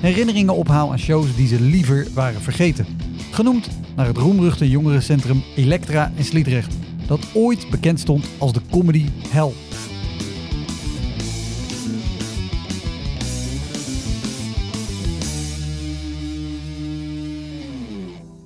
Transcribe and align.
herinneringen 0.00 0.54
ophaal 0.54 0.90
aan 0.90 0.98
shows 0.98 1.36
die 1.36 1.48
ze 1.48 1.60
liever 1.60 2.06
waren 2.14 2.40
vergeten. 2.40 2.86
Genoemd 3.30 3.68
naar 3.96 4.06
het 4.06 4.16
roemruchte 4.16 4.70
jongerencentrum 4.70 5.42
Elektra 5.56 6.12
in 6.16 6.24
Sliedrecht, 6.24 6.74
dat 7.06 7.26
ooit 7.34 7.70
bekend 7.70 8.00
stond 8.00 8.26
als 8.38 8.52
de 8.52 8.60
comedy 8.70 9.06
hell. 9.28 9.52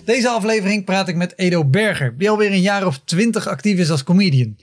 Deze 0.04 0.28
aflevering 0.28 0.84
praat 0.84 1.08
ik 1.08 1.16
met 1.16 1.38
Edo 1.38 1.64
Berger, 1.64 2.18
die 2.18 2.30
alweer 2.30 2.52
een 2.52 2.60
jaar 2.60 2.86
of 2.86 3.00
twintig 3.04 3.46
actief 3.46 3.78
is 3.78 3.90
als 3.90 4.04
comedian. 4.04 4.56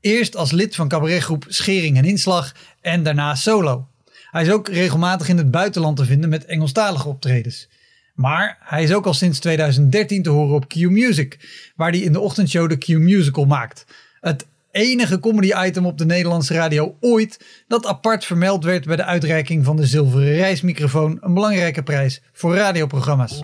Eerst 0.00 0.36
als 0.36 0.50
lid 0.50 0.74
van 0.74 0.88
cabaretgroep 0.88 1.44
Schering 1.48 1.96
en 1.96 2.04
Inslag 2.04 2.54
en 2.80 3.02
daarna 3.02 3.34
solo. 3.34 3.91
Hij 4.32 4.42
is 4.42 4.50
ook 4.50 4.68
regelmatig 4.68 5.28
in 5.28 5.36
het 5.36 5.50
buitenland 5.50 5.96
te 5.96 6.04
vinden 6.04 6.30
met 6.30 6.44
Engelstalige 6.44 7.08
optredens. 7.08 7.68
Maar 8.14 8.58
hij 8.60 8.82
is 8.82 8.94
ook 8.94 9.06
al 9.06 9.14
sinds 9.14 9.38
2013 9.38 10.22
te 10.22 10.30
horen 10.30 10.54
op 10.54 10.68
Q 10.68 10.74
Music, 10.74 11.38
waar 11.76 11.90
hij 11.90 12.00
in 12.00 12.12
de 12.12 12.20
ochtendshow 12.20 12.68
de 12.68 12.76
Q 12.76 12.88
Musical 12.88 13.44
maakt. 13.44 13.86
Het 14.20 14.46
enige 14.70 15.20
comedy-item 15.20 15.86
op 15.86 15.98
de 15.98 16.04
Nederlandse 16.04 16.54
radio 16.54 16.96
ooit 17.00 17.64
dat 17.68 17.86
apart 17.86 18.24
vermeld 18.24 18.64
werd 18.64 18.86
bij 18.86 18.96
de 18.96 19.04
uitreiking 19.04 19.64
van 19.64 19.76
de 19.76 19.86
Zilveren 19.86 20.34
Reismicrofoon, 20.34 21.18
een 21.20 21.34
belangrijke 21.34 21.82
prijs 21.82 22.22
voor 22.32 22.54
radioprogramma's. 22.54 23.42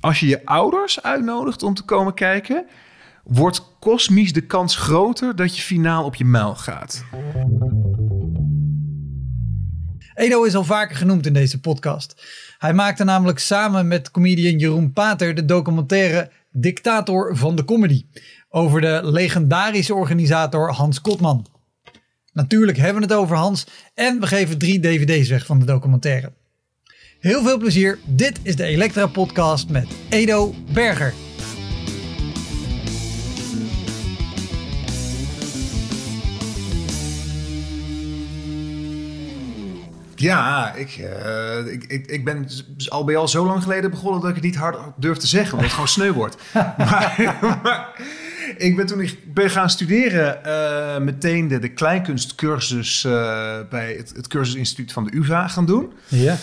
Als 0.00 0.20
je 0.20 0.26
je 0.26 0.46
ouders 0.46 1.02
uitnodigt 1.02 1.62
om 1.62 1.74
te 1.74 1.84
komen 1.84 2.14
kijken, 2.14 2.66
wordt 3.24 3.76
kosmisch 3.80 4.32
de 4.32 4.40
kans 4.40 4.76
groter 4.76 5.36
dat 5.36 5.56
je 5.56 5.62
finaal 5.62 6.04
op 6.04 6.14
je 6.14 6.24
muil 6.24 6.54
gaat. 6.54 7.04
Edo 10.14 10.42
is 10.42 10.54
al 10.54 10.64
vaker 10.64 10.96
genoemd 10.96 11.26
in 11.26 11.32
deze 11.32 11.60
podcast. 11.60 12.22
Hij 12.58 12.74
maakte 12.74 13.04
namelijk 13.04 13.38
samen 13.38 13.88
met 13.88 14.10
comedian 14.10 14.58
Jeroen 14.58 14.92
Pater 14.92 15.34
de 15.34 15.44
documentaire 15.44 16.30
Dictator 16.52 17.36
van 17.36 17.56
de 17.56 17.64
Comedy 17.64 18.04
over 18.48 18.80
de 18.80 19.00
legendarische 19.02 19.94
organisator 19.94 20.70
Hans 20.70 21.00
Kotman. 21.00 21.46
Natuurlijk 22.32 22.78
hebben 22.78 23.02
we 23.02 23.08
het 23.08 23.16
over 23.16 23.36
Hans 23.36 23.66
en 23.94 24.20
we 24.20 24.26
geven 24.26 24.58
drie 24.58 24.80
dvd's 24.80 25.28
weg 25.28 25.46
van 25.46 25.58
de 25.58 25.64
documentaire. 25.64 26.32
Heel 27.20 27.42
veel 27.42 27.58
plezier, 27.58 27.98
dit 28.06 28.38
is 28.42 28.56
de 28.56 28.64
Elektra 28.64 29.06
podcast 29.06 29.68
met 29.68 29.86
Edo 30.08 30.54
Berger. 30.72 31.33
Ja, 40.24 40.74
ik, 40.74 40.90
eh, 40.96 41.72
ik, 41.72 41.84
ik, 41.84 42.06
ik 42.06 42.24
ben 42.24 42.48
al 42.88 43.04
bij 43.04 43.16
al 43.16 43.28
zo 43.28 43.46
lang 43.46 43.62
geleden 43.62 43.90
begonnen 43.90 44.20
dat 44.20 44.28
ik 44.28 44.34
het 44.34 44.44
niet 44.44 44.56
hard 44.56 44.78
durf 44.96 45.18
te 45.18 45.26
zeggen, 45.26 45.52
omdat 45.52 45.64
het 45.64 45.72
gewoon 45.72 45.88
sneu 45.88 46.12
wordt. 46.12 46.36
maar, 46.78 47.38
maar 47.62 47.88
ik 48.56 48.76
ben 48.76 48.86
toen 48.86 49.00
ik 49.00 49.34
ben 49.34 49.50
gaan 49.50 49.70
studeren 49.70 50.40
uh, 50.46 50.98
meteen 51.04 51.48
de, 51.48 51.58
de 51.58 51.68
kleinkunstcursus 51.68 53.04
uh, 53.04 53.12
bij 53.70 53.94
het, 53.94 54.12
het 54.16 54.26
cursusinstituut 54.26 54.92
van 54.92 55.04
de 55.04 55.16
UvA 55.16 55.48
gaan 55.48 55.66
doen. 55.66 55.92
Ja. 56.08 56.36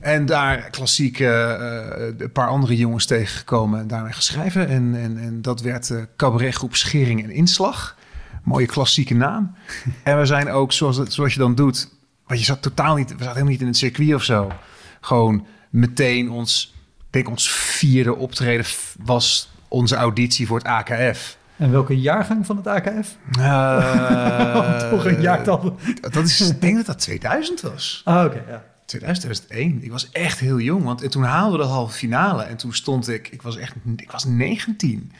En 0.00 0.26
daar 0.26 0.70
klassiek 0.70 1.18
een 1.18 2.30
paar 2.32 2.48
andere 2.48 2.76
jongens 2.76 3.06
tegengekomen 3.06 3.80
en 3.80 3.86
daarmee 3.86 4.12
geschreven. 4.12 4.68
En, 4.68 4.94
en, 4.94 5.18
en 5.18 5.42
dat 5.42 5.60
werd 5.60 5.88
de 5.88 6.08
cabaretgroep 6.16 6.76
Schering 6.76 7.22
en 7.22 7.30
Inslag. 7.30 7.96
Mooie 8.42 8.66
klassieke 8.66 9.14
naam. 9.14 9.54
en 10.02 10.18
we 10.18 10.26
zijn 10.26 10.50
ook, 10.50 10.72
zoals, 10.72 11.00
zoals 11.02 11.32
je 11.32 11.38
dan 11.38 11.54
doet, 11.54 11.88
want 12.26 12.40
je 12.40 12.46
zat 12.46 12.62
totaal 12.62 12.96
niet, 12.96 13.08
we 13.08 13.12
zaten 13.12 13.28
helemaal 13.28 13.50
niet 13.50 13.60
in 13.60 13.66
het 13.66 13.76
circuit 13.76 14.14
of 14.14 14.22
zo. 14.22 14.52
Gewoon 15.00 15.46
meteen 15.70 16.30
ons, 16.30 16.74
ik 16.98 17.04
denk 17.10 17.28
ons 17.28 17.50
vierde 17.50 18.16
optreden 18.16 18.66
was 19.02 19.52
onze 19.68 19.96
auditie 19.96 20.46
voor 20.46 20.58
het 20.58 20.66
AKF. 20.66 21.36
En 21.56 21.70
welke 21.70 22.00
jaargang 22.00 22.46
van 22.46 22.56
het 22.56 22.66
AKF? 22.66 23.16
Uh, 23.38 24.88
Toch 24.90 25.04
een 25.04 25.20
jaartal. 25.20 25.76
Dat 26.00 26.24
is, 26.24 26.50
ik 26.50 26.60
denk 26.60 26.76
dat 26.76 26.86
dat 26.86 26.98
2000 26.98 27.60
was. 27.60 28.00
Ah, 28.04 28.24
oké, 28.24 28.44
ja. 28.48 28.64
2000, 28.84 29.26
2001. 29.26 29.84
Ik 29.84 29.90
was 29.90 30.10
echt 30.10 30.38
heel 30.38 30.60
jong, 30.60 30.84
want 30.84 31.02
en 31.02 31.10
toen 31.10 31.22
haalden 31.22 31.58
we 31.58 31.64
de 31.64 31.70
halve 31.70 31.96
finale. 31.96 32.42
En 32.42 32.56
toen 32.56 32.74
stond 32.74 33.08
ik, 33.08 33.28
ik 33.28 33.42
was 33.42 33.56
echt, 33.56 33.74
ik 33.96 34.10
was 34.10 34.24
19. 34.24 35.12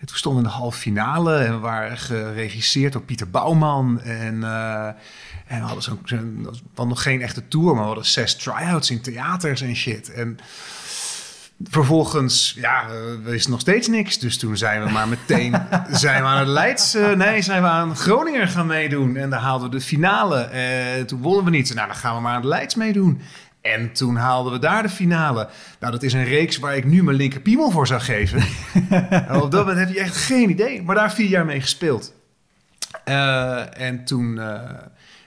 En 0.00 0.06
toen 0.06 0.16
stonden 0.16 0.42
we 0.42 0.48
in 0.48 0.54
de 0.54 0.60
halve 0.60 0.78
finale 0.78 1.36
en 1.36 1.52
we 1.52 1.58
waren 1.58 1.98
geregisseerd 1.98 2.92
door 2.92 3.02
Pieter 3.02 3.30
Bouwman. 3.30 4.00
En, 4.00 4.34
uh, 4.34 4.86
en 5.46 5.60
we 5.60 5.64
hadden 5.66 5.82
zo'n, 5.82 6.00
zo 6.04 6.16
was 6.74 6.86
nog 6.86 7.02
geen 7.02 7.22
echte 7.22 7.48
tour, 7.48 7.66
maar 7.66 7.80
we 7.80 7.86
hadden 7.86 8.06
zes 8.06 8.36
try-outs 8.36 8.90
in 8.90 9.00
theaters 9.00 9.60
en 9.60 9.76
shit. 9.76 10.12
En 10.12 10.38
vervolgens, 11.64 12.54
ja, 12.56 12.86
we 12.88 13.20
wisten 13.22 13.50
nog 13.50 13.60
steeds 13.60 13.88
niks. 13.88 14.18
Dus 14.18 14.38
toen 14.38 14.56
zijn 14.56 14.84
we 14.84 14.90
maar 14.90 15.08
meteen, 15.08 15.54
zijn 15.90 16.22
we 16.22 16.28
aan 16.28 16.38
het 16.38 16.48
Leids, 16.48 16.94
uh, 16.94 17.12
nee, 17.12 17.42
zijn 17.42 17.62
we 17.62 17.68
aan 17.68 17.96
Groningen 17.96 18.48
gaan 18.48 18.66
meedoen. 18.66 19.16
En 19.16 19.30
daar 19.30 19.40
haalden 19.40 19.70
we 19.70 19.76
de 19.76 19.82
finale. 19.82 20.40
En 20.40 21.06
toen 21.06 21.20
wonnen 21.20 21.44
we 21.44 21.50
niet. 21.50 21.74
Nou, 21.74 21.86
dan 21.86 21.96
gaan 21.96 22.14
we 22.14 22.20
maar 22.20 22.32
aan 22.32 22.40
het 22.40 22.48
Leids 22.48 22.74
meedoen. 22.74 23.20
En 23.74 23.92
toen 23.92 24.16
haalden 24.16 24.52
we 24.52 24.58
daar 24.58 24.82
de 24.82 24.88
finale. 24.88 25.48
Nou, 25.80 25.92
dat 25.92 26.02
is 26.02 26.12
een 26.12 26.24
reeks 26.24 26.58
waar 26.58 26.76
ik 26.76 26.84
nu 26.84 27.02
mijn 27.02 27.16
linker 27.16 27.40
piemel 27.40 27.70
voor 27.70 27.86
zou 27.86 28.00
geven. 28.00 28.42
op 29.42 29.50
dat 29.50 29.66
moment 29.66 29.78
heb 29.78 29.88
je 29.88 30.00
echt 30.00 30.16
geen 30.16 30.50
idee. 30.50 30.82
Maar 30.82 30.94
daar 30.94 31.12
vier 31.12 31.28
jaar 31.28 31.44
mee 31.44 31.60
gespeeld. 31.60 32.14
Uh, 33.08 33.80
en 33.80 34.04
toen, 34.04 34.36
uh, 34.36 34.60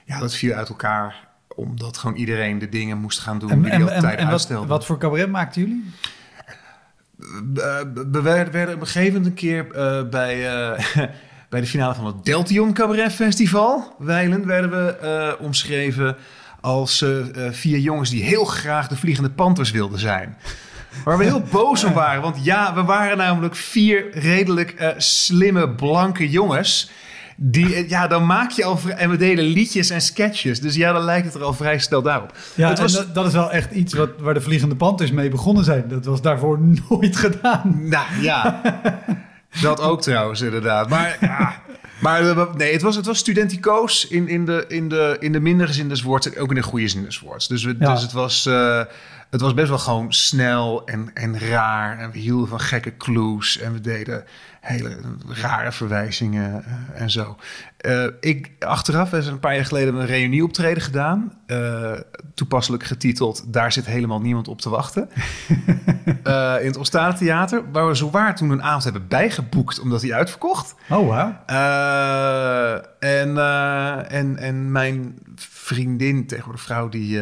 ja, 0.04 0.18
dat 0.18 0.34
viel 0.34 0.54
uit 0.54 0.68
elkaar. 0.68 1.30
Omdat 1.54 1.96
gewoon 1.96 2.16
iedereen 2.16 2.58
de 2.58 2.68
dingen 2.68 2.98
moest 2.98 3.18
gaan 3.18 3.38
doen 3.38 3.50
En, 3.50 3.62
die 3.62 3.70
en, 3.70 3.78
die 3.78 3.86
altijd 3.90 4.18
en, 4.18 4.58
en 4.58 4.66
wat, 4.66 4.86
voor 4.86 4.98
cabaret 4.98 5.30
maakten 5.30 5.60
jullie? 5.60 5.84
Uh, 7.18 7.78
we 8.10 8.22
werden, 8.22 8.52
werden 8.52 8.74
op 8.74 8.80
een 8.80 8.86
gegeven 8.86 9.12
moment 9.12 9.26
een 9.26 9.34
keer 9.34 9.66
uh, 9.76 10.08
bij, 10.08 10.36
uh, 10.36 10.78
bij 11.50 11.60
de 11.60 11.66
finale 11.66 11.94
van 11.94 12.06
het 12.06 12.24
Deltion 12.24 12.72
Cabaret 12.72 13.12
Festival, 13.12 13.94
Weilen, 13.98 14.46
werden 14.46 14.70
we 14.70 14.98
uh, 15.38 15.44
omschreven 15.44 16.16
als 16.62 17.04
vier 17.50 17.78
jongens 17.78 18.10
die 18.10 18.22
heel 18.22 18.44
graag 18.44 18.88
de 18.88 18.96
Vliegende 18.96 19.30
Panthers 19.30 19.70
wilden 19.70 19.98
zijn. 19.98 20.36
Waar 21.04 21.18
we 21.18 21.24
heel 21.24 21.42
boos 21.52 21.84
om 21.84 21.92
waren, 21.92 22.22
want 22.22 22.44
ja, 22.44 22.74
we 22.74 22.82
waren 22.82 23.16
namelijk 23.16 23.56
vier 23.56 24.18
redelijk 24.18 24.94
slimme, 24.96 25.70
blanke 25.70 26.30
jongens. 26.30 26.90
Die, 27.36 27.88
ja, 27.88 28.06
dan 28.06 28.26
maak 28.26 28.50
je 28.50 28.64
al... 28.64 28.78
En 28.96 29.10
we 29.10 29.16
deden 29.16 29.44
liedjes 29.44 29.90
en 29.90 30.00
sketches. 30.00 30.60
Dus 30.60 30.74
ja, 30.74 30.92
dan 30.92 31.02
lijkt 31.02 31.26
het 31.26 31.34
er 31.34 31.42
al 31.42 31.52
vrij 31.52 31.78
snel 31.78 32.02
daarop. 32.02 32.36
Ja, 32.54 32.68
het 32.68 32.78
was, 32.78 32.92
dat, 32.92 33.14
dat, 33.14 33.26
is 33.26 33.32
wel 33.32 33.50
echt 33.50 33.72
iets 33.72 33.94
wat, 33.94 34.10
waar 34.18 34.34
de 34.34 34.40
Vliegende 34.40 34.76
Panthers 34.76 35.10
mee 35.10 35.28
begonnen 35.28 35.64
zijn. 35.64 35.84
Dat 35.88 36.04
was 36.04 36.22
daarvoor 36.22 36.58
nooit 36.88 37.16
gedaan. 37.16 37.88
Nou 37.88 38.06
ja, 38.20 38.60
dat 39.62 39.80
ook 39.80 40.02
trouwens 40.02 40.40
inderdaad. 40.40 40.88
Maar 40.88 41.16
ja... 41.20 41.60
Maar 42.02 42.46
nee, 42.56 42.72
het 42.72 42.82
was, 42.82 42.96
het 42.96 43.06
was 43.06 43.18
studenticoos 43.18 44.06
in, 44.08 44.28
in, 44.28 44.44
de, 44.44 44.64
in, 44.68 44.88
de, 44.88 45.16
in 45.20 45.32
de 45.32 45.40
mindere 45.40 45.72
zin 45.72 45.88
des 45.88 46.02
woords 46.02 46.30
en 46.30 46.40
ook 46.40 46.48
in 46.48 46.54
de 46.54 46.62
goede 46.62 46.88
zin 46.88 47.04
des 47.04 47.20
woords. 47.20 47.48
Dus, 47.48 47.64
we, 47.64 47.76
Ja. 47.78 47.92
dus 47.92 48.02
het 48.02 48.12
was... 48.12 48.46
Uh, 48.46 48.80
het 49.32 49.40
was 49.40 49.54
best 49.54 49.68
wel 49.68 49.78
gewoon 49.78 50.12
snel 50.12 50.86
en, 50.86 51.10
en 51.14 51.38
raar. 51.38 51.98
En 51.98 52.10
we 52.10 52.18
hielden 52.18 52.48
van 52.48 52.60
gekke 52.60 52.96
clues. 52.96 53.58
En 53.58 53.72
we 53.72 53.80
deden 53.80 54.24
hele 54.60 54.98
rare 55.28 55.72
verwijzingen 55.72 56.64
eh, 56.64 57.00
en 57.02 57.10
zo. 57.10 57.36
Eh, 57.76 58.06
ik, 58.20 58.50
achteraf 58.58 59.10
we 59.10 59.16
een 59.16 59.40
paar 59.40 59.54
jaar 59.54 59.64
geleden 59.64 59.94
een 59.94 60.06
reunieoptreden 60.06 60.82
gedaan. 60.82 61.32
Eh, 61.46 61.92
toepasselijk 62.34 62.84
getiteld 62.84 63.52
Daar 63.52 63.72
zit 63.72 63.86
helemaal 63.86 64.20
niemand 64.20 64.48
op 64.48 64.60
te 64.60 64.70
wachten. 64.70 65.08
In 66.60 66.68
het 66.68 66.76
Ostade 66.76 67.18
Theater. 67.18 67.70
Waar 67.70 67.88
we 67.88 67.94
zowaar 67.94 68.36
toen 68.36 68.50
een 68.50 68.62
avond 68.62 68.84
hebben 68.84 69.08
bijgeboekt 69.08 69.80
omdat 69.80 70.02
hij 70.02 70.12
uitverkocht. 70.12 70.74
Oh, 70.88 71.08
wauw. 71.08 71.44
En, 72.98 73.38
en, 74.08 74.36
en 74.36 74.72
mijn 74.72 75.18
vriendin, 75.36 76.26
tegenwoordig 76.26 76.62
vrouw, 76.62 76.88
die, 76.88 77.20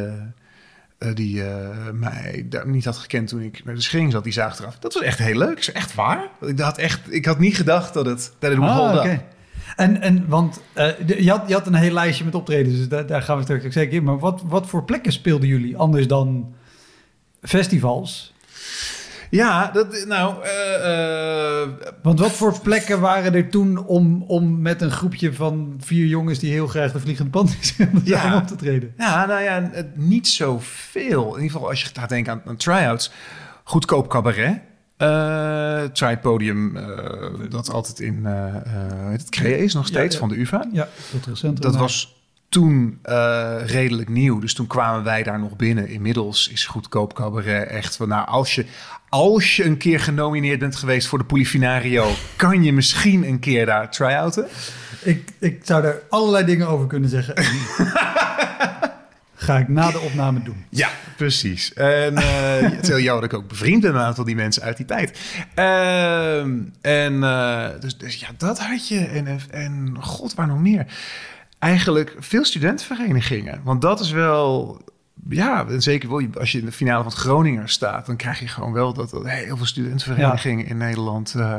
die 1.14 1.44
eh, 1.44 1.90
mij 1.92 2.46
daar 2.48 2.68
niet 2.68 2.84
had 2.84 2.96
gekend 2.96 3.28
toen 3.28 3.40
ik 3.40 3.60
bij 3.64 3.74
de 3.74 3.80
schering 3.80 4.12
zat, 4.12 4.24
die 4.24 4.32
zag 4.32 4.58
eraf. 4.58 4.78
Dat 4.78 4.94
was 4.94 5.02
echt 5.02 5.18
heel 5.18 5.38
leuk. 5.38 5.62
Zei, 5.62 5.76
echt 5.76 5.94
waar? 5.94 6.30
Ik 6.40 6.58
had, 6.58 6.78
echt, 6.78 7.12
ik 7.12 7.24
had 7.24 7.38
niet 7.38 7.56
gedacht 7.56 7.94
dat 7.94 8.06
het 8.06 8.32
dat 8.38 8.50
het 8.50 8.60
Ah. 8.60 9.18
En, 9.76 10.00
en 10.00 10.28
want 10.28 10.60
eh, 10.72 10.88
je, 11.06 11.30
had, 11.30 11.42
je 11.46 11.54
had 11.54 11.66
een 11.66 11.74
heel 11.74 11.92
lijstje 11.92 12.24
met 12.24 12.34
optredens, 12.34 12.76
dus 12.76 12.88
daar, 12.88 13.06
daar 13.06 13.22
gaan 13.22 13.36
we 13.36 13.42
straks 13.42 13.74
zeker 13.74 13.94
in. 13.94 14.04
Maar 14.04 14.18
wat, 14.18 14.42
wat 14.46 14.66
voor 14.66 14.84
plekken 14.84 15.12
speelden 15.12 15.48
jullie 15.48 15.76
anders 15.76 16.06
dan 16.06 16.54
festivals? 17.42 18.34
Ja, 19.30 19.70
dat, 19.72 20.04
nou, 20.06 20.44
eh, 20.44 21.62
eh, 21.62 21.68
Want 22.02 22.20
wat 22.20 22.32
voor 22.32 22.60
plekken 22.60 23.00
waren 23.00 23.34
er 23.34 23.48
toen 23.48 23.86
om, 23.86 24.22
om 24.22 24.60
met 24.62 24.82
een 24.82 24.90
groepje 24.90 25.32
van 25.32 25.74
vier 25.78 26.06
jongens 26.06 26.38
die 26.38 26.52
heel 26.52 26.66
graag 26.66 26.92
de 26.92 27.00
Vliegende 27.00 27.30
wilden 27.30 27.54
Ja. 28.04 28.20
zijn 28.20 28.34
op 28.34 28.46
te 28.46 28.56
treden? 28.56 28.94
Ja, 28.98 29.26
nou 29.26 29.42
ja, 29.42 29.70
niet 29.94 30.28
zoveel. 30.28 31.26
In 31.26 31.42
ieder 31.42 31.50
geval 31.50 31.68
als 31.68 31.82
je 31.82 31.88
gaat 31.92 32.08
denken 32.08 32.32
aan, 32.32 32.42
aan 32.46 32.56
try-outs. 32.56 33.12
Goedkoop 33.64 34.08
cabaret. 34.08 34.60
Eh 34.96 35.82
try 35.92 36.18
podium 36.18 36.76
eh, 36.76 36.86
dat 37.48 37.70
altijd 37.70 38.00
in 38.00 38.26
eh 38.26 38.56
eh, 38.56 39.10
het 39.10 39.28
Crea 39.28 39.56
is 39.56 39.74
nog 39.74 39.86
steeds 39.86 40.14
ja. 40.14 40.20
van 40.20 40.28
de 40.28 40.40
UvA. 40.40 40.68
Ja, 40.72 40.88
cultureel 41.10 41.36
centrum. 41.36 41.70
Dat 41.70 41.80
was 41.80 42.20
toen 42.48 42.98
eh, 43.02 43.56
redelijk 43.64 44.08
nieuw. 44.08 44.38
Dus 44.38 44.54
toen 44.54 44.66
kwamen 44.66 45.04
wij 45.04 45.22
daar 45.22 45.38
nog 45.38 45.56
binnen. 45.56 45.88
Inmiddels 45.88 46.48
is 46.48 46.66
goedkoop 46.66 47.14
cabaret 47.14 47.68
echt 47.68 47.96
van... 47.96 48.08
Nou, 48.08 48.26
als 48.28 48.54
je, 48.54 48.66
als 49.10 49.56
je 49.56 49.64
een 49.64 49.76
keer 49.76 50.00
genomineerd 50.00 50.58
bent 50.58 50.76
geweest 50.76 51.06
voor 51.08 51.18
de 51.18 51.24
Polifinario... 51.24 52.10
kan 52.36 52.62
je 52.62 52.72
misschien 52.72 53.26
een 53.26 53.38
keer 53.38 53.66
daar 53.66 53.90
try-outen. 53.90 54.46
Ik, 55.02 55.30
ik 55.38 55.60
zou 55.64 55.82
daar 55.82 55.96
allerlei 56.08 56.44
dingen 56.44 56.68
over 56.68 56.86
kunnen 56.86 57.10
zeggen. 57.10 57.34
Ga 59.34 59.58
ik 59.58 59.68
na 59.68 59.90
de 59.90 59.98
opname 59.98 60.42
doen. 60.42 60.64
Ja, 60.68 60.88
precies. 61.16 61.72
En 61.72 62.18
heel 62.18 63.00
jammer 63.00 63.28
dat 63.28 63.32
ik 63.32 63.38
ook 63.38 63.48
bevriend 63.48 63.80
ben 63.80 63.92
met 63.92 64.00
een 64.00 64.06
aantal 64.06 64.24
die 64.24 64.34
mensen 64.34 64.62
uit 64.62 64.76
die 64.76 64.86
tijd. 64.86 65.18
Ehm, 65.54 66.58
en 66.80 67.22
eh, 67.22 67.68
dus, 67.80 67.98
dus 67.98 68.14
ja, 68.14 68.28
dat 68.36 68.58
had 68.58 68.88
je. 68.88 69.04
En, 69.04 69.40
en 69.50 69.96
god, 70.00 70.34
waar 70.34 70.46
nog 70.46 70.58
meer? 70.58 70.86
Eigenlijk 71.58 72.16
veel 72.18 72.44
studentenverenigingen. 72.44 73.60
Want 73.64 73.82
dat 73.82 74.00
is 74.00 74.10
wel... 74.10 74.80
Ja, 75.28 75.66
en 75.68 75.82
zeker 75.82 76.38
als 76.38 76.52
je 76.52 76.58
in 76.58 76.64
de 76.64 76.72
finale 76.72 77.02
van 77.02 77.12
het 77.12 77.20
Groninger 77.20 77.68
staat... 77.68 78.06
dan 78.06 78.16
krijg 78.16 78.38
je 78.40 78.48
gewoon 78.48 78.72
wel 78.72 78.92
dat, 78.92 79.10
dat 79.10 79.28
heel 79.28 79.56
veel 79.56 79.66
studentenverenigingen 79.66 80.66
in 80.66 80.76
Nederland... 80.76 81.34
eh, 81.34 81.56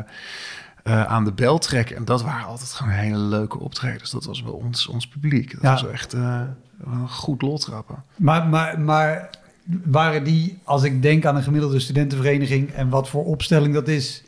eh, 0.84 1.04
aan 1.04 1.24
de 1.26 1.32
bel 1.32 1.58
trekken. 1.58 1.96
En 1.96 2.06
dat 2.06 2.22
waren 2.24 2.46
altijd 2.48 2.70
gewoon 2.70 2.94
hele 2.94 3.18
leuke 3.18 3.60
optredens. 3.60 4.12
Dat 4.12 4.26
was 4.26 4.42
wel 4.44 4.54
ons, 4.54 4.88
ons 4.88 5.08
publiek. 5.08 5.52
Dat 5.52 5.62
Ja. 5.62 5.72
was 5.72 5.88
echt 5.88 6.14
eh, 6.14 6.42
een 6.86 7.10
goed 7.10 7.42
loltrappen. 7.42 8.04
Maar, 8.16 8.48
maar, 8.48 8.80
maar 8.80 9.30
waren 9.84 10.24
die, 10.24 10.60
als 10.64 10.84
ik 10.84 11.02
denk 11.02 11.26
aan 11.26 11.36
een 11.36 11.44
gemiddelde 11.44 11.80
studentenvereniging 11.80 12.72
en 12.72 12.90
wat 12.90 13.10
voor 13.10 13.26
opstelling 13.26 13.74
dat 13.74 13.88
is, 13.88 14.24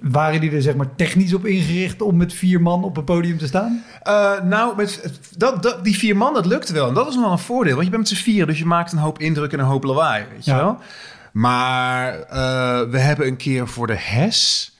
waren 0.00 0.40
die 0.40 0.50
er 0.50 0.62
zeg 0.62 0.74
maar 0.74 0.94
technisch 0.96 1.34
op 1.34 1.46
ingericht 1.46 2.02
om 2.02 2.16
met 2.16 2.32
vier 2.32 2.60
man 2.62 2.84
op 2.84 2.96
een 2.96 3.04
podium 3.04 3.38
te 3.38 3.46
staan? 3.46 3.84
Eh, 4.02 4.40
nou, 4.42 4.76
met, 4.76 5.10
dat, 5.36 5.62
dat, 5.62 5.84
die 5.84 5.96
vier 5.98 6.16
man, 6.16 6.34
dat 6.34 6.46
lukte 6.46 6.72
wel. 6.72 6.88
En 6.88 6.94
dat 6.94 7.08
is 7.08 7.14
nog 7.14 7.22
wel 7.24 7.32
een 7.32 7.38
voordeel. 7.38 7.72
Want 7.72 7.84
je 7.84 7.90
bent 7.90 8.08
met 8.08 8.18
z'n 8.18 8.24
vieren, 8.24 8.46
dus 8.46 8.58
je 8.58 8.64
maakt 8.66 8.92
een 8.92 8.98
hoop 8.98 9.18
indruk 9.18 9.52
en 9.52 9.58
een 9.58 9.64
hoop 9.64 9.84
lawaai, 9.84 10.24
weet 10.32 10.44
je 10.44 10.50
Ja. 10.50 10.56
wel. 10.56 10.78
Maar 11.32 12.12
eh, 12.20 12.80
we 12.90 12.98
hebben 12.98 13.26
een 13.26 13.36
keer 13.36 13.68
voor 13.68 13.86
de 13.86 13.96
HES 13.98 14.72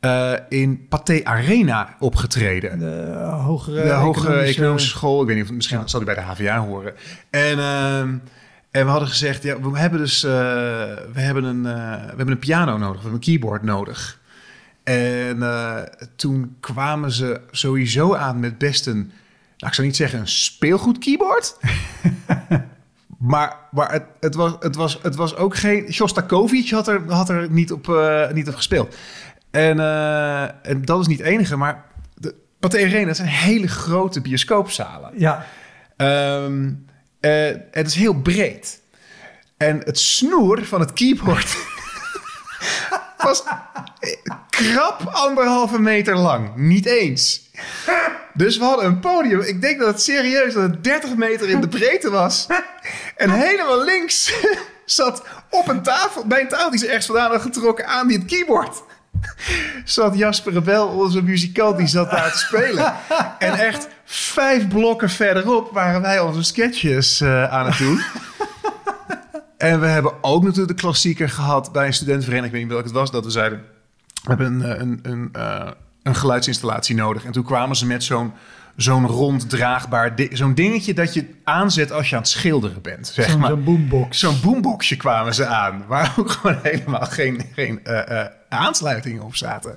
eh, 0.00 0.32
in 0.48 0.86
Pathé 0.88 1.20
Arena 1.24 1.94
opgetreden. 1.98 2.78
De 2.78 3.12
hogere, 3.44 3.82
de 3.82 3.90
Hoge 3.90 4.20
economische- 4.20 4.54
Economische 4.54 4.88
School. 4.88 5.20
Ik 5.20 5.26
weet 5.26 5.36
niet 5.36 5.44
of 5.44 5.52
misschien 5.52 5.78
Ja. 5.78 5.86
zal 5.86 6.00
die 6.04 6.14
bij 6.14 6.24
de 6.24 6.30
HVA 6.30 6.58
horen. 6.60 6.92
En, 7.30 7.58
ehm, 7.58 8.08
en 8.70 8.84
we 8.84 8.90
hadden 8.90 9.08
gezegd, 9.08 9.42
ja, 9.42 9.60
we 9.60 9.78
hebben 9.78 9.98
dus 9.98 10.22
we 10.22 11.10
hebben 11.12 11.44
een, 11.44 11.62
we 11.62 11.68
hebben 12.16 12.30
een 12.30 12.38
piano 12.38 12.72
nodig, 12.78 12.96
we 12.96 13.00
hebben 13.08 13.12
een 13.12 13.18
keyboard 13.20 13.62
nodig. 13.62 14.19
En 14.90 15.42
eh, 15.42 15.82
toen 16.16 16.56
kwamen 16.60 17.10
ze 17.12 17.40
sowieso 17.50 18.14
aan 18.14 18.40
met 18.40 18.58
best 18.58 18.86
een, 18.86 18.96
nou, 19.56 19.66
ik 19.66 19.74
zou 19.74 19.86
niet 19.86 19.96
zeggen 19.96 20.18
een 20.18 20.28
speelgoed 20.28 20.98
keyboard. 20.98 21.56
maar 23.18 23.56
maar 23.70 23.92
het, 23.92 24.04
het, 24.20 24.34
was, 24.34 24.56
het, 24.60 24.76
was, 24.76 24.98
het 25.02 25.14
was 25.14 25.36
ook 25.36 25.56
geen... 25.56 25.92
Shostakovich 25.92 26.70
had 26.70 26.88
er, 26.88 27.02
had 27.12 27.28
er 27.28 27.50
niet, 27.50 27.72
op, 27.72 27.88
eh, 27.88 28.30
niet 28.30 28.48
op 28.48 28.54
gespeeld. 28.54 28.96
En, 29.50 29.80
eh, 29.80 30.42
en 30.42 30.84
dat 30.84 31.00
is 31.00 31.06
niet 31.06 31.18
het 31.18 31.26
enige, 31.26 31.56
maar 31.56 31.84
de 32.14 32.34
Pathé 32.60 32.84
Arena, 32.84 33.06
dat 33.06 33.16
zijn 33.16 33.28
hele 33.28 33.68
grote 33.68 34.20
bioscoopzalen. 34.20 35.12
Ja, 35.16 35.46
eh, 35.96 36.46
het 37.70 37.86
is 37.86 37.94
heel 37.94 38.14
breed. 38.14 38.80
En 39.56 39.78
het 39.84 39.98
snoer 39.98 40.64
van 40.64 40.80
het 40.80 40.92
keyboard 40.92 41.56
was 43.22 43.42
krap 44.50 45.08
anderhalve 45.12 45.80
meter 45.80 46.16
lang. 46.16 46.56
Niet 46.56 46.86
eens. 46.86 47.50
Dus 48.34 48.58
we 48.58 48.64
hadden 48.64 48.84
een 48.84 49.00
podium. 49.00 49.40
Ik 49.40 49.60
denk 49.60 49.78
dat 49.78 49.88
het 49.88 50.02
serieus 50.02 50.54
dat 50.54 50.62
het 50.62 50.84
30 50.84 51.16
meter 51.16 51.48
in 51.48 51.60
de 51.60 51.68
breedte 51.68 52.10
was. 52.10 52.46
En 53.16 53.30
helemaal 53.30 53.84
links 53.84 54.34
zat 54.84 55.22
op 55.50 55.68
een 55.68 55.82
tafel, 55.82 56.26
bij 56.26 56.40
een 56.40 56.48
tafel 56.48 56.70
die 56.70 56.78
ze 56.78 56.86
ergens 56.86 57.06
vandaan 57.06 57.30
had 57.30 57.42
getrokken 57.42 57.86
aan 57.86 58.10
het 58.10 58.24
keyboard. 58.24 58.82
Zat 59.84 60.16
Jasper 60.16 60.52
Rebel, 60.52 60.86
onze 60.86 61.22
muzikant, 61.22 61.78
die 61.78 61.86
zat 61.86 62.10
daar 62.10 62.32
te 62.32 62.38
spelen. 62.38 62.94
En 63.38 63.52
echt 63.52 63.88
vijf 64.04 64.68
blokken 64.68 65.10
verderop 65.10 65.72
waren 65.72 66.02
wij 66.02 66.20
onze 66.20 66.42
sketches 66.42 67.20
eh, 67.20 67.52
aan 67.52 67.66
het 67.66 67.78
doen. 67.78 68.02
En 69.60 69.80
we 69.80 69.86
hebben 69.86 70.12
ook 70.20 70.42
natuurlijk 70.42 70.68
de 70.68 70.82
klassieker 70.82 71.28
gehad 71.28 71.72
bij 71.72 71.86
een 71.86 71.92
studentenvereniging. 71.92 72.46
Ik 72.46 72.52
weet 72.52 72.62
niet 72.62 72.72
welke 72.72 72.88
het 72.88 72.96
was, 72.96 73.10
dat 73.10 73.24
we 73.24 73.30
zeiden... 73.30 73.58
We 74.22 74.28
hebben 74.28 74.46
een, 74.46 74.62
eh, 74.62 74.80
een, 74.80 74.98
een, 75.02 75.28
eh, 75.32 75.70
een 76.02 76.14
geluidsinstallatie 76.14 76.94
nodig. 76.94 77.24
En 77.24 77.32
toen 77.32 77.44
kwamen 77.44 77.76
ze 77.76 77.86
met 77.86 78.04
zo'n 78.04 78.32
zo'n 78.76 79.06
rond 79.06 79.50
draagbaar... 79.50 80.14
Zo'n 80.32 80.54
dingetje 80.54 80.94
dat 80.94 81.14
je 81.14 81.34
aanzet 81.44 81.92
als 81.92 82.08
je 82.08 82.16
aan 82.16 82.20
het 82.20 82.30
schilderen 82.30 82.82
bent, 82.82 83.06
zeg 83.06 83.30
zo'n 83.30 83.40
maar. 83.40 83.50
zo'n 83.50 83.64
boombox. 83.64 84.18
Zo'n 84.18 84.40
boomboxje 84.42 84.96
kwamen 84.96 85.34
ze 85.34 85.46
aan. 85.46 85.84
Waar 85.86 86.14
ook 86.18 86.30
gewoon 86.30 86.58
helemaal 86.62 87.06
geen, 87.06 87.42
geen 87.54 87.84
eh, 87.84 88.24
aansluitingen 88.48 89.22
op 89.22 89.36
zaten. 89.36 89.76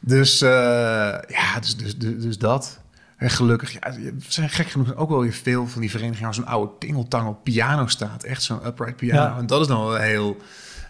Dus 0.00 0.38
ja, 0.38 1.60
dus, 1.60 1.76
dus, 1.76 1.96
dus, 1.96 2.22
dus 2.22 2.38
dat. 2.38 2.80
En 3.24 3.30
gelukkig, 3.30 3.72
ja, 3.72 3.80
er 3.82 4.12
zijn 4.28 4.50
gek 4.50 4.66
genoeg 4.66 4.94
ook 4.96 5.08
wel 5.08 5.20
weer 5.20 5.32
veel 5.32 5.66
van 5.66 5.80
die 5.80 5.90
verenigingen... 5.90 6.24
waar 6.24 6.34
zo'n 6.34 6.46
oude 6.46 6.72
tingeltangel 6.78 7.40
piano 7.42 7.86
staat. 7.86 8.22
Echt 8.22 8.42
zo'n 8.42 8.66
upright 8.66 8.96
piano. 8.96 9.20
Ja. 9.20 9.38
En 9.38 9.46
dat 9.46 9.60
is 9.60 9.66
dan 9.66 9.86
wel 9.86 9.96
heel... 9.96 10.36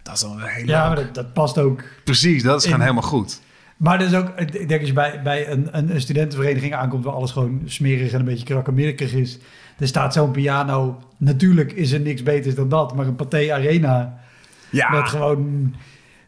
Dat 0.03 0.15
is 0.15 0.21
dan 0.21 0.37
wel 0.37 0.47
heel 0.47 0.67
Ja, 0.67 0.87
maar 0.87 0.97
dat, 0.97 1.15
dat 1.15 1.33
past 1.33 1.59
ook. 1.59 1.83
Precies, 2.05 2.43
dat 2.43 2.57
is 2.57 2.63
gewoon 2.65 2.79
In- 2.79 2.87
helemaal 2.87 3.09
goed. 3.11 3.41
Maar 3.77 3.99
dat 3.99 4.09
is 4.09 4.15
ook, 4.15 4.29
ik 4.39 4.69
denk 4.69 4.81
als 4.81 4.89
je 4.89 4.95
bij, 4.95 5.21
bij 5.23 5.51
een, 5.51 5.69
een, 5.79 5.95
een 5.95 6.01
studentenvereniging 6.01 6.75
aankomt 6.75 7.05
waar 7.05 7.15
alles 7.15 7.31
gewoon 7.31 7.63
smerig 7.65 8.13
en 8.13 8.19
een 8.19 8.25
beetje 8.25 8.45
krakkemikkig 8.45 9.13
is. 9.13 9.39
Er 9.79 9.87
staat 9.87 10.13
zo'n 10.13 10.31
piano. 10.31 11.03
Natuurlijk 11.17 11.73
is 11.73 11.93
er 11.93 12.01
niks 12.01 12.23
beters 12.23 12.55
dan 12.55 12.69
dat, 12.69 12.95
maar 12.95 13.07
een 13.07 13.17
Pathé 13.17 13.53
Arena 13.53 14.19
Ja, 14.71 14.91
met 14.91 15.09
gewoon 15.09 15.75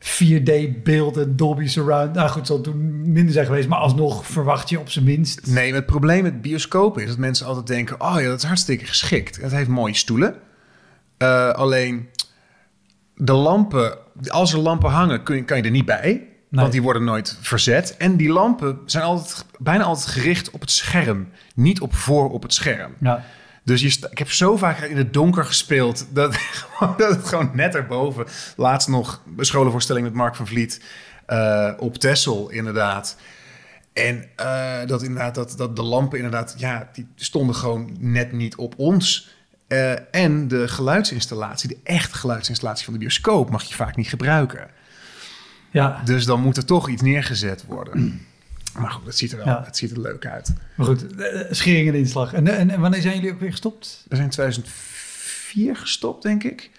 4D 0.06 0.82
beeld 0.82 1.16
en 1.16 1.36
Dolby 1.36 1.66
Surround. 1.66 2.14
Nou 2.14 2.28
goed, 2.28 2.46
zal 2.46 2.60
toen 2.60 3.12
minder 3.12 3.32
zijn 3.32 3.46
geweest, 3.46 3.68
maar 3.68 3.78
alsnog 3.78 4.26
verwacht 4.26 4.68
je 4.68 4.80
op 4.80 4.90
zijn 4.90 5.04
minst. 5.04 5.46
Nee, 5.46 5.74
het 5.74 5.86
probleem 5.86 6.22
met 6.22 6.42
bioscopen 6.42 7.02
is 7.02 7.08
dat 7.08 7.18
mensen 7.18 7.46
altijd 7.46 7.66
denken... 7.66 8.00
oh 8.00 8.20
ja, 8.20 8.26
dat 8.26 8.38
is 8.38 8.44
hartstikke 8.44 8.84
geschikt. 8.84 9.36
Het 9.36 9.52
heeft 9.52 9.68
mooie 9.68 9.94
stoelen. 9.94 10.34
Eh, 11.16 11.50
alleen 11.50 12.08
de 13.14 13.32
lampen, 13.32 13.98
als 14.28 14.52
er 14.52 14.58
lampen 14.58 14.90
hangen, 14.90 15.22
kun 15.22 15.36
je, 15.36 15.44
kan 15.44 15.56
je 15.56 15.62
er 15.62 15.70
niet 15.70 15.84
bij. 15.84 16.28
Want 16.48 16.72
die 16.72 16.82
worden 16.82 17.04
nooit 17.04 17.38
verzet. 17.40 17.96
En 17.96 18.16
die 18.16 18.28
lampen 18.28 18.78
zijn 18.86 19.04
altijd, 19.04 19.44
bijna 19.58 19.84
altijd 19.84 20.06
gericht 20.06 20.50
op 20.50 20.60
het 20.60 20.70
scherm. 20.70 21.28
Niet 21.54 21.80
op 21.80 21.94
voor 21.94 22.30
op 22.30 22.42
het 22.42 22.54
scherm. 22.54 22.94
Ja. 23.00 23.24
Dus 23.66 23.80
je 23.80 24.08
ik 24.10 24.18
heb 24.18 24.30
zo 24.30 24.56
vaak 24.56 24.80
in 24.80 24.96
het 24.96 25.12
donker 25.12 25.44
gespeeld... 25.44 26.06
dat, 26.10 26.36
dat 26.96 27.10
het 27.10 27.28
gewoon 27.28 27.50
net 27.52 27.74
erboven... 27.74 28.26
Laatst 28.56 28.88
nog 28.88 29.22
een 29.36 29.44
scholenvoorstelling 29.44 30.04
met 30.04 30.14
Mark 30.14 30.34
van 30.34 30.46
Vliet... 30.46 30.84
eh, 31.26 31.72
op 31.78 31.96
Tessel 31.96 32.50
inderdaad... 32.50 33.16
En 33.92 34.24
eh, 34.36 34.86
dat 34.86 35.02
inderdaad, 35.02 35.34
dat, 35.34 35.54
dat 35.56 35.76
de 35.76 35.82
lampen 35.82 36.18
inderdaad, 36.18 36.54
ja, 36.58 36.88
die 36.92 37.08
stonden 37.14 37.54
gewoon 37.54 37.96
net 37.98 38.32
niet 38.32 38.56
op 38.56 38.74
ons. 38.76 39.34
Eh, 39.66 40.14
en 40.14 40.48
de 40.48 40.68
geluidsinstallatie, 40.68 41.68
de 41.68 41.78
echte 41.82 42.16
geluidsinstallatie 42.16 42.84
van 42.84 42.92
de 42.92 42.98
bioscoop, 42.98 43.50
mag 43.50 43.64
je 43.64 43.74
vaak 43.74 43.96
niet 43.96 44.08
gebruiken. 44.08 44.68
Ja, 45.70 46.02
Dus 46.04 46.24
dan 46.24 46.40
moet 46.40 46.56
er 46.56 46.64
toch 46.64 46.88
iets 46.88 47.02
neergezet 47.02 47.64
worden. 47.66 48.26
Maar 48.78 48.90
goed, 48.90 49.06
het 49.06 49.16
ziet 49.16 49.32
er 49.32 49.38
wel 49.38 49.46
Ja. 49.46 49.62
het 49.64 49.76
ziet 49.76 49.90
er 49.90 50.00
leuk 50.00 50.26
uit. 50.26 50.52
maar 50.74 50.86
goed, 50.86 51.16
eh, 51.16 51.40
schering 51.50 51.88
en 51.88 51.94
inslag. 51.94 52.32
En, 52.32 52.46
en, 52.48 52.70
en 52.70 52.80
wanneer 52.80 53.00
zijn 53.00 53.14
jullie 53.14 53.32
ook 53.32 53.40
weer 53.40 53.50
gestopt? 53.50 54.04
We 54.08 54.14
zijn 54.16 54.26
in 54.28 54.32
2004 54.32 55.76
gestopt, 55.76 56.22
denk 56.22 56.44
ik. 56.44 56.70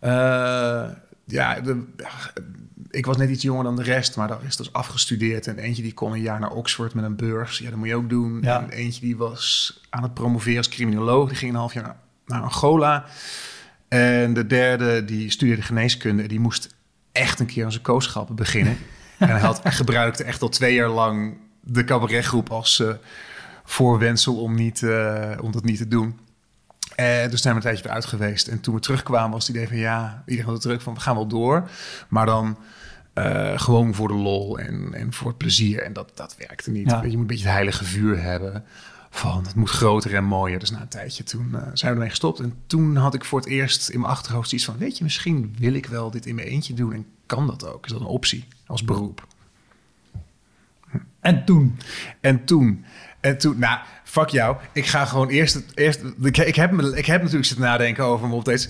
Eh, 0.00 0.84
ja, 1.24 1.60
de, 1.60 1.82
ik 2.90 3.06
was 3.06 3.16
net 3.16 3.30
iets 3.30 3.42
jonger 3.42 3.64
dan 3.64 3.76
de 3.76 3.82
rest, 3.82 4.16
maar 4.16 4.28
de 4.28 4.36
rest 4.42 4.58
was 4.58 4.72
afgestudeerd. 4.72 5.46
En 5.46 5.58
eentje 5.58 5.82
die 5.82 5.94
kon 5.94 6.12
een 6.12 6.20
jaar 6.20 6.40
naar 6.40 6.50
Oxford 6.50 6.94
met 6.94 7.04
een 7.04 7.16
beurs. 7.16 7.58
Ja, 7.58 7.68
dat 7.70 7.78
moet 7.78 7.88
je 7.88 7.94
ook 7.94 8.08
doen. 8.10 8.38
Ja. 8.42 8.60
En 8.62 8.70
eentje 8.70 9.00
die 9.00 9.16
was 9.16 9.80
aan 9.90 10.02
het 10.02 10.14
promoveren 10.14 10.56
als 10.58 10.68
criminoloog. 10.68 11.28
Die 11.28 11.36
ging 11.38 11.52
een 11.52 11.58
half 11.58 11.72
jaar 11.74 11.82
naar, 11.82 11.96
naar 12.26 12.42
Angola. 12.42 13.04
En 13.88 14.34
de 14.34 14.46
derde, 14.46 15.04
die 15.04 15.30
studeerde 15.30 15.62
geneeskunde. 15.62 16.26
Die 16.28 16.40
moest 16.40 16.74
echt 17.12 17.40
een 17.40 17.46
keer 17.46 17.64
aan 17.64 17.70
zijn 17.72 17.82
kooschappen 17.82 18.34
beginnen. 18.34 18.76
en 19.22 19.28
hij 19.28 19.40
had, 19.40 19.60
gebruikte 19.64 20.24
echt 20.24 20.42
al 20.42 20.48
twee 20.48 20.74
jaar 20.74 20.88
lang 20.88 21.36
de 21.60 21.84
cabaretgroep 21.84 22.50
als 22.50 22.80
eh, 22.80 22.88
voorwendsel 23.64 24.36
om, 24.36 24.54
niet, 24.54 24.82
eh, 24.82 25.38
om 25.40 25.52
dat 25.52 25.64
niet 25.64 25.78
te 25.78 25.88
doen. 25.88 26.18
Eh, 26.96 27.30
dus 27.30 27.42
zijn 27.42 27.54
we 27.54 27.60
een 27.60 27.66
tijdje 27.66 27.84
eruit 27.84 28.04
geweest. 28.04 28.48
En 28.48 28.60
toen 28.60 28.74
we 28.74 28.80
terugkwamen 28.80 29.30
was 29.30 29.46
het 29.46 29.56
idee 29.56 29.68
van 29.68 29.76
ja, 29.76 30.22
iedereen 30.26 30.44
had 30.44 30.54
het 30.54 30.62
druk 30.62 30.80
van 30.80 30.94
we 30.94 31.00
gaan 31.00 31.14
wel 31.14 31.26
door. 31.26 31.70
Maar 32.08 32.26
dan 32.26 32.58
gewoon 33.54 33.94
voor 33.94 34.08
de 34.08 34.14
lol 34.14 34.58
en, 34.58 34.94
en 34.94 35.12
voor 35.12 35.28
het 35.28 35.38
plezier. 35.38 35.82
En 35.82 35.92
dat, 35.92 36.10
dat 36.14 36.36
werkte 36.38 36.70
niet. 36.70 36.90
Ja. 36.90 37.02
Je 37.02 37.08
moet 37.08 37.20
een 37.20 37.26
beetje 37.26 37.44
het 37.44 37.52
heilige 37.52 37.84
vuur 37.84 38.22
hebben. 38.22 38.64
Van 39.10 39.44
het 39.44 39.54
moet 39.54 39.70
groter 39.70 40.14
en 40.14 40.24
mooier. 40.24 40.58
Dus 40.58 40.70
na 40.70 40.80
een 40.80 40.88
tijdje 40.88 41.22
toen 41.22 41.50
zijn 41.50 41.72
we 41.72 41.86
ermee 41.86 42.08
gestopt. 42.08 42.40
En 42.40 42.54
toen 42.66 42.96
had 42.96 43.14
ik 43.14 43.24
voor 43.24 43.38
het 43.38 43.48
eerst 43.48 43.88
in 43.88 44.00
mijn 44.00 44.12
achterhoofd 44.12 44.52
iets 44.52 44.64
van... 44.64 44.78
weet 44.78 44.98
je, 44.98 45.04
misschien 45.04 45.54
wil 45.58 45.74
ik 45.74 45.86
wel 45.86 46.10
dit 46.10 46.26
in 46.26 46.34
mijn 46.34 46.46
eentje 46.46 46.74
doen. 46.74 46.92
En 46.92 47.06
kan 47.26 47.46
dat 47.46 47.66
ook? 47.66 47.84
Is 47.84 47.92
dat 47.92 48.00
een 48.00 48.06
optie 48.06 48.44
als 48.72 48.84
beroep? 48.84 49.26
En 51.20 51.44
toen? 51.44 51.78
En 52.20 52.44
toen, 52.44 52.84
en 53.20 53.38
toen, 53.38 53.58
nou, 53.58 53.78
fuck 54.04 54.28
jou. 54.28 54.56
Ik 54.72 54.86
ga 54.86 55.04
gewoon 55.04 55.28
eerst, 55.28 55.54
het- 55.54 55.72
eerst 55.74 56.00
ik, 56.22 56.36
ik, 56.36 56.54
heb, 56.56 56.80
ik 56.80 57.06
heb 57.06 57.18
natuurlijk 57.20 57.46
zitten 57.46 57.66
nadenken 57.66 58.04
over 58.04 58.28
me 58.28 58.34
op 58.34 58.44
deze. 58.44 58.68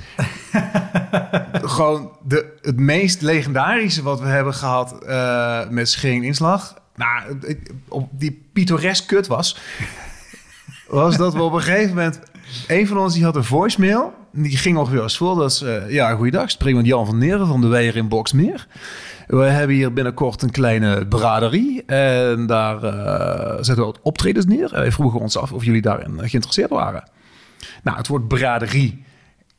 gewoon 1.76 2.10
de, 2.24 2.52
het 2.60 2.78
meest 2.78 3.20
legendarische 3.22 4.02
wat 4.02 4.20
we 4.20 4.26
hebben 4.26 4.54
gehad 4.54 5.04
eh, 5.04 5.68
met 5.68 5.88
Schering 5.88 6.24
Inslag. 6.24 6.80
Nou, 6.96 7.36
op 7.88 8.08
die 8.12 8.46
pittoresk 8.52 9.06
kut 9.06 9.26
was. 9.26 9.56
Was 10.88 11.16
dat 11.16 11.34
we 11.34 11.42
op 11.42 11.52
een 11.52 11.62
gegeven 11.62 11.88
moment. 11.94 12.20
Een 12.68 12.86
van 12.86 12.98
ons 12.98 13.14
die 13.14 13.24
had 13.24 13.36
een 13.36 13.44
voicemail. 13.44 14.14
Die 14.32 14.56
ging 14.56 14.76
ongeveer 14.76 15.00
als 15.00 15.16
volgt. 15.16 15.40
Dat 15.40 15.50
is, 15.50 15.60
eh, 15.62 15.90
ja, 15.90 16.14
goeiedag. 16.14 16.58
Met 16.58 16.86
Jan 16.86 17.06
van 17.06 17.18
Neren 17.18 17.46
van 17.46 17.60
de 17.60 17.66
Weijer 17.66 17.96
in 17.96 18.08
Boxmeer. 18.08 18.66
We 19.38 19.44
hebben 19.44 19.76
hier 19.76 19.92
binnenkort 19.92 20.42
een 20.42 20.50
kleine 20.50 21.06
braderie. 21.06 21.84
En 21.84 22.46
daar 22.46 22.82
eh, 22.82 23.54
zetten 23.54 23.76
we 23.76 23.84
wat 23.84 24.00
optredens 24.02 24.46
neer. 24.46 24.72
En 24.72 24.80
wij 24.80 24.92
vroegen 24.92 25.20
ons 25.20 25.36
af 25.36 25.52
of 25.52 25.64
jullie 25.64 25.82
daarin 25.82 26.20
eh, 26.20 26.28
geïnteresseerd 26.28 26.70
waren. 26.70 27.08
Nou, 27.82 27.96
het 27.96 28.06
woord 28.06 28.28
braderie 28.28 29.04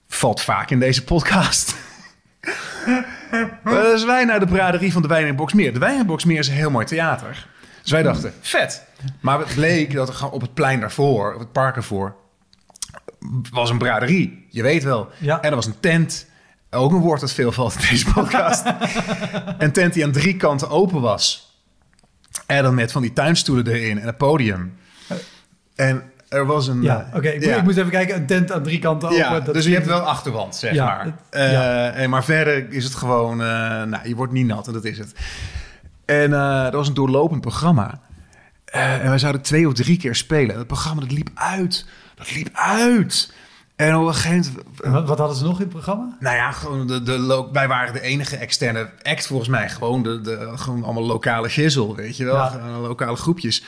valt 0.07 0.41
vaak 0.41 0.69
in 0.69 0.79
deze 0.79 1.03
podcast. 1.03 1.75
dus 3.63 4.05
wij 4.05 4.25
naar 4.25 4.39
de 4.39 4.45
braderie 4.45 4.91
van 4.91 5.01
de 5.01 5.07
Wijn 5.07 5.27
in 5.27 5.35
Boxmeer. 5.35 5.73
De 5.73 5.79
Wijn 5.79 5.99
in 5.99 6.05
Boxmeer 6.05 6.39
is 6.39 6.47
een 6.47 6.53
heel 6.53 6.71
mooi 6.71 6.85
theater. 6.85 7.47
Dus 7.81 7.91
wij 7.91 8.03
dachten, 8.03 8.33
vet. 8.41 8.85
Maar 9.19 9.39
het 9.39 9.55
bleek 9.55 9.93
dat 9.93 10.07
er 10.07 10.13
gewoon 10.13 10.33
op 10.33 10.41
het 10.41 10.53
plein 10.53 10.79
daarvoor, 10.79 11.33
op 11.33 11.39
het 11.39 11.51
park 11.51 11.75
ervoor, 11.75 12.15
was 13.51 13.69
een 13.69 13.77
braderie. 13.77 14.45
Je 14.49 14.61
weet 14.61 14.83
wel. 14.83 15.09
Ja. 15.17 15.41
En 15.41 15.49
er 15.49 15.55
was 15.55 15.65
een 15.65 15.79
tent. 15.79 16.31
Ook 16.73 16.91
een 16.91 16.99
woord 16.99 17.19
dat 17.19 17.31
veel 17.33 17.51
valt 17.51 17.73
in 17.73 17.87
deze 17.89 18.05
podcast. 18.13 18.63
een 19.57 19.71
tent 19.71 19.93
die 19.93 20.03
aan 20.03 20.11
drie 20.11 20.37
kanten 20.37 20.69
open 20.69 21.01
was. 21.01 21.51
En 22.45 22.63
dan 22.63 22.75
met 22.75 22.91
van 22.91 23.01
die 23.01 23.13
tuinstoelen 23.13 23.67
erin 23.67 23.99
en 23.99 24.07
een 24.07 24.17
podium. 24.17 24.77
En 25.75 26.03
er 26.29 26.45
was 26.45 26.67
een... 26.67 26.81
Ja, 26.81 27.07
eh, 27.11 27.17
oké. 27.17 27.27
ik, 27.29 27.43
ja. 27.43 27.55
ik 27.55 27.63
moest 27.63 27.77
even 27.77 27.91
kijken. 27.91 28.15
Een 28.15 28.25
tent 28.25 28.51
aan 28.51 28.63
drie 28.63 28.79
kanten 28.79 29.07
open. 29.09 29.19
Ja, 29.23 29.39
dat 29.39 29.53
dus 29.53 29.65
je 29.65 29.73
hebt 29.73 29.85
wel 29.85 29.99
achterwand, 29.99 30.55
zeg 30.55 30.73
Ja, 30.73 30.85
maar. 30.85 31.05
het- 31.05 31.13
Eh, 31.29 31.51
ja. 31.51 31.89
en 31.91 32.09
maar 32.09 32.23
verder 32.23 32.71
is 32.73 32.83
het 32.83 32.95
gewoon... 32.95 33.41
eh, 33.41 33.47
nou, 33.83 33.97
je 34.07 34.15
wordt 34.15 34.33
niet 34.33 34.47
nat 34.47 34.67
en 34.67 34.73
dat 34.73 34.85
is 34.85 34.97
het. 34.97 35.13
En 36.05 36.33
eh 36.33 36.63
dat 36.63 36.73
was 36.73 36.87
een 36.87 36.93
doorlopend 36.93 37.41
programma. 37.41 37.99
Eh, 38.65 38.93
en 38.93 39.09
wij 39.09 39.17
zouden 39.19 39.41
twee 39.41 39.67
of 39.67 39.73
drie 39.73 39.97
keer 39.97 40.15
spelen. 40.15 40.49
En 40.51 40.57
dat 40.57 40.67
programma 40.67 41.01
dat 41.01 41.11
liep 41.11 41.29
uit. 41.35 41.85
Dat 42.15 42.31
liep 42.35 42.49
uit. 42.53 43.33
En 43.87 43.95
op 43.95 44.07
een 44.07 44.13
gegeven 44.13 44.53
moment... 44.53 44.81
En 44.81 45.05
Wat, 45.05 45.17
hadden 45.17 45.37
ze 45.37 45.43
nog 45.43 45.55
in 45.55 45.61
het 45.61 45.69
programma? 45.69 46.17
Nou 46.19 46.35
ja, 46.35 46.51
gewoon 46.51 46.87
de, 46.87 47.03
de 47.03 47.47
wij 47.51 47.67
waren 47.67 47.93
de 47.93 48.01
enige 48.01 48.37
externe 48.37 48.89
act 49.01 49.27
volgens 49.27 49.49
mij. 49.49 49.69
Gewoon, 49.69 50.03
de, 50.03 50.21
de, 50.21 50.51
gewoon 50.55 50.83
allemaal 50.83 51.03
lokale 51.03 51.49
gizzel, 51.49 51.95
weet 51.95 52.17
je 52.17 52.25
wel. 52.25 52.35
Ja. 52.35 52.79
Lokale 52.79 53.15
groepjes. 53.17 53.63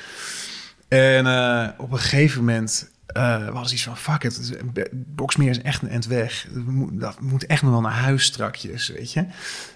En 0.88 1.27
eh, 1.27 1.67
op 1.77 1.91
een 1.91 2.00
gegeven 2.00 2.39
moment 2.39 2.93
eh 3.05 3.48
hadden 3.48 3.74
iets 3.74 3.84
van... 3.84 3.98
Fuck 3.98 4.24
it, 4.24 4.60
Boxmeer 4.91 5.50
is 5.50 5.62
echt 5.62 5.81
een 5.81 5.89
end 5.89 6.05
weg. 6.05 6.48
We 6.51 6.72
moet, 6.72 7.00
dat 7.00 7.15
we 7.19 7.25
moeten 7.25 7.48
echt 7.48 7.62
nog 7.62 7.72
wel 7.72 7.81
naar 7.81 7.91
huis 7.91 8.24
strakjes, 8.24 8.88
weet 8.88 9.12
je. 9.12 9.25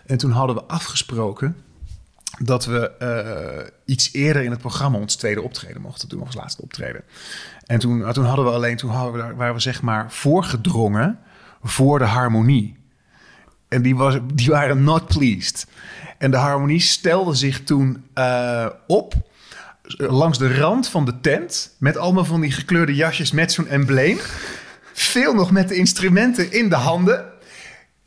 En 0.06 0.18
toen 0.18 0.32
hadden 0.32 0.56
we 0.56 0.64
afgesproken 0.64 1.56
dat 2.40 2.66
we 2.66 2.92
eh, 2.98 3.68
iets 3.86 4.10
eerder 4.14 4.44
in 4.44 4.52
het 4.52 4.60
programma 4.60 4.98
ons 4.98 5.16
tweede 5.16 5.42
optreden 5.42 5.82
mochten 5.82 6.10
doen, 6.10 6.22
ons 6.22 6.36
laatste 6.36 6.62
optreden. 6.62 7.04
En 7.66 7.80
toen, 7.80 7.98
nou, 7.98 8.14
toen 8.14 8.26
hadden 8.26 8.46
we 8.46 8.52
alleen, 8.52 8.78
toen 8.78 8.90
hadden 8.90 9.14
we 9.14 9.20
daar, 9.20 9.36
waren 9.36 9.54
we 9.54 9.60
zeg 9.60 9.82
maar 9.82 10.12
voorgedrongen 10.12 11.20
voor 11.64 12.00
de 12.00 12.06
harmonie. 12.06 12.78
En 13.68 13.82
die, 13.82 13.96
was, 13.96 14.18
die 14.34 14.50
waren 14.50 14.84
not 14.84 15.08
pleased. 15.08 15.68
En 16.18 16.32
de 16.32 16.38
harmonie 16.38 16.80
stelde 16.80 17.36
zich 17.36 17.64
toen 17.64 18.04
eh, 18.14 18.68
op 18.88 19.14
langs 19.98 20.38
de 20.38 20.58
rand 20.58 20.88
van 20.88 21.06
de 21.06 21.20
tent 21.20 21.76
met 21.78 21.98
allemaal 21.98 22.26
van 22.26 22.42
die 22.42 22.52
gekleurde 22.52 22.96
jasjes 22.96 23.32
met 23.32 23.52
zo'n 23.52 23.68
embleem. 23.68 24.18
Veel 24.94 25.34
nog 25.34 25.52
met 25.52 25.68
de 25.68 25.76
instrumenten 25.76 26.52
in 26.52 26.70
de 26.70 26.76
handen. 26.76 27.26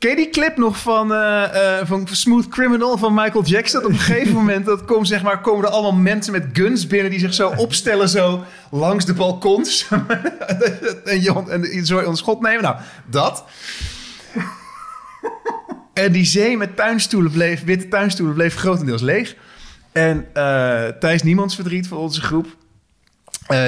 Ken 0.03 0.15
die 0.15 0.29
clip 0.29 0.57
nog 0.57 0.77
van, 0.77 1.13
eh, 1.13 1.79
eh, 1.79 1.87
van 1.87 2.07
Smooth 2.11 2.47
Criminal 2.47 2.97
van 2.97 3.13
Michael 3.13 3.43
Jackson? 3.43 3.83
Op 3.83 3.89
een 3.89 3.97
gegeven 3.97 4.33
moment 4.33 4.65
dat 4.65 4.85
komt, 4.85 5.07
zeg 5.07 5.23
maar, 5.23 5.41
komen 5.41 5.65
er 5.65 5.71
allemaal 5.71 6.01
mensen 6.01 6.31
met 6.31 6.45
guns 6.53 6.87
binnen... 6.87 7.11
die 7.11 7.19
zich 7.19 7.33
zo 7.33 7.53
opstellen 7.55 8.09
zo 8.09 8.43
langs 8.71 9.05
de 9.05 9.13
balkons. 9.13 9.87
en, 11.05 11.21
je, 11.21 11.43
en 11.47 11.85
zo 11.85 11.99
ons 11.99 12.19
schot 12.19 12.41
nemen. 12.41 12.61
Nou, 12.61 12.75
dat. 13.05 13.43
En 15.93 16.11
die 16.11 16.25
zee 16.25 16.57
met 16.57 16.75
tuinstoelen 16.75 17.31
bleef, 17.31 17.63
witte 17.63 17.87
tuinstoelen 17.87 18.35
bleef 18.35 18.55
grotendeels 18.55 19.01
leeg. 19.01 19.35
En 19.91 20.27
eh 20.33 20.87
Thijs 20.87 21.23
Niemands 21.23 21.55
verdriet 21.55 21.87
van 21.87 21.97
onze 21.97 22.21
groep... 22.21 22.47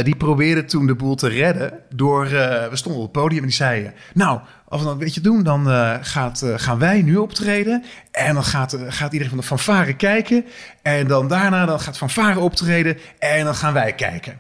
die 0.04 0.16
probeerde 0.16 0.66
toen 0.66 0.88
de 0.88 0.96
boel 0.96 1.16
te 1.16 1.28
redden 1.28 1.80
door... 1.90 2.30
we 2.70 2.70
stonden 2.72 3.02
op 3.02 3.14
het 3.14 3.22
podium 3.22 3.42
en 3.42 3.48
die 3.48 3.56
zeiden... 3.56 3.94
Nou, 4.14 4.40
we 4.80 4.86
dan 4.86 4.98
weet 4.98 5.14
je 5.14 5.22
doen, 5.22 5.44
dan 5.44 5.70
eh, 5.70 5.94
gaat, 6.02 6.42
eh, 6.42 6.54
gaan 6.56 6.80
wij 6.80 7.02
nu 7.02 7.16
optreden. 7.16 7.84
En 8.12 8.34
dan 8.34 8.44
gaat, 8.44 8.74
eh, 8.74 8.82
gaat 8.88 9.12
iedereen 9.12 9.30
van 9.30 9.38
de 9.38 9.48
fanfare 9.48 9.96
kijken. 9.96 10.46
En 10.82 11.08
dan 11.08 11.28
daarna 11.28 11.66
dan 11.66 11.80
gaat 11.80 11.98
fanfare 11.98 12.40
optreden. 12.40 12.98
En 13.20 13.46
dan 13.46 13.56
gaan 13.56 13.74
wij 13.74 13.94
kijken. 13.94 14.40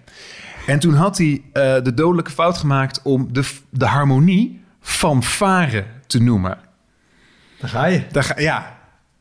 En 0.68 0.80
toen 0.80 0.94
had 0.94 1.18
hij 1.18 1.42
de 1.54 1.94
dodelijke 1.94 2.32
fout 2.32 2.58
gemaakt 2.58 3.01
om 3.01 3.34
de, 3.34 3.50
de 3.70 3.86
harmonie 3.86 4.63
fanfare 4.82 5.86
te 6.08 6.22
noemen. 6.22 6.58
Daar 7.60 7.70
ga 7.70 7.86
je. 7.86 8.04
Daar 8.12 8.24
ga, 8.24 8.39
ja, 8.39 8.77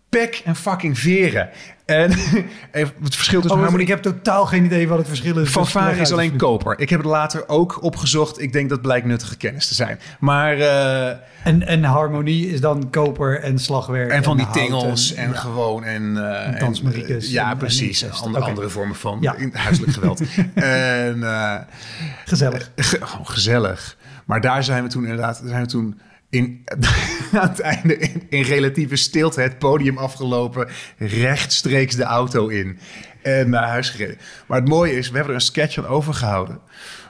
pek 0.09 0.43
en 0.45 0.57
fucking 0.57 0.99
veren. 0.99 1.51
En 1.85 2.11
even 2.73 2.95
het 3.03 3.15
verschil 3.17 3.41
tussen 3.41 3.51
Oh, 3.59 3.63
harmonie... 3.63 3.81
ik 3.87 3.89
heb 3.89 4.03
totaal 4.03 4.47
geen 4.47 4.65
idee 4.65 4.89
wat 4.89 4.99
het 4.99 5.07
verschil 5.09 5.39
is. 5.39 5.51
Fanfare 5.51 5.91
Dus 5.91 6.01
is 6.01 6.13
alleen 6.13 6.37
koper. 6.37 6.79
Ik 6.79 6.91
heb 6.91 6.99
het 6.99 7.09
later 7.09 7.49
ook 7.49 7.83
opgezocht. 7.83 8.41
Ik 8.41 8.53
denk 8.53 8.69
dat 8.69 8.83
blijkt 8.83 9.07
nuttige 9.07 9.37
kennis 9.37 9.69
te 9.69 9.75
zijn. 9.75 9.99
Maar, 10.19 10.59
eh, 10.59 11.09
En, 11.45 11.67
en 11.67 11.85
harmonie 11.85 12.49
is 12.51 12.61
dan 12.61 12.91
koper 12.91 13.41
en 13.43 13.59
slagwerk. 13.59 14.11
en 14.11 14.23
van 14.23 14.37
die 14.37 14.51
tingels 14.51 15.15
en, 15.15 15.29
ja. 15.31 15.35
gewoon 15.37 15.85
en... 15.85 16.17
eh, 16.17 16.47
En 16.47 16.59
dansmariekes 16.59 17.27
eh, 17.27 17.33
ja, 17.33 17.51
en- 17.51 17.57
precies. 17.57 18.23
andere, 18.23 18.45
andere 18.45 18.69
vormen 18.69 18.97
van 18.97 19.19
Ja. 19.21 19.35
huiselijk 19.53 19.93
geweld. 19.93 20.23
en 20.55 21.23
Gezellig. 22.25 22.71
ge- 22.77 22.99
gewoon 23.07 23.27
gezellig. 23.29 23.97
Maar 24.25 24.41
daar 24.41 24.65
zijn 24.65 24.83
we 24.83 24.89
toen 24.89 25.03
inderdaad... 25.03 25.43
Zijn 25.45 25.63
we 25.63 25.69
toen 25.69 26.01
in, 26.35 26.65
aan 27.33 27.49
het 27.49 27.61
einde 27.61 27.99
in, 27.99 28.23
in 28.29 28.43
relatieve 28.43 28.97
stilte 28.97 29.41
het 29.41 29.59
podium 29.59 29.99
afgelopen, 29.99 30.69
rechtstreeks 30.99 31.97
de 31.97 32.03
auto 32.03 32.49
in 32.49 32.79
en 33.23 33.51
naar 33.51 33.69
huis 33.69 33.91
gereden. 33.91 34.19
Maar 34.47 34.59
het 34.59 34.69
mooie 34.69 34.97
is, 34.97 35.09
we 35.09 35.17
hebben 35.17 35.35
er 35.35 35.41
een 35.41 35.47
sketch 35.47 35.75
van 35.75 35.87
overgehouden. 35.87 36.59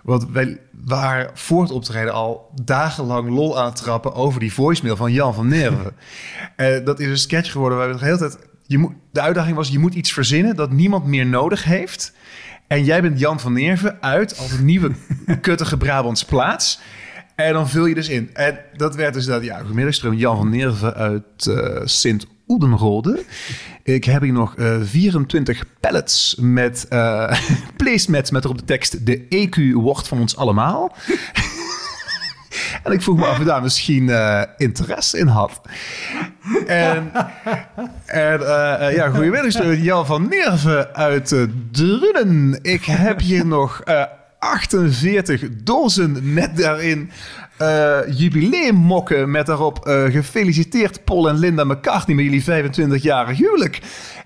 Want 0.02 0.26
wij 0.31 0.61
waren 0.85 1.31
voor 1.35 1.62
het 1.62 1.71
optreden 1.71 2.12
al 2.12 2.50
dagenlang 2.62 3.31
lol 3.31 3.59
aan 3.59 3.64
het 3.64 3.76
trappen 3.76 4.14
over 4.14 4.40
die 4.40 4.52
voicemail 4.52 4.97
van 4.97 5.12
Jan 5.12 5.35
van 5.35 5.49
Nerven. 5.49 5.93
Eh, 6.57 6.85
dat 6.85 7.00
is 7.00 7.07
een 7.07 7.19
sketch 7.19 7.52
geworden 7.52 7.78
waar 7.78 7.88
we 7.93 7.99
de 7.99 8.04
hele 8.04 8.19
tijd... 8.19 8.38
Je 8.66 8.78
moet, 8.78 8.93
de 9.12 9.21
uitdaging 9.21 9.57
was, 9.57 9.69
je 9.69 9.78
moet 9.78 9.95
iets 9.95 10.12
verzinnen 10.12 10.57
dat 10.57 10.71
niemand 10.71 11.04
meer 11.04 11.26
nodig 11.26 11.64
heeft. 11.64 12.12
En 12.66 12.85
jij 12.85 13.02
bent 13.02 13.19
Jan 13.19 13.40
van 13.40 13.52
Nerven 13.52 14.02
uit 14.02 14.38
als 14.38 14.52
een 14.52 14.64
nieuwe 14.64 14.90
kuttige 15.40 15.76
Brabants 15.76 16.25
plaats. 16.25 16.81
En 17.35 17.53
dan 17.53 17.69
vul 17.69 17.87
je 17.87 17.95
dus 17.95 18.09
in. 18.09 18.31
En 18.33 18.59
dat 18.76 18.95
werd 18.95 19.14
dus 19.14 19.25
dat, 19.25 19.45
ja, 19.45 19.59
goedemiddag, 19.59 20.14
Jan 20.14 20.37
van 20.37 20.49
Nerven 20.49 20.95
uit 20.95 21.47
uh, 21.49 21.81
Sint 21.85 22.26
Oedenrode. 22.49 23.25
Ik 23.83 24.05
heb 24.05 24.23
hier 24.23 24.33
nog 24.33 24.57
uh, 24.57 24.76
24 24.83 25.64
pallets 25.81 26.37
met 26.41 26.87
uh, 26.91 27.33
placemats 27.76 28.31
met 28.31 28.45
erop 28.45 28.59
de 28.59 28.64
tekst... 28.64 29.07
de 29.07 29.21
EQ 29.21 29.73
wordt 29.73 30.09
van 30.09 30.21
ons 30.21 30.37
allemaal. 30.37 30.93
En 32.83 32.93
ik 32.93 33.03
vroeg 33.03 33.17
me 33.17 33.26
af 33.26 33.38
of 33.38 33.45
daar 33.45 33.62
misschien 33.62 34.11
interesse 34.57 35.19
in 35.19 35.26
had. 35.26 35.61
En, 36.67 37.12
en 38.07 38.41
ja, 38.95 39.09
goedemiddag, 39.09 39.76
Jan 39.76 40.07
van 40.07 40.29
Nerven 40.29 40.95
uit 40.95 41.35
Drunen. 41.71 42.59
Ik 42.62 42.85
heb 42.85 43.21
hier 43.21 43.47
nog 43.47 43.83
48 44.45 45.43
dozen 45.63 46.33
met 46.33 46.57
daarin 46.57 47.11
uh, 47.63 47.99
jubileummokken 48.09 49.31
met 49.31 49.47
daarop 49.47 49.87
uh, 49.89 50.05
gefeliciteerd 50.05 51.05
Paul 51.05 51.29
en 51.29 51.39
Linda 51.39 51.65
McCartney 51.65 52.17
met 52.17 52.25
jullie 52.25 53.01
25-jarig 53.01 53.39
huwelijk. 53.39 53.81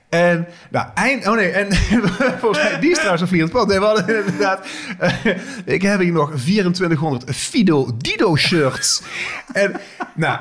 En, 0.08 0.48
nou, 0.70 0.86
eind, 0.94 1.26
oh 1.26 1.34
nee, 1.34 1.50
en 1.50 1.72
volgens 2.40 2.62
mij, 2.62 2.80
die 2.80 2.90
is 2.90 2.96
trouwens 2.96 3.22
een 3.22 3.28
vliegend 3.28 3.52
pad. 3.52 3.66
Nee, 3.66 3.78
we 3.78 3.84
hadden 3.84 4.16
inderdaad, 4.16 4.66
uh, 5.02 5.26
ik 5.64 5.82
heb 5.82 6.00
hier 6.00 6.12
nog 6.12 6.30
2400 6.30 7.36
Fido 7.36 7.90
Dido 7.96 8.36
shirts. 8.36 9.02
en, 9.52 9.80
nou, 10.14 10.38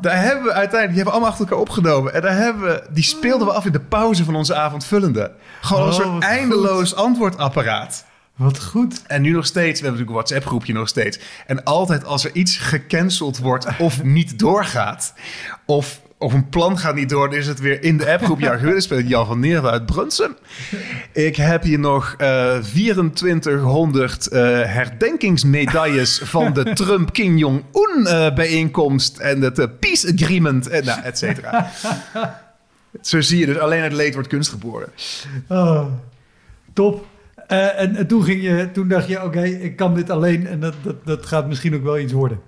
daar 0.00 0.22
hebben 0.22 0.44
we 0.44 0.52
uiteindelijk, 0.52 0.94
die 0.94 0.96
hebben 0.96 1.04
we 1.04 1.10
allemaal 1.10 1.30
achter 1.30 1.44
elkaar 1.44 1.60
opgenomen. 1.60 2.14
En 2.14 2.22
daar 2.22 2.36
hebben 2.36 2.62
we, 2.62 2.86
die 2.90 3.04
speelden 3.04 3.46
we 3.46 3.52
af 3.52 3.64
in 3.64 3.72
de 3.72 3.80
pauze 3.80 4.24
van 4.24 4.34
onze 4.34 4.54
avondvullende. 4.54 5.32
Gewoon 5.60 5.82
oh, 5.82 5.88
een 5.88 5.94
soort 5.94 6.22
eindeloos 6.22 6.92
goed. 6.92 6.98
antwoordapparaat. 6.98 8.04
Wat 8.36 8.62
goed. 8.62 9.02
En 9.06 9.22
nu 9.22 9.30
nog 9.30 9.46
steeds, 9.46 9.80
we 9.80 9.86
hebben 9.86 10.00
natuurlijk 10.00 10.08
een 10.08 10.14
WhatsApp-groepje 10.14 10.72
nog 10.72 10.88
steeds. 10.88 11.18
En 11.46 11.64
altijd 11.64 12.04
als 12.04 12.24
er 12.24 12.30
iets 12.32 12.56
gecanceld 12.56 13.38
wordt 13.38 13.66
of 13.78 14.02
niet 14.02 14.38
doorgaat, 14.38 15.14
of, 15.66 16.00
of 16.18 16.32
een 16.32 16.48
plan 16.48 16.78
gaat 16.78 16.94
niet 16.94 17.08
door, 17.08 17.30
dan 17.30 17.38
is 17.38 17.46
het 17.46 17.60
weer 17.60 17.82
in 17.82 17.96
de 17.96 18.12
appgroep. 18.12 18.40
Ja, 18.40 18.80
speelt 18.80 19.08
Jan 19.08 19.26
van 19.26 19.40
Neerwe 19.40 19.70
uit 19.70 19.86
Brunsum. 19.86 20.36
Ik 21.12 21.36
heb 21.36 21.62
hier 21.62 21.78
nog 21.78 22.14
uh, 22.18 22.58
2400 22.58 24.32
uh, 24.32 24.40
herdenkingsmedailles 24.62 26.20
van 26.24 26.52
de 26.52 26.72
Trump 26.82 27.12
Kim 27.12 27.36
Jong-un 27.36 28.00
uh, 28.00 28.34
bijeenkomst 28.34 29.18
en 29.18 29.40
het 29.40 29.80
Peace 29.80 30.12
Agreement, 30.12 30.68
en 30.68 30.84
nou, 30.84 31.02
et 31.02 31.18
cetera. 31.18 31.70
Zo 33.00 33.20
zie 33.20 33.38
je 33.38 33.46
dus, 33.46 33.58
alleen 33.58 33.82
het 33.82 33.92
leed 33.92 34.14
wordt 34.14 34.28
kunst 34.28 34.50
geboren. 34.50 34.88
Oh, 35.48 35.86
top. 36.72 37.06
Uh, 37.48 37.80
en, 37.80 37.96
en, 37.96 38.06
toen, 38.06 38.24
ging 38.24 38.42
je, 38.42 38.70
toen 38.72 38.88
dacht 38.88 39.08
je, 39.08 39.22
oké, 39.22 39.42
ik 39.42 39.76
kan 39.76 39.94
dit 39.94 40.10
alleen 40.10 40.46
en 40.46 40.60
dat, 40.60 40.74
dat, 40.82 41.06
dat 41.06 41.26
gaat 41.26 41.46
misschien 41.46 41.74
ook 41.74 41.82
wel 41.82 41.98
iets 41.98 42.12
worden. 42.12 42.40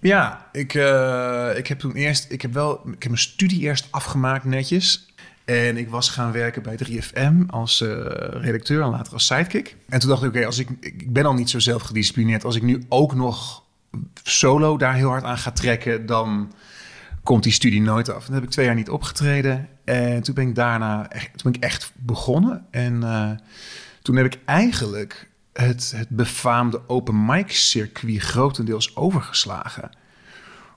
Ja, 0.00 0.48
ik, 0.52 0.74
uh, 0.74 1.50
ik 1.56 1.66
heb 1.66 1.78
toen 1.78 1.92
eerst, 1.92 2.30
ik 2.30 2.42
heb 2.42 2.52
wel, 2.52 2.72
ik 2.72 3.02
heb 3.02 3.04
mijn 3.04 3.18
studie 3.18 3.60
eerst 3.60 3.88
afgemaakt 3.90 4.44
netjes. 4.44 5.08
En 5.44 5.76
ik 5.76 5.88
was 5.88 6.08
gaan 6.08 6.32
werken 6.32 6.62
bij 6.62 6.78
3FM 6.84 7.46
als 7.46 7.80
uh, 7.80 7.88
redacteur 8.30 8.82
en 8.82 8.90
later 8.90 9.12
als 9.12 9.26
sidekick. 9.26 9.76
En 9.88 10.00
toen 10.00 10.08
dacht 10.08 10.22
ik, 10.22 10.28
oké, 10.28 10.46
als 10.46 10.58
ik, 10.58 10.68
ik 10.80 11.12
ben 11.12 11.24
al 11.24 11.34
niet 11.34 11.50
zo 11.50 11.58
zelf 11.58 11.82
gedisciplineerd. 11.82 12.44
Als 12.44 12.56
ik 12.56 12.62
nu 12.62 12.84
ook 12.88 13.14
nog 13.14 13.64
solo 14.22 14.76
daar 14.76 14.94
heel 14.94 15.08
hard 15.08 15.24
aan 15.24 15.38
ga 15.38 15.50
trekken, 15.50 16.06
dan 16.06 16.52
komt 17.22 17.42
die 17.42 17.52
studie 17.52 17.80
nooit 17.80 18.10
af. 18.10 18.28
En 18.28 18.34
heb 18.34 18.42
ik 18.42 18.50
twee 18.50 18.66
jaar 18.66 18.74
niet 18.74 18.90
opgetreden. 18.90 19.68
En 19.84 20.22
toen 20.22 20.34
ben 20.34 20.48
ik 20.48 20.54
daarna 20.54 21.10
echt, 21.10 21.38
toen 21.38 21.52
ben 21.52 21.60
ik 21.60 21.68
echt 21.68 21.92
begonnen. 21.96 22.66
En 22.70 23.02
toen 24.02 24.16
heb 24.16 24.26
ik 24.26 24.38
eigenlijk 24.44 25.30
het, 25.52 25.92
het 25.96 26.08
befaamde 26.08 26.80
open 26.86 27.24
mic 27.24 27.50
circuit 27.50 28.22
grotendeels 28.22 28.96
overgeslagen. 28.96 29.90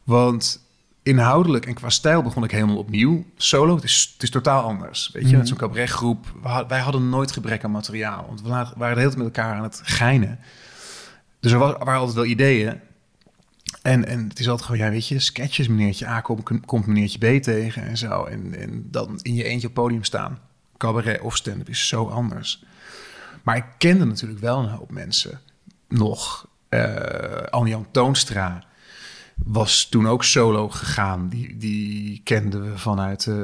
Want 0.04 0.62
inhoudelijk 1.04 1.66
en 1.66 1.74
qua 1.74 1.90
stijl 1.90 2.22
begon 2.22 2.44
ik 2.44 2.52
helemaal 2.52 2.78
opnieuw. 2.78 3.26
Solo, 3.38 3.76
het 3.76 3.84
is, 3.84 4.12
het 4.14 4.24
is 4.24 4.30
totaal 4.30 4.64
anders. 4.64 5.10
Weet 5.14 5.24
je, 5.24 5.32
mm. 5.32 5.38
met 5.38 5.48
zo'n 5.48 5.58
cabaretgroep. 5.58 6.26
wij 6.68 6.80
hadden 6.80 7.10
nooit 7.10 7.32
gebrek 7.32 7.64
aan 7.64 7.72
materiaal. 7.72 8.26
Want 8.28 8.42
we 8.42 8.50
waren 8.50 8.78
de 8.78 8.86
hele 8.86 8.96
tijd 8.96 9.16
met 9.16 9.26
elkaar 9.26 9.56
aan 9.56 9.64
het 9.64 9.82
geinen. 9.84 10.40
Dus 11.40 11.52
er 11.52 11.58
was, 11.58 11.72
waren 11.72 12.00
altijd 12.00 12.16
wel 12.16 12.26
ideeën. 12.26 12.80
En, 13.82 14.06
en 14.06 14.28
het 14.28 14.40
is 14.40 14.50
altijd 14.50 14.70
gewoon, 14.70 14.86
ja, 14.86 14.92
weet 14.92 15.08
je, 15.08 15.20
sketches, 15.20 15.68
meneertje 15.68 16.08
A 16.08 16.22
komt, 16.22 16.66
komt 16.66 16.86
meneertje 16.86 17.38
B 17.38 17.44
tegen 17.44 17.84
en 17.84 17.98
zo. 17.98 18.24
En, 18.24 18.60
en 18.60 18.88
dan 18.92 19.20
in 19.22 19.34
je 19.34 19.44
eentje 19.44 19.68
op 19.68 19.74
podium 19.74 20.04
staan. 20.04 20.40
Cabaret 20.78 21.22
of 21.22 21.36
stand-up 21.36 21.70
is 21.70 21.88
zo 21.88 22.08
anders. 22.08 22.64
Maar 23.44 23.56
ik 23.56 23.66
kende 23.78 24.06
natuurlijk 24.06 24.42
wel 24.42 24.60
een 24.60 24.70
hoop 24.70 24.92
mensen 24.92 25.40
nog. 25.88 26.48
Uh, 26.70 26.96
Anjan 27.50 27.88
Toonstra 27.92 28.64
was 29.46 29.88
toen 29.90 30.08
ook 30.08 30.24
solo 30.24 30.70
gegaan. 30.70 31.30
Die, 31.30 31.58
die 31.58 32.22
kenden 32.24 32.72
we 32.72 32.78
vanuit 32.78 33.26
uh, 33.26 33.36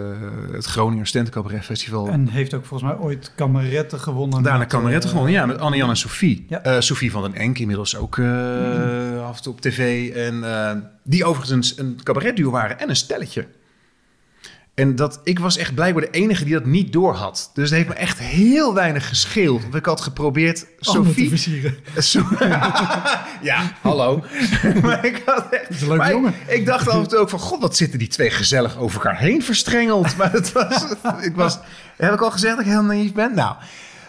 het 0.51 0.65
Groninger 0.65 1.07
Stentencabaret 1.07 1.65
Festival. 1.65 2.07
En 2.07 2.27
heeft 2.27 2.53
ook 2.53 2.65
volgens 2.65 2.91
mij 2.91 2.99
ooit 2.99 3.31
kameretten 3.35 3.99
gewonnen. 3.99 4.43
Daarna 4.43 4.65
kameretten 4.65 5.09
uh, 5.09 5.15
gewonnen, 5.15 5.39
ja. 5.39 5.45
Met 5.45 5.59
Anne-Jan 5.59 5.89
en 5.89 5.97
Sophie. 5.97 6.45
Ja. 6.49 6.81
Sophie 6.81 7.12
van 7.12 7.21
den 7.21 7.33
Enk, 7.33 7.59
inmiddels 7.59 7.95
ook 7.95 8.17
mm. 8.17 9.17
af 9.17 9.38
en 9.38 9.43
toe 9.43 9.53
op 9.53 9.62
tv. 9.62 10.09
En 10.15 10.43
die 11.03 11.25
overigens 11.25 11.77
een 11.77 11.99
cabaretduo 12.03 12.51
waren 12.51 12.79
en 12.79 12.89
een 12.89 12.95
stelletje. 12.95 13.47
En 14.79 14.95
dat, 14.95 15.19
ik 15.23 15.39
was 15.39 15.57
echt 15.57 15.75
blijkbaar 15.75 16.03
de 16.03 16.09
enige 16.09 16.43
die 16.43 16.53
dat 16.53 16.65
niet 16.65 16.93
door 16.93 17.13
had. 17.13 17.51
Dus 17.53 17.69
het 17.69 17.77
heeft 17.77 17.87
me 17.87 17.93
echt 17.93 18.19
heel 18.19 18.73
weinig 18.73 19.07
gescheeld. 19.07 19.61
Want 19.61 19.75
ik 19.75 19.85
had 19.85 20.01
geprobeerd 20.01 20.65
Sophie... 20.79 21.29
te 21.29 22.21
ja, 23.41 23.71
hallo. 23.81 24.23
maar 24.81 25.05
ik 25.05 25.21
had 25.25 25.49
echt... 25.49 25.69
is 25.69 25.81
een 25.81 25.87
leuk 25.87 26.11
jongen. 26.11 26.33
Ik, 26.47 26.57
ik, 26.57 26.65
dacht 26.65 26.87
af 26.87 26.95
en 26.95 27.07
toe 27.07 27.17
ook 27.17 27.29
van... 27.29 27.39
God, 27.39 27.61
wat 27.61 27.75
zitten 27.75 27.99
die 27.99 28.07
twee 28.07 28.29
gezellig 28.29 28.77
over 28.77 28.95
elkaar 28.95 29.19
heen 29.19 29.43
verstrengeld. 29.43 30.15
Maar 30.17 30.31
het 30.31 30.51
was... 30.51 30.85
ik 31.21 31.35
was 31.35 31.59
heb 31.97 32.13
ik 32.13 32.21
al 32.21 32.31
gezegd 32.31 32.55
dat 32.55 32.65
ik 32.65 32.71
heel 32.71 32.83
naïef 32.83 33.13
ben? 33.13 33.35
Nou... 33.35 33.55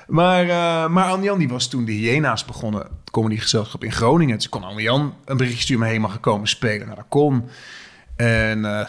Maar, 0.06 0.44
uh, 0.44 0.88
maar 0.88 1.04
Anne-Jan 1.04 1.38
die 1.38 1.48
was 1.48 1.68
toen 1.68 1.84
de 1.84 1.92
Hyena's 1.92 2.44
begonnen. 2.44 2.80
Het 2.80 3.10
comedygezelschap 3.10 3.84
in 3.84 3.92
Groningen. 3.92 4.36
Dus 4.36 4.48
kon 4.48 4.64
Anne-Jan 4.64 5.14
een 5.24 5.36
berichtje 5.36 5.62
sturen... 5.62 5.82
me 5.82 5.88
helemaal 5.88 6.10
gekomen 6.10 6.48
spelen. 6.48 6.86
Nou, 6.86 6.96
dat 6.96 7.06
kon. 7.08 7.48
En... 8.16 8.58
Uh, 8.58 8.80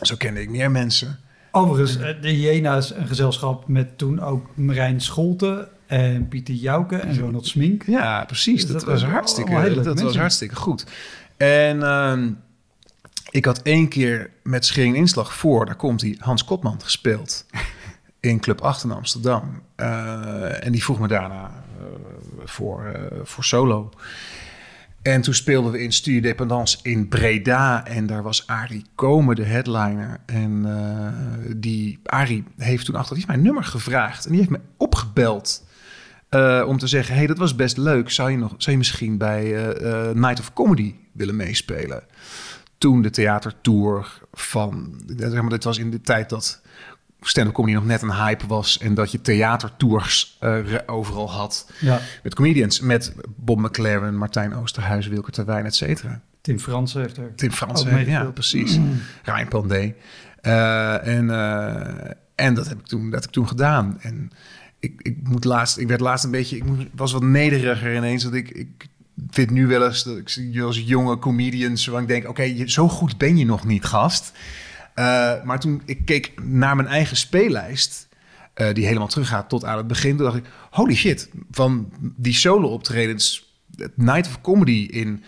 zo 0.00 0.16
kende 0.16 0.40
ik 0.40 0.48
meer 0.48 0.70
mensen. 0.70 1.18
Overigens, 1.50 1.96
eh, 1.96 2.22
de 2.22 2.40
Jena's 2.40 2.94
een 2.94 3.06
gezelschap 3.06 3.68
met 3.68 3.98
toen 3.98 4.20
ook 4.20 4.46
Marijn 4.54 5.00
Scholte 5.00 5.68
en 5.86 6.28
Pieter 6.28 6.54
Jouke 6.54 6.96
en 6.96 7.18
Ronald 7.18 7.46
Smink. 7.46 7.82
Ja, 7.86 8.24
precies. 8.24 8.62
Dus 8.62 8.72
dat, 8.72 8.84
was 8.84 9.04
hartstikke, 9.04 9.82
dat 9.82 10.00
was 10.00 10.16
hartstikke 10.16 10.56
goed. 10.56 10.86
En 11.36 11.76
uh, 11.76 12.26
ik 13.30 13.44
had 13.44 13.62
één 13.62 13.88
keer 13.88 14.30
met 14.42 14.66
Schering 14.66 14.96
Inslag 14.96 15.34
voor, 15.34 15.66
daar 15.66 15.76
komt 15.76 16.00
hij, 16.00 16.16
Hans 16.18 16.44
Kotman 16.44 16.80
gespeeld. 16.82 17.46
in 18.20 18.40
Club 18.40 18.60
8 18.60 18.84
in 18.84 18.90
Amsterdam. 18.90 19.62
Uh, 19.76 20.64
en 20.64 20.72
die 20.72 20.82
vroeg 20.82 20.98
me 20.98 21.08
daarna 21.08 21.64
uh, 21.80 21.86
voor, 22.44 23.10
voor 23.24 23.44
solo. 23.44 23.90
En 25.02 25.20
toen 25.20 25.34
speelden 25.34 25.72
we 25.72 25.82
in 25.82 25.92
Studio 25.92 26.20
Dependance 26.20 26.78
in 26.82 27.08
Breda. 27.08 27.86
En 27.86 28.06
daar 28.06 28.22
was 28.22 28.46
Arie 28.46 28.84
Komen, 28.94 29.36
de 29.36 29.44
headliner. 29.44 30.20
En 30.26 30.64
uh, 30.66 31.52
die 31.56 32.00
Arie 32.04 32.44
heeft 32.56 32.84
toen 32.84 32.94
achter 32.94 33.24
mijn 33.26 33.42
nummer 33.42 33.64
gevraagd. 33.64 34.24
En 34.24 34.30
die 34.30 34.38
heeft 34.38 34.50
me 34.50 34.60
opgebeld. 34.76 35.68
Uh, 36.30 36.64
om 36.66 36.78
te 36.78 36.86
zeggen, 36.86 37.14
hey, 37.14 37.26
dat 37.26 37.38
was 37.38 37.54
best 37.54 37.76
leuk. 37.76 38.10
Zou 38.10 38.30
je, 38.30 38.36
nog, 38.36 38.54
zou 38.56 38.70
je 38.70 38.76
misschien 38.76 39.18
bij 39.18 39.72
uh, 39.82 40.10
Night 40.10 40.40
of 40.40 40.52
Comedy 40.52 40.94
willen 41.12 41.36
meespelen? 41.36 42.02
Toen 42.78 43.02
de 43.02 43.10
theatertour 43.10 44.20
van... 44.32 45.02
Zeg 45.16 45.40
maar, 45.40 45.48
dit 45.48 45.64
was 45.64 45.78
in 45.78 45.90
de 45.90 46.00
tijd 46.00 46.28
dat 46.28 46.62
stand-up 47.20 47.54
comedy 47.54 47.74
nog 47.74 47.84
net 47.84 48.02
een 48.02 48.14
hype 48.14 48.46
was 48.46 48.78
en 48.78 48.94
dat 48.94 49.12
je 49.12 49.20
theatertours 49.20 50.38
uh, 50.40 50.58
overal 50.86 51.30
had. 51.30 51.70
Ja. 51.80 52.00
Met 52.22 52.34
comedians, 52.34 52.80
met 52.80 53.14
Bob 53.36 53.58
McLaren, 53.58 54.16
Martijn 54.16 54.54
Oosterhuis, 54.54 55.06
Wilke 55.06 55.30
Terwijn, 55.30 55.64
et 55.64 55.74
cetera. 55.74 56.20
Tim 56.40 56.58
Fransen 56.58 57.00
heeft 57.00 57.16
er 57.16 57.34
Tim 57.34 57.50
Fransen, 57.50 58.06
ja, 58.06 58.24
precies. 58.24 58.78
Mm. 58.78 59.00
Ryan 59.22 59.48
Pandey. 59.48 59.96
Uh, 60.42 61.06
en, 61.06 61.24
uh, 61.24 62.10
en 62.34 62.54
dat 62.54 62.68
heb 62.68 62.78
ik 62.78 62.86
toen, 62.86 63.04
dat 63.04 63.20
heb 63.20 63.24
ik 63.24 63.30
toen 63.30 63.48
gedaan. 63.48 63.98
En 64.00 64.30
ik, 64.78 65.00
ik, 65.02 65.16
moet 65.28 65.44
laatst, 65.44 65.78
ik 65.78 65.88
werd 65.88 66.00
laatst 66.00 66.24
een 66.24 66.30
beetje, 66.30 66.56
ik 66.56 66.64
was 66.94 67.12
wat 67.12 67.22
nederiger 67.22 67.96
ineens. 67.96 68.22
Dat 68.22 68.34
ik, 68.34 68.50
ik 68.50 68.88
vind 69.30 69.50
nu 69.50 69.66
wel 69.66 69.86
eens 69.86 70.02
dat 70.02 70.16
ik 70.16 70.28
zie 70.28 70.62
als 70.62 70.78
jonge 70.78 71.18
comedians, 71.18 71.86
waar 71.86 72.02
ik 72.02 72.08
denk, 72.08 72.28
oké, 72.28 72.30
okay, 72.30 72.68
zo 72.68 72.88
goed 72.88 73.18
ben 73.18 73.36
je 73.36 73.44
nog 73.44 73.64
niet, 73.64 73.84
gast. 73.84 74.32
Uh, 75.00 75.42
maar 75.44 75.60
toen 75.60 75.82
ik 75.84 76.04
keek 76.04 76.32
naar 76.42 76.76
mijn 76.76 76.88
eigen 76.88 77.16
speellijst, 77.16 78.08
uh, 78.54 78.74
die 78.74 78.86
helemaal 78.86 79.08
teruggaat 79.08 79.48
tot 79.48 79.64
aan 79.64 79.76
het 79.76 79.86
begin, 79.86 80.16
toen 80.16 80.24
dacht 80.24 80.36
ik: 80.36 80.44
holy 80.70 80.94
shit, 80.94 81.30
van 81.50 81.92
die 82.00 82.34
solo-optredens, 82.34 83.54
Night 83.94 84.26
of 84.26 84.40
Comedy 84.40 84.88
in 84.90 85.24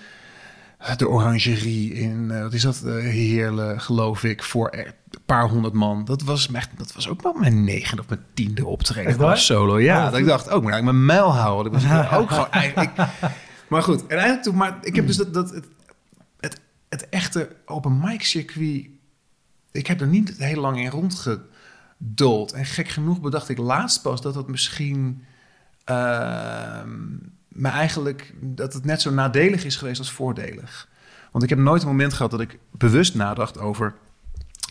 de 0.96 1.08
Orangerie, 1.08 1.92
in 1.94 2.28
uh, 2.30 2.42
wat 2.42 2.52
is 2.52 2.62
dat, 2.62 2.82
Heerlen, 2.84 3.80
geloof 3.80 4.24
ik, 4.24 4.42
voor 4.42 4.68
een 4.72 5.18
paar 5.26 5.48
honderd 5.48 5.74
man. 5.74 6.04
Dat 6.04 6.22
was, 6.22 6.50
echt, 6.52 6.70
dat 6.76 6.92
was 6.92 7.08
ook 7.08 7.22
wel 7.22 7.32
mijn 7.32 7.64
negen 7.64 7.98
of 7.98 8.08
mijn 8.08 8.24
tiende 8.34 8.66
optreden 8.66 9.20
als 9.20 9.46
solo. 9.46 9.80
Ja, 9.80 10.04
oh, 10.04 10.10
dat 10.10 10.20
ik 10.20 10.26
dacht, 10.26 10.50
ook, 10.50 10.58
oh, 10.58 10.64
maar 10.64 10.78
ik 10.78 10.84
mijn 10.84 11.06
mijl 11.06 11.34
houden. 11.34 11.72
Dat 11.72 11.82
was 11.82 12.12
ook 12.20 12.30
gewoon 12.30 12.50
eigenlijk. 12.50 12.90
Maar 13.68 13.82
goed, 13.82 14.00
uiteindelijk 14.00 14.42
toen, 14.42 14.56
maar 14.56 14.78
ik 14.82 14.96
heb 14.96 15.06
dus 15.06 15.16
dat, 15.16 15.34
dat 15.34 15.50
het, 15.50 15.66
het, 16.40 16.60
het 16.88 17.08
echte 17.08 17.56
open 17.66 18.00
mic 18.00 18.22
circuit, 18.22 18.86
ik 19.72 19.86
heb 19.86 20.00
er 20.00 20.06
niet 20.06 20.34
heel 20.38 20.60
lang 20.60 20.78
in 20.78 20.90
rondgedold. 20.90 22.52
En 22.52 22.64
gek 22.64 22.88
genoeg 22.88 23.20
bedacht 23.20 23.48
ik 23.48 23.58
laatst 23.58 24.02
pas 24.02 24.20
dat 24.20 24.34
het 24.34 24.46
misschien, 24.48 25.24
ehm 25.84 26.90
me 27.48 27.68
eigenlijk, 27.68 28.34
dat 28.40 28.72
het 28.72 28.84
net 28.84 29.00
zo 29.02 29.10
nadelig 29.10 29.64
is 29.64 29.76
geweest 29.76 29.98
als 29.98 30.10
voordelig. 30.12 30.88
Want 31.30 31.44
ik 31.44 31.50
heb 31.50 31.58
nooit 31.58 31.82
een 31.82 31.88
moment 31.88 32.12
gehad 32.14 32.30
dat 32.30 32.40
ik 32.40 32.58
bewust 32.70 33.14
nadacht 33.14 33.58
over, 33.58 33.94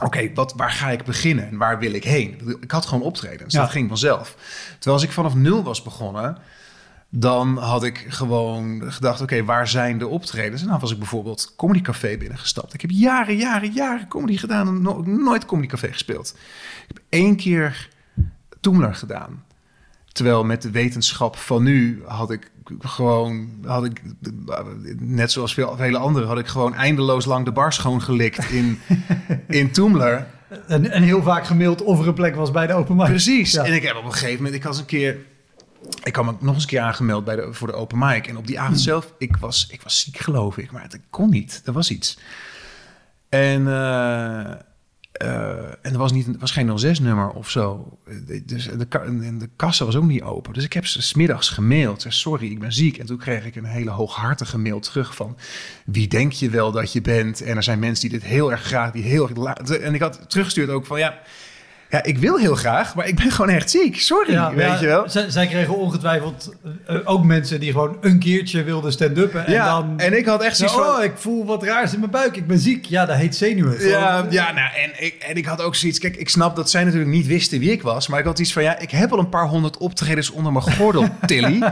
oké, 0.04 0.34
wat 0.34 0.54
waar 0.56 0.72
ga 0.72 0.90
ik 0.90 1.04
beginnen 1.04 1.48
en 1.48 1.58
waar 1.58 1.80
wil 1.80 1.94
ik 1.94 2.04
heen? 2.04 2.58
Ik 2.62 2.72
had 2.72 2.86
gewoon 2.86 3.04
optredens, 3.04 3.54
Ja. 3.54 3.62
dat 3.62 3.70
ging 3.72 3.88
vanzelf. 3.88 4.36
Terwijl 4.74 4.96
als 4.96 5.04
ik 5.04 5.12
vanaf 5.12 5.36
nul 5.36 5.64
was 5.64 5.84
begonnen, 5.84 6.38
dan 7.13 7.58
had 7.58 7.84
ik 7.84 8.06
gewoon 8.08 8.91
gedacht, 8.91 9.21
oké, 9.21 9.43
waar 9.43 9.67
zijn 9.67 9.97
de 9.97 10.08
optredens? 10.08 10.62
En 10.62 10.67
dan 10.67 10.80
was 10.80 10.91
ik 10.91 10.97
bijvoorbeeld 10.97 11.54
Comedy 11.56 11.82
Café 11.82 12.17
binnengestapt. 12.17 12.74
Ik 12.74 12.82
heb 12.82 12.89
jaren, 12.93 13.38
jaren, 13.38 13.71
jaren 13.71 14.08
comedy 14.08 14.38
gedaan 14.38 14.67
en 14.67 14.82
no- 14.82 15.02
nooit 15.02 15.45
Comedy 15.45 15.67
Café 15.67 15.91
gespeeld. 15.91 16.36
Ik 16.88 16.88
heb 16.88 17.02
één 17.10 17.36
keer 17.36 17.89
Toemler 18.60 18.95
gedaan. 18.95 19.43
Terwijl 20.12 20.43
met 20.43 20.62
de 20.62 20.71
wetenschap 20.71 21.36
van 21.38 21.63
nu 21.63 22.04
had 22.06 22.32
ik 22.32 22.52
gewoon, 22.80 23.50
had 23.65 23.86
ik, 23.86 24.02
net 25.00 25.32
zoals 25.32 25.54
veel, 25.54 25.76
vele 25.76 25.97
anderen, 25.97 26.28
had 26.28 26.39
ik 26.39 26.47
gewoon 26.47 26.74
eindeloos 26.76 27.26
lang 27.26 27.45
de 27.45 27.52
bar 27.52 27.74
schoongelikt 27.74 28.50
in, 28.50 28.80
in 29.47 29.71
Toemler. 29.71 30.28
En, 30.67 30.91
en 30.91 31.04
heel 31.04 31.24
vaak 31.24 31.45
gemaild 31.45 31.84
of 31.84 32.00
er 32.00 32.08
een 32.08 32.13
plek 32.13 32.36
was 32.36 32.52
bij 32.52 32.67
de 32.67 32.74
open 32.74 32.95
mic. 32.95 33.06
Precies. 33.06 33.52
Ja. 33.52 33.63
En 33.63 33.74
ik 33.74 33.84
heb 33.84 33.95
op 33.95 34.04
een 34.04 34.12
gegeven 34.13 34.36
moment, 34.36 34.56
ik 34.56 34.63
was 34.63 34.80
een 34.80 34.86
keer, 34.86 35.17
ik 36.04 36.16
had 36.16 36.26
me 36.26 36.34
nog 36.40 36.54
eens 36.54 36.64
een 36.64 36.70
keer 36.70 36.80
aangemeld 36.80 37.26
bij 37.26 37.36
de, 37.36 37.54
voor 37.54 37.68
de 37.68 37.74
open 37.74 37.98
mic. 37.98 38.28
En 38.28 38.38
op 38.38 38.48
die 38.48 38.60
avond 38.60 38.80
zelf, 38.80 39.14
ik 39.18 39.38
was, 39.38 39.68
ik 39.72 39.82
was 39.82 40.00
ziek 40.00 40.18
geloof 40.18 40.58
ik, 40.58 40.72
maar 40.72 40.82
het 40.82 41.00
kon 41.10 41.30
niet. 41.30 41.62
Er 41.66 41.74
was 41.74 41.92
iets. 41.92 42.18
En, 43.30 43.68
eh, 43.68 44.52
eh, 45.12 45.68
en 45.82 45.92
er 45.92 45.98
was, 45.98 46.12
niet, 46.12 46.28
was 46.40 46.52
geen 46.52 46.80
06-nummer 46.80 47.30
of 47.30 47.50
zo. 47.50 47.98
Dus 48.46 48.66
de, 48.66 48.88
en 49.00 49.38
de 49.38 49.50
kassa 49.56 49.86
was 49.86 49.96
ook 49.96 50.04
niet 50.04 50.22
open. 50.22 50.54
Dus 50.54 50.64
ik 50.64 50.74
heb 50.74 50.86
ze 50.86 51.02
smiddags 51.02 51.50
gemaild. 51.50 52.02
Zei, 52.02 52.14
sorry, 52.14 52.52
ik 52.52 52.60
ben 52.60 52.74
ziek. 52.74 52.98
En 52.98 53.06
toen 53.06 53.18
kreeg 53.18 53.46
ik 53.46 53.56
een 53.56 53.66
hele 53.66 53.90
hooghartige 53.90 54.58
mail 54.58 54.80
terug 54.80 55.16
van... 55.16 55.38
wie 55.86 56.08
denk 56.08 56.32
je 56.32 56.50
wel 56.50 56.72
dat 56.72 56.94
je 56.94 57.02
bent? 57.02 57.42
En 57.42 57.56
er 57.56 57.64
zijn 57.64 57.80
mensen 57.80 58.10
die 58.10 58.20
dit 58.20 58.30
heel 58.30 58.52
erg 58.52 58.62
graag... 58.62 58.92
Die 58.92 59.04
heel 59.04 59.30
erg 59.30 59.58
en 59.68 59.94
ik 59.94 60.02
had 60.02 60.30
teruggestuurd 60.30 60.70
ook 60.70 60.86
van... 60.86 61.00
ja, 61.00 61.20
ja, 61.92 62.04
ik 62.04 62.18
wil 62.18 62.38
heel 62.38 62.56
graag, 62.56 62.96
maar 62.96 63.08
ik 63.08 63.16
ben 63.16 63.32
gewoon 63.32 63.52
echt 63.52 63.70
ziek. 63.70 64.00
Sorry, 64.00 64.32
Ja, 64.32 64.54
weet 64.54 64.66
ja, 64.66 64.80
je 64.80 64.86
wel? 64.86 65.10
Zij, 65.10 65.30
zij 65.30 65.48
kregen 65.48 65.78
ongetwijfeld 65.78 66.54
eh, 66.86 66.98
ook 67.04 67.24
mensen 67.24 67.60
die 67.60 67.72
gewoon 67.72 67.98
een 68.02 68.20
keertje 68.20 68.64
wilden 68.64 68.92
stand-uppen. 68.92 69.46
En 69.46 69.54
ja, 69.54 69.66
dan... 69.66 70.00
en 70.00 70.18
ik 70.18 70.26
had 70.26 70.44
echt 70.44 70.58
zoiets 70.58 70.76
van... 70.76 70.86
oh, 70.86 71.04
ik 71.04 71.14
voel 71.16 71.46
wat 71.46 71.64
raars 71.64 71.94
in 71.94 72.00
mijn 72.00 72.12
buik. 72.12 72.36
Ik 72.36 72.48
ben 72.48 72.60
ziek. 72.60 72.86
Ja, 72.86 73.06
dat 73.06 73.16
heet 73.16 73.36
zenuwen. 73.36 73.88
Ja, 73.88 74.26
ja 74.30 74.52
nou, 74.52 74.70
en, 74.76 75.04
ik, 75.06 75.14
en 75.14 75.36
ik 75.36 75.46
had 75.46 75.62
ook 75.62 75.76
zoiets... 75.76 76.00
Kijk, 76.00 76.16
ik 76.16 76.30
snap 76.30 76.56
dat 76.56 76.70
zij 76.70 76.84
natuurlijk 76.84 77.12
niet 77.12 77.28
wisten 77.28 77.60
wie 77.60 77.72
ik 77.72 77.82
was. 77.82 78.08
Maar 78.08 78.20
ik 78.20 78.26
had 78.26 78.40
iets 78.40 78.54
van... 78.54 78.64
Ja, 78.64 78.80
ik 78.80 78.92
heb 78.92 79.12
al 79.12 79.20
een 79.20 79.30
paar 79.30 79.48
honderd 79.48 79.78
optredens 79.78 80.30
onder 80.30 80.52
mijn 80.52 80.66
gordel, 80.66 81.08
Tilly. 81.26 81.64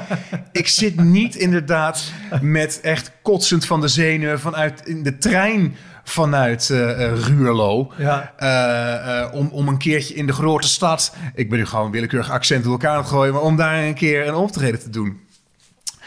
ik 0.52 0.68
zit 0.68 1.04
niet 1.04 1.36
inderdaad 1.36 2.12
met 2.42 2.80
echt 2.82 3.12
kotsend 3.22 3.66
van 3.66 3.82
de 3.82 3.88
zenuwen... 3.88 4.40
vanuit 4.40 4.82
in 4.86 5.04
de 5.04 5.18
trein 5.18 5.76
vanuit 6.10 6.70
eh, 6.70 7.06
eh, 7.06 7.20
Ruurlo... 7.20 7.92
Ja. 7.98 8.34
Eh, 8.38 9.34
om, 9.34 9.48
om 9.48 9.68
een 9.68 9.78
keertje 9.78 10.14
in 10.14 10.26
de 10.28 10.34
grote 10.34 10.68
stad... 10.68 11.16
Ik 11.36 11.50
ben 11.50 11.60
nu 11.60 11.66
gewoon 11.66 11.92
willekeurig 11.92 12.32
accent 12.32 12.64
door 12.64 12.72
elkaar 12.72 12.92
aan 12.92 12.98
het 12.98 13.08
gooien... 13.08 13.34
maar 13.34 13.42
om 13.42 13.56
daar 13.56 13.84
een 13.84 13.94
keer 13.94 14.28
een 14.28 14.34
optreden 14.36 14.80
te 14.80 14.90
doen. 14.90 15.20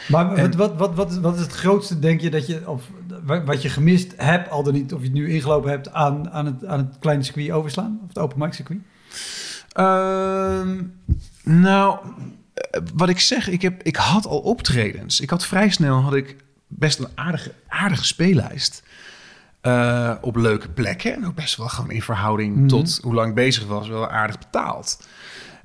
Maar 0.07 0.33
En- 0.35 0.57
wat, 0.57 0.75
wat, 0.75 0.77
wat, 0.77 0.95
wat, 0.95 1.11
is, 1.11 1.19
wat 1.19 1.35
is 1.35 1.41
het 1.41 1.53
grootste, 1.53 1.99
denk 1.99 2.21
je, 2.21 2.29
dat 2.29 2.47
je, 2.47 2.69
of 2.69 2.83
wa- 3.23 3.43
wat 3.43 3.61
je 3.61 3.69
gemist 3.69 4.13
hebt, 4.17 4.49
al 4.49 4.63
dan 4.63 4.73
niet, 4.73 4.93
of 4.93 4.99
je 4.99 5.05
het 5.05 5.13
nu 5.13 5.29
ingelopen 5.33 5.69
hebt 5.69 5.93
aan, 5.93 6.31
aan, 6.31 6.45
het, 6.45 6.65
aan 6.65 6.77
het 6.77 6.95
kleine 6.99 7.23
circuit 7.23 7.51
overslaan? 7.51 7.99
Of 8.01 8.07
het 8.07 8.17
open 8.19 8.39
mic 8.39 8.53
circuit? 8.53 8.79
Ehm, 9.71 10.81
nou, 11.43 11.97
wat 12.95 13.09
ik 13.09 13.19
zeg, 13.19 13.49
ik, 13.49 13.61
heb, 13.61 13.83
ik 13.83 13.95
had 13.95 14.25
al 14.25 14.39
optredens. 14.39 15.19
Ik 15.19 15.29
had 15.29 15.45
vrij 15.45 15.69
snel 15.69 16.01
had 16.01 16.13
ik 16.13 16.35
best 16.67 16.99
een 16.99 17.07
aardige, 17.15 17.51
aardige 17.67 18.05
speellijst. 18.05 18.82
Eh, 19.63 20.11
op 20.21 20.35
leuke 20.35 20.69
plekken. 20.69 21.13
En 21.15 21.25
ook 21.25 21.35
best 21.35 21.55
wel 21.57 21.67
gewoon 21.67 21.91
in 21.91 22.01
verhouding 22.01 22.55
Mhm. 22.55 22.67
tot 22.67 22.99
hoe 23.03 23.13
lang 23.13 23.29
ik 23.29 23.35
bezig 23.35 23.65
was, 23.67 23.87
wel 23.87 24.09
aardig 24.09 24.37
betaald. 24.39 25.07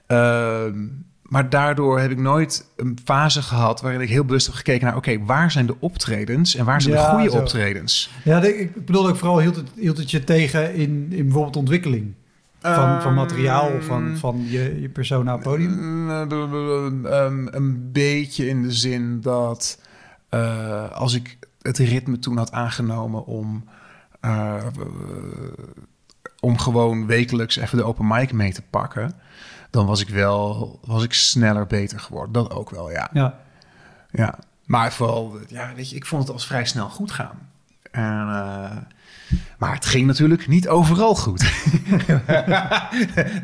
Ehm, 0.07 0.87
maar 1.23 1.51
daardoor 1.51 2.01
heb 2.01 2.11
ik 2.11 2.19
nooit 2.19 2.67
een 2.77 2.99
fase 3.05 3.43
gehad 3.43 3.81
waarin 3.81 4.01
ik 4.01 4.09
heel 4.09 4.25
bewust 4.25 4.47
heb 4.47 4.55
gekeken 4.55 4.87
naar: 4.87 4.97
oké, 4.97 5.19
waar 5.25 5.51
zijn 5.51 5.67
de 5.67 5.77
optredens 5.81 6.55
en 6.55 6.65
waar 6.65 6.83
zijn 6.83 6.95
Ja, 6.95 7.11
de 7.11 7.17
goede 7.17 7.31
zo. 7.31 7.39
optredens? 7.39 8.11
Ja, 8.25 8.43
ik 8.43 8.87
bedoel 8.87 9.09
ook 9.09 9.17
vooral, 9.17 9.41
hield 9.41 9.57
het, 9.57 9.69
hield 9.77 9.97
het 9.99 10.11
je 10.11 10.25
tegen 10.25 10.75
in, 10.75 11.07
in 11.11 11.25
bijvoorbeeld 11.25 11.57
ontwikkeling? 11.57 12.15
Van, 12.61 13.03
van 13.03 13.15
materiaal, 13.15 13.71
of 13.79 13.85
van, 13.85 14.07
Ehm, 14.07 14.17
van 14.17 14.45
je, 14.49 14.81
je 14.81 14.89
persona 14.89 15.37
podium? 15.37 16.11
Ehm, 16.11 17.47
een 17.51 17.93
beetje 17.93 18.49
in 18.49 18.63
de 18.63 18.73
zin 18.73 19.21
dat 19.21 19.81
eh, 20.29 20.91
als 20.91 21.15
ik 21.15 21.39
het 21.63 21.79
ritme 21.79 22.19
toen 22.19 22.37
had 22.37 22.53
aangenomen 22.53 23.27
om, 23.27 23.65
om 26.40 26.59
gewoon 26.59 27.07
wekelijks 27.07 27.57
even 27.57 27.78
de 27.78 27.85
open 27.85 28.07
mic 28.07 28.33
mee 28.33 28.52
te 28.52 28.62
pakken, 28.70 29.14
dan 29.70 29.87
was 29.87 30.00
ik 30.00 30.09
wel 30.09 30.78
was 30.85 31.04
ik 31.04 31.12
sneller 31.12 31.66
beter 31.66 32.00
geworden. 32.00 32.33
Dat 32.33 32.50
ook 32.50 32.70
wel, 32.70 32.90
ja. 32.90 33.09
Ja. 33.12 33.38
ja. 34.11 34.38
Maar 34.64 34.92
vooral, 34.92 35.38
ja, 35.46 35.72
weet 35.74 35.90
je, 35.90 35.96
ik 35.96 36.07
vond 36.07 36.22
het 36.22 36.33
als 36.33 36.46
vrij 36.46 36.64
snel 36.64 36.88
goed 36.88 37.11
gaan. 37.11 37.48
En, 37.90 38.02
eh, 38.02 38.76
maar 39.59 39.74
het 39.74 39.87
ging 39.87 40.07
natuurlijk 40.07 40.48
niet 40.48 40.68
overal 40.68 41.14
goed. 41.14 41.40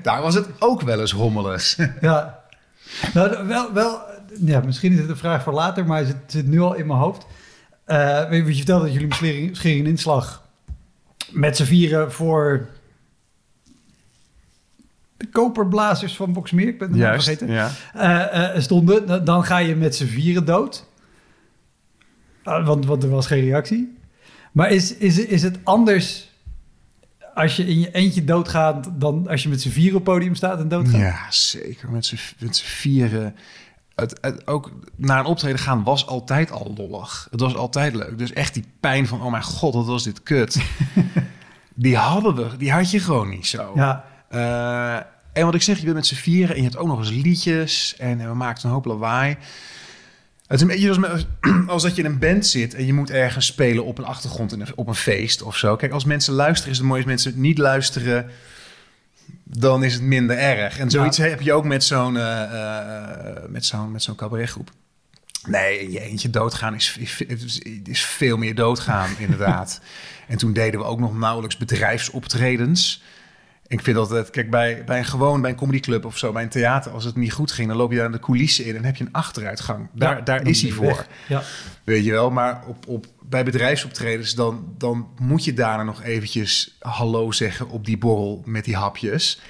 Daar 0.02 0.22
was 0.22 0.34
het 0.34 0.48
ook 0.58 0.80
wel 0.80 1.00
eens 1.00 1.10
hommeles. 1.10 1.78
Ja. 2.00 2.42
Nou, 3.14 3.46
wel, 3.46 3.72
wel, 3.72 4.00
ja, 4.40 4.60
misschien 4.60 4.92
is 4.92 4.98
het 4.98 5.08
een 5.08 5.16
vraag 5.16 5.42
voor 5.42 5.52
later, 5.52 5.86
maar 5.86 6.06
het 6.06 6.16
zit, 6.26 6.46
nu 6.46 6.60
al 6.60 6.74
in 6.74 6.86
mijn 6.86 6.98
hoofd. 6.98 7.26
Eh, 7.84 8.28
weet 8.28 8.46
je, 8.46 8.54
vertelde 8.54 8.84
dat 8.84 8.92
jullie 8.92 9.08
met 9.08 9.16
schering, 9.16 9.56
schering 9.56 9.84
en 9.84 9.90
inslag 9.90 10.43
met 11.34 11.56
z'n 11.56 11.64
vieren 11.64 12.12
voor 12.12 12.68
de 15.16 15.26
koperblazers 15.26 16.16
van 16.16 16.32
Boxmeer, 16.32 16.68
ik 16.68 16.78
ben 16.78 16.92
het 16.92 17.22
vergeten, 17.22 17.50
ja. 17.50 17.70
eh, 17.92 18.60
stonden. 18.60 19.24
Dan- 19.24 19.44
ga 19.44 19.58
je 19.58 19.76
met 19.76 19.96
z'n 19.96 20.06
vieren 20.06 20.44
dood. 20.44 20.86
Ah, 22.42 22.66
want, 22.66 22.86
want 22.86 23.02
er 23.02 23.08
was 23.08 23.26
geen 23.26 23.44
reactie. 23.44 23.98
Maar 24.52 24.70
is, 24.70 24.96
is, 24.96 25.18
is 25.18 25.42
het 25.42 25.58
anders 25.62 26.32
als 27.34 27.56
je 27.56 27.66
in 27.66 27.80
je 27.80 27.90
eentje 27.92 28.24
doodgaat 28.24 28.88
dan 28.92 29.28
als 29.28 29.42
je 29.42 29.48
met 29.48 29.60
z'n 29.60 29.68
vieren 29.68 29.98
op 29.98 30.04
podium 30.04 30.34
staat 30.34 30.58
en 30.58 30.68
doodgaat? 30.68 31.00
Ja, 31.00 31.30
zeker. 31.30 31.90
Met 31.90 32.06
z'n 32.06 32.16
met 32.38 32.56
z'n 32.56 32.64
vieren. 32.64 33.34
Het, 33.96 34.18
het, 34.20 34.46
ook 34.46 34.70
naar 34.96 35.18
een 35.18 35.24
optreden 35.24 35.58
gaan 35.58 35.82
was 35.82 36.06
altijd 36.06 36.50
al 36.50 36.72
lollig. 36.76 37.28
Het 37.30 37.40
was 37.40 37.54
altijd 37.56 37.94
leuk. 37.94 38.18
Dus 38.18 38.32
echt 38.32 38.54
die 38.54 38.64
pijn 38.80 39.06
van, 39.06 39.22
oh 39.22 39.30
mijn 39.30 39.42
god, 39.42 39.74
wat 39.74 39.86
was 39.86 40.02
dit 40.04 40.22
kut. 40.22 40.56
die 41.74 41.96
hadden 41.96 42.34
we, 42.34 42.56
die 42.56 42.72
had 42.72 42.90
je 42.90 43.00
gewoon 43.00 43.28
niet 43.28 43.46
zo. 43.46 43.72
Ja, 43.74 44.04
Eh, 44.28 44.94
en 45.32 45.44
wat 45.44 45.54
ik 45.54 45.62
zeg, 45.62 45.76
je 45.78 45.82
bent 45.84 45.94
met 45.96 46.06
z'n 46.06 46.14
vieren 46.14 46.50
en 46.56 46.62
je 46.62 46.68
hebt 46.68 46.76
ook 46.80 46.86
nog 46.86 46.98
eens 46.98 47.10
liedjes 47.10 47.94
en 47.98 48.18
we 48.28 48.34
maakten 48.34 48.68
een 48.68 48.74
hoop 48.74 48.84
lawaai. 48.84 49.36
Het 50.46 50.56
is 50.56 50.60
een 50.60 50.66
beetje 50.66 50.88
als, 50.88 50.98
met- 50.98 51.26
als 51.66 51.82
dat 51.82 51.96
je 51.96 52.02
in 52.02 52.10
een 52.10 52.18
band 52.18 52.46
zit 52.46 52.74
en 52.74 52.86
je 52.86 52.92
moet 52.92 53.10
ergens 53.10 53.46
spelen 53.46 53.84
op 53.84 53.98
een 53.98 54.04
achtergrond 54.04 54.52
in 54.52 54.60
een- 54.60 54.72
op 54.74 54.86
een 54.86 54.94
feest 54.94 55.42
of 55.42 55.56
zo. 55.56 55.76
Kijk, 55.76 55.92
als 55.92 56.04
mensen 56.04 56.34
luisteren 56.34 56.72
is 56.72 56.78
het 56.78 56.86
mooi. 56.86 57.00
Als 57.00 57.08
mensen 57.10 57.40
niet 57.40 57.58
luisteren, 57.58 58.30
dan 59.44 59.84
is 59.84 59.92
het 59.92 60.02
minder 60.02 60.38
erg. 60.38 60.78
En 60.78 60.90
zoiets 60.90 61.18
heb 61.18 61.40
je 61.40 61.52
ook 61.52 61.64
met 61.64 61.84
zo'n 61.84 62.16
eh, 62.16 63.32
met 63.48 63.64
zo'n 63.64 63.92
met 63.92 64.02
zo'n 64.02 64.14
cabaretgroep. 64.14 64.70
Nee, 65.46 65.90
je 65.92 66.00
eentje 66.00 66.30
doodgaan 66.30 66.74
is, 66.74 66.96
is, 66.98 67.60
is 67.84 68.04
veel 68.04 68.36
meer 68.36 68.54
doodgaan, 68.54 69.10
inderdaad. 69.18 69.80
en 70.28 70.38
toen 70.38 70.52
deden 70.52 70.80
we 70.80 70.86
ook 70.86 70.98
nog 70.98 71.18
nauwelijks 71.18 71.56
bedrijfsoptredens. 71.56 73.02
Ik 73.74 73.82
vind 73.82 73.96
altijd, 73.96 74.30
kijk, 74.30 74.50
bij, 74.50 74.82
bij 74.86 74.98
een 74.98 75.04
gewoon, 75.04 75.40
bij 75.40 75.50
een 75.50 75.56
comedyclub 75.56 76.04
of 76.04 76.18
zo, 76.18 76.32
bij 76.32 76.42
een 76.42 76.48
theater, 76.48 76.92
als 76.92 77.04
het 77.04 77.16
niet 77.16 77.32
goed 77.32 77.52
ging, 77.52 77.68
dan 77.68 77.76
loop 77.76 77.90
je 77.92 77.98
daar 77.98 78.12
de 78.12 78.18
coulissen 78.18 78.64
in 78.64 78.76
en 78.76 78.84
heb 78.84 78.96
je 78.96 79.04
een 79.04 79.12
achteruitgang. 79.12 79.88
Daar, 79.92 80.16
Ja, 80.16 80.22
daar 80.22 80.46
is 80.46 80.62
hij 80.62 80.70
voor. 80.70 81.06
Ja. 81.28 81.42
Weet 81.84 82.04
je 82.04 82.10
wel, 82.10 82.30
maar 82.30 82.62
op, 82.66 82.86
op, 82.88 83.06
bij 83.22 83.44
bedrijfsoptredens, 83.44 84.34
dan, 84.34 84.74
dan 84.78 85.08
moet 85.18 85.44
je 85.44 85.52
daarna 85.54 85.82
nog 85.82 86.02
eventjes 86.02 86.76
hallo 86.80 87.32
zeggen 87.32 87.68
op 87.68 87.84
die 87.86 87.98
borrel 87.98 88.42
met 88.44 88.64
die 88.64 88.76
hapjes. 88.76 89.40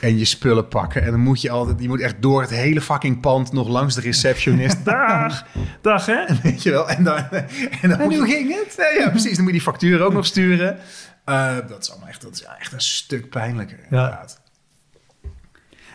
En 0.00 0.18
je 0.18 0.24
spullen 0.24 0.68
pakken. 0.68 1.02
En 1.02 1.10
dan 1.10 1.20
moet 1.20 1.40
je 1.40 1.50
altijd, 1.50 1.80
je 1.80 1.88
moet 1.88 2.00
echt 2.00 2.14
door 2.20 2.40
het 2.40 2.50
hele 2.50 2.80
fucking 2.80 3.20
pand 3.20 3.52
nog 3.52 3.68
langs 3.68 3.94
de 3.94 4.00
receptionist. 4.00 4.84
Dag, 4.94 5.46
dag 5.80 6.06
hè. 6.06 6.24
Weet 6.42 6.62
je 6.62 6.70
wel. 6.70 6.88
En 6.88 7.04
dan, 7.04 7.16
en 7.16 7.48
dan 7.88 7.90
En 7.90 8.02
moet 8.02 8.12
je- 8.12 8.18
hoe 8.18 8.28
ging 8.28 8.54
het? 8.54 8.74
ja, 8.76 9.02
ja, 9.04 9.10
precies. 9.10 9.30
Dan 9.34 9.38
moet 9.44 9.52
je 9.52 9.58
die 9.58 9.66
factuur 9.68 10.02
ook 10.02 10.12
nog 10.12 10.26
sturen. 10.26 10.78
Eh, 11.26 11.56
dat 11.68 11.82
is 11.82 11.90
allemaal 11.90 12.08
echt, 12.08 12.22
dat 12.22 12.32
is 12.32 12.42
echt 12.58 12.72
een 12.72 12.80
stuk 12.80 13.30
pijnlijker. 13.30 13.78
Inderdaad. 13.82 14.40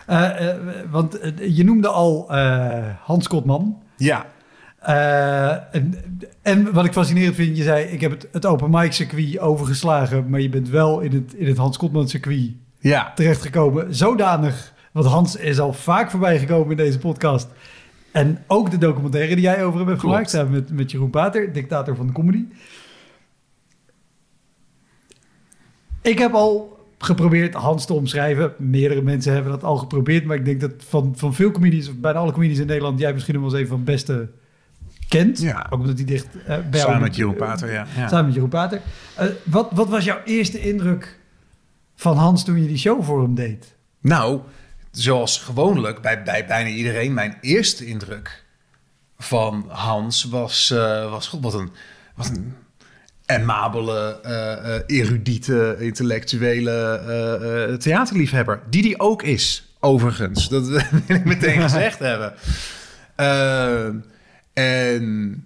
Eh, 0.06 0.50
eh, 0.50 0.58
want 0.90 1.20
je 1.40 1.64
noemde 1.64 1.88
al 1.88 2.34
Hans 3.04 3.28
Kotman. 3.28 3.82
Ja. 3.98 4.26
En, 5.72 5.96
en 6.42 6.74
wat 6.74 6.86
ik 6.86 6.92
fascinerend 6.94 7.36
vind, 7.36 7.58
je 7.58 7.64
zei, 7.64 7.86
ik 7.86 8.02
heb 8.02 8.12
het, 8.12 8.28
het 8.32 8.46
open 8.46 8.70
mic 8.70 8.92
circuit 8.92 9.40
overgeslagen, 9.40 10.30
maar 10.30 10.40
je 10.40 10.50
bent 10.50 10.70
wel 10.70 11.00
in 11.00 11.14
het, 11.14 11.34
in 11.34 11.48
het 11.48 11.58
Hans 11.58 11.78
Kotman 11.78 12.08
circuit 12.08 12.52
Ja, 12.80 13.12
terechtgekomen. 13.16 13.96
Zodanig, 13.96 14.74
want 14.92 15.06
Hans 15.06 15.36
is 15.36 15.60
al 15.60 15.74
vaak 15.74 16.12
voorbij 16.12 16.40
gekomen 16.40 16.72
in 16.72 16.78
deze 16.78 17.00
podcast. 17.00 17.48
En 18.12 18.44
ook 18.48 18.72
de 18.72 18.78
documentaire 18.78 19.36
die 19.36 19.44
jij 19.44 19.64
over 19.64 19.80
hem 19.80 19.88
hebt 19.88 20.00
Klopt. 20.00 20.16
gemaakt, 20.16 20.30
samen 20.30 20.52
met, 20.52 20.72
met 20.72 20.92
Jeroen 20.92 21.10
Pater, 21.10 21.54
dictator 21.54 21.96
van 21.96 22.08
de 22.08 22.14
comedy. 22.14 22.46
Ik 26.02 26.20
heb 26.20 26.34
al 26.34 26.80
geprobeerd 26.98 27.54
Hans 27.54 27.86
te 27.86 27.94
omschrijven. 27.94 28.54
Meerdere 28.58 29.02
mensen 29.02 29.34
hebben 29.34 29.52
dat 29.52 29.64
al 29.64 29.78
geprobeerd. 29.78 30.26
Maar 30.26 30.38
ik 30.38 30.46
denk 30.46 30.62
dat 30.62 30.72
van, 30.78 31.14
van 31.16 31.34
veel 31.34 31.52
comedians, 31.52 31.88
of 31.88 31.96
bijna 31.96 32.20
alle 32.20 32.32
comedians 32.32 32.60
in 32.60 32.68
Nederland, 32.68 33.00
jij 33.00 33.14
misschien 33.14 33.34
nog 33.34 33.44
wel 33.44 33.52
eens 33.52 33.62
een 33.62 33.68
van 33.68 33.78
de 33.78 33.92
beste 33.92 34.30
kent. 35.08 35.42
Ja. 35.42 35.68
Ook 35.70 35.80
omdat 35.80 35.96
hij 35.96 36.06
dicht 36.06 36.26
eh, 36.26 36.46
bij 36.46 36.58
jou- 36.70 36.76
samen 36.76 37.02
met 37.02 37.16
Jeroen 37.16 37.36
Pater, 37.36 37.72
ja. 37.72 37.88
ja. 37.96 38.08
Samen 38.08 38.26
met 38.26 38.34
Jeroen 38.34 38.50
Pater. 38.50 38.82
Eh, 39.16 39.28
wat, 39.44 39.72
wat 39.72 39.90
was 39.90 40.04
jouw 40.04 40.22
eerste 40.26 40.60
indruk 40.60 41.20
van 41.96 42.18
Hans 42.18 42.44
toen 42.44 42.62
je 42.62 42.68
die 42.68 42.78
show 42.78 43.04
voor 43.04 43.22
hem 43.22 43.36
deed? 43.36 43.76
Nou, 44.02 44.40
zoals 44.92 45.38
gewoonlijk 45.38 46.02
bij, 46.02 46.24
bij 46.24 46.46
bijna 46.46 46.70
iedereen, 46.70 47.14
mijn 47.14 47.38
eerste 47.42 47.86
indruk 47.86 48.44
van 49.18 49.66
Hans 49.68 50.24
was, 50.24 50.72
eh, 50.72 51.12
was 51.12 51.28
god, 51.28 51.44
wat 51.44 51.54
een, 51.54 51.70
wat 52.16 52.28
een 52.28 52.56
amabele, 53.40 54.20
eh, 54.24 54.76
eh, 54.76 54.82
erudite, 54.88 55.76
intellectuele 55.80 56.96
eh, 57.70 57.76
theaterliefhebber. 57.76 58.62
Die 58.70 58.82
die 58.82 59.00
ook 59.00 59.24
is, 59.24 59.76
overigens. 59.80 60.50
Dat 60.50 60.68
wil 61.08 61.16
ik 61.16 61.26
meteen 61.26 61.62
gezegd 61.70 62.00
hebben. 62.00 62.34
En 64.54 65.46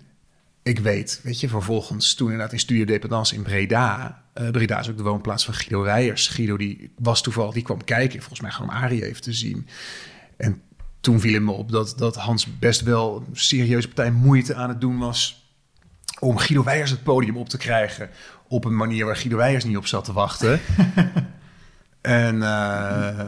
ik 0.63 0.80
weet, 0.80 1.19
weet 1.24 1.39
je, 1.39 1.50
vervolgens 1.50 2.13
toen 2.13 2.28
inderdaad 2.28 2.54
in 2.54 2.60
Studio 2.60 2.86
Dependance 2.86 3.36
in 3.36 3.43
Breda. 3.43 4.24
Breda 4.52 4.80
is 4.80 4.89
ook 4.89 4.98
de 4.98 5.04
woonplaats 5.04 5.45
van 5.45 5.54
Guido 5.54 5.82
Weijers. 5.82 6.28
Guido 6.28 6.58
die 6.58 6.91
was 6.98 7.21
toevallig, 7.21 7.54
die 7.54 7.63
kwam 7.63 7.84
kijken, 7.84 8.19
volgens 8.19 8.41
mij 8.41 8.52
gewoon 8.52 8.69
Arie 8.69 9.06
even 9.06 9.21
te 9.21 9.34
zien. 9.34 9.67
En 10.38 10.62
toen 11.00 11.19
viel 11.19 11.34
het 11.34 11.43
me 11.43 11.52
op 11.52 11.71
dat, 11.71 11.93
dat 11.98 12.15
Hans 12.15 12.58
best 12.60 12.82
wel 12.82 13.24
een 13.28 13.36
serieuze 13.36 13.88
partij 13.88 14.12
moeite 14.12 14.56
aan 14.56 14.69
het 14.69 14.82
doen 14.82 14.98
was 14.98 15.44
om 16.19 16.38
Guido 16.38 16.63
Weijers 16.63 16.91
het 16.91 17.04
podium 17.04 17.38
op 17.38 17.49
te 17.49 17.58
krijgen. 17.58 18.10
Op 18.47 18.65
een 18.65 18.75
manier 18.75 19.06
waar 19.06 19.15
Guido 19.15 19.38
Weijers 19.38 19.63
niet 19.63 19.78
op 19.78 19.88
zat 19.88 20.04
te 20.06 20.13
wachten. 20.13 20.60
en 22.01 22.43
eh, 22.43 23.19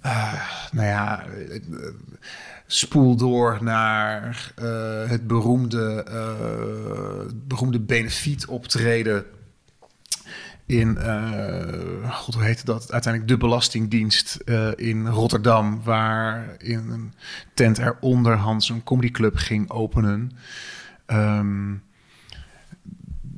eh, 0.00 0.32
nou 0.72 0.86
ja, 0.86 1.24
eh, 1.24 1.60
spoel 2.66 3.16
door 3.16 3.58
naar 3.60 4.52
het 5.08 5.26
beroemde, 5.26 6.04
beroemde 7.46 7.80
benefiet 7.80 8.46
optreden 8.46 9.24
in, 10.66 10.98
eh, 10.98 12.10
god, 12.10 12.34
hoe 12.34 12.44
heette 12.44 12.64
dat? 12.64 12.92
Uiteindelijk 12.92 13.32
de 13.32 13.38
Belastingdienst 13.38 14.36
in 14.76 15.06
Rotterdam, 15.06 15.80
waar 15.84 16.56
in 16.58 16.90
een 16.90 17.12
tent 17.54 17.78
eronder 17.78 18.36
Hans 18.36 18.68
een 18.68 18.84
comedyclub 18.84 19.36
ging 19.36 19.70
openen. 19.70 20.30
Ehm, 21.06 21.74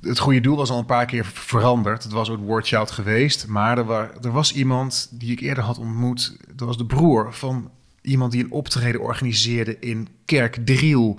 het 0.01 0.19
goede 0.19 0.41
doel 0.41 0.57
was 0.57 0.71
al 0.71 0.79
een 0.79 0.85
paar 0.85 1.07
keer 1.07 1.25
veranderd. 1.25 2.03
Het 2.03 2.13
was 2.13 2.31
ook 2.31 2.41
Wordchild 2.41 2.91
geweest. 2.91 3.47
Maar 3.47 3.79
er, 3.79 4.11
er 4.23 4.33
was 4.33 4.53
iemand 4.53 5.09
die 5.11 5.33
ik 5.33 5.41
eerder 5.41 5.65
had 5.65 5.79
ontmoet. 5.79 6.37
Dat 6.55 6.67
was 6.67 6.77
de 6.77 6.87
broer 6.87 7.35
van 7.35 7.71
iemand 8.03 8.33
die 8.33 8.45
een 8.45 8.53
optreden 8.53 9.01
organiseerde 9.01 9.79
in 9.79 10.09
Kerkdriel. 10.25 11.19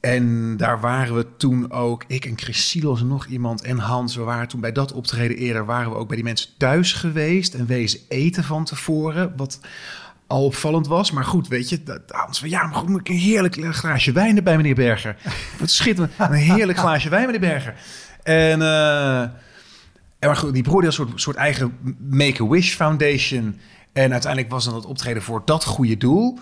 En 0.00 0.56
daar 0.56 0.80
waren 0.80 1.14
we 1.14 1.26
toen 1.36 1.72
ook, 1.72 2.04
ik 2.06 2.24
en 2.24 2.38
Chris 2.38 2.68
Silos 2.68 3.00
en 3.00 3.06
nog 3.06 3.26
iemand 3.26 3.62
en 3.62 3.78
Hans. 3.78 4.16
We 4.16 4.22
waren 4.22 4.48
toen 4.48 4.60
bij 4.60 4.72
dat 4.72 4.92
optreden 4.92 5.36
eerder, 5.36 5.64
waren 5.64 5.90
we 5.90 5.96
ook 5.96 6.06
bij 6.06 6.16
die 6.16 6.24
mensen 6.24 6.50
thuis 6.58 6.92
geweest. 6.92 7.54
En 7.54 7.66
wezen 7.66 8.00
eten 8.08 8.44
van 8.44 8.64
tevoren, 8.64 9.32
wat 9.36 9.60
al 10.28 10.44
opvallend 10.44 10.86
was. 10.86 11.10
Maar 11.10 11.24
goed, 11.24 11.48
weet 11.48 11.68
je, 11.68 11.82
dat- 11.82 12.02
Hans 12.06 12.38
van 12.38 12.48
ja, 12.48 12.66
maar 12.66 12.74
goed, 12.74 12.88
moet 12.88 13.00
ik 13.00 13.08
een 13.08 13.16
heerlijk 13.16 13.76
glaasje 13.76 14.12
wijn 14.12 14.36
erbij, 14.36 14.56
meneer 14.56 14.74
Berger. 14.74 15.16
Wat 15.60 15.70
schitterend, 15.70 16.12
een 16.18 16.32
heerlijk 16.32 16.78
glaasje 16.78 17.08
wijn, 17.08 17.24
meneer 17.24 17.40
Berger. 17.40 17.74
En, 18.22 18.62
eh, 18.62 19.20
en 19.20 19.32
maar 20.20 20.36
goed, 20.36 20.54
die 20.54 20.62
broer 20.62 20.80
die 20.80 20.90
had 20.90 20.98
een 20.98 21.06
soort, 21.06 21.20
soort 21.20 21.36
eigen 21.36 21.96
Make-A-Wish 22.10 22.74
Foundation. 22.74 23.58
En 23.92 24.12
uiteindelijk 24.12 24.52
was 24.52 24.64
dan 24.64 24.74
het 24.74 24.84
optreden 24.86 25.22
voor 25.22 25.42
dat 25.44 25.64
goede 25.64 25.96
doel. 25.96 26.38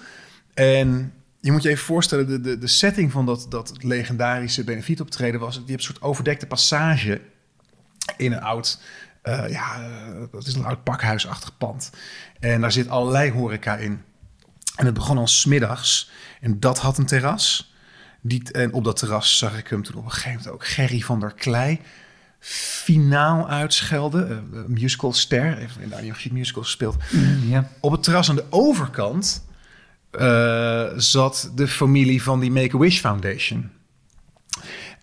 En 0.54 1.12
je 1.40 1.52
moet 1.52 1.62
je 1.62 1.68
even 1.68 1.84
voorstellen, 1.84 2.26
de, 2.26 2.40
de, 2.40 2.58
de 2.58 2.66
setting 2.66 3.12
van 3.12 3.26
dat, 3.26 3.46
dat 3.48 3.72
legendarische 3.78 4.64
benefietoptreden 4.64 5.40
was... 5.40 5.54
je 5.54 5.60
hebt 5.60 5.72
een 5.72 5.80
soort 5.80 6.02
overdekte 6.02 6.46
passage 6.46 7.20
in 8.16 8.32
een 8.32 8.42
oud... 8.42 8.80
eh, 9.26 9.50
ja, 9.50 9.74
eh, 9.74 10.22
dat 10.30 10.46
is 10.46 10.54
een 10.54 10.64
oud 10.64 10.82
pakhuisachtig 10.82 11.56
pand. 11.58 11.90
En 12.40 12.60
daar 12.60 12.72
zit 12.72 12.88
allerlei 12.88 13.30
horeca 13.30 13.76
in. 13.76 14.02
En 14.76 14.84
het 14.84 14.94
begon 14.94 15.18
al 15.18 15.26
smiddags. 15.26 16.10
En 16.40 16.60
dat 16.60 16.78
had 16.78 16.98
een 16.98 17.06
terras. 17.06 17.74
Die, 18.20 18.52
en 18.52 18.72
op 18.72 18.84
dat 18.84 18.96
terras 18.96 19.38
zag 19.38 19.58
ik 19.58 19.68
hem 19.68 19.82
toen 19.82 19.94
op 19.94 20.04
een 20.04 20.10
gegeven 20.10 20.30
moment 20.30 20.50
ook 20.50 20.66
Gerry 20.66 21.00
van 21.00 21.20
der 21.20 21.32
Klei 21.32 21.80
finaal 22.40 23.48
uitschelden. 23.48 24.30
Eh, 24.30 24.36
een 24.36 24.72
musicalster, 24.72 25.56
heeft 25.56 25.78
in 25.78 25.88
de 25.88 26.32
musical 26.32 26.62
gespeeld. 26.62 26.96
Ja. 27.46 27.70
Op 27.80 27.92
het 27.92 28.02
terras 28.02 28.28
aan 28.28 28.36
de 28.36 28.46
overkant 28.50 29.44
zat 30.96 31.50
de 31.54 31.68
familie 31.68 32.22
van 32.22 32.40
die 32.40 32.50
Make-A-Wish 32.50 33.00
Foundation. 33.00 33.70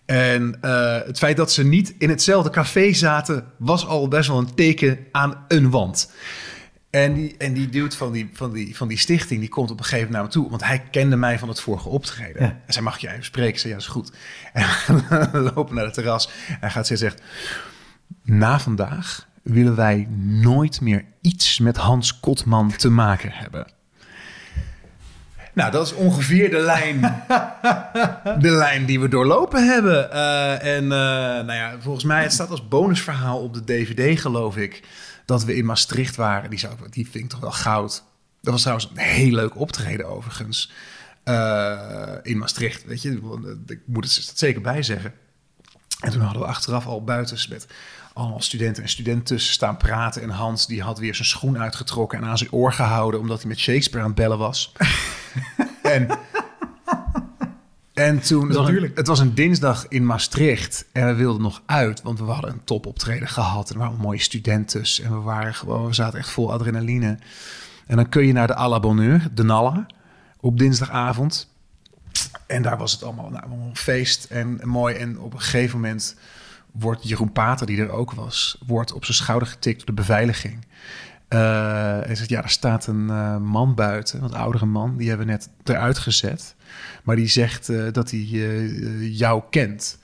En 0.06 0.58
eh, 0.60 0.98
het 1.06 1.18
feit 1.18 1.36
dat 1.36 1.52
ze 1.52 1.64
niet 1.64 1.94
in 1.98 2.08
hetzelfde 2.08 2.50
café 2.50 2.92
zaten, 2.92 3.44
was 3.56 3.86
al 3.86 4.08
best 4.08 4.28
wel 4.28 4.38
een 4.38 4.54
teken 4.54 4.98
aan 5.12 5.44
een 5.48 5.70
wand. 5.70 6.10
En 6.90 7.14
die, 7.14 7.36
en 7.36 7.52
die 7.52 7.68
dude 7.68 7.96
van 7.96 8.12
die, 8.12 8.30
van, 8.32 8.52
die, 8.52 8.76
van 8.76 8.88
die 8.88 8.98
stichting, 8.98 9.40
die 9.40 9.48
komt 9.48 9.70
op 9.70 9.78
een 9.78 9.84
gegeven 9.84 10.12
moment 10.12 10.34
naar 10.34 10.42
me 10.42 10.46
toe. 10.46 10.50
Want 10.50 10.64
hij 10.64 10.88
kende 10.90 11.16
mij 11.16 11.38
van 11.38 11.48
het 11.48 11.60
vorige 11.60 11.88
optreden. 11.88 12.42
Ja. 12.42 12.60
En 12.66 12.72
zei, 12.72 12.84
mag 12.84 12.98
je 12.98 13.10
even 13.10 13.24
spreken? 13.24 13.52
Ik 13.52 13.58
zei, 13.58 13.72
ja, 13.72 13.78
is 13.78 13.86
goed. 13.86 14.12
En 14.52 15.30
we 15.32 15.52
lopen 15.54 15.74
naar 15.74 15.84
het 15.84 15.94
terras. 15.94 16.26
En 16.48 16.56
hij 16.60 16.70
gaat 16.70 16.90
en 16.90 16.98
zegt, 16.98 17.22
na 18.22 18.60
vandaag 18.60 19.28
willen 19.42 19.76
wij 19.76 20.06
nooit 20.20 20.80
meer 20.80 21.04
iets 21.20 21.58
met 21.58 21.76
Hans 21.76 22.20
Kotman 22.20 22.76
te 22.76 22.90
maken 22.90 23.30
hebben. 23.32 23.66
Nou, 25.54 25.70
dat 25.70 25.86
is 25.86 25.92
ongeveer 25.92 26.50
de 26.50 26.58
lijn, 26.58 27.00
de 28.44 28.50
lijn 28.50 28.84
die 28.84 29.00
we 29.00 29.08
doorlopen 29.08 29.66
hebben. 29.66 30.12
Eh, 30.12 30.76
en 30.76 30.82
eh, 30.84 30.88
nou 31.44 31.52
ja, 31.52 31.76
volgens 31.80 32.04
mij, 32.04 32.22
het 32.22 32.32
staat 32.32 32.50
als 32.50 32.68
bonusverhaal 32.68 33.40
op 33.40 33.54
de 33.54 33.64
DVD, 33.64 34.20
geloof 34.20 34.56
ik, 34.56 34.82
dat 35.24 35.44
we 35.44 35.56
in 35.56 35.64
Maastricht 35.64 36.16
waren. 36.16 36.50
Die, 36.50 36.58
zou, 36.58 36.74
die 36.90 37.08
vind 37.10 37.24
ik 37.24 37.30
toch 37.30 37.40
wel 37.40 37.52
goud. 37.52 38.04
Dat 38.40 38.52
was 38.52 38.62
trouwens 38.62 38.90
een 38.90 39.02
heel 39.02 39.32
leuk 39.32 39.56
optreden 39.60 40.06
overigens. 40.06 40.72
Eh, 41.24 42.14
in 42.22 42.38
Maastricht, 42.38 42.84
weet 42.84 43.02
je. 43.02 43.10
Ik 43.66 43.80
moet 43.84 44.04
het 44.04 44.16
er 44.16 44.32
zeker 44.34 44.60
bij 44.60 44.82
zeggen. 44.82 45.12
En 46.00 46.10
toen 46.10 46.20
hadden 46.20 46.42
we 46.42 46.48
achteraf 46.48 46.86
al 46.86 47.04
buiten 47.04 47.38
met 47.48 47.66
allemaal 48.14 48.40
studenten 48.40 48.82
en 48.82 48.88
studenten 48.88 49.40
staan 49.40 49.76
praten. 49.76 50.22
En 50.22 50.30
Hans 50.30 50.66
die 50.66 50.82
had 50.82 50.98
weer 50.98 51.14
zijn 51.14 51.28
schoen 51.28 51.58
uitgetrokken 51.58 52.18
en 52.18 52.24
aan 52.24 52.38
zijn 52.38 52.52
oor 52.52 52.72
gehouden... 52.72 53.20
omdat 53.20 53.40
hij 53.40 53.48
met 53.48 53.58
Shakespeare 53.58 54.04
aan 54.04 54.12
het 54.12 54.20
bellen 54.20 54.38
was. 54.38 54.72
en, 55.82 56.18
en 57.94 58.20
toen... 58.20 58.46
Het 58.46 58.56
was, 58.56 58.66
een, 58.66 58.72
Natuurlijk. 58.72 58.96
het 58.96 59.06
was 59.06 59.18
een 59.18 59.34
dinsdag 59.34 59.86
in 59.88 60.06
Maastricht 60.06 60.86
en 60.92 61.06
we 61.06 61.14
wilden 61.14 61.42
nog 61.42 61.62
uit... 61.66 62.02
want 62.02 62.18
we 62.18 62.24
hadden 62.24 62.50
een 62.50 62.64
topoptreden 62.64 63.28
gehad 63.28 63.68
en 63.68 63.74
er 63.74 63.80
waren 63.80 64.00
mooie 64.00 64.20
studenten. 64.20 64.82
En 65.02 65.10
we, 65.10 65.20
waren 65.20 65.54
gewoon, 65.54 65.86
we 65.86 65.94
zaten 65.94 66.18
echt 66.18 66.30
vol 66.30 66.52
adrenaline. 66.52 67.18
En 67.86 67.96
dan 67.96 68.08
kun 68.08 68.26
je 68.26 68.32
naar 68.32 68.46
de 68.46 68.56
à 68.56 68.68
la 68.68 68.80
Bonheur, 68.80 69.28
de 69.34 69.44
Nalla, 69.44 69.86
op 70.40 70.58
dinsdagavond... 70.58 71.52
En 72.46 72.62
daar 72.62 72.78
was 72.78 72.92
het 72.92 73.02
allemaal 73.02 73.30
nou, 73.30 73.44
een 73.50 73.76
feest 73.76 74.24
en 74.24 74.60
mooi. 74.62 74.94
En 74.94 75.18
op 75.18 75.32
een 75.32 75.40
gegeven 75.40 75.80
moment 75.80 76.16
wordt 76.78 77.08
Jeroen 77.08 77.32
Pater, 77.32 77.66
die 77.66 77.80
er 77.80 77.90
ook 77.90 78.12
was, 78.12 78.58
wordt 78.66 78.92
op 78.92 79.04
zijn 79.04 79.16
schouder 79.16 79.48
getikt 79.48 79.76
door 79.76 79.86
de 79.86 79.92
beveiliging. 79.92 80.66
Eh 81.28 81.40
hij 82.00 82.14
zegt, 82.14 82.28
ja, 82.28 82.42
er 82.42 82.50
staat 82.50 82.86
een 82.86 83.10
eh, 83.10 83.36
man 83.36 83.74
buiten, 83.74 84.22
een 84.22 84.34
oudere 84.34 84.66
man. 84.66 84.96
Die 84.96 85.08
hebben 85.08 85.26
we 85.26 85.32
net 85.32 85.48
eruit 85.64 85.98
gezet. 85.98 86.54
Maar 87.04 87.16
die 87.16 87.26
zegt 87.26 87.68
eh, 87.68 87.92
dat 87.92 88.10
hij 88.10 88.28
eh, 88.32 89.18
jou 89.18 89.42
kent. 89.50 89.98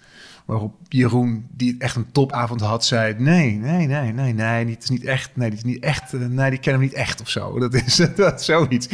Waarop 0.44 0.74
Jeroen, 0.88 1.46
die 1.50 1.74
echt 1.78 1.96
een 1.96 2.12
topavond 2.12 2.60
had, 2.60 2.84
zei... 2.84 3.14
Nee, 3.18 3.52
nee, 3.52 3.86
nee, 3.86 4.12
nee, 4.12 4.32
nee, 4.32 4.70
het 4.70 4.82
is 4.82 4.88
niet 4.88 5.04
echt. 5.04 5.36
Nee, 5.36 5.48
die, 5.48 5.58
is 5.58 5.64
niet 5.64 5.82
echt, 5.82 6.14
eh, 6.14 6.20
nee, 6.20 6.50
die 6.50 6.58
kennen 6.58 6.80
hem 6.80 6.90
niet 6.90 6.98
echt 6.98 7.20
of 7.20 7.28
zo. 7.28 7.58
Dat 7.58 7.74
is, 7.74 7.96
dat 8.16 8.42
zoiets. 8.42 8.88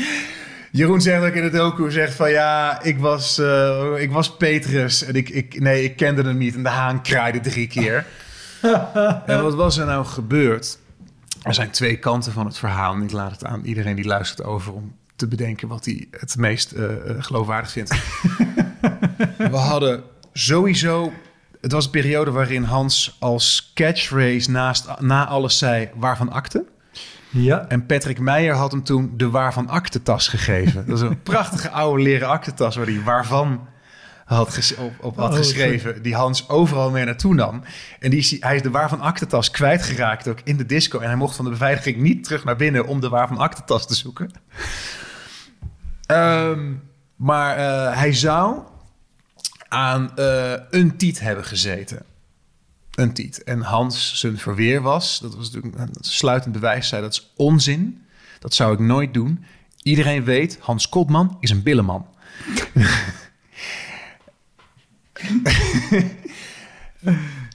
Jeroen 0.70 1.00
zegt 1.00 1.24
ook 1.24 1.34
in 1.34 1.42
het 1.42 1.52
docu, 1.52 1.90
zegt 1.90 2.14
van 2.14 2.30
ja, 2.30 2.82
ik 2.82 2.98
was, 2.98 3.38
eh, 3.38 3.92
ik 3.96 4.12
was 4.12 4.36
Petrus 4.36 5.04
en 5.04 5.14
ik, 5.14 5.28
ik, 5.28 5.60
nee, 5.60 5.84
ik 5.84 5.96
kende 5.96 6.22
hem 6.22 6.36
niet. 6.36 6.54
En 6.54 6.62
de 6.62 6.68
haan 6.68 7.02
kraaide 7.02 7.40
drie 7.40 7.66
keer. 7.66 8.06
en 9.26 9.42
wat 9.42 9.54
was 9.54 9.76
er 9.76 9.86
nou 9.86 10.04
gebeurd? 10.04 10.78
Er 11.42 11.54
zijn 11.54 11.70
twee 11.70 11.96
kanten 11.96 12.32
van 12.32 12.46
het 12.46 12.58
verhaal. 12.58 12.94
En 12.94 13.02
ik 13.02 13.12
laat 13.12 13.30
het 13.30 13.44
aan 13.44 13.64
iedereen 13.64 13.96
die 13.96 14.06
luistert 14.06 14.46
over 14.46 14.72
om 14.72 14.94
te 15.16 15.26
bedenken 15.26 15.68
wat 15.68 15.84
hij 15.84 16.06
het 16.10 16.36
meest 16.36 16.72
eh, 16.72 16.84
eh, 16.84 17.16
geloofwaardig 17.18 17.70
vindt. 17.70 17.90
we 19.38 19.56
hadden 19.56 20.02
sowieso... 20.32 21.12
Het 21.60 21.72
was 21.72 21.84
een 21.84 21.90
periode 21.90 22.30
waarin 22.30 22.62
Hans 22.62 23.16
als 23.18 23.70
catchphrase 23.74 24.50
naast, 24.50 25.00
na 25.00 25.26
alles 25.26 25.58
zei... 25.58 25.88
waarvan 25.94 26.32
akte? 26.32 26.64
Ja. 27.28 27.68
En 27.68 27.86
Patrick 27.86 28.18
Meijer 28.18 28.54
had 28.54 28.70
hem 28.70 28.82
toen 28.82 29.12
de 29.16 29.30
waarvan 29.30 29.68
akte 29.68 30.02
tas 30.02 30.28
gegeven. 30.28 30.86
Dat 30.86 30.96
is 30.96 31.02
een 31.02 31.22
prachtige 31.32 31.70
oude 31.70 32.02
leren 32.02 32.28
aktentas 32.28 32.76
waar 32.76 32.86
hij 32.86 33.02
waarvan 33.04 33.68
had 34.24 34.74
op, 34.78 34.92
op 35.00 35.16
had 35.16 35.30
Oh, 35.30 35.36
geschreven. 35.36 36.02
Die 36.02 36.14
Hans 36.14 36.48
overal 36.48 36.90
mee 36.90 37.04
naartoe 37.04 37.34
nam. 37.34 37.62
En 38.00 38.10
die, 38.10 38.18
is, 38.18 38.36
hij 38.40 38.54
is 38.54 38.62
de 38.62 38.70
waarvan 38.70 39.00
aktentas 39.00 39.50
kwijtgeraakt 39.50 40.28
ook 40.28 40.40
in 40.44 40.56
de 40.56 40.66
disco. 40.66 40.98
En 40.98 41.06
hij 41.06 41.16
mocht 41.16 41.36
van 41.36 41.44
de 41.44 41.50
beveiliging 41.50 41.96
niet 41.96 42.24
terug 42.24 42.44
naar 42.44 42.56
binnen 42.56 42.86
om 42.86 43.00
de 43.00 43.08
waarvan 43.08 43.38
aktentas 43.38 43.86
te 43.86 43.94
zoeken. 43.94 44.30
Ehm, 46.06 46.72
maar 47.16 47.56
eh, 47.56 47.98
hij 47.98 48.12
zou 48.12 48.58
aan 49.68 50.16
eh, 50.16 50.52
een 50.70 50.96
tiet 50.96 51.20
hebben 51.20 51.44
gezeten. 51.44 52.02
Een 52.96 53.12
tiet. 53.12 53.44
En 53.44 53.60
Hans 53.60 54.18
zijn 54.18 54.38
verweer 54.38 54.82
was, 54.82 55.18
dat 55.18 55.36
was 55.36 55.50
natuurlijk 55.50 55.74
een 55.78 55.94
sluitend 56.00 56.52
bewijs, 56.52 56.88
zei 56.88 57.02
dat 57.02 57.12
is 57.12 57.32
onzin. 57.36 58.06
Dat 58.38 58.54
zou 58.54 58.72
ik 58.72 58.78
nooit 58.78 59.14
doen. 59.14 59.44
Iedereen 59.82 60.24
weet, 60.24 60.58
Hans 60.60 60.88
Kotman 60.88 61.36
is 61.40 61.50
een 61.50 61.62
billeman. 61.62 62.06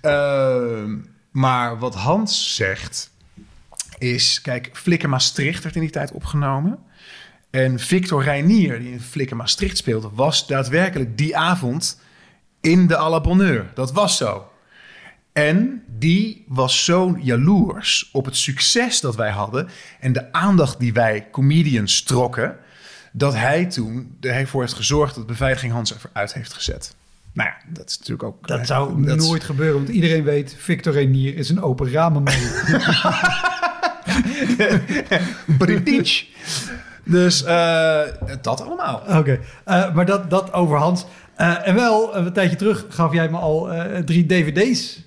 Ehm, 0.02 0.98
maar 1.32 1.80
wat 1.80 1.96
Hans 1.96 2.56
zegt 2.56 3.12
is... 3.98 4.42
Kijk, 4.42 4.70
Flikker 4.74 5.10
Maastricht 5.10 5.64
werd 5.64 5.76
in 5.76 5.82
die 5.82 5.90
tijd 5.90 6.12
opgenomen. 6.12 6.80
En 7.50 7.80
Victor 7.80 8.24
Reinier, 8.24 8.80
die 8.80 8.92
in 8.92 9.02
Flikker 9.02 9.36
Maastricht 9.36 9.78
speelde... 9.78 10.10
was 10.14 10.48
daadwerkelijk 10.48 11.18
die 11.18 11.38
avond 11.38 12.00
in 12.62 12.88
de 12.88 12.98
à 12.98 13.22
Bonheur. 13.22 13.72
Dat 13.74 13.92
was 13.92 14.18
zo. 14.18 14.51
En 15.34 15.84
die 15.88 16.46
was 16.48 16.86
zo 16.86 17.18
jaloers 17.22 18.10
op 18.14 18.26
het 18.26 18.36
succes 18.36 19.02
dat 19.02 19.16
wij 19.16 19.30
hadden... 19.30 19.68
en 20.00 20.14
de 20.14 20.34
aandacht 20.34 20.80
die 20.80 20.94
wij 20.94 21.28
comedians 21.32 22.04
trokken... 22.04 22.56
dat 23.12 23.34
hij 23.36 23.66
toen 23.66 24.18
ervoor 24.22 24.62
heeft 24.62 24.74
gezorgd 24.74 25.16
dat 25.16 25.24
de 25.24 25.32
beveiliging 25.32 25.74
Hans 25.74 25.94
eruit 26.12 26.34
heeft 26.34 26.54
gezet. 26.54 26.96
Nou 27.34 27.50
ja, 27.50 27.56
dat 27.74 27.90
is 27.90 27.98
natuurlijk 27.98 28.24
ook... 28.28 28.48
Dat 28.48 28.68
zou 28.68 29.06
dat 29.06 29.20
is- 29.22 29.28
nooit 29.28 29.44
gebeuren, 29.44 29.76
want 29.76 29.90
iedereen 29.90 30.24
weet... 30.24 30.56
Victor 30.58 30.94
Renier 30.94 31.38
is 31.38 31.50
een 31.50 31.62
open 31.62 31.92
ramenman. 31.92 32.34
British. 35.58 36.24
Dus 37.04 37.44
eh, 37.44 38.02
dat 38.42 38.62
allemaal. 38.62 39.04
Oké, 39.18 39.40
eh, 39.66 39.94
maar 39.94 40.06
dat, 40.06 40.30
dat 40.30 40.54
over 40.54 40.78
Hans. 40.78 41.06
Eh, 41.36 41.68
en 41.68 41.76
wel, 41.76 42.16
een 42.16 42.34
tijdje 42.34 42.56
terug 42.56 42.86
gaf 42.90 43.14
jij 43.14 43.30
me 43.30 43.38
al 43.38 43.72
eh, 43.72 44.00
drie 44.04 44.26
dvd's. 44.26 45.00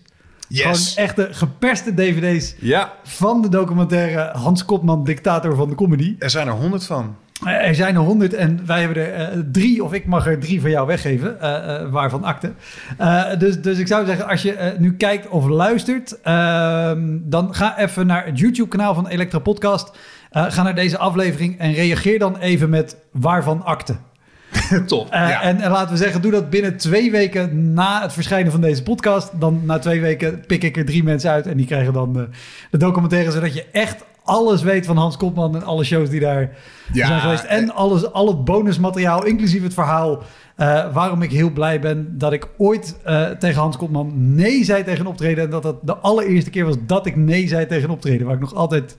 Gewoon 0.49 0.77
echte 0.95 1.29
geperste 1.31 1.95
dvd's 1.95 2.55
Ja, 2.59 2.93
van 3.03 3.43
de 3.43 3.49
documentaire 3.49 4.31
Hans 4.39 4.65
Kopman, 4.65 5.05
dictator 5.05 5.57
van 5.57 5.69
de 5.69 5.75
comedy. 5.75 6.17
er 6.19 6.31
zijn 6.31 6.47
er 6.47 6.53
honderd 6.53 6.85
van. 6.85 7.17
Eh, 7.45 7.69
er 7.69 7.75
zijn 7.75 7.95
er 7.95 8.01
honderd 8.01 8.35
en 8.35 8.67
wij 8.67 8.81
hebben 8.81 8.97
er 8.97 9.13
eh, 9.13 9.39
drie, 9.53 9.85
of 9.85 9.93
ik 9.93 10.07
mag 10.07 10.27
er 10.27 10.39
drie 10.39 10.61
van 10.61 10.71
jou 10.71 10.87
weggeven, 10.87 11.41
eh, 11.41 11.91
waarvan 11.91 12.25
akte. 12.25 12.53
Dus, 13.39 13.61
dus 13.61 13.79
ik 13.79 13.87
zou 13.87 14.07
zeggen, 14.07 14.29
als 14.29 14.43
je 14.43 14.75
nu 14.79 14.97
kijkt 14.97 15.29
of 15.29 15.47
luistert, 15.47 16.21
ehm, 16.21 17.19
dan 17.23 17.55
ga 17.55 17.79
even 17.79 18.07
naar 18.07 18.27
het 18.27 18.39
YouTube-kanaal 18.39 18.95
van 18.95 19.07
Elektra 19.09 19.39
Podcast. 19.39 19.99
Ga 20.31 20.63
naar 20.63 20.75
deze 20.75 20.99
aflevering 20.99 21.59
en 21.59 21.73
reageer 21.73 22.19
dan 22.19 22.39
even 22.39 22.71
met 22.71 22.97
waarvan 23.13 23.65
akte. 23.65 23.97
Top. 24.87 25.11
Eh, 25.11 25.29
ja. 25.29 25.43
en, 25.43 25.61
en 25.61 25.71
laten 25.71 25.93
we 25.93 25.97
zeggen, 26.03 26.23
doe 26.23 26.31
dat 26.31 26.51
binnen 26.51 26.77
twee 26.77 27.11
weken 27.11 27.73
na 27.73 28.03
het 28.03 28.12
verschijnen 28.12 28.53
van 28.53 28.61
deze 28.61 28.83
podcast. 28.83 29.40
Dan 29.40 29.61
na 29.64 29.79
twee 29.79 30.01
weken 30.01 30.40
pik 30.47 30.62
ik 30.62 30.77
er 30.77 30.85
drie 30.85 31.03
mensen 31.03 31.31
uit 31.31 31.47
en 31.47 31.57
die 31.57 31.67
krijgen 31.67 31.93
dan 31.93 32.19
eh, 32.19 32.23
de 32.71 32.79
documentaire, 32.79 33.31
zodat 33.31 33.55
je 33.55 33.67
echt 33.73 34.05
alles 34.25 34.62
weet 34.62 34.87
van 34.87 34.97
Hans 34.97 35.17
Kopman 35.17 35.57
en 35.57 35.62
alle 35.62 35.85
shows 35.85 36.09
die 36.11 36.21
daar 36.21 36.51
Ja, 36.93 37.07
zijn 37.07 37.21
geweest. 37.21 37.45
En 37.45 37.75
alles, 37.75 38.12
al 38.12 38.27
het 38.27 38.45
bonusmateriaal, 38.45 39.25
inclusief 39.25 39.62
het 39.62 39.75
verhaal. 39.75 40.23
eh, 40.57 40.93
waarom 40.93 41.23
ik 41.23 41.31
heel 41.31 41.51
blij 41.51 41.81
ben 41.81 42.19
dat 42.19 42.33
ik 42.33 42.49
ooit 42.59 42.97
eh, 43.05 43.25
tegen 43.31 43.61
Hans 43.61 43.77
Kopman 43.77 44.35
nee 44.35 44.64
zei 44.64 44.85
tegen 44.85 45.01
een 45.01 45.07
optreden. 45.07 45.45
En 45.45 45.51
dat 45.51 45.62
dat 45.62 45.77
de 45.83 45.97
allereerste 45.97 46.51
keer 46.51 46.64
was 46.64 46.77
dat 46.87 47.07
ik 47.07 47.17
nee 47.17 47.49
zei 47.49 47.67
tegen 47.67 47.85
een 47.85 47.90
optreden. 47.95 48.27
Waar 48.27 48.35
ik 48.35 48.40
nog 48.40 48.55
altijd 48.55 48.97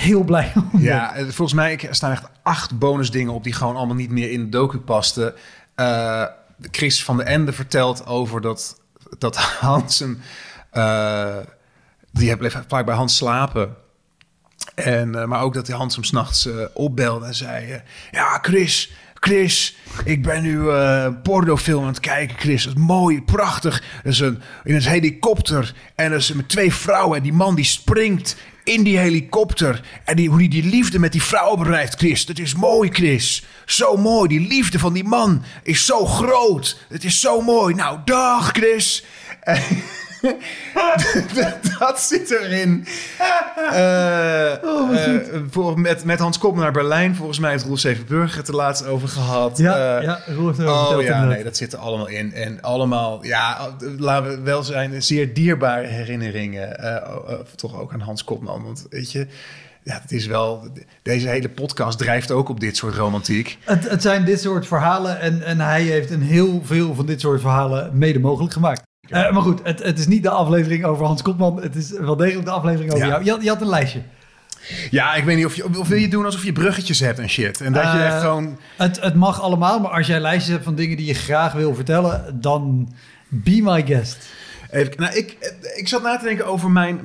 heel 0.00 0.24
blij 0.24 0.52
om. 0.54 0.80
Ja, 0.80 1.14
eh, 1.14 1.22
volgens 1.22 1.52
mij 1.52 1.88
staan 1.90 2.10
echt 2.10 2.28
acht 2.42 2.78
bonusdingen 2.78 3.32
op 3.32 3.44
die 3.44 3.52
gewoon 3.52 3.76
allemaal 3.76 3.96
niet 3.96 4.10
meer 4.10 4.30
in 4.30 4.44
de 4.44 4.48
docu 4.48 4.78
pasten. 4.78 5.34
Eh, 5.74 6.24
Chris 6.70 7.04
van 7.04 7.16
de 7.16 7.22
Ende 7.22 7.52
vertelt 7.52 8.06
over 8.06 8.40
dat, 8.40 8.80
dat 9.18 9.36
Hans 9.60 10.00
een... 10.00 10.20
eh, 10.70 11.36
die 12.12 12.36
bleef 12.36 12.62
vaak 12.68 12.86
bij 12.86 12.94
Hans 12.94 13.16
slapen. 13.16 13.76
En, 14.74 15.28
maar 15.28 15.42
ook 15.42 15.54
dat 15.54 15.66
hij 15.66 15.76
Hans 15.76 15.94
hem 15.94 16.04
s'nachts 16.04 16.48
opbelde 16.74 17.26
en 17.26 17.34
zei... 17.34 17.82
ja, 18.10 18.38
Chris, 18.42 18.92
Chris, 19.14 19.76
ik 20.04 20.22
ben 20.22 20.42
nu 20.42 20.68
een 20.68 21.22
pornofilm 21.22 21.82
aan 21.82 21.88
het 21.88 22.00
kijken, 22.00 22.38
Chris. 22.38 22.64
Dat 22.64 22.74
is 22.76 22.80
mooi, 22.80 23.22
prachtig. 23.22 23.82
Dat 24.02 24.12
is 24.12 24.20
een, 24.20 24.42
in 24.64 24.74
een 24.74 24.82
helikopter. 24.82 25.74
En 25.94 26.10
dat 26.10 26.20
is 26.20 26.32
met 26.32 26.48
twee 26.48 26.74
vrouwen. 26.74 27.16
En 27.16 27.22
die 27.22 27.32
man 27.32 27.54
die 27.54 27.64
springt 27.64 28.36
in 28.70 28.82
die 28.82 28.98
helikopter. 28.98 29.80
En 30.04 30.16
die, 30.16 30.28
hoe 30.28 30.38
hij 30.38 30.48
die 30.48 30.64
liefde 30.64 30.98
met 30.98 31.12
die 31.12 31.22
vrouw 31.22 31.56
bereikt, 31.56 31.94
Chris. 31.94 32.26
Dat 32.26 32.38
is 32.38 32.54
mooi, 32.54 32.90
Chris. 32.92 33.44
Zo 33.66 33.96
mooi. 33.96 34.28
Die 34.28 34.48
liefde 34.48 34.78
van 34.78 34.92
die 34.92 35.04
man 35.04 35.42
is 35.62 35.86
zo 35.86 36.06
groot. 36.06 36.76
Het 36.88 37.04
is 37.04 37.20
zo 37.20 37.40
mooi. 37.40 37.74
Nou, 37.74 37.98
dag, 38.04 38.50
Chris. 38.52 39.04
dat, 39.44 39.60
dat 41.78 42.00
zit 42.00 42.30
erin. 42.30 42.86
Eh, 43.72 44.52
voor, 45.50 45.80
met, 45.80 46.04
met 46.04 46.18
Hans 46.18 46.38
Koppel 46.38 46.62
naar 46.62 46.72
Berlijn. 46.72 47.14
Volgens 47.14 47.38
mij 47.38 47.50
heeft 47.50 47.64
Roel 47.64 47.76
Stevenburg 47.76 48.36
het 48.36 48.48
er 48.48 48.54
laatst 48.54 48.86
over 48.86 49.08
gehad. 49.08 49.58
Ja, 49.58 49.98
Eh, 49.98 50.02
ja, 50.02 50.20
Roel 50.26 50.46
heeft 50.46 50.58
erover 50.58 50.80
Oh 50.80 50.86
verteld 50.86 51.06
ja, 51.06 51.24
nee, 51.24 51.44
dat 51.44 51.56
zit 51.56 51.72
er 51.72 51.78
allemaal 51.78 52.08
in. 52.08 52.32
En 52.32 52.62
allemaal, 52.62 53.24
ja, 53.24 53.76
laten 53.98 54.30
we 54.30 54.40
wel 54.40 54.62
zijn, 54.62 55.02
zeer 55.02 55.34
dierbare 55.34 55.86
herinneringen. 55.86 56.84
oh, 57.06 57.40
toch 57.56 57.80
ook 57.80 57.92
aan 57.92 58.00
Hans 58.00 58.24
Kopman. 58.24 58.62
Want 58.62 58.86
weet 58.90 59.12
je, 59.12 59.26
ja, 59.82 60.00
het 60.02 60.12
is 60.12 60.26
wel, 60.26 60.68
deze 61.02 61.28
hele 61.28 61.48
podcast 61.48 61.98
drijft 61.98 62.30
ook 62.30 62.48
op 62.48 62.60
dit 62.60 62.76
soort 62.76 62.94
romantiek. 62.94 63.58
Het, 63.64 63.90
het 63.90 64.02
zijn 64.02 64.24
dit 64.24 64.40
soort 64.40 64.66
verhalen 64.66 65.20
en, 65.20 65.42
en 65.42 65.60
hij 65.60 65.82
heeft 65.82 66.10
een 66.10 66.22
heel 66.22 66.60
veel 66.64 66.94
van 66.94 67.06
dit 67.06 67.20
soort 67.20 67.40
verhalen 67.40 67.98
mede 67.98 68.18
mogelijk 68.18 68.52
gemaakt. 68.52 68.88
Eh, 69.10 69.32
maar 69.32 69.42
goed, 69.42 69.60
het, 69.62 69.82
het 69.82 69.98
is 69.98 70.06
niet 70.06 70.22
de 70.22 70.30
aflevering 70.30 70.84
over 70.84 71.06
Hans 71.06 71.22
Kopman. 71.22 71.62
Het 71.62 71.76
is 71.76 71.90
wel 71.90 72.16
degelijk 72.16 72.44
de 72.44 72.50
aflevering 72.52 72.92
over 72.92 73.06
Ja. 73.06 73.10
jou. 73.12 73.24
Je 73.24 73.30
had, 73.30 73.42
je 73.42 73.48
had 73.48 73.60
een 73.60 73.68
lijstje. 73.68 74.02
Ja, 74.90 75.14
ik 75.14 75.24
weet 75.24 75.36
niet 75.36 75.44
of 75.46 75.54
je, 75.54 75.78
of 75.78 75.88
wil 75.88 75.98
je 75.98 76.08
doen 76.08 76.24
alsof 76.24 76.44
je 76.44 76.52
bruggetjes 76.52 77.00
hebt 77.00 77.18
en 77.18 77.28
shit. 77.28 77.60
En 77.60 77.72
dat 77.72 77.82
je 77.82 77.88
Eh, 77.88 78.06
echt 78.06 78.20
gewoon, 78.20 78.58
Het, 78.76 79.00
het 79.00 79.14
mag 79.14 79.40
allemaal, 79.40 79.80
maar 79.80 79.90
als 79.90 80.06
jij 80.06 80.20
lijstjes 80.20 80.52
hebt 80.52 80.64
van 80.64 80.74
dingen 80.74 80.96
die 80.96 81.06
je 81.06 81.14
graag 81.14 81.52
wil 81.52 81.74
vertellen, 81.74 82.38
dan 82.40 82.92
be 83.28 83.60
my 83.62 83.86
guest. 83.86 84.18
even, 84.70 84.92
nou, 84.96 85.14
ik, 85.14 85.36
ik 85.76 85.88
zat 85.88 86.02
na 86.02 86.16
te 86.18 86.24
denken 86.24 86.46
over 86.46 86.70
mijn, 86.70 87.00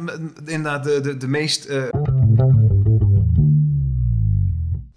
inderdaad, 0.45 0.83
de, 0.83 0.99
de, 1.01 1.17
de 1.17 1.27
meest... 1.27 1.65
eh, 1.65 1.83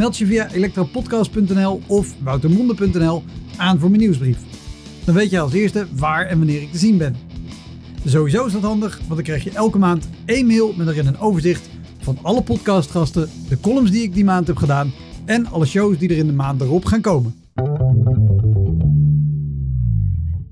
Meld 0.00 0.16
je 0.16 0.26
via 0.26 0.50
elektropodcast.nl 0.50 1.80
of 1.86 2.14
woutermonde.nl 2.22 3.22
aan 3.56 3.78
voor 3.78 3.88
mijn 3.88 4.02
nieuwsbrief. 4.02 4.38
Dan 5.04 5.14
weet 5.14 5.30
je 5.30 5.40
als 5.40 5.52
eerste 5.52 5.86
waar 5.92 6.26
en 6.26 6.38
wanneer 6.38 6.62
ik 6.62 6.72
te 6.72 6.78
zien 6.78 6.98
ben. 6.98 7.16
Sowieso 8.04 8.46
is 8.46 8.52
dat 8.52 8.62
handig, 8.62 8.96
want 8.96 9.08
dan 9.08 9.22
krijg 9.22 9.44
je 9.44 9.50
elke 9.50 9.78
maand 9.78 10.08
één 10.24 10.46
mail 10.46 10.74
met 10.76 10.88
erin 10.88 11.06
een 11.06 11.18
overzicht 11.18 11.68
van 11.98 12.18
alle 12.22 12.42
podcastgasten, 12.42 13.30
de 13.48 13.60
columns 13.60 13.90
die 13.90 14.02
ik 14.02 14.14
die 14.14 14.24
maand 14.24 14.46
heb 14.46 14.56
gedaan 14.56 14.92
en 15.24 15.46
alle 15.46 15.66
shows 15.66 15.98
die 15.98 16.08
er 16.08 16.16
in 16.16 16.26
de 16.26 16.32
maand 16.32 16.60
erop 16.60 16.84
gaan 16.84 17.00
komen. 17.00 17.34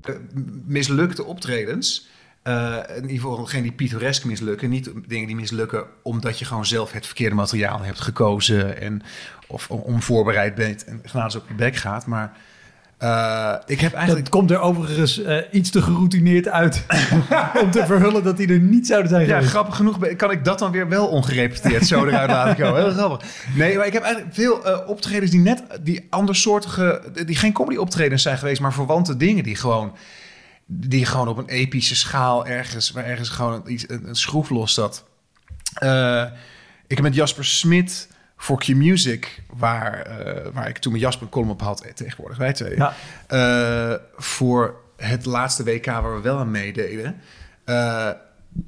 eh, 0.01 0.15
mislukte 0.65 1.23
optredens. 1.23 2.07
Eh, 2.43 2.75
in 2.95 3.01
ieder 3.09 3.15
geval 3.29 3.45
geen 3.45 3.63
die 3.63 3.71
pittoresk 3.71 4.23
mislukken. 4.25 4.69
Niet 4.69 4.91
dingen 5.07 5.27
die 5.27 5.35
mislukken 5.35 5.83
omdat 6.03 6.39
je 6.39 6.45
gewoon 6.45 6.65
zelf 6.65 6.91
het 6.91 7.05
verkeerde 7.05 7.35
materiaal 7.35 7.81
hebt 7.81 7.99
gekozen. 8.01 8.81
En, 8.81 9.01
of 9.47 9.69
on- 9.69 9.81
onvoorbereid 9.81 10.55
bent 10.55 10.83
en 10.85 11.01
gratis 11.05 11.35
op 11.35 11.43
je 11.47 11.53
bek 11.53 11.75
gaat. 11.75 12.05
Maar 12.05 12.31
Eh, 12.97 13.53
ik 13.65 13.79
heb 13.79 13.93
eigenlijk... 13.93 14.25
Dat 14.25 14.33
komt 14.39 14.51
er 14.51 14.59
overigens 14.59 15.21
eh, 15.23 15.37
iets 15.51 15.69
te 15.69 15.81
geroutineerd 15.81 16.47
uit 16.47 16.85
om 17.63 17.71
te 17.71 17.85
verhullen 17.85 18.23
dat 18.23 18.37
die 18.37 18.47
er 18.47 18.59
niet 18.59 18.87
zouden 18.87 19.09
zijn 19.09 19.27
Ja, 19.27 19.41
grappig 19.41 19.75
genoeg 19.75 20.15
kan 20.15 20.31
ik 20.31 20.45
dat 20.45 20.59
dan 20.59 20.71
weer 20.71 20.87
wel 20.89 21.07
ongerepeteerd 21.07 21.87
zo 21.87 22.05
eruit 22.05 22.29
laten 22.29 22.63
komen. 22.63 22.81
Heel 22.81 22.91
grappig. 22.91 23.27
Nee, 23.55 23.77
maar 23.77 23.85
ik 23.87 23.93
heb 23.93 24.03
eigenlijk 24.03 24.33
veel 24.33 24.61
optredens 24.87 25.31
die 25.31 25.39
net 25.39 25.63
die 25.81 26.07
andersoortige, 26.09 27.01
die 27.25 27.35
geen 27.35 27.53
comedy 27.53 27.77
optredens 27.77 28.21
zijn 28.21 28.37
geweest, 28.37 28.61
maar 28.61 28.73
verwante 28.73 29.17
dingen 29.17 29.43
die 29.43 29.55
gewoon, 29.55 29.91
die 30.71 31.05
gewoon 31.05 31.27
op 31.27 31.37
een 31.37 31.47
epische 31.47 31.95
schaal 31.95 32.45
ergens, 32.45 32.91
waar 32.91 33.05
ergens 33.05 33.29
gewoon 33.29 33.63
iets, 33.65 33.89
een, 33.89 34.07
een 34.07 34.15
schroef 34.15 34.49
los 34.49 34.73
zat. 34.73 35.05
Eh, 35.73 36.25
ik 36.87 36.95
heb 36.95 37.01
met 37.01 37.15
Jasper 37.15 37.45
Smit 37.45 38.09
voor 38.37 38.59
Q-Music, 38.59 39.43
waar, 39.53 39.99
eh, 40.01 40.51
waar 40.53 40.67
ik 40.67 40.77
toen 40.77 40.91
met 40.91 41.01
Jasper 41.01 41.25
een 41.25 41.31
column 41.31 41.51
op 41.51 41.61
had, 41.61 41.81
eh, 41.81 41.91
tegenwoordig 41.93 42.37
wij 42.37 42.53
twee, 42.53 42.75
Ja. 42.75 42.93
voor 44.17 44.75
het 44.97 45.25
laatste 45.25 45.63
WK 45.63 45.85
waar 45.85 46.15
we 46.15 46.21
wel 46.21 46.37
aan 46.37 46.51
meededen, 46.51 47.21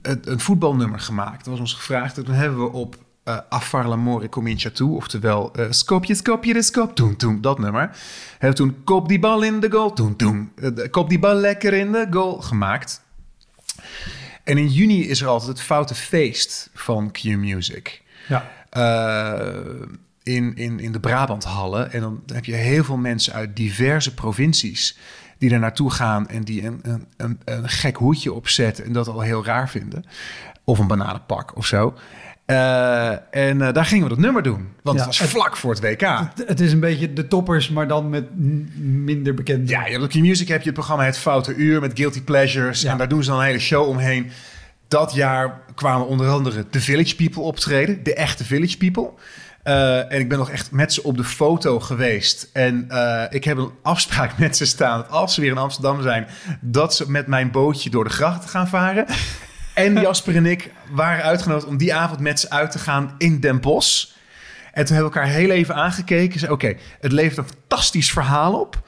het, 0.02 0.28
een 0.28 0.40
voetbalnummer 0.40 1.00
gemaakt. 1.00 1.38
Dat 1.38 1.48
was 1.48 1.60
ons 1.60 1.74
gevraagd. 1.74 2.18
En 2.18 2.26
toen 2.26 2.36
hebben 2.36 2.60
we 2.60 2.72
op 2.72 2.96
eh 3.24 3.38
Affar 3.50 3.88
l'amore 3.88 4.30
comincia 4.30 4.72
tu, 4.72 4.84
oftewel 4.84 5.54
eh 5.54 5.66
Skopje, 5.70 6.16
Skopje, 6.16 6.54
de 6.54 6.62
Skop, 6.62 6.96
toen, 6.96 7.16
toen, 7.16 7.42
dat 7.42 7.60
nummer. 7.60 7.98
Hebben 8.38 8.58
toen 8.58 8.84
Kop 8.84 9.08
die 9.08 9.20
bal 9.20 9.42
in 9.42 9.60
de 9.60 9.72
goal, 9.72 9.94
toen, 9.94 10.16
toen. 10.16 10.52
Eh, 10.56 10.90
Kop 10.92 11.10
die 11.10 11.20
bal 11.20 11.36
lekker 11.36 11.74
in 11.74 11.92
de 11.92 12.08
goal 12.10 12.42
gemaakt. 12.42 13.02
En 14.44 14.58
in 14.58 14.68
juni 14.68 15.08
is 15.08 15.22
er 15.22 15.28
altijd 15.28 15.50
het 15.50 15.62
Foute 15.62 15.96
Feest 15.96 16.70
van 16.74 17.12
Q 17.12 17.24
Music. 17.24 18.02
Ja. 18.28 18.50
Eh, 18.70 19.88
in, 20.24 20.56
in, 20.56 20.80
in 20.80 20.92
de 20.92 21.00
Brabanthallen. 21.00 21.92
En 21.92 22.02
dan 22.02 22.24
heb 22.34 22.46
je 22.46 22.54
heel 22.54 22.84
veel 22.84 22.98
mensen 22.98 23.34
uit 23.34 23.56
diverse 23.56 24.14
provincies 24.14 24.98
die 25.38 25.50
daar 25.50 25.60
naartoe 25.60 25.92
gaan 25.92 26.28
en 26.28 26.44
die 26.44 26.66
een, 26.66 26.80
een, 26.82 27.08
een, 27.18 27.40
een 27.46 27.70
gek 27.70 27.96
hoedje 27.96 28.34
opzetten 28.34 28.86
en 28.86 28.94
dat 28.94 29.08
al 29.08 29.22
heel 29.22 29.46
raar 29.46 29.70
vinden. 29.70 30.06
Of 30.64 30.80
een 30.80 30.88
bananenpak 30.88 31.58
of 31.58 31.66
zo. 31.66 31.94
Eh, 32.52 33.10
en 33.50 33.62
eh, 33.62 33.74
daar 33.74 33.86
gingen 33.86 34.04
we 34.04 34.10
dat 34.10 34.18
nummer 34.20 34.44
doen. 34.44 34.68
Want 34.84 34.98
Ja, 34.98 35.06
het 35.06 35.06
was 35.06 35.20
het- 35.20 35.30
vlak 35.30 35.58
voor 35.58 35.72
het 35.72 35.80
WK. 35.80 36.02
Het, 36.02 36.48
het 36.48 36.60
is 36.60 36.72
een 36.72 36.80
beetje 36.80 37.14
de 37.14 37.28
toppers, 37.28 37.70
maar 37.70 37.88
dan 37.88 38.10
met 38.10 38.24
minder 38.80 39.34
bekende. 39.34 39.72
Ja, 39.72 39.86
je 39.86 39.92
hebt 39.92 40.04
op 40.04 40.10
Q-Music 40.10 40.48
heb 40.48 40.60
je 40.60 40.66
het 40.66 40.74
programma 40.74 41.04
Het 41.06 41.18
Foute 41.18 41.54
Uur 41.56 41.80
met 41.82 41.92
Guilty 41.94 42.22
Pleasures. 42.22 42.82
Ja. 42.82 42.92
En 42.92 42.98
daar 42.98 43.08
doen 43.08 43.24
ze 43.24 43.30
dan 43.30 43.40
een 43.40 43.46
hele 43.46 43.60
show 43.60 43.88
omheen. 43.88 44.32
Dat 44.88 45.14
jaar 45.14 45.60
kwamen 45.76 46.08
onder 46.08 46.28
andere 46.30 46.66
de 46.70 46.82
Village 46.82 47.16
People 47.16 47.42
optreden. 47.42 48.04
De 48.04 48.14
echte 48.14 48.44
Village 48.46 48.78
People. 48.78 49.10
Eh, 49.64 50.12
en 50.14 50.20
ik 50.20 50.30
ben 50.30 50.38
nog 50.38 50.50
echt 50.50 50.72
met 50.72 50.94
ze 50.94 51.04
op 51.04 51.18
de 51.18 51.24
foto 51.24 51.80
geweest. 51.80 52.50
En 52.54 52.88
ik 53.30 53.44
heb 53.44 53.58
een 53.58 53.72
afspraak 53.82 54.38
met 54.40 54.58
ze 54.58 54.66
staan. 54.66 54.98
Dat 54.98 55.10
als 55.10 55.34
ze 55.34 55.42
weer 55.42 55.52
in 55.52 55.58
Amsterdam 55.58 56.02
zijn, 56.02 56.28
dat 56.62 56.96
ze 56.96 57.12
met 57.12 57.28
mijn 57.28 57.52
bootje 57.52 57.90
door 57.90 58.04
de 58.04 58.10
gracht 58.10 58.50
gaan 58.50 58.68
varen. 58.68 59.06
En 59.86 60.02
Jasper 60.02 60.36
en 60.36 60.46
ik 60.46 60.72
waren 60.92 61.24
uitgenodigd 61.24 61.68
om 61.68 61.78
die 61.78 61.94
avond 61.94 62.20
met 62.20 62.40
ze 62.40 62.50
uit 62.50 62.72
te 62.72 62.80
gaan 62.80 63.16
in 63.18 63.40
Den 63.40 63.62
Bosch. 63.62 64.06
En 64.74 64.86
toen 64.86 64.96
hebben 64.96 65.14
we 65.14 65.20
elkaar 65.20 65.36
heel 65.36 65.50
even 65.50 65.76
aangekeken. 65.76 66.40
Zei, 66.40 66.52
oké, 66.52 66.76
het 67.00 67.12
levert 67.12 67.38
een 67.38 67.54
fantastisch 67.58 68.12
verhaal 68.12 68.60
op. 68.60 68.82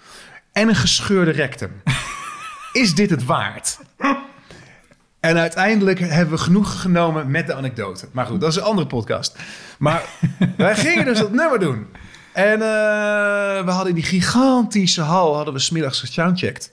En 0.52 0.68
een 0.68 0.76
gescheurde 0.76 1.32
rectum. 1.32 1.82
Is 2.72 2.96
dit 2.96 3.10
het 3.10 3.26
waard? 3.26 3.80
En 5.20 5.38
uiteindelijk 5.38 6.00
hebben 6.00 6.36
we 6.36 6.44
genoeg 6.44 6.82
genomen 6.82 7.32
met 7.32 7.48
de 7.48 7.54
anekdote. 7.54 8.08
Maar 8.12 8.26
goed, 8.26 8.42
dat 8.42 8.50
is 8.50 8.56
een 8.56 8.64
andere 8.64 8.88
podcast. 8.88 9.38
Maar 9.78 10.04
wij 10.58 10.76
gingen 10.76 11.06
dus 11.06 11.20
dat 11.20 11.32
nummer 11.32 11.60
doen. 11.60 11.88
En 12.34 12.54
eh, 12.54 13.66
we 13.66 13.72
hadden 13.72 13.88
in 13.88 13.96
die 13.96 14.04
gigantische 14.04 15.02
hal... 15.02 15.36
hadden 15.36 15.54
we 15.54 15.60
smiddags 15.60 16.00
gesoundcheckt. 16.00 16.72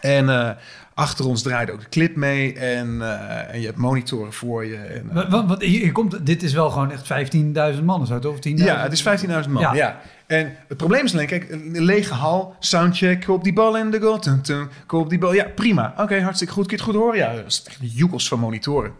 En 0.00 0.28
eh, 0.28 0.50
achter 1.00 1.26
ons 1.26 1.42
draaide 1.42 1.72
ook 1.72 1.80
de 1.80 1.88
clip 1.88 2.16
mee. 2.16 2.54
En, 2.54 3.02
eh, 3.02 3.54
en 3.54 3.60
je 3.60 3.66
hebt 3.66 3.78
monitoren 3.78 4.32
voor 4.32 4.66
je. 4.66 4.76
En, 4.76 5.10
eh, 5.10 5.30
Want, 5.30 5.48
want 5.48 5.62
hier, 5.62 5.92
komt, 5.92 6.26
dit 6.26 6.42
is 6.42 6.52
wel 6.52 6.70
gewoon 6.70 6.90
echt 6.90 7.06
15.000 7.06 7.84
man 7.84 8.06
zo, 8.06 8.18
toch? 8.18 8.32
Of 8.32 8.38
10.000? 8.40 8.68
ja, 8.68 8.82
het 8.82 8.92
is 8.92 9.02
15.000 9.02 9.50
man. 9.50 9.62
Ja. 9.62 9.74
Ja. 9.74 10.00
En 10.26 10.56
het 10.68 10.76
probleem 10.76 11.04
is 11.04 11.12
alleen, 11.12 11.26
kijk, 11.26 11.50
een 11.50 11.84
lege 11.84 12.14
hal, 12.14 12.54
soundcheck, 12.58 13.28
op 13.28 13.44
die 13.44 13.52
bal 13.52 13.76
in 13.76 13.90
de 13.90 14.00
goal, 14.00 14.18
tum, 14.18 14.42
tum, 14.42 14.68
op 14.88 15.10
die 15.10 15.18
bal. 15.18 15.34
Ja, 15.34 15.44
prima. 15.54 15.94
Oké, 15.96 16.20
hartstikke 16.20 16.52
goed. 16.52 16.66
Kun 16.66 16.76
je 16.76 16.82
het 16.82 16.92
goed 16.92 17.02
horen? 17.02 17.18
Ja, 17.18 17.34
dat 17.34 17.46
is 17.46 17.62
echt 17.66 17.78
joekels 17.80 18.28
van 18.28 18.38
monitoren. 18.38 18.92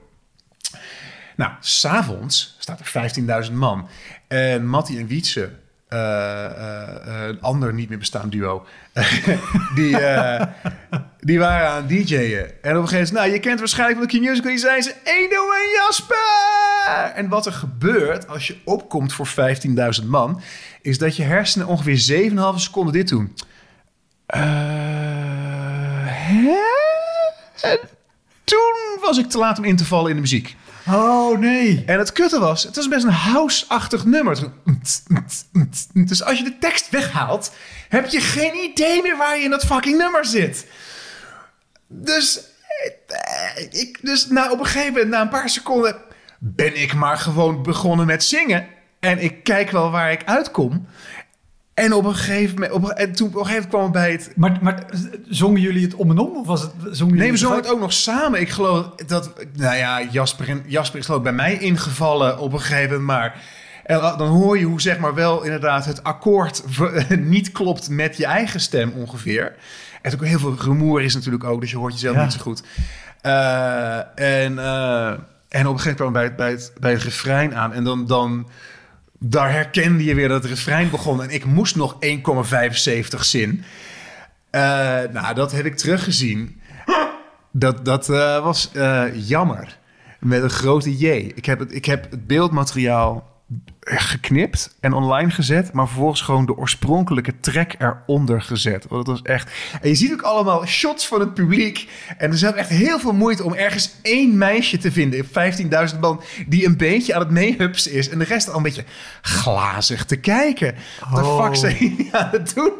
Nou, 1.36 1.53
s'avonds 1.61 2.57
staat 2.59 2.80
er 2.80 3.46
15.000 3.46 3.53
man. 3.53 3.88
En 4.28 4.66
Mattie 4.66 4.98
en 4.98 5.07
Wietse, 5.07 5.51
eh, 5.88 6.48
een 7.28 7.40
ander 7.40 7.74
niet 7.74 7.88
meer 7.88 7.98
bestaand 7.98 8.32
duo, 8.32 8.66
die, 9.74 9.96
die 11.21 11.39
waren 11.39 11.68
aan 11.68 11.87
het 11.87 11.89
DJ'en. 11.89 12.62
En 12.62 12.77
op 12.77 12.83
een 12.83 12.89
gegeven 12.89 12.97
moment, 12.97 13.12
nou, 13.12 13.31
je 13.31 13.39
kent 13.39 13.59
waarschijnlijk 13.59 13.99
van 13.99 14.09
de 14.09 14.18
Q-Musical, 14.18 14.51
die 14.51 14.59
zijn 14.59 14.83
ze, 14.83 14.95
Edo 15.05 15.51
en 15.53 15.71
Jasper! 15.77 17.12
En 17.14 17.29
wat 17.29 17.47
er 17.47 17.53
gebeurt 17.53 18.29
als 18.29 18.47
je 18.47 18.57
opkomt 18.64 19.12
voor 19.12 19.29
15.000 20.01 20.07
man, 20.07 20.41
is 20.83 20.99
dat 20.99 21.16
je 21.16 21.23
hersenen 21.23 21.66
ongeveer 21.66 22.31
7,5 22.31 22.37
seconden 22.55 22.93
dit 22.93 23.09
doen. 23.09 23.35
Eh, 24.27 24.41
hè? 26.07 26.59
En 27.61 27.79
toen 28.45 28.99
was 29.01 29.18
ik 29.18 29.29
te 29.29 29.39
laat 29.39 29.59
om 29.59 29.64
in 29.64 29.77
te 29.77 29.85
vallen 29.85 30.09
in 30.09 30.14
de 30.14 30.23
muziek. 30.23 30.57
Oh 30.89 31.39
nee. 31.39 31.83
En 31.87 31.99
het 31.99 32.12
kutte 32.12 32.39
was, 32.39 32.62
het 32.62 32.77
was 32.77 32.89
best 32.89 33.05
een 33.05 33.11
house-achtig 33.11 34.05
nummer. 34.05 34.39
Dus 35.95 36.23
als 36.23 36.39
je 36.39 36.45
de 36.45 36.59
tekst 36.61 36.91
weghaalt, 36.91 37.53
heb 37.89 38.09
je 38.09 38.21
geen 38.21 38.55
idee 38.55 39.03
meer 39.03 39.16
waar 39.16 39.37
je 39.37 39.45
in 39.45 39.51
dat 39.51 39.64
fucking 39.64 39.99
nummer 39.99 40.25
zit. 40.25 40.66
Dus, 41.93 42.41
eh, 43.07 43.80
ik, 43.80 43.99
dus 44.03 44.28
nou, 44.28 44.53
op 44.53 44.59
een 44.59 44.66
gegeven 44.66 44.93
moment, 44.93 45.11
na 45.11 45.20
een 45.20 45.28
paar 45.28 45.49
seconden, 45.49 45.97
ben 46.38 46.80
ik 46.82 46.95
maar 46.95 47.18
gewoon 47.18 47.62
begonnen 47.62 48.07
met 48.07 48.24
zingen. 48.24 48.66
En 49.01 49.18
ik 49.18 49.43
kijk 49.43 49.70
wel 49.70 49.91
waar 49.91 50.12
ik 50.12 50.24
uitkom. 50.24 50.86
En 51.74 51.93
op 51.93 52.05
een 52.05 52.14
gegeven 52.14 52.55
moment, 52.55 52.72
op, 52.72 52.88
en 52.88 53.12
toen 53.12 53.28
op 53.28 53.34
een 53.34 53.47
gegeven 53.47 53.68
moment 53.70 53.70
kwam 53.70 53.82
het 53.82 53.93
bij 53.93 54.12
het 54.12 54.32
Maar, 54.36 54.59
maar 54.61 54.84
zongen 55.28 55.61
jullie 55.61 55.84
het 55.84 55.95
om 55.95 56.11
en 56.11 56.18
om? 56.18 56.36
Of 56.36 56.47
was 56.47 56.62
het, 56.62 56.72
zongen 56.72 57.14
jullie 57.14 57.18
Nee, 57.18 57.30
we 57.30 57.36
zongen 57.36 57.57
het 57.57 57.70
ook 57.70 57.80
nog 57.80 57.93
samen. 57.93 58.41
Ik 58.41 58.49
geloof 58.49 58.91
dat, 59.07 59.32
nou 59.53 59.76
ja, 59.76 60.03
Jasper, 60.03 60.62
Jasper 60.66 60.99
is 60.99 61.05
geloof 61.05 61.20
ik 61.20 61.24
bij 61.24 61.34
mij 61.34 61.59
ingevallen 61.59 62.38
op 62.38 62.53
een 62.53 62.61
gegeven 62.61 62.88
moment. 62.88 63.07
Maar 63.07 63.43
en 63.84 64.01
dan 64.01 64.28
hoor 64.28 64.59
je 64.59 64.64
hoe 64.64 64.80
zeg 64.80 64.99
maar 64.99 65.14
wel 65.14 65.43
inderdaad 65.43 65.84
het 65.84 66.05
akkoord 66.05 66.62
niet 67.09 67.53
klopt 67.53 67.88
met 67.88 68.16
je 68.16 68.26
eigen 68.26 68.61
stem 68.61 68.93
ongeveer. 68.97 69.55
En 70.03 70.12
ook 70.14 70.24
heel 70.24 70.38
veel 70.38 70.57
rumoer 70.59 71.03
is 71.03 71.14
natuurlijk 71.14 71.44
ook, 71.44 71.61
dus 71.61 71.70
je 71.70 71.76
hoort 71.76 71.92
jezelf 71.92 72.16
Ja. 72.16 72.22
niet 72.22 72.32
zo 72.32 72.38
goed. 72.40 72.62
Eh, 73.20 73.96
en, 74.44 74.59
eh, 74.59 75.09
en 75.48 75.66
op 75.66 75.72
een 75.74 75.80
gegeven 75.80 75.86
moment 75.86 75.96
kwam 75.96 76.12
bij, 76.12 76.22
het- 76.24 76.36
bij, 76.36 76.51
het, 76.51 76.72
bij 76.80 76.92
het 76.92 77.03
refrein 77.03 77.55
aan. 77.57 77.72
En 77.72 77.84
dan, 77.84 78.07
dan 78.07 78.48
daar 79.18 79.53
herkende 79.53 80.05
je 80.05 80.14
weer 80.14 80.28
dat 80.28 80.42
het 80.42 80.53
refrein 80.53 80.90
begon. 80.90 81.22
En 81.22 81.30
ik 81.30 81.44
moest 81.44 81.76
nog 81.76 81.96
1,75 82.01 83.24
zin. 83.24 83.64
Eh, 84.51 84.61
nou, 85.12 85.34
dat 85.34 85.53
heb 85.53 85.64
ik 85.66 85.76
teruggezien. 85.76 86.61
Dat, 87.53 87.84
dat 87.84 88.07
was 88.42 88.70
jammer. 89.14 89.78
Met 90.20 90.42
een 90.42 90.51
grote 90.51 90.98
J. 90.98 91.07
Ik 91.34 91.44
heb, 91.46 91.59
het, 91.59 91.74
ik 91.74 91.84
heb 91.84 92.11
het 92.11 92.26
beeldmateriaal 92.26 93.30
geknipt 93.81 94.74
en 94.81 94.93
online 94.93 95.31
gezet, 95.31 95.72
maar 95.72 95.87
vervolgens 95.87 96.20
gewoon 96.20 96.47
de 96.47 96.57
oorspronkelijke 96.57 97.41
track 97.41 97.74
eronder 97.78 98.43
gezet. 98.43 98.87
Want 98.89 99.07
het 99.07 99.16
was 99.16 99.22
echt. 99.35 99.51
En 99.83 99.89
je 99.89 99.95
ziet 99.95 100.12
ook 100.12 100.22
allemaal 100.22 100.66
shots 100.66 101.07
van 101.07 101.20
het 101.20 101.35
publiek. 101.35 101.89
En 102.18 102.28
er 102.28 102.35
is 102.35 102.43
echt 102.43 102.68
heel 102.68 102.99
veel 102.99 103.12
moeite 103.12 103.45
om 103.45 103.55
ergens 103.55 103.91
één 104.03 104.39
meisje 104.39 104.78
te 104.78 104.93
vinden 104.93 105.18
in 105.18 105.70
15.000 105.93 105.99
man 106.01 106.22
die 106.47 106.66
een 106.66 106.76
beetje 106.76 107.14
aan 107.14 107.20
het 107.20 107.31
meehupsen 107.31 107.93
is 107.93 108.09
en 108.09 108.18
de 108.18 108.24
rest 108.24 108.49
al 108.49 108.57
een 108.57 108.62
beetje 108.62 108.85
glazig 109.22 110.05
te 110.05 110.16
kijken. 110.16 110.74
Wat 111.11 111.24
de 111.24 111.28
Oh. 111.31 111.45
fuck 111.45 111.57
zijn 111.57 111.76
jullie 111.76 112.09
aan 112.16 112.28
het 112.33 112.55
doen? 112.55 112.72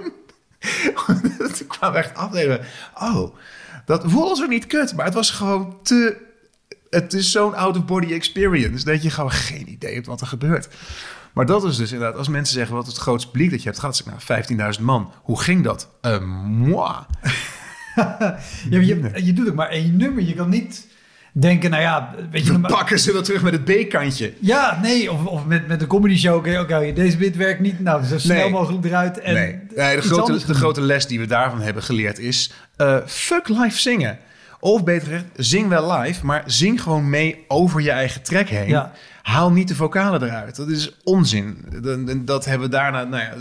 Toen 1.57 1.66
kwamen 1.66 1.92
we 2.01 2.05
echt 2.07 2.14
afnemen. 2.16 2.61
Oh, 2.94 3.34
dat 3.84 4.03
voelde 4.07 4.36
zo 4.36 4.46
niet 4.46 4.66
kut, 4.66 4.94
maar 4.96 5.05
het 5.05 5.14
was 5.14 5.30
gewoon 5.30 5.76
te 5.82 6.28
het 6.91 7.12
is 7.12 7.30
zo'n 7.30 7.55
out-of-body 7.55 8.12
experience 8.12 8.84
dat 8.84 9.03
je 9.03 9.11
gewoon 9.11 9.30
geen 9.32 9.68
idee 9.70 9.95
hebt 9.95 10.07
wat 10.07 10.20
er 10.20 10.26
gebeurt. 10.26 10.68
Maar 11.32 11.47
dat 11.47 11.64
is 11.64 11.76
dus 11.76 11.93
inderdaad, 11.93 12.18
als 12.18 12.28
mensen 12.28 12.55
zeggen 12.55 12.74
wat 12.74 12.86
het 12.86 12.97
grootste 12.97 13.30
publiek 13.30 13.51
dat 13.51 13.59
je 13.62 13.68
hebt 13.68 13.80
gehad, 13.80 13.97
zeg 13.97 14.07
ik 14.47 14.57
nou 14.57 14.74
15.000 14.78 14.82
man. 14.84 15.12
Hoe 15.22 15.41
ging 15.41 15.64
dat? 15.64 15.88
Uh, 16.03 16.18
moi. 16.45 16.95
Ja, 17.97 18.38
je, 18.70 19.11
je 19.24 19.32
doet 19.32 19.49
ook 19.49 19.55
maar 19.55 19.68
één 19.68 19.97
nummer. 19.97 20.22
Je 20.22 20.34
kan 20.34 20.49
niet 20.49 20.86
denken, 21.32 21.70
nou 21.70 21.82
ja, 21.82 22.14
weet 22.30 22.41
je... 22.41 22.47
We 22.47 22.53
normaal- 22.53 22.70
pakken 22.70 22.99
ze 22.99 23.12
wel 23.12 23.22
terug 23.22 23.43
met 23.43 23.53
het 23.53 23.64
B-kantje. 23.64 24.32
Ja, 24.41 24.78
nee, 24.82 25.12
of, 25.12 25.24
of 25.26 25.47
met, 25.47 25.66
met 25.68 25.80
een 25.82 25.86
comedy 25.88 26.16
show. 26.16 26.36
Oké, 26.36 26.59
oké, 26.61 26.93
deze 26.93 27.16
bit 27.16 27.36
werkt 27.36 27.61
niet. 27.61 27.80
Nou, 27.80 28.05
zo 28.05 28.18
snel 28.18 28.36
Nee. 28.36 28.51
mogelijk 28.51 28.84
eruit. 28.84 29.18
En 29.20 29.34
nee, 29.34 29.59
nee 29.76 29.97
de, 29.97 30.03
grote, 30.03 30.47
de 30.47 30.55
grote 30.55 30.80
les 30.80 31.07
die 31.07 31.18
we 31.20 31.26
daarvan 31.26 31.61
hebben 31.61 31.82
geleerd 31.82 32.18
is... 32.18 32.53
eh, 32.76 32.97
fuck 33.07 33.49
live 33.49 33.78
zingen. 33.78 34.18
Of 34.61 34.84
beter 34.84 35.06
gezegd, 35.06 35.24
zing 35.36 35.68
wel 35.68 35.92
live, 35.92 36.26
maar 36.26 36.42
zing 36.46 36.82
gewoon 36.82 37.11
mee 37.11 37.44
over 37.48 37.80
je 37.80 37.90
eigen 37.90 38.22
track 38.22 38.48
heen. 38.48 38.68
Ja. 38.68 38.92
haal 39.22 39.52
niet 39.52 39.68
de 39.68 39.74
vocalen 39.74 40.22
eruit. 40.22 40.56
Dat 40.56 40.68
is 40.68 40.96
onzin. 41.04 41.64
Dat, 42.24 42.44
hebben 42.44 42.68
we 42.68 42.74
daarna 42.74 43.04
nou 43.04 43.22
ja, 43.22 43.34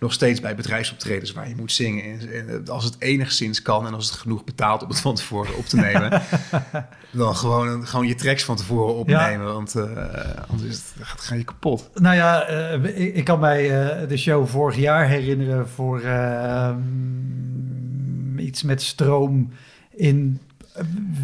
nog 0.00 0.12
steeds 0.12 0.40
bij 0.40 0.54
bedrijfsoptredens 0.54 1.32
waar 1.32 1.48
je 1.48 1.54
moet 1.56 1.72
zingen. 1.72 2.32
En 2.32 2.68
als 2.68 2.84
het 2.84 2.96
enigszins 2.98 3.62
kan 3.62 3.86
en 3.86 3.94
als 3.94 4.10
het 4.10 4.18
genoeg 4.18 4.44
betaalt 4.44 4.82
om 4.82 4.88
het 4.88 5.00
van 5.00 5.14
tevoren 5.14 5.56
op 5.56 5.64
te 5.64 5.76
nemen, 5.86 6.22
dan 7.10 7.36
gewoon, 7.36 7.86
gewoon 7.86 8.06
je 8.06 8.14
tracks 8.14 8.44
van 8.44 8.56
tevoren 8.56 8.94
opnemen. 8.94 9.52
Want 9.52 9.76
uh, 9.76 9.84
anders 10.48 10.76
het, 10.76 10.84
gaat, 11.00 11.20
ga 11.20 11.34
je 11.34 11.44
kapot. 11.44 11.90
Nou 11.94 12.16
ja, 12.16 12.50
uh, 12.50 12.84
ik, 12.84 13.14
ik, 13.14 13.24
kan 13.24 13.38
mij 13.38 13.64
uh, 13.64 14.08
de 14.08 14.16
show 14.16 14.46
vorig 14.46 14.76
jaar 14.76 15.08
herinneren 15.08 15.68
voor 15.68 16.00
ehm, 16.00 16.78
iets 18.38 18.62
met 18.62 18.82
stroom 18.82 19.50
in 19.90 20.40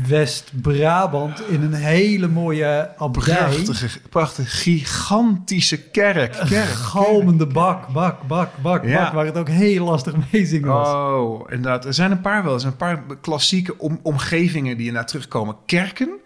West-Brabant 0.09 1.49
in 1.49 1.63
een 1.63 1.75
hele 1.75 2.29
mooie 2.29 2.91
abdij. 2.97 3.35
Prachtige, 3.35 4.01
prachtige 4.09 4.49
gigantische 4.49 5.83
kerk. 5.83 6.33
kerk 6.33 6.69
galmende 6.69 7.47
bak, 7.47 7.89
bak, 7.89 8.27
bak, 8.27 8.51
bak, 8.63 8.83
bak, 8.83 9.13
waar 9.13 9.25
het 9.25 9.39
ook 9.39 9.49
heel 9.49 9.85
lastig 9.85 10.15
meezingen 10.33 10.69
was. 10.69 10.89
Oh, 10.89 11.51
inderdaad. 11.51 11.85
Er 11.85 11.95
zijn 11.95 12.11
een 12.11 12.21
paar 12.21 12.45
wel. 12.45 12.55
Er 12.55 12.61
zijn 12.61 12.73
een 12.73 12.79
paar 12.79 13.03
klassieke 13.21 13.79
om, 13.79 14.01
omgevingen 14.03 14.77
die 14.77 14.87
je 14.87 14.93
naar 14.93 15.07
terugkomen. 15.07 15.57
Kerken 15.67 16.19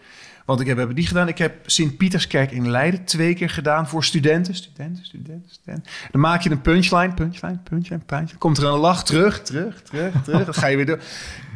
want 0.49 0.61
ik 0.61 0.67
heb, 0.67 0.77
hebben 0.77 0.97
die 0.97 1.07
gedaan. 1.07 1.29
Ik 1.29 1.39
heb 1.39 1.55
Sint-Pieterskerk 1.67 2.51
in 2.51 2.71
Leiden 2.71 3.05
twee 3.05 3.35
keer 3.35 3.51
gedaan 3.51 3.89
voor 3.89 4.05
studenten. 4.05 4.55
Studenten, 4.55 5.05
studenten, 5.05 5.51
studenten. 5.51 5.85
Dan 6.11 6.21
maak 6.21 6.43
je 6.43 6.51
een 6.51 6.61
punchline, 6.61 7.15
punchline, 7.15 7.59
punchline, 7.65 8.01
punchline. 8.07 8.39
Komt 8.39 8.59
er 8.59 8.65
een 8.65 8.79
lach 8.79 9.05
terug, 9.05 9.43
terug, 9.43 9.83
terug, 9.83 10.23
terug. 10.23 10.45
Dan 10.45 10.55
ga 10.55 10.67
je 10.67 10.77
weer 10.77 10.87
door. 10.87 11.01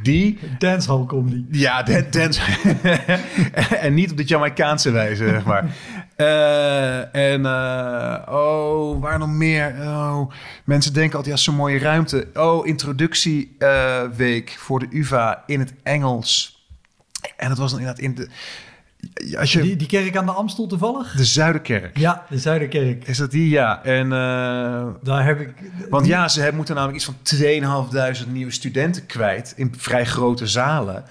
Die... 0.02 0.38
Dancehall 0.58 1.06
comedy. 1.06 1.44
Ja, 1.50 1.82
dance. 2.10 2.40
en 3.86 3.94
niet 3.94 4.10
op 4.10 4.16
de 4.16 4.24
Jamaicaanse 4.24 4.90
wijze, 4.90 5.28
zeg 5.28 5.44
maar. 5.44 5.76
Uh, 6.16 7.14
en, 7.14 7.40
uh, 7.40 8.34
oh, 8.34 9.00
waar 9.00 9.18
nog 9.18 9.28
meer? 9.28 9.74
Oh, 9.80 10.32
mensen 10.64 10.92
denken 10.92 11.16
altijd, 11.16 11.36
ja, 11.36 11.42
zo'n 11.42 11.54
mooie 11.54 11.78
ruimte. 11.78 12.28
Oh, 12.34 12.66
introductieweek 12.66 14.50
uh, 14.50 14.56
voor 14.56 14.78
de 14.78 14.88
UvA 14.90 15.42
in 15.46 15.60
het 15.60 15.74
Engels. 15.82 16.60
En 17.36 17.48
dat 17.48 17.58
was 17.58 17.70
dan 17.70 17.80
inderdaad 17.80 18.04
in 18.04 18.14
de 18.14 18.28
als 19.38 19.52
je, 19.52 19.62
die, 19.62 19.76
die 19.76 19.86
kerk 19.86 20.16
aan 20.16 20.26
de 20.26 20.32
Amstel 20.32 20.66
toevallig? 20.66 21.12
De 21.16 21.24
Zuiderkerk. 21.24 21.98
Ja, 21.98 22.26
de 22.28 22.38
Zuiderkerk. 22.38 23.06
Is 23.06 23.16
dat 23.16 23.30
die? 23.30 23.48
Ja. 23.48 23.84
En, 23.84 24.04
uh, 24.04 24.86
Daar 25.02 25.24
heb 25.24 25.40
ik... 25.40 25.54
Want 25.90 26.06
ja, 26.06 26.28
ze 26.28 26.50
moeten 26.54 26.74
namelijk 26.74 26.98
iets 26.98 27.10
van 27.30 28.22
2.500 28.24 28.30
nieuwe 28.30 28.50
studenten 28.50 29.06
kwijt 29.06 29.52
in 29.56 29.74
vrij 29.76 30.06
grote 30.06 30.46
zalen. 30.46 31.04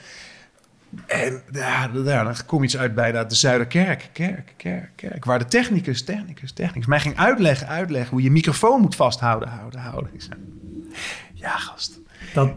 En 1.06 1.42
ja, 1.52 2.24
dan 2.24 2.36
kom 2.46 2.60
je 2.60 2.66
iets 2.66 2.78
uit 2.78 2.96
bij 2.96 3.12
de 3.12 3.36
Zuiderkerk. 3.36 4.10
Kerk, 4.14 4.54
kerk, 4.58 4.90
kerk. 4.96 5.26
Waar 5.26 5.40
de 5.40 5.46
technicus, 5.46 6.04
technicus, 6.04 6.52
technicus 6.52 6.88
mij 6.88 7.00
ging 7.00 7.18
uitleggen, 7.18 7.68
uitleggen 7.68 8.12
hoe 8.12 8.22
je 8.22 8.32
microfoon 8.32 8.82
moet 8.82 8.96
vasthouden, 8.96 9.50
houden, 9.50 9.80
houden. 9.80 10.12
Ja, 11.34 11.58
gast. 11.58 12.01
Dat, 12.34 12.54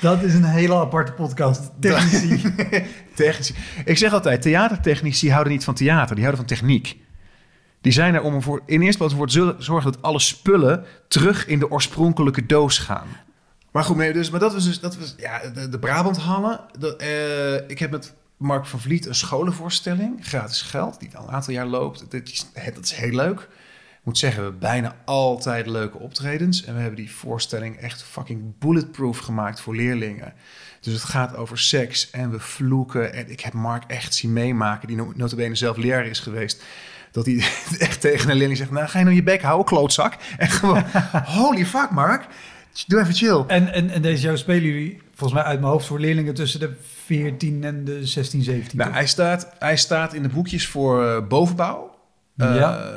dat 0.00 0.22
is 0.22 0.34
een 0.34 0.44
hele 0.44 0.74
aparte 0.74 1.12
podcast. 1.12 1.70
Technici. 1.80 2.54
technici. 3.14 3.54
Ik 3.84 3.98
zeg 3.98 4.12
altijd, 4.12 4.42
theatertechnici 4.42 5.30
houden 5.30 5.52
niet 5.52 5.64
van 5.64 5.74
theater, 5.74 6.14
die 6.14 6.24
houden 6.24 6.46
van 6.46 6.56
techniek. 6.56 6.96
Die 7.80 7.92
zijn 7.92 8.14
er 8.14 8.22
om 8.22 8.34
ervoor, 8.34 8.62
in 8.66 8.82
eerste 8.82 8.98
plaats 8.98 9.14
voor 9.14 9.28
te 9.28 9.54
zorgen 9.58 9.92
dat 9.92 10.02
alle 10.02 10.18
spullen 10.18 10.84
terug 11.08 11.46
in 11.46 11.58
de 11.58 11.70
oorspronkelijke 11.70 12.46
doos 12.46 12.78
gaan. 12.78 13.06
Maar 13.72 13.84
goed, 13.84 13.96
dus, 13.96 14.30
maar 14.30 14.40
dat 14.40 14.52
was 14.52 14.64
dus 14.64 14.80
dat 14.80 14.96
was, 14.96 15.14
ja, 15.18 15.40
de, 15.54 15.68
de 15.68 15.78
Brabanthallen. 15.78 16.60
uh, 17.00 17.54
ik 17.54 17.78
heb 17.78 17.90
met 17.90 18.14
Mark 18.36 18.66
van 18.66 18.80
Vliet 18.80 19.06
een 19.06 19.14
scholenvoorstelling, 19.14 20.26
gratis 20.26 20.62
geld, 20.62 21.00
die 21.00 21.16
al 21.16 21.24
een 21.28 21.34
aantal 21.34 21.52
jaar 21.52 21.66
loopt. 21.66 22.10
Dat 22.10 22.28
is, 22.28 22.46
dat 22.74 22.84
is 22.84 22.92
heel 22.92 23.14
leuk 23.14 23.48
moet 24.02 24.18
zeggen, 24.18 24.42
we 24.42 24.48
hebben 24.48 24.68
bijna 24.68 24.96
altijd 25.04 25.66
leuke 25.66 25.98
optredens. 25.98 26.64
En 26.64 26.74
we 26.74 26.80
hebben 26.80 26.98
die 26.98 27.10
voorstelling 27.10 27.76
echt 27.76 28.02
fucking 28.02 28.58
bulletproof 28.58 29.18
gemaakt 29.18 29.60
voor 29.60 29.76
leerlingen. 29.76 30.32
Dus 30.80 30.92
het 30.92 31.02
gaat 31.02 31.36
over 31.36 31.58
seks 31.58 32.10
en 32.10 32.30
we 32.30 32.38
vloeken. 32.38 33.12
En 33.12 33.30
ik 33.30 33.40
heb 33.40 33.52
Mark 33.52 33.84
echt 33.86 34.14
zien 34.14 34.32
meemaken, 34.32 34.88
die 34.88 34.96
notabene 35.14 35.54
zelf 35.54 35.76
leraar 35.76 36.06
is 36.06 36.20
geweest. 36.20 36.62
Dat 37.10 37.26
hij 37.26 37.44
echt 37.78 38.00
tegen 38.00 38.30
een 38.30 38.36
leerling 38.36 38.58
zegt, 38.58 38.70
nou 38.70 38.88
ga 38.88 38.98
je 38.98 39.04
nou 39.04 39.16
je 39.16 39.22
bek 39.22 39.42
houden, 39.42 39.66
klootzak. 39.66 40.16
En 40.38 40.48
gewoon, 40.48 40.84
holy 41.38 41.66
fuck 41.66 41.90
Mark, 41.90 42.26
doe 42.86 43.00
even 43.00 43.14
chill. 43.14 43.44
En, 43.46 43.72
en, 43.72 43.90
en 43.90 44.02
deze 44.02 44.22
show 44.22 44.36
spelen 44.36 44.62
jullie 44.62 45.00
volgens 45.14 45.40
mij 45.40 45.50
uit 45.50 45.60
mijn 45.60 45.72
hoofd 45.72 45.86
voor 45.86 46.00
leerlingen 46.00 46.34
tussen 46.34 46.60
de 46.60 46.72
14 47.04 47.64
en 47.64 47.84
de 47.84 48.06
16, 48.06 48.42
17. 48.42 48.78
Nou, 48.78 48.92
hij 48.92 49.06
staat, 49.06 49.54
hij 49.58 49.76
staat 49.76 50.14
in 50.14 50.22
de 50.22 50.28
boekjes 50.28 50.66
voor 50.66 51.04
uh, 51.04 51.26
bovenbouw. 51.28 51.91
Ja. 52.36 52.92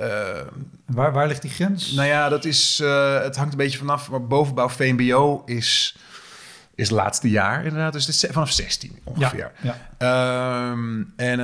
Uh, 0.00 0.40
waar, 0.86 1.12
waar 1.12 1.26
ligt 1.26 1.42
die 1.42 1.50
grens? 1.50 1.92
Nou 1.92 2.08
ja, 2.08 2.28
dat 2.28 2.44
is, 2.44 2.80
uh, 2.82 3.20
het 3.20 3.36
hangt 3.36 3.52
een 3.52 3.58
beetje 3.58 3.78
vanaf. 3.78 4.10
Maar 4.10 4.26
bovenbouw 4.26 4.68
VMBO 4.68 5.42
is, 5.46 5.96
is 6.74 6.88
het 6.88 6.96
laatste 6.96 7.30
jaar 7.30 7.64
inderdaad. 7.64 7.92
Dus 7.92 8.26
vanaf 8.30 8.50
16 8.50 8.98
ongeveer. 9.04 9.52
Ja, 9.60 9.76
ja. 9.98 10.70
Um, 10.70 11.12
en, 11.16 11.40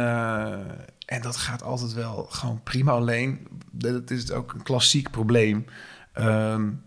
en 1.07 1.23
dat 1.23 1.37
gaat 1.37 1.63
altijd 1.63 1.93
wel 1.93 2.27
gewoon 2.31 2.61
prima. 2.63 2.93
Alleen, 2.93 3.49
dat 3.71 4.11
is 4.11 4.31
ook 4.31 4.53
een 4.53 4.63
klassiek 4.63 5.11
probleem. 5.11 5.67
Um, 6.15 6.83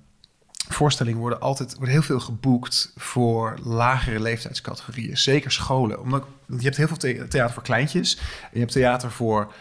voorstellingen 0.69 1.19
worden 1.19 1.39
altijd 1.39 1.75
wordt 1.75 1.91
heel 1.91 2.01
veel 2.01 2.19
geboekt 2.19 2.91
voor 2.95 3.57
lagere 3.63 4.19
leeftijdscategorieën. 4.19 5.17
Zeker 5.17 5.51
scholen. 5.51 5.99
Omdat 5.99 6.23
je 6.47 6.63
hebt 6.63 6.77
heel 6.77 6.87
veel 6.87 7.27
theater 7.27 7.51
voor 7.51 7.63
kleintjes. 7.63 8.17
En 8.17 8.49
je 8.51 8.59
hebt 8.59 8.71
theater 8.71 9.11
voor 9.11 9.53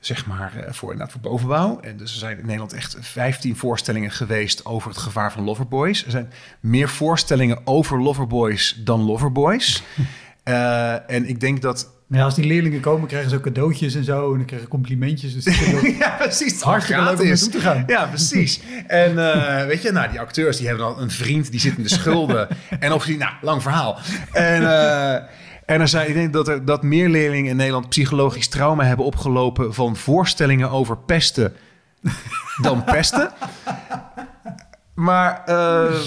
zeg 0.00 0.26
maar, 0.26 0.56
eh, 0.56 0.72
voor, 0.72 0.90
inderdaad 0.90 1.12
voor 1.12 1.30
bovenbouw. 1.30 1.80
En 1.80 1.96
dus 1.96 2.12
er 2.12 2.18
zijn 2.18 2.38
in 2.38 2.44
Nederland 2.44 2.72
echt 2.72 2.96
15 3.00 3.56
voorstellingen 3.56 4.10
geweest 4.10 4.64
over 4.64 4.90
het 4.90 4.98
gevaar 4.98 5.32
van 5.32 5.44
loverboys. 5.44 6.04
Er 6.04 6.10
zijn 6.10 6.32
meer 6.60 6.88
voorstellingen 6.88 7.60
over 7.64 8.02
loverboys 8.02 8.80
dan 8.84 9.00
loverboys. 9.00 9.82
uh, 10.44 11.10
en 11.10 11.28
ik 11.28 11.40
denk 11.40 11.62
dat... 11.62 11.96
Ja, 12.10 12.24
als 12.24 12.34
die 12.34 12.44
leerlingen 12.44 12.80
komen, 12.80 13.08
krijgen 13.08 13.30
ze 13.30 13.36
ook 13.36 13.42
cadeautjes 13.42 13.94
en 13.94 14.04
zo. 14.04 14.30
En 14.30 14.36
dan 14.36 14.46
krijgen 14.46 14.68
complimentjes. 14.68 15.42
Dus 15.42 15.58
ja, 15.98 16.16
precies. 16.18 16.60
Hartstikke 16.60 17.02
leuk 17.02 17.20
om 17.20 17.26
naartoe 17.26 17.48
te 17.48 17.60
gaan. 17.60 17.84
Ja, 17.86 18.06
precies. 18.06 18.60
en 18.86 19.12
uh, 19.12 19.64
weet 19.64 19.82
je, 19.82 19.92
nou, 19.92 20.10
die 20.10 20.20
acteurs 20.20 20.56
die 20.56 20.66
hebben 20.66 20.86
al 20.86 21.00
een 21.00 21.10
vriend, 21.10 21.50
die 21.50 21.60
zit 21.60 21.76
in 21.76 21.82
de 21.82 21.88
schulden. 21.88 22.48
en 22.80 22.92
of 22.92 23.04
die, 23.04 23.16
nou, 23.16 23.32
lang 23.40 23.62
verhaal. 23.62 23.98
En... 24.32 24.62
Uh, 24.62 25.16
en 25.68 25.80
er 25.80 25.88
zijn, 25.88 26.08
ik 26.08 26.14
denk 26.14 26.32
dat, 26.32 26.48
er, 26.48 26.64
dat 26.64 26.82
meer 26.82 27.08
leerlingen 27.08 27.50
in 27.50 27.56
Nederland 27.56 27.88
psychologisch 27.88 28.48
trauma 28.48 28.84
hebben 28.84 29.06
opgelopen 29.06 29.74
van 29.74 29.96
voorstellingen 29.96 30.70
over 30.70 30.96
pesten 30.96 31.54
dan 32.62 32.84
pesten. 32.84 33.32
Maar 34.94 35.42
uh, 35.48 36.00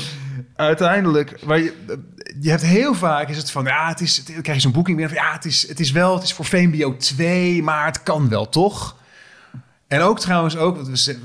uiteindelijk, 0.55 1.45
maar 1.45 1.59
je, 1.59 1.99
je, 2.39 2.49
hebt 2.49 2.62
heel 2.62 2.93
vaak 2.93 3.30
is 3.30 3.38
het 3.38 3.51
van, 3.51 3.64
ja, 3.64 3.88
het 3.88 4.01
is, 4.01 4.26
dan 4.26 4.41
krijg 4.41 4.57
je 4.57 4.64
zo'n 4.64 4.72
boeking 4.72 4.97
binnen 4.97 5.16
van, 5.16 5.26
ja, 5.26 5.34
het 5.34 5.45
is, 5.45 5.68
het 5.68 5.80
is 5.80 5.91
wel, 5.91 6.14
het 6.14 6.24
is 6.24 6.34
voor 6.34 6.45
VMBO 6.45 6.97
2, 6.97 7.64
maar 7.64 7.86
het 7.86 8.03
kan 8.03 8.30
wel, 8.30 8.49
toch? 8.49 8.95
En 9.88 10.01
ook 10.01 10.20
trouwens 10.20 10.57
ook, 10.57 10.78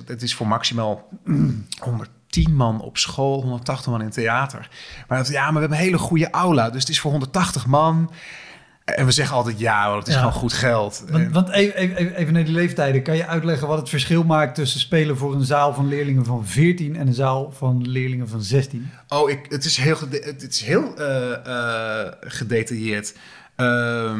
het 0.06 0.22
is 0.22 0.34
voor 0.34 0.46
maximaal 0.46 1.08
100 1.78 2.10
10 2.28 2.54
man 2.54 2.80
op 2.80 2.98
school, 2.98 3.40
180 3.40 3.92
man 3.92 4.02
in 4.02 4.10
theater. 4.10 4.68
Maar 5.08 5.18
dat, 5.18 5.28
ja, 5.28 5.44
maar 5.44 5.52
we 5.52 5.58
hebben 5.58 5.78
een 5.78 5.84
hele 5.84 5.98
goede 5.98 6.30
aula, 6.30 6.70
dus 6.70 6.80
het 6.80 6.88
is 6.88 7.00
voor 7.00 7.10
180 7.10 7.66
man. 7.66 8.10
En 8.84 9.06
we 9.06 9.12
zeggen 9.12 9.36
altijd 9.36 9.58
ja, 9.58 9.88
want 9.88 9.98
het 9.98 10.08
is 10.08 10.16
gewoon 10.16 10.32
goed 10.32 10.52
geld. 10.52 11.04
Want, 11.10 11.32
want 11.32 11.48
even, 11.48 11.76
even, 11.76 12.14
even 12.14 12.32
naar 12.32 12.44
die 12.44 12.54
leeftijden. 12.54 13.02
Kan 13.02 13.16
je 13.16 13.26
uitleggen 13.26 13.68
wat 13.68 13.78
het 13.78 13.88
verschil 13.88 14.24
maakt 14.24 14.54
tussen 14.54 14.80
spelen 14.80 15.16
voor 15.16 15.34
een 15.34 15.44
zaal 15.44 15.74
van 15.74 15.88
leerlingen 15.88 16.24
van 16.24 16.46
14 16.46 16.96
en 16.96 17.06
een 17.06 17.14
zaal 17.14 17.52
van 17.52 17.88
leerlingen 17.88 18.28
van 18.28 18.42
16? 18.42 18.90
Oh, 19.08 19.30
ik, 19.30 19.46
het 19.48 19.64
is 19.64 19.76
heel, 19.76 19.96
het 20.10 20.48
is 20.48 20.60
heel 20.60 21.00
uh, 21.00 21.30
uh, 21.46 22.00
gedetailleerd. 22.20 23.14
Uh, 23.56 24.12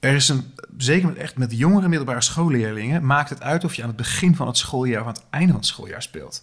er 0.00 0.14
is 0.14 0.28
een, 0.28 0.54
zeker 0.76 1.08
met, 1.08 1.16
echt 1.16 1.36
met 1.36 1.58
jongere 1.58 1.88
middelbare 1.88 2.22
schoolleerlingen, 2.22 3.06
maakt 3.06 3.30
het 3.30 3.42
uit 3.42 3.64
of 3.64 3.74
je 3.74 3.82
aan 3.82 3.88
het 3.88 3.96
begin 3.96 4.36
van 4.36 4.46
het 4.46 4.56
schooljaar 4.56 5.00
of 5.00 5.06
aan 5.06 5.12
het 5.12 5.24
einde 5.30 5.48
van 5.48 5.60
het 5.60 5.66
schooljaar 5.66 6.02
speelt. 6.02 6.42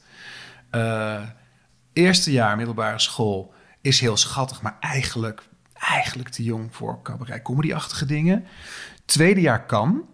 Uh, 0.71 1.21
eerste 1.93 2.31
jaar 2.31 2.57
middelbare 2.57 2.99
school 2.99 3.53
is 3.81 3.99
heel 3.99 4.17
schattig, 4.17 4.61
maar 4.61 4.77
eigenlijk, 4.79 5.43
eigenlijk 5.73 6.29
te 6.29 6.43
jong 6.43 6.75
voor 6.75 7.01
cabaret 7.01 7.41
comedy-achtige 7.41 8.05
dingen. 8.05 8.45
Tweede 9.05 9.41
jaar 9.41 9.65
kan, 9.65 10.05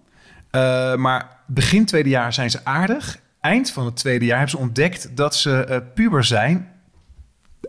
uh, 0.51 0.95
maar 0.95 1.37
begin 1.47 1.85
tweede 1.85 2.09
jaar 2.09 2.33
zijn 2.33 2.51
ze 2.51 2.65
aardig. 2.65 3.19
Eind 3.41 3.71
van 3.71 3.85
het 3.85 3.95
tweede 3.95 4.25
jaar 4.25 4.37
hebben 4.37 4.57
ze 4.57 4.63
ontdekt 4.63 5.17
dat 5.17 5.35
ze 5.35 5.65
uh, 5.69 5.77
puber 5.93 6.23
zijn. 6.23 6.71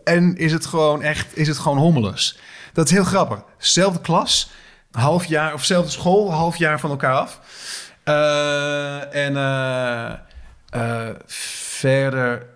En 0.03 0.35
is 0.35 0.51
het 0.51 0.65
gewoon 0.65 1.01
echt, 1.01 1.37
is 1.37 1.47
het 1.47 1.57
gewoon 1.57 1.77
hommeles. 1.77 2.39
Dat 2.73 2.85
is 2.85 2.91
heel 2.91 3.03
grappig. 3.03 3.43
Zelfde 3.57 4.01
klas, 4.01 4.51
half 4.91 5.25
jaar, 5.25 5.53
of 5.53 5.63
zelfde 5.63 5.91
school, 5.91 6.31
half 6.31 6.55
jaar 6.55 6.79
van 6.79 6.89
elkaar 6.89 7.13
af. 7.13 7.39
En 9.11 9.33
verder 11.25 12.54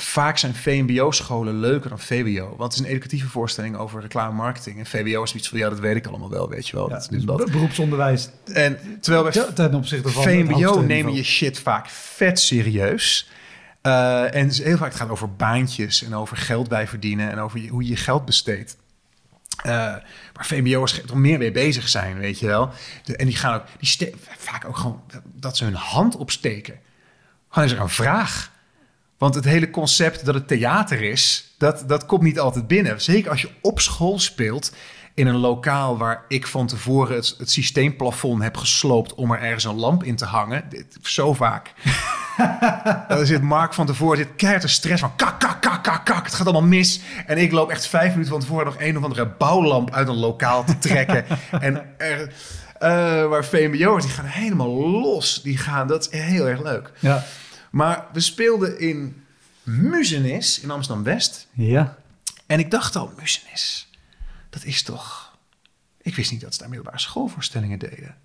vaak 0.00 0.38
zijn 0.38 0.54
VMBO-scholen 0.54 1.60
leuker 1.60 1.88
dan 1.88 1.98
VWO. 1.98 2.48
Want 2.56 2.62
het 2.62 2.72
is 2.72 2.78
een 2.78 2.92
educatieve 2.92 3.28
voorstelling 3.28 3.76
over 3.76 4.00
reclame-marketing. 4.00 4.78
En 4.78 4.86
VWO 4.86 5.22
is 5.22 5.34
iets 5.34 5.48
van, 5.48 5.58
ja, 5.58 5.68
dat 5.68 5.78
weet 5.78 5.96
ik 5.96 6.06
allemaal 6.06 6.30
wel, 6.30 6.48
weet 6.48 6.68
je 6.68 6.76
wel. 6.76 6.88
Ja, 6.88 6.94
dat, 6.98 7.08
dus 7.10 7.24
dat. 7.24 7.36
be- 7.36 7.50
beroepsonderwijs 7.50 8.28
En 8.52 8.78
terwijl 9.00 9.22
bij 9.22 9.32
te- 9.32 9.52
ten 9.52 9.74
opzichte 9.74 10.08
van 10.08 10.22
VMBO 10.22 10.80
nemen 10.80 11.14
je 11.14 11.22
shit 11.22 11.60
vaak 11.60 11.88
vet 11.88 12.40
serieus. 12.40 13.30
Eh, 13.82 14.34
en 14.34 14.42
het 14.42 14.52
is 14.52 14.62
heel 14.62 14.76
vaak 14.76 14.88
het 14.88 15.00
gaat 15.00 15.08
over 15.10 15.32
baantjes 15.34 16.02
en 16.04 16.14
over 16.14 16.36
geld 16.36 16.68
bij 16.68 16.86
verdienen 16.88 17.30
en 17.30 17.38
over 17.38 17.60
je- 17.60 17.68
hoe 17.68 17.82
je 17.82 17.88
je 17.88 17.96
geld 17.96 18.24
besteedt. 18.24 18.76
Eh, 19.62 19.70
maar 20.34 20.46
VMBO'ers 20.46 21.02
er 21.02 21.18
meer 21.18 21.38
mee 21.38 21.50
bezig 21.52 21.88
zijn, 21.88 22.18
weet 22.18 22.38
je 22.38 22.46
wel. 22.46 22.70
De- 23.04 23.16
en 23.16 23.26
die 23.26 23.36
gaan 23.36 23.54
ook, 23.54 23.62
die 23.78 24.14
vaak 24.36 24.64
ook 24.64 24.76
gewoon 24.76 25.02
dat 25.24 25.56
ze 25.56 25.64
hun 25.64 25.74
hand 25.74 26.16
opsteken. 26.16 26.78
Gewoon 27.48 27.68
is 27.68 27.74
er 27.74 27.80
een 27.80 27.88
vraag. 27.88 28.52
Want 29.18 29.34
het 29.34 29.44
hele 29.44 29.70
concept 29.70 30.24
dat 30.24 30.34
het 30.34 30.48
theater 30.48 31.02
is, 31.02 31.54
dat, 31.58 31.84
dat 31.86 32.06
komt 32.06 32.22
niet 32.22 32.38
altijd 32.38 32.66
binnen. 32.66 33.00
Zeker 33.00 33.30
als 33.30 33.40
je 33.40 33.50
op 33.60 33.80
school 33.80 34.18
speelt 34.18 34.72
in 35.14 35.26
een 35.26 35.36
lokaal 35.36 35.98
waar 35.98 36.24
ik 36.28 36.46
van 36.46 36.66
tevoren 36.66 37.16
het, 37.16 37.34
het 37.38 37.50
systeemplafond 37.50 38.42
heb 38.42 38.56
gesloopt 38.56 39.14
om 39.14 39.32
er 39.32 39.40
ergens 39.40 39.64
een 39.64 39.74
lamp 39.74 40.04
in 40.04 40.16
te 40.16 40.24
hangen. 40.24 40.64
Dit, 40.68 40.98
zo 41.02 41.34
vaak. 41.34 41.72
Dan 43.08 43.26
zit 43.26 43.42
Mark 43.42 43.74
van 43.74 43.86
tevoren, 43.86 44.16
zit 44.16 44.36
keihard 44.36 44.62
de 44.62 44.68
stress 44.68 45.00
van 45.00 45.16
kak, 45.16 45.40
kak, 45.40 45.60
kak, 45.60 45.82
kak, 45.82 46.04
kak. 46.04 46.24
Het 46.24 46.34
gaat 46.34 46.46
allemaal 46.46 46.68
mis. 46.68 47.00
En 47.26 47.38
ik 47.38 47.52
loop 47.52 47.70
echt 47.70 47.86
vijf 47.86 48.10
minuten 48.10 48.30
van 48.30 48.40
tevoren 48.40 48.64
nog 48.64 48.76
een 48.78 48.96
of 48.96 49.02
andere 49.02 49.26
bouwlamp 49.26 49.90
uit 49.90 50.08
een 50.08 50.18
lokaal 50.18 50.64
te 50.64 50.78
trekken. 50.78 51.24
en 51.60 51.94
er, 51.96 52.32
eh, 52.78 52.90
waar 53.28 53.44
VMBO'ers, 53.44 54.04
die 54.04 54.14
gaan 54.14 54.24
helemaal 54.24 54.90
los. 54.90 55.42
Die 55.42 55.56
gaan, 55.56 55.86
dat 55.86 56.08
is 56.12 56.20
heel 56.20 56.48
erg 56.48 56.62
leuk. 56.62 56.90
Ja. 56.98 57.24
Maar 57.70 58.06
we 58.12 58.20
speelden 58.20 58.80
in 58.80 59.22
Muzenis 59.62 60.60
in 60.60 60.70
Amsterdam-West. 60.70 61.46
ja. 61.52 61.96
En 62.46 62.58
ik 62.58 62.70
dacht 62.70 62.96
al, 62.96 63.12
Muzenis, 63.18 63.90
dat 64.50 64.64
is 64.64 64.82
toch... 64.82 65.36
Ik 66.02 66.16
wist 66.16 66.30
niet 66.30 66.40
dat 66.40 66.52
ze 66.52 66.58
daar 66.58 66.68
middelbare 66.68 66.98
schoolvoorstellingen 66.98 67.78
deden. 67.78 68.16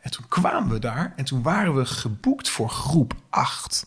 En 0.00 0.10
toen 0.10 0.24
kwamen 0.28 0.72
we 0.72 0.78
daar 0.78 1.12
en 1.16 1.24
toen 1.24 1.42
waren 1.42 1.74
we 1.74 1.84
geboekt 1.84 2.48
voor 2.48 2.70
groep 2.70 3.14
8. 3.30 3.86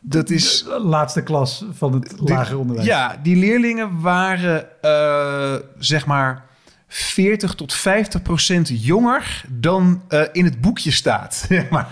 Dat 0.00 0.30
is... 0.30 0.62
De 0.62 0.80
laatste 0.80 1.22
klas 1.22 1.64
van 1.72 1.92
het 1.92 2.14
lager 2.18 2.58
onderwijs. 2.58 2.86
Ja, 2.86 3.16
die 3.22 3.36
leerlingen 3.36 4.00
waren 4.00 4.82
eh, 4.82 5.54
zeg 5.78 6.06
maar 6.06 6.47
40 6.88 7.54
tot 7.54 7.74
50 7.74 8.22
procent 8.22 8.84
jonger 8.84 9.44
dan 9.48 10.02
eh, 10.08 10.22
in 10.32 10.44
het 10.44 10.60
boekje 10.60 10.90
staat. 10.90 11.46
Maar. 11.70 11.88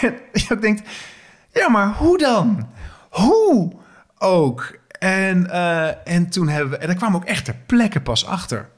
en 0.00 0.14
je 0.32 0.46
ook 0.48 0.60
denkt, 0.60 0.88
ja, 1.52 1.68
maar 1.68 1.94
hoe 1.94 2.18
dan? 2.18 2.68
Hoe 3.10 3.72
ook? 4.18 4.78
En, 4.98 5.50
eh, 5.50 6.14
en 6.14 6.28
toen 6.30 6.48
hebben 6.48 6.70
we, 6.70 6.76
en 6.76 6.86
daar 6.86 6.96
kwamen 6.96 7.20
ook 7.20 7.26
echt 7.26 7.44
ter 7.44 7.56
plekke 7.66 8.00
pas 8.00 8.26
achter. 8.26 8.68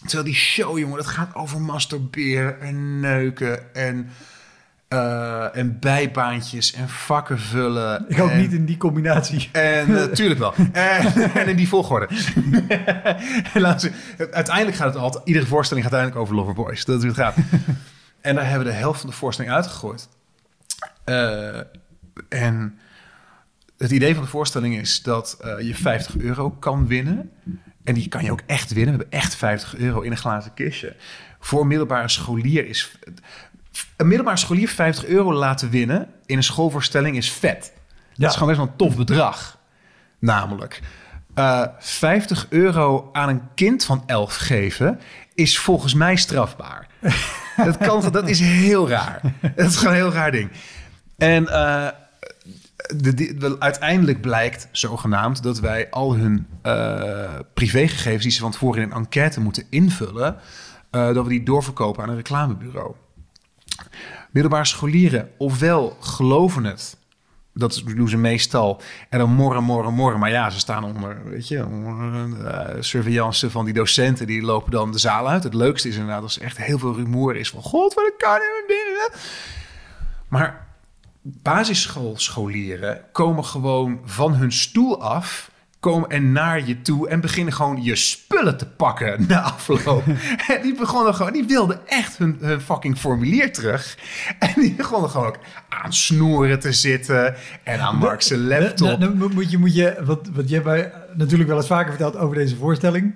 Terwijl 0.00 0.24
die 0.24 0.34
show, 0.34 0.78
jongen, 0.78 0.96
dat 0.96 1.06
gaat 1.06 1.34
over 1.34 1.60
masturberen 1.60 2.60
en 2.60 3.00
neuken 3.00 3.74
en, 3.74 4.10
eh, 4.96 5.56
en 5.60 5.78
bijbaantjes 5.78 6.72
en 6.72 6.88
vakken 6.88 7.38
vullen. 7.38 8.04
Ik 8.08 8.20
ook 8.20 8.30
en- 8.30 8.38
niet 8.38 8.52
in 8.52 8.64
die 8.64 8.76
combinatie. 8.76 9.48
en 9.52 9.90
natuurlijk 9.92 10.40
wel. 10.40 10.54
En, 10.72 11.12
en 11.34 11.46
in 11.48 11.56
die 11.56 11.68
volgorde. 11.68 12.08
En 13.54 13.60
laten 13.68 13.92
we- 14.16 14.32
uiteindelijk 14.32 14.76
gaat 14.76 14.86
het 14.94 15.02
altijd... 15.02 15.26
Iedere 15.26 15.46
voorstelling 15.46 15.86
gaat 15.86 15.94
uiteindelijk 15.94 16.16
over 16.32 16.34
Loverboys. 16.46 16.84
Dat 16.84 16.96
is 16.96 17.02
hoe 17.02 17.10
het 17.12 17.20
gaat. 17.20 17.36
En 18.20 18.34
daar 18.34 18.48
hebben 18.48 18.66
we 18.66 18.72
de 18.72 18.78
helft 18.78 19.00
van 19.00 19.10
de 19.10 19.16
voorstelling 19.16 19.54
uitgegooid. 19.54 20.08
Eh, 21.04 21.58
en 22.28 22.78
het 23.78 23.90
idee 23.90 24.14
van 24.14 24.22
de 24.22 24.28
voorstelling 24.28 24.78
is 24.78 25.02
dat 25.02 25.36
eh, 25.40 25.66
je 25.66 25.74
50 25.74 26.16
euro 26.18 26.50
kan 26.50 26.86
winnen. 26.86 27.30
En 27.84 27.94
die 27.94 28.08
kan 28.08 28.24
je 28.24 28.30
ook 28.32 28.40
echt 28.46 28.72
winnen. 28.72 28.94
We 28.94 29.00
hebben 29.00 29.18
echt 29.20 29.34
50 29.34 29.76
euro 29.76 30.00
in 30.00 30.10
een 30.10 30.16
glazen 30.16 30.54
kistje. 30.54 30.96
Voor 31.40 31.66
middelbare 31.66 32.08
scholier 32.08 32.66
is... 32.66 32.98
Een 33.96 34.06
middelbare 34.06 34.36
scholier 34.36 34.68
50 34.68 35.06
euro 35.06 35.32
laten 35.32 35.70
winnen 35.70 36.08
in 36.26 36.36
een 36.36 36.42
schoolvoorstelling 36.42 37.16
is 37.16 37.32
vet. 37.32 37.72
Dat 38.14 38.28
is 38.30 38.36
gewoon 38.36 38.48
best 38.48 38.60
wel 38.60 38.68
een 38.70 38.76
tof 38.76 38.96
bedrag. 38.96 39.58
Namelijk, 40.18 40.80
eh 41.34 41.62
50 41.78 42.46
euro 42.48 43.08
aan 43.12 43.28
een 43.28 43.42
kind 43.54 43.84
van 43.84 44.02
11 44.06 44.36
geven 44.36 45.00
is 45.34 45.58
volgens 45.58 45.94
mij 45.94 46.16
strafbaar. 46.16 46.86
dat, 47.64 47.76
kan, 47.76 48.10
dat 48.12 48.28
is 48.28 48.40
heel 48.40 48.88
raar. 48.88 49.20
Dat 49.56 49.66
is 49.68 49.76
gewoon 49.76 49.92
een 49.94 50.00
heel 50.00 50.12
raar 50.12 50.30
ding. 50.32 50.50
En 51.18 51.48
eh, 51.48 51.86
de, 52.96 53.14
de- 53.14 53.34
de- 53.34 53.56
uiteindelijk 53.58 54.20
blijkt, 54.20 54.68
zogenaamd, 54.72 55.42
dat 55.42 55.60
wij 55.60 55.90
al 55.90 56.14
hun 56.14 56.46
eh, 56.62 57.34
privégegevens 57.54 58.22
die 58.22 58.32
ze 58.32 58.40
van 58.40 58.50
tevoren 58.50 58.82
in 58.82 58.90
een 58.90 58.96
enquête 58.96 59.40
moeten 59.40 59.64
invullen, 59.70 60.36
eh, 60.90 61.14
dat 61.14 61.24
we 61.24 61.28
die 61.30 61.42
doorverkopen 61.42 62.02
aan 62.02 62.08
een 62.08 62.16
reclamebureau. 62.16 62.94
Middelbare 64.30 64.64
scholieren, 64.64 65.30
ofwel 65.38 65.96
geloven 66.00 66.64
het, 66.64 66.96
dat 67.54 67.82
doen 67.84 68.08
ze 68.08 68.16
meestal, 68.16 68.80
en 69.08 69.18
dan 69.18 69.30
morren, 69.30 69.62
morren, 69.62 69.94
morren. 69.94 70.18
Maar 70.18 70.30
ja, 70.30 70.50
ze 70.50 70.58
staan 70.58 70.84
onder, 70.84 71.24
weet 71.24 71.48
je, 71.48 71.58
eh, 71.58 72.76
surveillance 72.80 73.50
van 73.50 73.64
die 73.64 73.74
docenten, 73.74 74.26
die 74.26 74.42
lopen 74.42 74.70
dan 74.70 74.92
de 74.92 74.98
zaal 74.98 75.28
uit. 75.28 75.42
Het 75.42 75.54
leukste 75.54 75.88
is 75.88 75.94
inderdaad 75.94 76.22
als 76.22 76.38
er 76.38 76.44
echt 76.44 76.56
heel 76.56 76.78
veel 76.78 76.94
rumoer 76.94 77.36
is 77.36 77.48
van, 77.48 77.62
god, 77.62 77.94
wat 77.94 78.12
kan 78.18 78.34
er 78.34 78.64
binnen? 78.66 79.20
Maar 80.28 80.66
basisschoolscholieren 81.22 83.00
komen 83.12 83.44
gewoon 83.44 84.00
van 84.04 84.34
hun 84.34 84.52
stoel 84.52 85.02
af 85.02 85.50
komen 85.80 86.08
en 86.08 86.32
naar 86.32 86.66
je 86.66 86.82
toe 86.82 87.08
en 87.08 87.20
beginnen 87.20 87.52
gewoon 87.54 87.82
je 87.82 87.96
spullen 87.96 88.56
te 88.56 88.66
pakken 88.66 89.24
na 89.28 89.40
afloop. 89.40 90.04
en 90.52 90.62
die 90.62 90.74
begonnen 90.74 91.14
gewoon, 91.14 91.32
die 91.32 91.44
wilden 91.46 91.80
echt 91.86 92.18
hun, 92.18 92.36
hun 92.40 92.60
fucking 92.60 92.98
formulier 92.98 93.52
terug. 93.52 93.98
En 94.38 94.52
die 94.54 94.74
begonnen 94.74 95.10
gewoon 95.10 95.26
ook 95.26 95.38
aan 95.68 95.92
snoeren 95.92 96.60
te 96.60 96.72
zitten 96.72 97.34
en 97.62 97.80
aan 97.80 97.96
Mark's 97.96 98.30
laptop. 98.30 99.00
Dan, 99.00 99.18
dan 99.18 99.34
moet 99.34 99.50
je, 99.50 99.58
moet 99.58 99.74
je 99.74 99.96
wat, 100.04 100.28
wat 100.32 100.48
je 100.48 100.54
hebt 100.54 100.66
mij 100.66 100.92
natuurlijk 101.14 101.48
wel 101.48 101.58
eens 101.58 101.66
vaker 101.66 101.88
verteld 101.90 102.16
over 102.16 102.36
deze 102.36 102.56
voorstelling. 102.56 103.14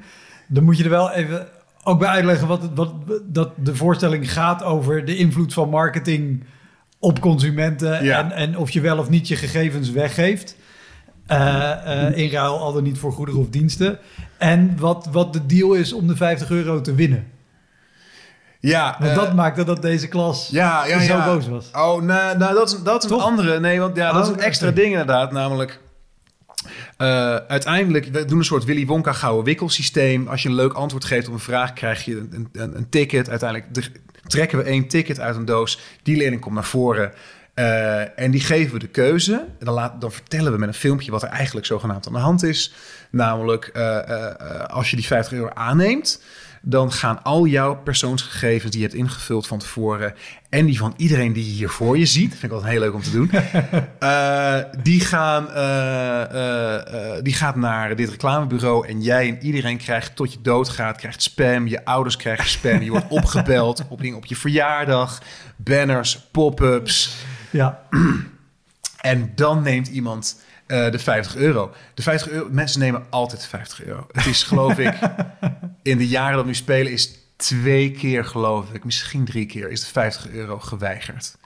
Dan 0.48 0.64
moet 0.64 0.76
je 0.76 0.84
er 0.84 0.90
wel 0.90 1.10
even 1.10 1.48
ook 1.82 1.98
bij 1.98 2.08
uitleggen 2.08 2.48
wat, 2.48 2.70
wat 2.74 2.92
dat 3.22 3.52
de 3.56 3.76
voorstelling 3.76 4.32
gaat 4.32 4.62
over 4.62 5.04
de 5.04 5.16
invloed 5.16 5.52
van 5.52 5.68
marketing 5.68 6.44
op 6.98 7.20
consumenten 7.20 8.04
Ja. 8.04 8.18
en, 8.18 8.32
en 8.32 8.56
of 8.56 8.70
je 8.70 8.80
wel 8.80 8.98
of 8.98 9.08
niet 9.08 9.28
je 9.28 9.36
gegevens 9.36 9.90
weggeeft. 9.90 10.56
Eh, 11.30 12.06
eh, 12.06 12.16
in 12.16 12.30
ruil 12.30 12.58
al 12.58 12.72
dan 12.72 12.82
niet 12.82 12.98
voor 12.98 13.12
goederen 13.12 13.40
of 13.40 13.48
diensten. 13.48 13.98
En 14.38 14.76
wat, 14.78 15.08
wat 15.12 15.32
de 15.32 15.46
deal 15.46 15.72
is 15.72 15.92
om 15.92 16.06
de 16.06 16.16
50 16.16 16.50
euro 16.50 16.80
te 16.80 16.94
winnen. 16.94 17.26
Ja, 18.60 18.96
Want 18.98 19.10
eh, 19.10 19.16
dat 19.16 19.34
maakte 19.34 19.64
dat 19.64 19.82
deze 19.82 20.08
klas 20.08 20.48
ja, 20.50 20.86
ja, 20.86 21.00
zo 21.00 21.24
boos 21.24 21.48
was. 21.48 21.70
Oh, 21.72 22.02
nou, 22.02 22.38
nou 22.38 22.54
dat 22.54 22.72
is, 22.72 22.82
dat 22.82 23.04
is 23.04 23.10
een 23.10 23.20
andere. 23.20 23.60
Nee, 23.60 23.80
want 23.80 23.96
ja, 23.96 24.12
dat 24.12 24.22
is 24.24 24.30
Oh, 24.30 24.36
een 24.36 24.42
extra 24.42 24.70
ding 24.70 24.90
inderdaad. 24.90 25.32
Namelijk, 25.32 25.80
eh, 26.96 27.36
uiteindelijk, 27.36 28.08
we 28.12 28.24
doen 28.24 28.38
een 28.38 28.44
soort 28.44 28.64
Willy 28.64 28.86
Wonka 28.86 29.12
gouden 29.12 29.44
wikkelsysteem. 29.44 30.28
Als 30.28 30.42
je 30.42 30.48
een 30.48 30.54
leuk 30.54 30.72
antwoord 30.72 31.04
geeft 31.04 31.28
op 31.28 31.32
een 31.32 31.40
vraag, 31.40 31.72
krijg 31.72 32.04
je 32.04 32.16
een, 32.16 32.48
een, 32.52 32.76
een 32.76 32.88
ticket. 32.88 33.28
Uiteindelijk 33.28 33.90
trekken 34.26 34.58
we 34.58 34.64
één 34.64 34.88
ticket 34.88 35.20
uit 35.20 35.36
een 35.36 35.44
doos. 35.44 35.80
Die 36.02 36.16
leerling 36.16 36.40
komt 36.40 36.54
naar 36.54 36.64
voren. 36.64 37.12
Eh, 37.60 38.18
en 38.24 38.30
die 38.30 38.40
geven 38.40 38.72
we 38.72 38.78
de 38.78 38.88
keuze. 38.88 39.34
En 39.34 39.64
dan, 39.64 39.74
laat, 39.74 40.00
dan 40.00 40.12
vertellen 40.12 40.52
we 40.52 40.58
met 40.58 40.68
een 40.68 40.74
filmpje 40.74 41.10
wat 41.10 41.22
er 41.22 41.28
eigenlijk 41.28 41.66
zogenaamd 41.66 42.06
aan 42.06 42.12
de 42.12 42.18
hand 42.18 42.42
is. 42.42 42.72
Namelijk, 43.10 43.64
eh, 43.64 43.98
eh, 43.98 44.64
als 44.64 44.90
je 44.90 44.96
die 44.96 45.06
50 45.06 45.32
euro 45.32 45.50
aanneemt, 45.54 46.22
dan 46.62 46.92
gaan 46.92 47.22
al 47.22 47.46
jouw 47.46 47.76
persoonsgegevens 47.76 48.70
die 48.70 48.80
je 48.80 48.86
hebt 48.86 48.98
ingevuld 48.98 49.46
van 49.46 49.58
tevoren 49.58 50.14
en 50.48 50.66
die 50.66 50.78
van 50.78 50.94
iedereen 50.96 51.32
die 51.32 51.44
je 51.44 51.50
hier 51.50 51.68
voor 51.68 51.98
je 51.98 52.06
ziet, 52.06 52.30
vind 52.30 52.42
ik 52.42 52.52
altijd 52.52 52.70
heel 52.70 52.80
leuk 52.80 52.94
om 52.94 53.02
te 53.02 53.10
doen, 53.10 53.30
die, 54.82 55.00
gaan, 55.00 55.44
die 57.22 57.34
gaat 57.34 57.56
naar 57.56 57.96
dit 57.96 58.10
reclamebureau 58.10 58.88
en 58.88 59.02
jij 59.02 59.28
en 59.28 59.44
iedereen 59.44 59.78
krijgt 59.78 60.16
tot 60.16 60.32
je 60.32 60.38
doodgaat, 60.42 60.96
krijgt 60.96 61.22
spam, 61.22 61.66
je 61.66 61.84
ouders 61.84 62.16
krijgen 62.16 62.48
spam, 62.48 62.82
je 62.82 62.90
wordt 62.90 63.10
opgebeld 63.20 63.84
op, 63.88 64.04
op 64.14 64.26
je 64.26 64.36
verjaardag, 64.36 65.22
banners, 65.56 66.28
pop-ups. 66.30 67.28
Ja, 67.50 67.82
En 69.00 69.32
dan 69.34 69.62
neemt 69.62 69.88
iemand 69.88 70.40
eh, 70.66 70.90
de 70.90 70.98
50 70.98 71.36
euro. 71.36 71.74
De 71.94 72.02
50 72.02 72.30
euro, 72.30 72.48
mensen 72.50 72.80
nemen 72.80 73.06
altijd 73.10 73.46
50 73.46 73.84
euro. 73.84 74.06
Het 74.12 74.26
is 74.26 74.42
geloof 74.42 74.78
ik, 74.78 74.98
in 75.82 75.98
de 75.98 76.08
jaren 76.08 76.32
dat 76.32 76.42
we 76.42 76.48
nu 76.48 76.54
spelen, 76.54 76.92
is 76.92 77.18
twee 77.36 77.90
keer 77.90 78.24
geloof 78.24 78.72
ik, 78.72 78.84
misschien 78.84 79.24
drie 79.24 79.46
keer, 79.46 79.70
is 79.70 79.80
de 79.80 79.86
50 79.86 80.28
euro 80.30 80.58
geweigerd. 80.58 81.36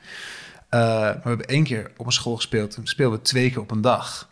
Eh, 0.69 0.81
maar 0.81 1.21
we 1.23 1.29
hebben 1.29 1.47
één 1.47 1.65
keer 1.65 1.91
op 1.97 2.07
een 2.07 2.13
school 2.13 2.37
gespeeld. 2.37 2.71
Toen 2.71 2.87
speelden 2.87 3.19
we 3.19 3.25
twee 3.25 3.51
keer 3.51 3.61
op 3.61 3.71
een 3.71 3.81
dag. 3.81 4.31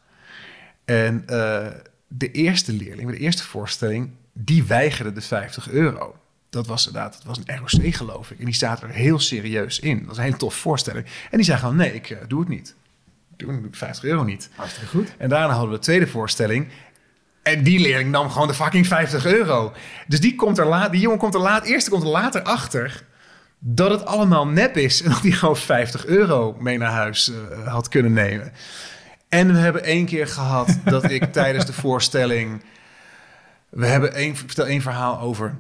En 0.85 1.23
eh, 1.27 1.67
de 2.09 2.31
eerste 2.31 2.73
leerling, 2.73 3.11
de 3.11 3.19
eerste 3.19 3.45
voorstelling, 3.45 4.11
die 4.33 4.65
weigerde 4.65 5.13
de 5.13 5.21
50 5.21 5.71
euro. 5.71 6.17
Dat 6.53 6.67
was 6.67 6.87
inderdaad, 6.87 7.13
dat 7.13 7.25
was 7.25 7.39
een 7.45 7.57
ROC 7.57 7.95
geloof 7.95 8.31
ik. 8.31 8.39
En 8.39 8.45
die 8.45 8.55
staat 8.55 8.83
er 8.83 8.89
heel 8.89 9.19
serieus 9.19 9.79
in. 9.79 9.99
Dat 9.99 10.07
was 10.07 10.17
een 10.17 10.23
hele 10.23 10.37
tof 10.37 10.55
voorstelling. 10.55 11.07
En 11.31 11.37
die 11.37 11.47
zei 11.47 11.59
gewoon, 11.59 11.77
nee, 11.77 11.95
ik 11.95 12.11
eh, 12.11 12.19
doe 12.29 12.41
het 12.41 12.49
niet. 12.49 12.75
doen, 13.37 13.69
50 13.71 14.05
euro 14.05 14.23
niet. 14.23 14.51
Hartstikke 14.55 14.89
goed. 14.89 15.13
En 15.19 15.29
daarna 15.29 15.53
hadden 15.53 15.71
we 15.71 15.77
de 15.77 15.83
tweede 15.83 16.07
voorstelling. 16.07 16.69
En 17.43 17.63
die 17.63 17.81
leerling 17.81 18.11
nam 18.11 18.31
gewoon 18.31 18.49
de 18.49 18.55
fucking 18.55 18.87
50 18.87 19.27
euro. 19.27 19.73
Dus 20.07 20.21
die, 20.21 20.35
komt 20.35 20.59
er 20.59 20.67
laat, 20.67 20.91
die 20.91 21.01
jongen 21.01 21.19
komt 21.19 21.35
er 21.35 21.41
laat, 21.41 21.65
eerste 21.65 21.91
komt 21.91 22.03
er 22.03 22.09
later 22.09 22.43
achter 22.43 23.05
dat 23.59 23.91
het 23.91 24.05
allemaal 24.05 24.47
nep 24.47 24.77
is. 24.77 25.03
En 25.03 25.11
dat 25.15 25.23
hij 25.23 25.31
gewoon 25.31 25.57
50 25.57 26.07
euro 26.07 26.57
mee 26.59 26.79
naar 26.79 26.93
huis 26.93 27.31
eh, 27.31 27.69
had 27.69 27.89
kunnen 27.89 28.13
nemen. 28.13 28.53
En 29.29 29.53
we 29.53 29.59
hebben 29.59 29.85
één 29.85 30.07
keer 30.07 30.27
gehad 30.27 30.79
dat 30.85 31.11
ik 31.11 31.33
tijdens 31.33 31.67
de 31.67 31.73
voorstelling... 31.73 32.65
We 33.69 33.87
hebben 33.87 34.15
één, 34.15 34.31
ik 34.31 34.37
vertel 34.37 34.67
één 34.67 34.83
verhaal 34.83 35.21
over... 35.21 35.55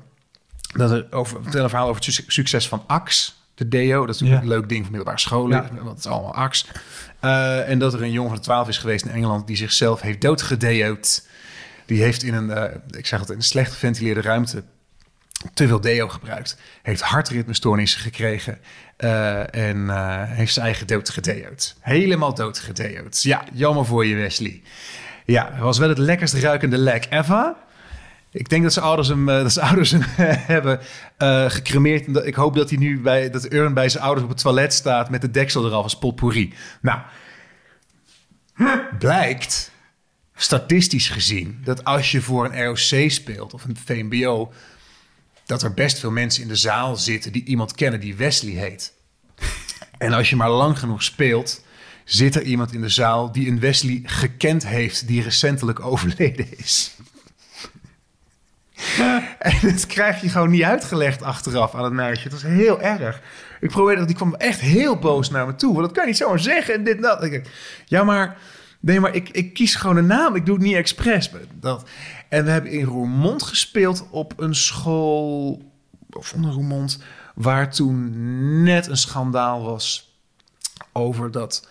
Dat 0.72 0.90
er 0.90 1.06
over, 1.10 1.42
vertel 1.42 1.62
een 1.62 1.68
verhaal 1.68 1.88
over 1.88 2.04
het 2.04 2.14
su- 2.14 2.24
succes 2.26 2.68
van 2.68 2.84
AX, 2.86 3.36
de 3.54 3.68
deo. 3.68 4.06
Dat 4.06 4.14
is 4.14 4.20
natuurlijk 4.20 4.48
Ja. 4.48 4.52
een 4.54 4.58
leuk 4.60 4.68
ding 4.68 4.80
van 4.82 4.90
middelbare 4.92 5.20
scholen. 5.22 5.62
Ja. 5.62 5.74
Want 5.74 5.88
het 5.88 5.98
is 5.98 6.06
allemaal 6.06 6.34
AX. 6.34 6.66
Eh, 7.20 7.68
en 7.68 7.78
dat 7.78 7.94
er 7.94 8.02
een 8.02 8.10
jongen 8.12 8.28
van 8.30 8.38
de 8.38 8.44
12 8.44 8.68
is 8.68 8.78
geweest 8.78 9.04
in 9.04 9.10
Engeland... 9.12 9.46
die 9.46 9.56
zichzelf 9.56 10.00
heeft 10.00 10.20
doodgedeoed. 10.20 11.26
Die 11.86 12.02
heeft 12.02 12.22
in 12.22 12.34
een, 12.34 12.50
eh, 12.50 12.74
ik 12.90 13.06
zeg 13.06 13.20
het, 13.20 13.30
in 13.30 13.36
een 13.36 13.42
slecht 13.42 13.72
geventileerde 13.72 14.20
ruimte 14.20 14.62
te 15.54 15.66
veel 15.68 15.80
deo 15.80 16.08
gebruikt. 16.08 16.56
Heeft 16.82 17.00
hartritmestoornissen 17.00 18.00
gekregen. 18.00 18.58
eh, 18.96 19.54
en 19.54 19.90
heeft 20.28 20.52
zijn 20.52 20.64
eigen 20.66 20.86
dood 20.86 21.10
gedeoed. 21.10 21.76
Helemaal 21.80 22.34
dood 22.34 22.58
gedeoed. 22.58 23.22
Ja, 23.22 23.44
jammer 23.52 23.86
voor 23.86 24.06
je, 24.06 24.14
Wesley. 24.16 24.62
Ja, 25.24 25.56
was 25.58 25.78
wel 25.78 25.88
het 25.88 25.98
lekkerst 25.98 26.34
ruikende 26.34 26.78
lek 26.78 27.06
ever. 27.10 27.54
Ik 28.32 28.48
denk 28.48 28.62
dat 28.62 28.72
zijn 28.72 28.84
ouders 28.84 29.08
hem, 29.08 29.28
eh, 29.28 29.42
dat 29.42 29.52
zijn 29.52 29.66
ouders 29.70 29.90
hem 29.90 30.02
hebben 30.36 30.80
eh, 31.16 31.50
gecremeerd. 31.50 32.26
Ik 32.26 32.34
hoop 32.34 32.54
dat 32.54 32.70
hij 32.70 32.78
nu 32.78 33.00
bij 33.00 33.30
dat 33.30 33.52
urn 33.52 33.74
bij 33.74 33.88
zijn 33.88 34.02
ouders 34.02 34.24
op 34.24 34.32
het 34.32 34.40
toilet 34.40 34.72
staat 34.72 35.10
met 35.10 35.20
de 35.20 35.30
deksel 35.30 35.66
eraf 35.66 35.82
als 35.82 35.98
potpourri. 35.98 36.54
Nou, 36.80 37.00
blijkt 38.98 39.70
statistisch 40.34 41.08
gezien 41.08 41.60
dat 41.64 41.84
als 41.84 42.10
je 42.10 42.20
voor 42.20 42.44
een 42.44 42.64
ROC 42.64 43.10
speelt 43.10 43.54
of 43.54 43.64
een 43.64 43.76
VMBO, 43.84 44.52
dat 45.46 45.62
er 45.62 45.74
best 45.74 45.98
veel 45.98 46.10
mensen 46.10 46.42
in 46.42 46.48
de 46.48 46.56
zaal 46.56 46.96
zitten 46.96 47.32
die 47.32 47.44
iemand 47.44 47.74
kennen 47.74 48.00
die 48.00 48.14
Wesley 48.14 48.52
heet. 48.52 48.92
En 49.98 50.12
als 50.12 50.30
je 50.30 50.36
maar 50.36 50.50
lang 50.50 50.78
genoeg 50.78 51.02
speelt, 51.02 51.64
zit 52.04 52.34
er 52.34 52.42
iemand 52.42 52.72
in 52.72 52.80
de 52.80 52.88
zaal 52.88 53.32
die 53.32 53.48
een 53.48 53.60
Wesley 53.60 54.00
gekend 54.04 54.66
heeft 54.66 55.06
die 55.06 55.22
recentelijk 55.22 55.84
overleden 55.90 56.58
is. 56.58 56.96
En 59.38 59.58
dat 59.62 59.86
krijg 59.86 60.20
je 60.20 60.28
gewoon 60.28 60.50
niet 60.50 60.62
uitgelegd 60.62 61.22
achteraf 61.22 61.74
aan 61.74 61.84
het 61.84 61.92
meisje. 61.92 62.22
Het 62.22 62.32
was 62.32 62.42
heel 62.42 62.80
erg. 62.80 63.20
Ik 63.60 63.70
probeerde 63.70 63.98
dat, 63.98 64.08
die 64.08 64.16
kwam 64.16 64.34
echt 64.34 64.60
heel 64.60 64.98
boos 64.98 65.30
naar 65.30 65.46
me 65.46 65.54
toe. 65.54 65.72
Want 65.72 65.84
dat 65.84 65.92
kan 65.92 66.02
je 66.02 66.08
niet 66.08 66.18
zomaar 66.18 66.38
zeggen 66.38 66.74
en 66.74 66.84
dit 66.84 66.96
en 66.96 67.02
dat. 67.02 67.40
Ja, 67.84 68.04
maar, 68.04 68.36
nee, 68.80 69.00
maar 69.00 69.14
ik, 69.14 69.28
ik 69.28 69.54
kies 69.54 69.74
gewoon 69.74 69.96
een 69.96 70.06
naam. 70.06 70.34
Ik 70.34 70.46
doe 70.46 70.54
het 70.54 70.64
niet 70.64 70.74
expres. 70.76 71.30
Dat. 71.60 71.88
En 72.28 72.44
we 72.44 72.50
hebben 72.50 72.70
in 72.70 72.84
Roermond 72.84 73.42
gespeeld 73.42 74.06
op 74.10 74.32
een 74.36 74.54
school, 74.54 75.62
of 76.10 76.32
onder 76.32 76.50
Roermond, 76.50 76.98
waar 77.34 77.70
toen 77.70 78.12
net 78.62 78.86
een 78.86 78.96
schandaal 78.96 79.62
was 79.62 80.16
over 80.92 81.30
dat 81.30 81.68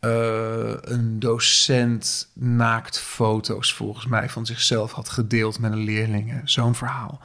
eh, 0.00 0.74
een 0.80 1.18
docent 1.18 2.30
naaktfoto's 2.34 3.74
volgens 3.74 4.06
mij 4.06 4.28
van 4.28 4.46
zichzelf 4.46 4.92
had 4.92 5.08
gedeeld 5.08 5.58
met 5.58 5.72
een 5.72 5.84
leerling. 5.84 6.40
Zo'n 6.44 6.74
verhaal. 6.74 7.20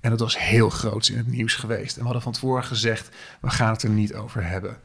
En 0.00 0.10
dat 0.10 0.20
was 0.20 0.38
heel 0.38 0.70
groot 0.70 1.08
in 1.08 1.16
het 1.16 1.26
nieuws 1.26 1.54
geweest. 1.54 1.92
En 1.92 1.98
we 1.98 2.04
hadden 2.04 2.22
van 2.22 2.32
tevoren 2.32 2.64
gezegd, 2.64 3.08
we 3.40 3.50
gaan 3.50 3.72
het 3.72 3.82
er 3.82 3.90
niet 3.90 4.14
over 4.14 4.44
hebben. 4.44 4.76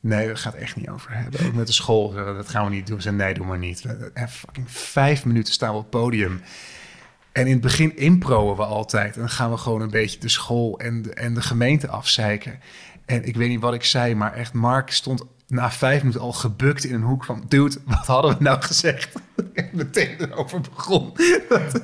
Nee, 0.00 0.28
we 0.28 0.36
gaan 0.36 0.52
het 0.52 0.60
echt 0.60 0.76
niet 0.76 0.88
over 0.88 1.14
hebben. 1.14 1.46
Ook 1.46 1.52
met 1.52 1.66
de 1.66 1.72
school, 1.72 2.18
eh, 2.18 2.24
dat 2.24 2.48
gaan 2.48 2.64
we 2.64 2.70
niet 2.70 2.86
doen. 2.86 3.02
Ze 3.02 3.12
nee, 3.12 3.34
doe 3.34 3.46
maar 3.46 3.58
niet. 3.58 3.84
En 4.14 4.28
fucking 4.28 4.70
vijf 4.70 5.24
minuten 5.24 5.52
staan 5.52 5.70
we 5.70 5.76
op 5.76 5.82
het 5.82 5.90
podium. 5.90 6.42
En 7.32 7.46
in 7.46 7.52
het 7.52 7.60
begin 7.60 7.96
improen 7.96 8.56
we 8.56 8.64
altijd. 8.64 9.14
En 9.14 9.20
dan 9.20 9.30
gaan 9.30 9.50
we 9.50 9.56
gewoon 9.56 9.80
een 9.80 9.90
beetje 9.90 10.18
de 10.18 10.28
school 10.28 10.78
en 10.78 11.02
de, 11.02 11.14
en 11.14 11.34
de 11.34 11.42
gemeente 11.42 11.88
afzeiken. 11.88 12.60
En 13.06 13.24
ik 13.24 13.36
weet 13.36 13.48
niet 13.48 13.60
wat 13.60 13.74
ik 13.74 13.84
zei, 13.84 14.14
maar 14.14 14.34
echt, 14.34 14.52
Mark 14.52 14.90
stond 14.90 15.24
na 15.52 15.70
vijf 15.70 15.98
minuten 16.00 16.20
al 16.20 16.32
gebukt 16.32 16.84
in 16.84 16.94
een 16.94 17.02
hoek 17.02 17.24
van... 17.24 17.44
Dude, 17.48 17.76
wat 17.84 18.06
hadden 18.06 18.38
we 18.38 18.42
nou 18.44 18.62
gezegd? 18.62 19.08
ik 19.52 19.72
meteen 19.72 20.16
erover 20.18 20.60
begon. 20.60 21.12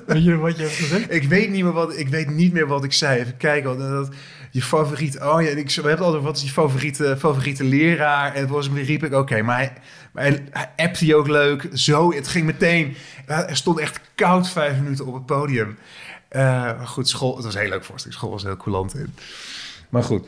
Weet 0.07 0.25
je 0.25 0.37
wat 0.37 0.57
je 0.57 0.63
hebt 0.63 0.75
gezegd? 0.75 1.13
ik, 1.13 1.29
weet 1.29 1.51
niet 1.51 1.63
meer 1.65 1.73
wat, 1.73 1.99
ik 1.99 2.09
weet 2.09 2.31
niet 2.31 2.53
meer 2.53 2.67
wat 2.67 2.85
ik 2.85 2.93
zei. 2.93 3.21
Even 3.21 3.37
kijken. 3.37 3.79
Dat, 3.79 3.91
dat- 3.91 4.15
je 4.51 4.63
favoriet... 4.63 5.21
Oh 5.21 5.43
ja, 5.43 5.49
ik, 5.49 5.71
we 5.71 5.89
hebben 5.89 6.07
altijd 6.07 6.25
wat 6.25 6.37
is 6.37 6.43
je 6.43 6.49
favoriete, 6.51 7.17
favoriete 7.19 7.65
leraar? 7.65 8.35
En 8.35 8.49
volgens 8.49 8.69
mij 8.71 8.83
riep 8.83 9.05
ik, 9.05 9.13
oké, 9.13 9.43
maar, 9.43 9.57
hij, 9.57 9.73
maar 10.13 10.25
hij, 10.25 10.45
hij 10.51 10.71
appte 10.77 11.07
je 11.07 11.17
ook 11.17 11.29
leuk. 11.29 11.69
Zo, 11.73 12.13
het 12.13 12.29
ging 12.29 12.47
meteen. 12.47 12.97
Er 13.27 13.57
stond 13.57 13.79
echt 13.79 14.01
koud 14.15 14.49
vijf 14.49 14.77
minuten 14.81 15.07
op 15.07 15.15
het 15.15 15.27
podium. 15.27 15.79
Eh, 16.29 16.43
maar 16.53 16.87
goed, 16.87 17.09
school, 17.09 17.35
het 17.37 17.45
was 17.45 17.55
heel 17.55 17.69
leuk 17.69 17.85
voorstelling. 17.85 18.19
School 18.19 18.31
was 18.31 18.43
heel 18.43 18.57
coulant 18.57 18.95
in. 18.95 19.15
Maar 19.89 20.03
goed. 20.03 20.27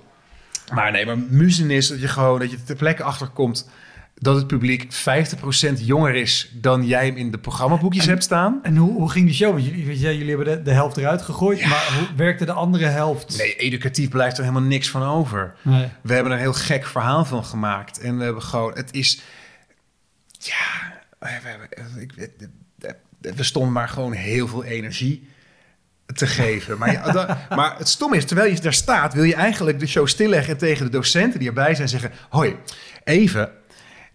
Maar 0.75 0.93
nee, 0.93 1.07
maar 1.07 1.19
muzen 1.19 1.71
is 1.71 1.89
dat 1.89 2.01
je 2.01 2.09
gewoon, 2.09 2.39
dat 2.39 2.51
je 2.51 2.63
ter 2.63 2.77
plekke 2.77 3.03
achterkomt 3.03 3.69
dat 4.15 4.37
het 4.37 4.47
publiek 4.47 4.85
50% 4.85 5.73
jonger 5.79 6.15
is 6.15 6.51
dan 6.55 6.87
jij 6.87 7.07
hem 7.07 7.17
in 7.17 7.31
de 7.31 7.39
programmaboekjes 7.39 8.07
hebt 8.07 8.23
staan. 8.23 8.59
En 8.63 8.77
hoe, 8.77 8.93
hoe 8.93 9.11
ging 9.11 9.27
die 9.27 9.35
show? 9.35 9.53
Want 9.53 9.65
jullie, 9.65 9.99
jullie 9.99 10.29
hebben 10.29 10.47
de, 10.47 10.63
de 10.63 10.71
helft 10.73 10.97
eruit 10.97 11.23
gegooid, 11.23 11.65
maar 11.67 11.93
hoe 11.99 12.17
werkte 12.17 12.45
de 12.45 12.53
andere 12.53 12.85
helft? 12.87 13.39
Nee, 13.39 13.57
educatief 13.57 14.09
blijft 14.09 14.37
er 14.39 14.45
helemaal 14.45 14.69
niks 14.69 14.91
van 14.91 15.03
over. 15.03 15.55
Nee. 15.63 15.89
We 16.03 16.13
hebben 16.15 16.33
er 16.33 16.39
een 16.39 16.45
heel 16.45 16.53
gek 16.53 16.87
verhaal 16.87 17.25
van 17.25 17.45
gemaakt. 17.45 18.01
En 18.01 18.17
we 18.19 18.25
hebben 18.25 18.43
gewoon, 18.43 18.73
het 18.75 18.93
is, 18.95 19.21
ja, 20.39 20.93
we, 21.19 22.31
we- 23.21 23.33
we 23.37 23.43
stonden 23.43 23.73
maar 23.73 23.89
gewoon 23.89 24.13
heel 24.13 24.49
veel 24.49 24.65
energie 24.65 25.29
te 26.15 26.27
geven. 26.27 26.79
Maar, 26.79 26.93
ja, 26.93 27.13
dat- 27.13 27.37
maar 27.59 27.75
het 27.79 27.89
stom 27.89 28.15
is, 28.15 28.25
terwijl 28.25 28.53
je 28.53 28.61
daar 28.61 28.73
staat, 28.73 29.15
wil 29.15 29.25
je 29.25 29.35
eigenlijk 29.35 29.79
de 29.79 29.87
show 29.87 30.07
stilleggen 30.07 30.53
en 30.53 30.59
tegen 30.59 30.85
de 30.85 30.91
docenten 30.93 31.39
die 31.39 31.49
erbij 31.49 31.75
zijn 31.75 31.89
zeggen: 31.89 32.11
Hoi, 32.29 32.57
even. 33.05 33.51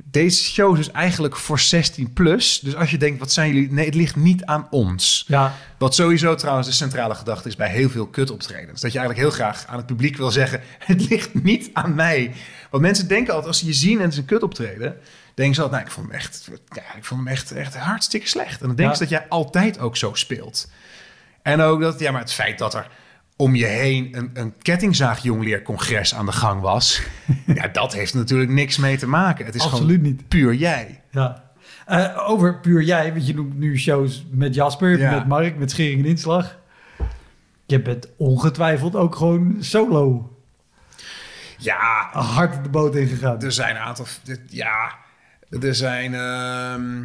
Deze 0.04 0.44
show 0.44 0.72
is 0.78 0.86
dus 0.86 0.94
eigenlijk 0.94 1.36
voor 1.36 1.60
16 1.60 2.14
plus. 2.14 2.60
Dus 2.60 2.76
als 2.76 2.92
je 2.92 2.98
denkt, 2.98 3.20
wat 3.20 3.32
zijn 3.32 3.54
jullie? 3.54 3.72
Nee, 3.72 3.86
het 3.86 3.96
ligt 3.96 4.16
niet 4.16 4.46
aan 4.46 4.68
ons. 4.70 5.24
Ja, 5.28 5.54
Wat 5.78 5.96
sowieso 5.96 6.36
trouwens 6.36 6.68
de 6.68 6.74
centrale 6.74 7.16
gedachte 7.16 7.48
is 7.48 7.56
bij 7.56 7.70
heel 7.70 7.90
veel 7.90 8.08
kutoptredens. 8.08 8.82
Dat 8.82 8.92
je 8.92 8.98
eigenlijk 9.00 9.28
heel 9.28 9.36
graag 9.38 9.66
aan 9.68 9.78
het 9.78 9.86
publiek 9.86 10.18
wil 10.18 10.32
zeggen: 10.32 10.62
het 10.80 11.10
ligt 11.10 11.44
niet 11.44 11.70
aan 11.74 11.96
mij. 11.96 12.32
Want 12.70 12.84
mensen 12.84 13.08
denken 13.08 13.30
altijd, 13.34 13.48
als 13.48 13.60
ze 13.60 13.66
je 13.66 13.74
zien 13.74 14.02
en 14.02 14.08
is 14.08 14.18
een 14.18 14.26
kutoptreden, 14.26 14.98
denken 15.34 15.56
ze 15.56 15.62
altijd: 15.62 15.72
nou, 15.72 15.86
ik 15.86 15.92
vond 15.92 16.08
hem 16.08 16.16
echt, 16.16 16.50
ja, 16.70 16.96
ik 16.98 17.06
vond 17.06 17.20
hem 17.20 17.30
echt, 17.30 17.52
echt 17.52 17.76
hartstikke 17.78 18.28
slecht. 18.28 18.62
En 18.62 18.68
dan 18.68 18.76
denken 18.76 18.86
Ja. 18.86 18.94
ze 18.94 19.00
dat 19.00 19.10
jij 19.10 19.26
altijd 19.30 19.80
ook 19.80 19.98
zo 19.98 20.14
speelt. 20.14 20.70
En 21.46 21.62
ook 21.62 21.82
dat, 21.82 22.00
ja, 22.00 22.12
maar 22.12 22.22
het 22.22 22.34
feit 22.34 22.58
dat 22.58 22.74
er 22.74 22.88
om 23.36 23.56
je 23.56 23.66
heen 23.66 24.18
een, 24.18 24.30
een 24.34 24.54
kettingzaagjongleercongres 24.62 26.16
aan 26.16 26.26
de 26.26 26.32
gang 26.32 26.62
was, 26.62 27.02
ja, 27.46 27.68
dat 27.68 27.94
heeft 27.94 28.14
natuurlijk 28.14 28.52
niks 28.52 28.78
mee 28.78 28.98
te 28.98 29.08
maken. 29.08 29.46
Het 29.46 29.56
is 29.56 29.64
absoluut 29.64 29.88
gewoon 29.98 30.02
niet. 30.02 30.28
puur 30.28 30.54
jij. 30.54 31.02
Ja. 31.12 31.44
Eh, 31.86 32.30
over 32.30 32.60
puur 32.60 32.82
jij, 32.82 33.12
want 33.14 33.28
je 33.28 33.36
noemt 33.36 33.58
nu 33.58 33.78
shows 33.78 34.26
met 34.32 34.56
Jasper, 34.56 34.98
Ja. 34.98 35.12
met 35.12 35.28
Mark, 35.28 35.58
met 35.58 35.72
Schering 35.72 36.00
en 36.04 36.10
Inslag. 36.10 36.58
Je 37.66 37.82
bent 37.82 38.08
ongetwijfeld 38.18 38.96
ook 38.96 39.16
gewoon 39.16 39.56
solo 39.60 40.34
Ja, 41.58 42.10
hard 42.12 42.64
de 42.64 42.70
boot 42.70 42.96
ingegaan. 42.96 43.42
Er 43.42 43.52
zijn 43.52 43.76
een 43.76 43.82
aantal. 43.82 44.06
Ja, 44.48 44.96
er 45.62 45.76
zijn. 45.76 46.14
ehm, 46.14 47.04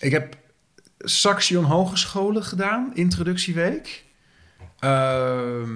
ik 0.00 0.10
heb 0.12 0.36
Saxion 1.04 1.64
Hogescholen 1.64 2.44
gedaan, 2.44 2.90
introductieweek. 2.94 4.04
Ehm, 4.78 5.68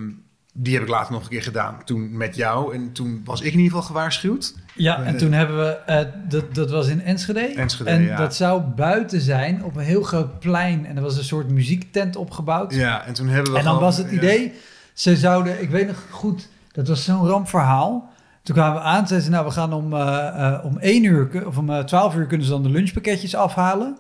die 0.53 0.75
heb 0.75 0.83
ik 0.83 0.89
later 0.89 1.13
nog 1.13 1.23
een 1.23 1.29
keer 1.29 1.43
gedaan, 1.43 1.85
toen 1.85 2.17
met 2.17 2.37
jou. 2.37 2.75
En 2.75 2.93
toen 2.93 3.23
was 3.25 3.41
ik 3.41 3.47
in 3.53 3.59
ieder 3.59 3.65
geval 3.73 3.83
gewaarschuwd. 3.87 4.55
Ja, 4.75 5.03
en 5.03 5.15
Eh, 5.15 5.21
toen 5.21 5.33
hebben 5.33 5.57
we, 5.59 5.69
eh, 5.71 6.05
dat, 6.29 6.55
dat 6.55 6.71
was 6.71 6.89
in 6.89 7.03
Enschede. 7.03 7.41
Enschede, 7.41 7.91
en 7.91 8.03
ja. 8.03 8.17
dat 8.17 8.35
zou 8.35 8.61
buiten 8.63 9.21
zijn 9.21 9.65
op 9.65 9.77
een 9.77 9.83
heel 9.85 10.03
groot 10.03 10.39
plein. 10.41 10.87
En 10.87 10.97
er 10.97 11.03
was 11.03 11.17
een 11.17 11.25
soort 11.25 11.51
muziektent 11.51 12.17
opgebouwd. 12.17 12.75
Ja, 12.75 13.05
en 13.07 13.13
toen 13.15 13.27
hebben 13.29 13.53
we 13.53 13.59
en 13.59 13.65
dan 13.65 13.73
gewoon- 13.75 13.89
was 13.89 13.97
het 13.99 14.11
ja. 14.11 14.17
idee, 14.17 14.53
ze 14.93 15.17
zouden, 15.17 15.63
ik 15.63 15.71
weet 15.71 15.87
nog 15.87 16.05
goed, 16.11 16.49
dat 16.73 16.89
was 16.89 17.05
zo'n 17.05 17.27
rampverhaal. 17.27 18.13
Toen 18.43 18.55
kwamen 18.57 18.75
we 18.81 18.87
aan, 18.87 19.07
zeiden 19.07 19.23
ze, 19.23 19.31
nou 19.31 19.45
we 19.47 19.51
gaan 19.53 19.73
om, 19.73 19.93
eh, 19.95 20.59
om 20.65 20.77
1 20.81 21.05
uur, 21.05 21.47
of 21.47 21.59
om 21.59 21.71
eh, 21.71 21.79
12 21.85 22.15
uur 22.15 22.27
kunnen 22.27 22.47
ze 22.47 22.53
dan 22.53 22.63
de 22.63 22.69
lunchpakketjes 22.71 23.35
afhalen. 23.35 23.99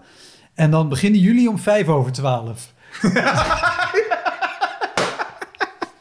En 0.58 0.70
dan 0.70 0.88
beginnen 0.88 1.20
jullie 1.20 1.48
om 1.48 1.58
5 1.58 1.88
over 1.88 2.12
12. 2.12 2.72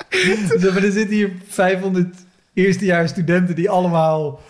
Dus, 0.10 0.72
maar 0.74 0.84
er 0.84 0.92
zitten 0.92 1.16
hier 1.16 1.32
500 1.48 2.16
eerstejaars 2.54 3.12
studenten 3.12 3.56
die 3.56 3.70
allemaal 3.70 4.42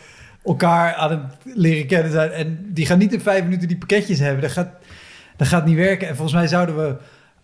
elkaar 0.45 0.95
aan 0.95 1.11
het 1.11 1.55
leren 1.55 1.87
kennen 1.87 2.11
zijn. 2.11 2.31
En 2.31 2.73
die 2.73 2.85
gaan 2.85 2.97
niet 2.97 3.13
in 3.13 3.21
vijf 3.21 3.43
minuten 3.43 3.67
die 3.67 3.77
pakketjes 3.77 4.19
hebben. 4.19 4.41
Dat 4.41 4.51
gaat, 4.51 4.69
dat 5.37 5.47
gaat 5.47 5.65
niet 5.65 5.75
werken. 5.75 6.07
En 6.07 6.15
volgens 6.15 6.37
mij 6.37 6.47
zouden 6.47 6.77
we 6.77 6.95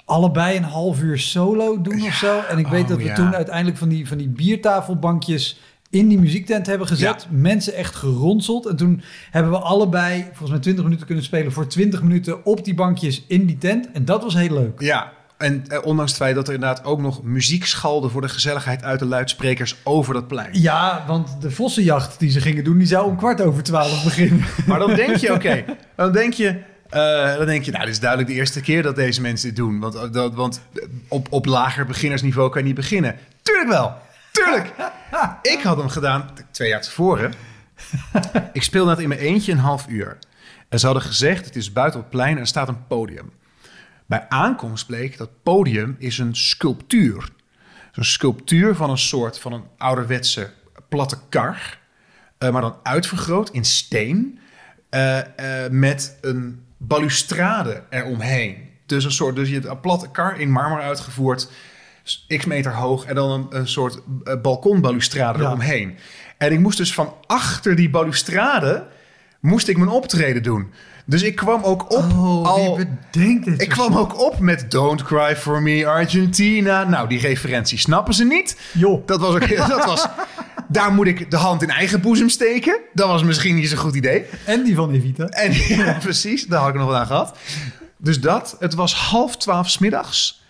allebei 0.05 0.57
een 0.57 0.63
half 0.63 1.01
uur 1.01 1.19
solo 1.19 1.81
doen 1.81 2.01
of 2.01 2.13
zo. 2.13 2.39
En 2.49 2.57
ik 2.57 2.67
weet 2.67 2.83
oh, 2.83 2.89
dat 2.89 2.97
we 2.97 3.03
ja. 3.03 3.15
toen 3.15 3.35
uiteindelijk 3.35 3.77
van 3.77 3.89
die, 3.89 4.07
van 4.07 4.17
die 4.17 4.29
biertafelbankjes 4.29 5.59
in 5.93 6.07
die 6.07 6.19
muziektent 6.19 6.65
hebben 6.65 6.87
gezet. 6.87 7.27
Mensen 7.29 7.73
echt 7.73 7.95
geronseld. 7.95 8.65
En 8.65 8.75
toen 8.75 9.01
hebben 9.31 9.51
we 9.51 9.57
allebei 9.57 10.25
volgens 10.25 10.49
mij 10.49 10.59
20 10.59 10.83
minuten 10.83 11.05
kunnen 11.05 11.23
spelen 11.23 11.51
voor 11.51 11.67
20 11.67 12.01
minuten 12.01 12.45
op 12.45 12.63
die 12.63 12.73
bankjes 12.73 13.23
in 13.27 13.45
die 13.45 13.57
tent. 13.57 13.91
En 13.91 14.05
dat 14.05 14.23
was 14.23 14.33
heel 14.33 14.53
leuk. 14.53 14.81
Ja, 14.81 15.11
en 15.37 15.63
eh, 15.67 15.85
ondanks 15.85 16.11
het 16.11 16.21
feit 16.21 16.35
dat 16.35 16.47
er 16.47 16.53
inderdaad 16.53 16.83
ook 16.83 16.99
nog 16.99 17.23
muziek 17.23 17.65
schalde 17.65 18.09
voor 18.09 18.21
de 18.21 18.29
gezelligheid 18.29 18.83
uit 18.83 18.99
de 18.99 19.05
luidsprekers 19.05 19.75
over 19.83 20.13
dat 20.13 20.27
plein. 20.27 20.49
Ja, 20.51 21.03
want 21.07 21.41
de 21.41 21.51
vossenjacht 21.51 22.19
die 22.19 22.29
ze 22.29 22.41
gingen 22.41 22.63
doen, 22.63 22.77
die 22.77 22.87
zou 22.87 23.07
om 23.07 23.17
kwart 23.17 23.41
over 23.41 23.63
twaalf 23.63 24.03
beginnen. 24.03 24.45
Maar 24.67 24.79
dan 24.79 24.95
denk 24.95 25.15
je, 25.15 25.33
oké, 25.33 25.65
dan 25.95 26.11
denk 26.11 26.33
je, 26.33 26.47
eh, 26.89 27.37
dan 27.37 27.45
denk 27.45 27.63
je, 27.63 27.71
nou, 27.71 27.83
dit 27.83 27.93
is 27.93 27.99
duidelijk 27.99 28.29
de 28.29 28.35
eerste 28.35 28.61
keer 28.61 28.83
dat 28.83 28.95
deze 28.95 29.21
mensen 29.21 29.47
dit 29.47 29.57
doen. 29.57 29.79
Want, 29.79 29.95
eh, 29.95 30.11
dat, 30.11 30.33
want 30.33 30.61
op, 31.07 31.27
op 31.29 31.45
lager 31.45 31.85
beginnersniveau 31.85 32.49
kan 32.49 32.61
je 32.61 32.67
niet 32.67 32.75
beginnen. 32.75 33.15
Tuurlijk 33.41 33.69
wel, 33.69 33.93
tuurlijk. 34.33 34.73
Ik 35.41 35.61
had 35.61 35.77
hem 35.77 35.89
gedaan 35.89 36.29
twee 36.51 36.69
jaar 36.69 36.81
tevoren. 36.81 37.33
Ik 38.53 38.63
speelde 38.63 38.89
dat 38.89 38.99
in 38.99 39.07
mijn 39.07 39.19
eentje 39.19 39.51
een 39.51 39.57
half 39.57 39.87
uur. 39.87 40.17
En 40.69 40.79
ze 40.79 40.85
hadden 40.85 41.03
gezegd, 41.03 41.45
het 41.45 41.55
is 41.55 41.71
buiten 41.73 41.99
op 41.99 42.05
het 42.05 42.15
plein 42.15 42.35
en 42.35 42.41
er 42.41 42.47
staat 42.47 42.67
een 42.67 42.87
podium. 42.87 43.31
Bij 44.05 44.25
aankomst 44.29 44.85
bleek 44.87 45.17
dat 45.17 45.43
podium 45.43 45.95
is 45.99 46.17
een 46.17 46.35
sculptuur. 46.35 47.29
Een 47.93 48.05
sculptuur 48.05 48.75
van 48.75 48.89
een 48.89 48.97
soort 48.97 49.39
van 49.39 49.53
een 49.53 49.63
ouderwetse 49.77 50.49
platte 50.89 51.17
kar. 51.29 51.79
eh, 52.37 52.49
maar 52.49 52.61
dan 52.61 52.75
uitvergroot 52.83 53.49
in 53.49 53.65
steen. 53.65 54.39
eh, 54.89 55.19
eh, 55.65 55.71
met 55.71 56.17
een 56.21 56.65
balustrade 56.77 57.83
eromheen. 57.89 58.69
Dus 58.85 59.03
een 59.03 59.11
soort, 59.11 59.35
dus 59.35 59.47
je 59.47 59.53
hebt 59.53 59.65
een 59.67 59.79
platte 59.79 60.11
kar 60.11 60.39
in 60.39 60.51
marmer 60.51 60.81
uitgevoerd. 60.81 61.49
X 62.37 62.45
meter 62.45 62.73
hoog. 62.75 63.05
En 63.05 63.15
dan 63.15 63.31
een, 63.31 63.45
een 63.49 63.67
soort 63.67 63.99
eh, 64.23 64.33
balkonbalustrade 64.41 65.39
Ja. 65.39 65.45
eromheen. 65.45 65.97
En 66.37 66.51
ik 66.51 66.59
moest 66.59 66.77
dus 66.77 66.93
van 66.93 67.13
achter 67.25 67.75
die 67.75 67.89
balustrade 67.89 68.85
moest 69.39 69.67
ik 69.67 69.77
mijn 69.77 69.89
optreden 69.89 70.43
doen. 70.43 70.71
Dus 71.05 71.21
ik 71.21 71.35
kwam 71.35 71.63
ook 71.63 71.91
op 71.91 72.03
Oh, 72.13 72.47
al... 72.47 72.75
bedenkt 72.75 73.45
dit? 73.45 73.61
Ik 73.61 73.69
kwam 73.69 73.97
ook 73.97 74.19
op 74.21 74.39
met 74.39 74.71
Don't 74.71 75.03
Cry 75.03 75.35
For 75.35 75.61
Me 75.61 75.87
Argentina. 75.87 76.83
Nou, 76.83 77.07
die 77.07 77.19
referentie 77.19 77.77
snappen 77.77 78.13
ze 78.13 78.25
niet. 78.25 78.57
Joh. 78.71 79.07
Dat 79.07 79.19
was 79.19 79.33
ook... 79.35 79.47
Dat 79.67 79.85
was, 79.85 80.07
daar 80.67 80.93
moet 80.93 81.07
ik 81.07 81.31
de 81.31 81.37
hand 81.37 81.61
in 81.61 81.69
eigen 81.69 82.01
boezem 82.01 82.29
steken. 82.29 82.79
Dat 82.93 83.07
was 83.07 83.23
misschien 83.23 83.55
niet 83.55 83.69
zo'n 83.69 83.77
goed 83.77 83.95
idee. 83.95 84.25
En 84.45 84.63
die 84.63 84.75
van 84.75 84.91
Evita. 84.91 85.25
En 85.25 85.53
ja, 85.75 85.97
precies, 86.01 86.45
daar 86.45 86.59
had 86.59 86.69
ik 86.69 86.75
nog 86.75 86.87
wel 86.87 86.97
aan 86.97 87.05
gehad. 87.07 87.37
Dus 87.97 88.19
dat, 88.21 88.55
het 88.59 88.73
was 88.73 88.93
half 88.95 89.37
twaalf 89.37 89.69
's 89.69 89.77
middags. 89.77 90.42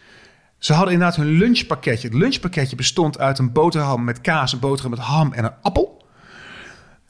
Ze 0.64 0.74
hadden 0.74 0.94
inderdaad 0.94 1.18
hun 1.18 1.38
lunchpakketje. 1.38 2.08
Het 2.08 2.18
lunchpakketje 2.18 2.76
bestond 2.76 3.20
uit 3.20 3.40
een 3.40 3.52
boterham 3.52 4.04
met 4.04 4.22
kaas, 4.22 4.54
een 4.54 4.60
boterham 4.60 4.92
met 4.92 5.00
ham 5.00 5.34
en 5.34 5.44
een 5.44 5.54
appel. 5.62 6.06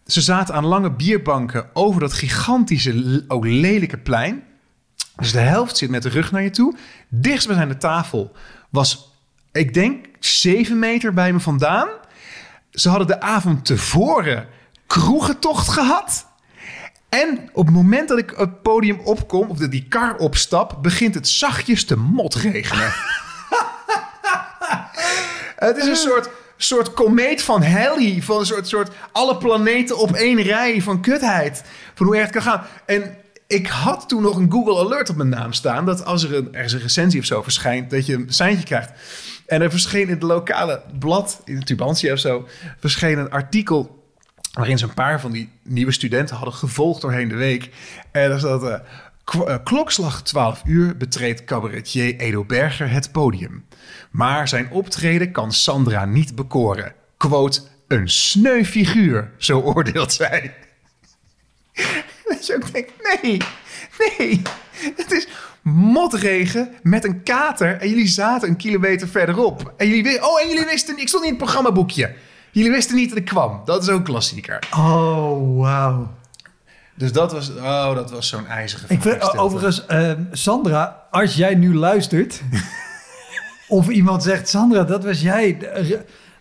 Ze 0.05 0.21
zaten 0.21 0.55
aan 0.55 0.65
lange 0.65 0.91
bierbanken 0.91 1.69
over 1.73 1.99
dat 1.99 2.13
gigantische, 2.13 3.23
ook 3.27 3.45
lelijke 3.45 3.97
plein. 3.97 4.43
Dus 5.15 5.31
de 5.31 5.39
helft 5.39 5.77
zit 5.77 5.89
met 5.89 6.03
de 6.03 6.09
rug 6.09 6.31
naar 6.31 6.43
je 6.43 6.49
toe. 6.49 6.75
Dichtstbijzijnde 7.09 7.77
tafel 7.77 8.31
was, 8.69 9.11
ik 9.51 9.73
denk, 9.73 10.05
zeven 10.19 10.79
meter 10.79 11.13
bij 11.13 11.33
me 11.33 11.39
vandaan. 11.39 11.87
Ze 12.71 12.89
hadden 12.89 13.07
de 13.07 13.21
avond 13.21 13.65
tevoren 13.65 14.47
kroegentocht 14.87 15.69
gehad. 15.69 16.27
En 17.09 17.49
op 17.51 17.65
het 17.65 17.75
moment 17.75 18.07
dat 18.07 18.17
ik 18.17 18.33
het 18.37 18.61
podium 18.61 18.99
opkom, 18.99 19.49
of 19.49 19.57
dat 19.57 19.71
die 19.71 19.87
kar 19.87 20.15
opstap, 20.15 20.77
begint 20.81 21.13
het 21.15 21.27
zachtjes 21.27 21.85
te 21.85 21.97
motregenen. 21.97 22.93
het 25.67 25.77
is 25.77 25.85
een 25.87 25.95
soort, 25.95 26.29
soort 26.57 26.93
komeet 26.93 27.41
van 27.41 27.63
Halley, 27.63 28.19
van 28.21 28.39
een 28.39 28.45
soort, 28.45 28.67
soort 28.67 28.91
alle 29.11 29.37
planeten 29.37 29.97
op 29.97 30.11
één 30.11 30.41
rij 30.41 30.81
van 30.81 31.01
kutheid. 31.01 31.63
Van 31.93 32.05
hoe 32.05 32.15
erg 32.15 32.25
het 32.25 32.33
kan 32.33 32.41
gaan. 32.41 32.63
En 32.85 33.15
ik 33.47 33.67
had 33.67 34.09
toen 34.09 34.21
nog 34.21 34.35
een 34.35 34.51
Google 34.51 34.79
Alert 34.85 35.09
op 35.09 35.15
mijn 35.15 35.29
naam 35.29 35.53
staan, 35.53 35.85
dat 35.85 36.05
als 36.05 36.23
er 36.23 36.35
een, 36.35 36.53
ergens 36.53 36.73
een 36.73 36.79
recensie 36.79 37.19
of 37.19 37.25
zo 37.25 37.41
verschijnt, 37.41 37.89
dat 37.89 38.05
je 38.05 38.13
een 38.13 38.33
seintje 38.33 38.65
krijgt. 38.65 38.91
En 39.47 39.61
er 39.61 39.69
verscheen 39.69 40.01
in 40.01 40.09
het 40.13 40.23
lokale 40.23 40.81
blad, 40.99 41.41
in 41.45 41.63
Tubantia 41.63 42.13
of 42.13 42.19
zo, 42.19 42.47
verscheen 42.79 43.17
een 43.17 43.31
artikel 43.31 44.01
waarin 44.53 44.77
ze 44.77 44.83
een 44.85 44.93
paar 44.93 45.21
van 45.21 45.31
die 45.31 45.49
nieuwe 45.63 45.91
studenten 45.91 46.35
hadden 46.35 46.53
gevolgd 46.53 47.01
doorheen 47.01 47.27
de 47.27 47.35
week. 47.35 47.69
En 48.11 48.31
eh, 48.31 48.41
K- 48.41 48.63
eh, 48.63 48.79
klokslag 49.63 50.23
12 50.23 50.61
uur 50.65 50.97
betreedt 50.97 51.43
cabaretier 51.43 52.15
Edo 52.15 52.43
Berger 52.45 52.91
het 52.91 53.11
podium. 53.11 53.65
Maar 54.11 54.47
zijn 54.47 54.71
optreden 54.71 55.31
kan 55.31 55.51
Sandra 55.51 56.05
niet 56.05 56.35
bekoren. 56.35 56.93
Quote, 57.17 57.61
een 57.87 58.09
sneu 58.09 58.63
figuur, 58.63 59.31
zo 59.37 59.59
oordeelt 59.73 60.13
zij. 60.13 60.53
Dat 62.27 62.45
je 62.47 62.55
ook 62.55 62.73
denkt, 62.73 62.91
nee, 63.21 63.37
nee. 63.97 64.41
Het 64.95 65.11
is 65.11 65.27
motregen 65.61 66.73
met 66.81 67.03
een 67.03 67.23
kater 67.23 67.77
en 67.77 67.89
jullie 67.89 68.07
zaten 68.07 68.49
een 68.49 68.55
kilometer 68.55 69.07
verderop. 69.07 69.73
En 69.77 69.87
jullie, 69.87 70.25
oh, 70.25 70.41
en 70.41 70.49
jullie 70.49 70.65
wisten, 70.65 70.97
ik 70.97 71.07
stond 71.07 71.23
niet 71.23 71.31
in 71.33 71.37
het 71.37 71.45
programmaboekje. 71.45 72.15
Jullie 72.51 72.71
wisten 72.71 72.95
niet 72.95 73.09
dat 73.09 73.17
ik 73.17 73.25
kwam. 73.25 73.61
Dat 73.65 73.83
is 73.83 73.89
ook 73.89 74.05
klassieker. 74.05 74.59
Oh, 74.75 75.59
wauw. 75.59 76.11
Dus 76.95 77.11
dat 77.11 77.31
was, 77.31 77.55
oh, 77.55 77.95
dat 77.95 78.11
was 78.11 78.27
zo'n 78.27 78.47
ijzige 78.47 78.85
Ik 78.87 79.01
vind, 79.01 79.37
overigens, 79.37 79.85
eh, 79.85 80.11
Sandra, 80.31 81.05
als 81.11 81.35
jij 81.35 81.55
nu 81.55 81.75
luistert... 81.75 82.41
of 83.67 83.89
iemand 83.89 84.23
zegt, 84.23 84.49
Sandra, 84.49 84.83
dat 84.83 85.03
was 85.03 85.21
jij... 85.21 85.57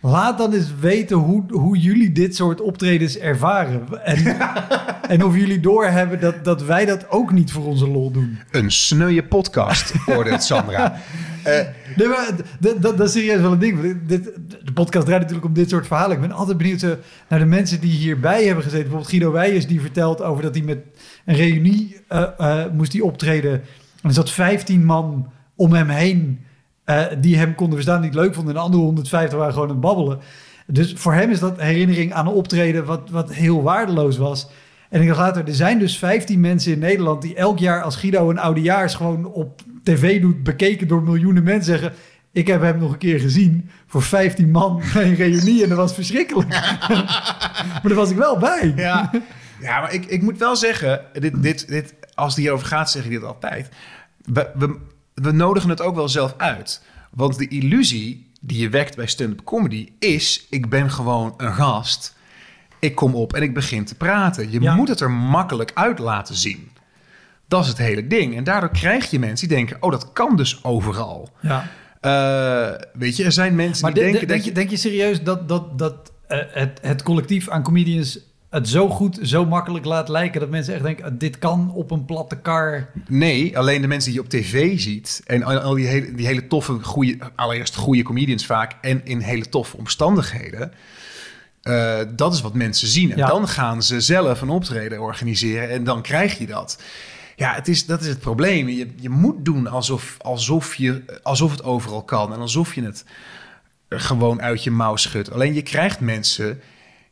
Laat 0.04 0.38
dan 0.38 0.52
eens 0.52 0.70
weten 0.80 1.16
hoe, 1.16 1.44
hoe 1.48 1.76
jullie 1.78 2.12
dit 2.12 2.36
soort 2.36 2.60
optredens 2.60 3.18
ervaren. 3.18 4.04
En, 4.04 4.36
en 5.14 5.24
of 5.24 5.36
jullie 5.36 5.60
doorhebben 5.60 6.20
dat, 6.20 6.44
dat 6.44 6.62
wij 6.62 6.84
dat 6.84 7.10
ook 7.10 7.32
niet 7.32 7.52
voor 7.52 7.64
onze 7.64 7.88
lol 7.88 8.10
doen. 8.10 8.38
Een 8.50 8.70
sneuwe 8.70 9.24
podcast, 9.24 9.94
oordeelt 10.06 10.42
Sandra. 10.42 10.94
Eh, 11.44 11.66
Nee, 11.96 12.08
maar 12.08 12.30
dat, 12.80 13.00
is 13.00 13.12
serieus 13.12 13.40
wel 13.40 13.52
een 13.52 13.58
ding. 13.58 14.06
Dit, 14.06 14.24
de 14.64 14.72
podcast 14.74 15.06
draait 15.06 15.20
natuurlijk 15.20 15.48
om 15.48 15.52
dit 15.52 15.70
soort 15.70 15.86
verhalen. 15.86 16.16
Ik 16.16 16.20
ben 16.20 16.32
altijd 16.32 16.58
benieuwd 16.58 16.86
naar 17.28 17.38
de 17.38 17.44
mensen 17.44 17.80
die 17.80 17.90
hierbij 17.90 18.44
hebben 18.44 18.64
gezeten. 18.64 18.82
Bijvoorbeeld 18.82 19.10
Guido 19.10 19.32
Weijers 19.32 19.66
die 19.66 19.80
vertelt 19.80 20.22
over 20.22 20.42
dat 20.42 20.54
hij 20.54 20.64
met 20.64 20.78
een 21.24 21.34
reunie 21.34 21.96
eh, 22.08 22.22
eh, 22.38 22.72
moest 22.72 22.92
hij 22.92 23.02
optreden. 23.02 23.52
En 23.52 24.08
er 24.08 24.12
zat 24.12 24.30
15 24.30 24.84
man 24.84 25.30
om 25.56 25.72
hem 25.72 25.88
heen 25.88 26.40
die 27.20 27.36
hem 27.36 27.54
konden 27.54 27.74
verstaan, 27.74 28.00
die 28.00 28.10
het 28.10 28.18
leuk 28.18 28.34
vonden. 28.34 28.54
En 28.54 28.58
de 28.58 28.64
andere 28.64 28.82
150 28.82 29.38
waren 29.38 29.52
gewoon 29.52 29.68
aan 29.68 29.74
het 29.74 29.84
babbelen. 29.84 30.18
Dus 30.66 30.92
voor 30.96 31.12
hem 31.12 31.30
is 31.30 31.38
dat 31.38 31.60
herinnering 31.60 32.12
aan 32.12 32.26
een 32.26 32.32
optreden 32.32 32.84
wat, 32.84 33.10
wat 33.10 33.32
heel 33.32 33.62
waardeloos 33.62 34.16
was. 34.16 34.48
En 34.90 35.00
ik 35.00 35.06
dacht 35.06 35.18
later, 35.18 35.46
er 35.46 35.54
zijn 35.54 35.78
dus 35.78 35.98
15 35.98 36.40
mensen 36.40 36.72
in 36.72 36.78
Nederland 36.78 37.22
die 37.22 37.34
elk 37.34 37.58
jaar 37.58 37.82
als 37.82 37.96
Guido 37.96 38.30
een 38.30 38.38
oudejaars 38.38 38.94
gewoon 38.94 39.26
op 39.26 39.62
tv 39.82 40.20
doet, 40.20 40.42
bekeken 40.42 40.88
door 40.88 41.02
miljoenen 41.02 41.42
mensen, 41.42 41.64
zeggen: 41.78 41.92
Ik 42.32 42.46
heb 42.46 42.60
hem 42.60 42.78
nog 42.78 42.92
een 42.92 42.98
keer 42.98 43.20
gezien 43.20 43.70
voor 43.86 44.02
15 44.02 44.50
man 44.50 44.82
bij 44.94 45.04
een 45.06 45.14
reunie 45.14 45.62
en 45.62 45.68
dat 45.68 45.78
was 45.78 45.94
verschrikkelijk. 45.94 46.48
maar 46.88 47.80
daar 47.82 47.94
was 47.94 48.10
ik 48.10 48.16
wel 48.16 48.38
bij. 48.38 48.72
ja. 48.76 49.10
ja, 49.60 49.80
maar 49.80 49.92
ik, 49.92 50.04
ik 50.06 50.22
moet 50.22 50.38
wel 50.38 50.56
zeggen, 50.56 51.00
dit, 51.12 51.42
dit, 51.42 51.68
dit, 51.68 51.94
als 52.14 52.34
het 52.34 52.42
hierover 52.42 52.66
gaat, 52.66 52.90
zeg 52.90 53.04
ik 53.04 53.10
dit 53.10 53.24
altijd. 53.24 53.68
We, 54.24 54.50
we, 54.54 54.76
we 55.14 55.30
nodigen 55.32 55.70
het 55.70 55.80
ook 55.80 55.94
wel 55.94 56.08
zelf 56.08 56.34
uit. 56.36 56.82
Want 57.10 57.38
de 57.38 57.48
illusie 57.48 58.30
die 58.40 58.58
je 58.60 58.68
wekt 58.68 58.96
bij 58.96 59.06
stand-up 59.06 59.44
comedy 59.44 59.88
is... 59.98 60.46
ik 60.50 60.68
ben 60.68 60.90
gewoon 60.90 61.34
een 61.36 61.54
gast, 61.54 62.14
ik 62.78 62.94
kom 62.94 63.14
op 63.14 63.32
en 63.32 63.42
ik 63.42 63.54
begin 63.54 63.84
te 63.84 63.94
praten. 63.94 64.50
Je 64.50 64.60
Ja. 64.60 64.74
moet 64.74 64.88
het 64.88 65.00
er 65.00 65.10
makkelijk 65.10 65.70
uit 65.74 65.98
laten 65.98 66.34
zien. 66.34 66.70
Dat 67.52 67.62
is 67.62 67.68
het 67.68 67.78
hele 67.78 68.06
ding. 68.06 68.36
En 68.36 68.44
daardoor 68.44 68.70
krijg 68.70 69.10
je 69.10 69.18
mensen 69.18 69.48
die 69.48 69.56
denken... 69.56 69.76
oh, 69.80 69.90
dat 69.90 70.12
kan 70.12 70.36
dus 70.36 70.64
overal. 70.64 71.28
Ja. 71.40 71.68
Eh, 72.00 72.80
weet 72.92 73.16
je, 73.16 73.24
er 73.24 73.32
zijn 73.32 73.54
mensen 73.54 73.84
Maar 73.84 73.94
die 73.94 74.02
de- 74.02 74.06
de- 74.10 74.12
denken... 74.12 74.28
denk, 74.28 74.40
dat 74.40 74.48
je, 74.48 74.54
denk 74.60 74.70
je 74.70 74.76
serieus 74.76 75.22
dat, 75.22 75.48
dat, 75.48 75.78
dat 75.78 76.12
eh, 76.28 76.38
het, 76.48 76.78
het 76.82 77.02
collectief 77.02 77.48
aan 77.48 77.62
comedians 77.62 78.18
het 78.50 78.68
zo 78.68 78.88
goed, 78.88 79.18
zo 79.22 79.46
makkelijk 79.46 79.84
laat 79.84 80.08
lijken 80.08 80.40
dat 80.40 80.50
mensen 80.50 80.74
echt 80.74 80.82
denken: 80.82 81.04
"Ah, 81.04 81.10
dit 81.18 81.38
kan 81.38 81.72
op 81.74 81.90
een 81.90 82.04
platte 82.04 82.36
kar. 82.36 82.88
Nee, 83.08 83.58
alleen 83.58 83.80
de 83.80 83.86
mensen 83.88 84.10
die 84.12 84.20
je 84.20 84.24
op 84.26 84.30
tv 84.32 84.78
ziet. 84.80 85.22
En 85.26 85.42
al, 85.42 85.74
die, 85.74 85.86
hele, 85.86 86.14
die 86.14 86.26
hele 86.26 86.46
toffe, 86.46 86.78
goede, 86.82 87.18
allereerst 87.36 87.74
goede 87.76 88.02
comedians 88.02 88.46
vaak. 88.46 88.72
En 88.80 89.00
in 89.04 89.18
hele 89.20 89.48
toffe 89.48 89.76
omstandigheden. 89.76 90.72
eh, 91.62 91.98
dat 92.16 92.34
is 92.34 92.40
wat 92.40 92.54
mensen 92.54 92.88
zien. 92.88 93.10
En 93.12 93.18
Ja. 93.18 93.26
dan 93.26 93.48
gaan 93.48 93.82
ze 93.82 94.00
zelf 94.00 94.40
een 94.40 94.48
optreden 94.48 95.00
organiseren. 95.00 95.70
En 95.70 95.84
dan 95.84 96.02
krijg 96.02 96.38
je 96.38 96.46
dat. 96.46 96.82
Ja, 97.36 97.54
het 97.54 97.68
is, 97.68 97.86
dat 97.86 98.00
is 98.00 98.06
het 98.06 98.20
probleem. 98.20 98.68
Je, 98.68 98.88
je 98.96 99.10
moet 99.10 99.44
doen 99.44 99.66
alsof, 99.66 100.16
alsof, 100.18 100.74
je, 100.74 101.20
alsof 101.22 101.50
het 101.50 101.64
overal 101.64 102.02
kan. 102.02 102.32
En 102.32 102.38
alsof 102.38 102.74
je 102.74 102.82
het 102.82 103.04
gewoon 103.88 104.42
uit 104.42 104.64
je 104.64 104.70
mouw 104.70 104.96
schudt. 104.96 105.32
Alleen 105.32 105.54
je 105.54 105.62
krijgt 105.62 106.00
mensen 106.00 106.60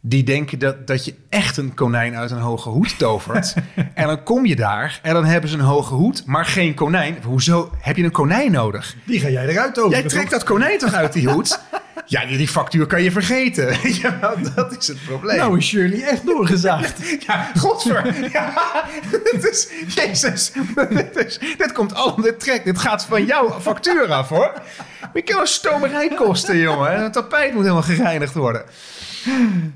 die 0.01 0.25
denken 0.25 0.59
dat, 0.59 0.87
dat 0.87 1.05
je 1.05 1.15
echt 1.29 1.57
een 1.57 1.75
konijn 1.75 2.17
uit 2.17 2.31
een 2.31 2.39
hoge 2.39 2.69
hoed 2.69 2.99
tovert. 2.99 3.55
en 3.95 4.07
dan 4.07 4.23
kom 4.23 4.47
je 4.47 4.57
daar 4.57 5.01
en 5.03 5.15
dan 5.15 5.25
hebben 5.25 5.51
ze 5.51 5.57
een 5.57 5.65
hoge 5.65 5.95
hoed, 5.95 6.27
maar 6.27 6.45
geen 6.45 6.75
konijn. 6.75 7.17
Hoezo 7.25 7.71
heb 7.79 7.97
je 7.97 8.05
een 8.05 8.11
konijn 8.11 8.53
nodig? 8.53 8.97
Die 9.07 9.21
ga 9.21 9.29
jij 9.29 9.47
eruit 9.47 9.79
over. 9.79 9.99
Jij 9.99 10.09
trekt 10.09 10.31
dat 10.31 10.45
konijn 10.45 10.79
toch 10.79 10.93
uit 10.93 11.13
die 11.13 11.29
hoed? 11.29 11.61
Ja, 12.11 12.27
die 12.27 12.49
factuur 12.49 12.87
kan 12.87 13.03
je 13.03 13.11
vergeten. 13.11 13.77
ja, 14.03 14.35
dat 14.55 14.77
is 14.79 14.87
het 14.87 15.05
probleem. 15.05 15.37
Nou 15.37 15.59
is 15.59 15.67
Shirley 15.67 16.03
echt 16.03 16.27
doorgezaagd. 16.27 16.99
ja, 17.27 17.51
godver. 17.59 18.15
Ja, 18.33 18.85
is, 19.51 19.69
jezus. 19.95 20.53
Dit, 20.89 21.17
is, 21.17 21.39
dit 21.39 21.73
komt 21.73 21.95
allemaal, 21.95 22.25
dit 22.25 22.41
trek, 22.41 22.65
dit 22.65 22.79
gaat 22.79 23.05
van 23.05 23.25
jouw 23.25 23.61
factuur 23.61 24.13
af, 24.13 24.29
hoor. 24.29 24.63
Je 25.15 25.23
kan 25.23 25.41
een 25.41 25.47
stomerij 25.47 26.09
kosten, 26.09 26.57
jongen. 26.59 26.93
En 26.93 27.03
het 27.03 27.13
tapijt 27.13 27.53
moet 27.53 27.63
helemaal 27.63 27.83
gereinigd 27.83 28.35
worden. 28.35 28.65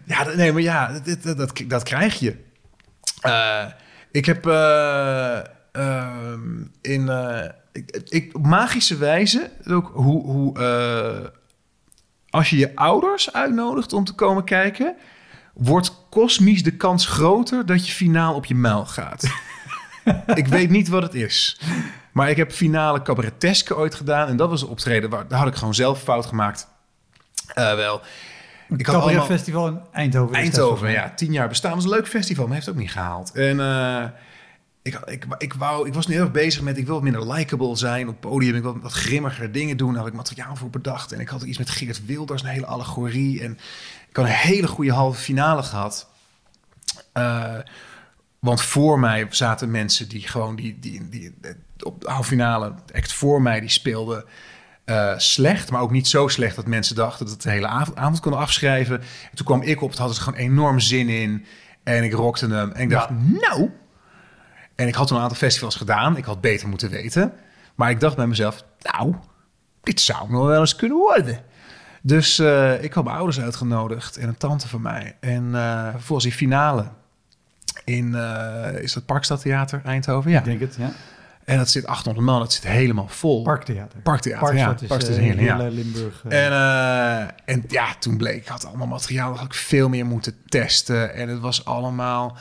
Ja, 0.04 0.24
nee, 0.34 0.52
maar 0.52 0.62
ja, 0.62 1.00
dit, 1.04 1.22
dat, 1.22 1.36
dat, 1.36 1.62
dat 1.66 1.82
krijg 1.82 2.18
je. 2.18 2.36
Uh, 3.26 3.64
ik 4.10 4.26
heb 4.26 4.46
uh, 4.46 5.38
uh, 5.72 6.06
in... 6.80 7.10
Ik, 7.72 8.02
ik, 8.08 8.36
op 8.36 8.46
magische 8.46 8.96
wijze 8.96 9.50
ook 9.66 9.90
hoe... 9.94 10.24
hoe 10.24 10.58
als 12.34 12.50
je 12.50 12.56
je 12.56 12.76
ouders 12.76 13.32
uitnodigt 13.32 13.92
om 13.92 14.04
te 14.04 14.14
komen 14.14 14.44
kijken, 14.44 14.96
wordt 15.52 16.06
kosmisch 16.10 16.62
de 16.62 16.76
kans 16.76 17.06
groter 17.06 17.66
dat 17.66 17.86
je 17.86 17.92
finaal 17.92 18.34
op 18.34 18.44
je 18.44 18.54
muil 18.54 18.86
gaat. 18.86 19.24
ik 20.34 20.46
weet 20.46 20.70
niet 20.70 20.88
wat 20.88 21.02
het 21.02 21.14
is. 21.14 21.60
Maar 22.12 22.30
ik 22.30 22.36
heb 22.36 22.52
finale 22.52 23.02
cabareteske 23.02 23.76
ooit 23.76 23.94
gedaan. 23.94 24.28
En 24.28 24.36
dat 24.36 24.48
was 24.48 24.62
een 24.62 24.68
optreden 24.68 25.10
waar 25.10 25.28
daar 25.28 25.38
had 25.38 25.48
ik 25.48 25.54
gewoon 25.54 25.74
zelf 25.74 26.02
fout 26.02 26.26
gemaakt. 26.26 26.68
Uh, 27.54 27.74
wel. 27.74 28.00
Ik 28.76 28.86
had 28.86 29.02
allemaal... 29.02 29.24
festival 29.24 29.66
in 29.66 29.80
Eindhoven. 29.92 30.36
Eindhoven, 30.36 30.90
ja. 30.90 31.12
Tien 31.16 31.32
jaar 31.32 31.48
bestaan. 31.48 31.74
was 31.74 31.84
een 31.84 31.90
leuk 31.90 32.08
festival, 32.08 32.46
maar 32.46 32.54
heeft 32.54 32.68
ook 32.68 32.74
niet 32.74 32.92
gehaald. 32.92 33.32
En 33.32 33.58
uh, 33.58 34.04
ik, 34.84 35.00
ik, 35.04 35.24
ik, 35.38 35.54
wou, 35.54 35.86
ik 35.86 35.94
was 35.94 36.06
nu 36.06 36.14
heel 36.14 36.22
erg 36.22 36.32
bezig 36.32 36.62
met... 36.62 36.78
ik 36.78 36.86
wil 36.86 37.00
minder 37.00 37.32
likable 37.32 37.76
zijn 37.76 38.08
op 38.08 38.20
het 38.20 38.30
podium. 38.30 38.54
Ik 38.54 38.62
wil 38.62 38.78
wat 38.78 38.92
grimmiger 38.92 39.52
dingen 39.52 39.76
doen. 39.76 39.88
Daar 39.88 39.98
had 39.98 40.08
ik 40.10 40.14
materiaal 40.14 40.56
voor 40.56 40.70
bedacht. 40.70 41.12
En 41.12 41.20
ik 41.20 41.28
had 41.28 41.42
iets 41.42 41.58
met 41.58 41.70
Geert 41.70 42.06
Wilders, 42.06 42.42
een 42.42 42.48
hele 42.48 42.66
allegorie. 42.66 43.42
En 43.42 43.58
ik 44.08 44.16
had 44.16 44.24
een 44.24 44.30
hele 44.30 44.66
goede 44.66 44.92
halve 44.92 45.20
finale 45.20 45.62
gehad. 45.62 46.08
Uh, 47.14 47.58
want 48.38 48.62
voor 48.62 48.98
mij 48.98 49.26
zaten 49.30 49.70
mensen 49.70 50.08
die 50.08 50.28
gewoon... 50.28 50.56
die, 50.56 50.78
die, 50.78 51.08
die, 51.08 51.34
op 51.82 52.00
de 52.00 52.10
halve 52.10 52.28
finale, 52.28 52.74
echt 52.92 53.12
voor 53.12 53.42
mij, 53.42 53.60
die 53.60 53.70
speelden... 53.70 54.24
Uh, 54.84 55.18
slecht, 55.18 55.70
maar 55.70 55.80
ook 55.80 55.90
niet 55.90 56.08
zo 56.08 56.28
slecht 56.28 56.56
dat 56.56 56.66
mensen 56.66 56.96
dachten 56.96 57.24
dat 57.24 57.34
het 57.34 57.42
de 57.42 57.50
hele 57.50 57.66
avond, 57.66 57.96
avond 57.96 58.20
konden 58.20 58.40
afschrijven. 58.40 59.00
En 59.00 59.36
toen 59.36 59.46
kwam 59.46 59.62
ik 59.62 59.82
op, 59.82 59.90
het 59.90 59.98
had 59.98 60.10
er 60.10 60.22
gewoon 60.22 60.38
enorm 60.38 60.80
zin 60.80 61.08
in. 61.08 61.44
En 61.82 62.04
ik 62.04 62.12
rockte 62.12 62.46
hem. 62.46 62.72
En 62.72 62.82
ik 62.82 62.90
dacht, 62.90 63.10
nou, 63.10 63.70
en 64.74 64.88
ik 64.88 64.94
had 64.94 65.10
een 65.10 65.18
aantal 65.18 65.36
festivals 65.36 65.76
gedaan. 65.76 66.16
Ik 66.16 66.24
had 66.24 66.40
beter 66.40 66.68
moeten 66.68 66.90
weten. 66.90 67.32
Maar 67.74 67.90
ik 67.90 68.00
dacht 68.00 68.16
bij 68.16 68.26
mezelf, 68.26 68.64
nou, 68.80 69.14
dit 69.82 70.00
zou 70.00 70.30
nog 70.30 70.46
wel 70.46 70.60
eens 70.60 70.76
kunnen 70.76 70.98
worden. 70.98 71.38
Dus 72.02 72.38
uh, 72.38 72.82
ik 72.82 72.92
had 72.92 73.04
mijn 73.04 73.16
ouders 73.16 73.40
uitgenodigd 73.40 74.16
en 74.16 74.28
een 74.28 74.36
tante 74.36 74.68
van 74.68 74.82
mij. 74.82 75.16
En 75.20 75.44
uh, 75.44 75.88
vervolgens 75.90 76.24
die 76.28 76.36
finale 76.36 76.88
in, 77.84 78.12
uh, 78.12 78.82
is 78.82 78.92
dat 78.92 79.06
Parkstadtheater 79.06 79.80
Eindhoven? 79.84 80.30
Ja. 80.30 80.38
Ik 80.38 80.44
denk 80.44 80.60
het, 80.60 80.74
ja. 80.78 80.92
En 81.44 81.58
dat 81.58 81.70
zit 81.70 81.86
800 81.86 82.26
man, 82.26 82.38
dat 82.38 82.52
zit 82.52 82.66
helemaal 82.66 83.08
vol. 83.08 83.42
Parktheater. 83.42 84.00
Parktheater, 84.00 84.54
ja. 84.54 84.66
Parkstad 84.66 85.08
is, 85.08 85.18
uh, 85.18 85.40
ja. 85.40 85.56
Limburg. 85.56 86.24
En, 86.28 86.52
en 87.44 87.64
ja, 87.68 87.94
toen 87.98 88.16
bleek, 88.16 88.36
ik 88.36 88.48
had 88.48 88.66
allemaal 88.66 88.86
materiaal, 88.86 89.28
dat 89.28 89.38
had 89.38 89.46
ik 89.46 89.54
veel 89.54 89.88
meer 89.88 90.06
moeten 90.06 90.36
testen. 90.46 91.14
En 91.14 91.28
het 91.28 91.40
was 91.40 91.64
allemaal 91.64 92.36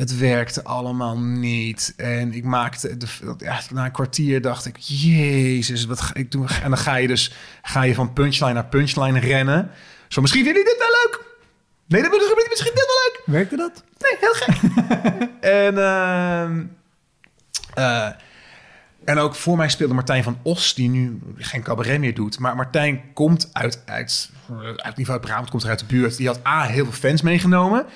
het 0.00 0.18
werkte 0.18 0.64
allemaal 0.64 1.18
niet. 1.18 1.94
En 1.96 2.32
ik 2.32 2.44
maakte, 2.44 2.96
de, 2.96 3.06
ja, 3.38 3.60
na 3.72 3.84
een 3.84 3.92
kwartier 3.92 4.40
dacht 4.40 4.66
ik, 4.66 4.76
jezus, 4.78 5.84
wat 5.84 6.00
ga 6.00 6.14
ik 6.14 6.30
doen? 6.30 6.48
En 6.48 6.68
dan 6.68 6.78
ga 6.78 6.96
je 6.96 7.06
dus 7.06 7.32
ga 7.62 7.82
je 7.82 7.94
van 7.94 8.12
punchline 8.12 8.52
naar 8.52 8.66
punchline 8.66 9.18
rennen. 9.18 9.70
Zo, 10.08 10.20
misschien 10.20 10.44
vind 10.44 10.56
je 10.56 10.64
dit 10.64 10.78
wel 10.78 10.88
leuk. 10.88 11.24
Nee, 11.86 12.02
dat 12.02 12.10
bedoel 12.10 12.30
ik 12.30 12.46
misschien 12.48 12.72
dit 12.74 12.86
wel 12.86 12.96
leuk. 13.04 13.22
Werkte 13.24 13.56
dat? 13.56 13.84
Nee, 13.98 14.16
heel 14.20 14.32
gek. 14.32 14.56
en, 15.66 15.74
uh, 15.74 16.50
uh, 17.78 18.10
en 19.04 19.18
ook 19.18 19.34
voor 19.34 19.56
mij 19.56 19.68
speelde 19.68 19.94
Martijn 19.94 20.22
van 20.22 20.38
Os, 20.42 20.74
die 20.74 20.88
nu 20.88 21.18
geen 21.36 21.62
cabaret 21.62 22.00
meer 22.00 22.14
doet. 22.14 22.38
Maar 22.38 22.56
Martijn 22.56 23.02
komt 23.14 23.50
uit, 23.52 23.82
uit, 23.86 24.30
uit 24.76 24.96
niveau 24.96 25.20
Brabant, 25.20 25.50
komt 25.50 25.62
er 25.62 25.68
uit 25.68 25.78
de 25.78 25.84
buurt. 25.84 26.16
Die 26.16 26.26
had 26.26 26.46
A, 26.46 26.62
heel 26.62 26.84
veel 26.84 27.08
fans 27.08 27.22
meegenomen. 27.22 27.86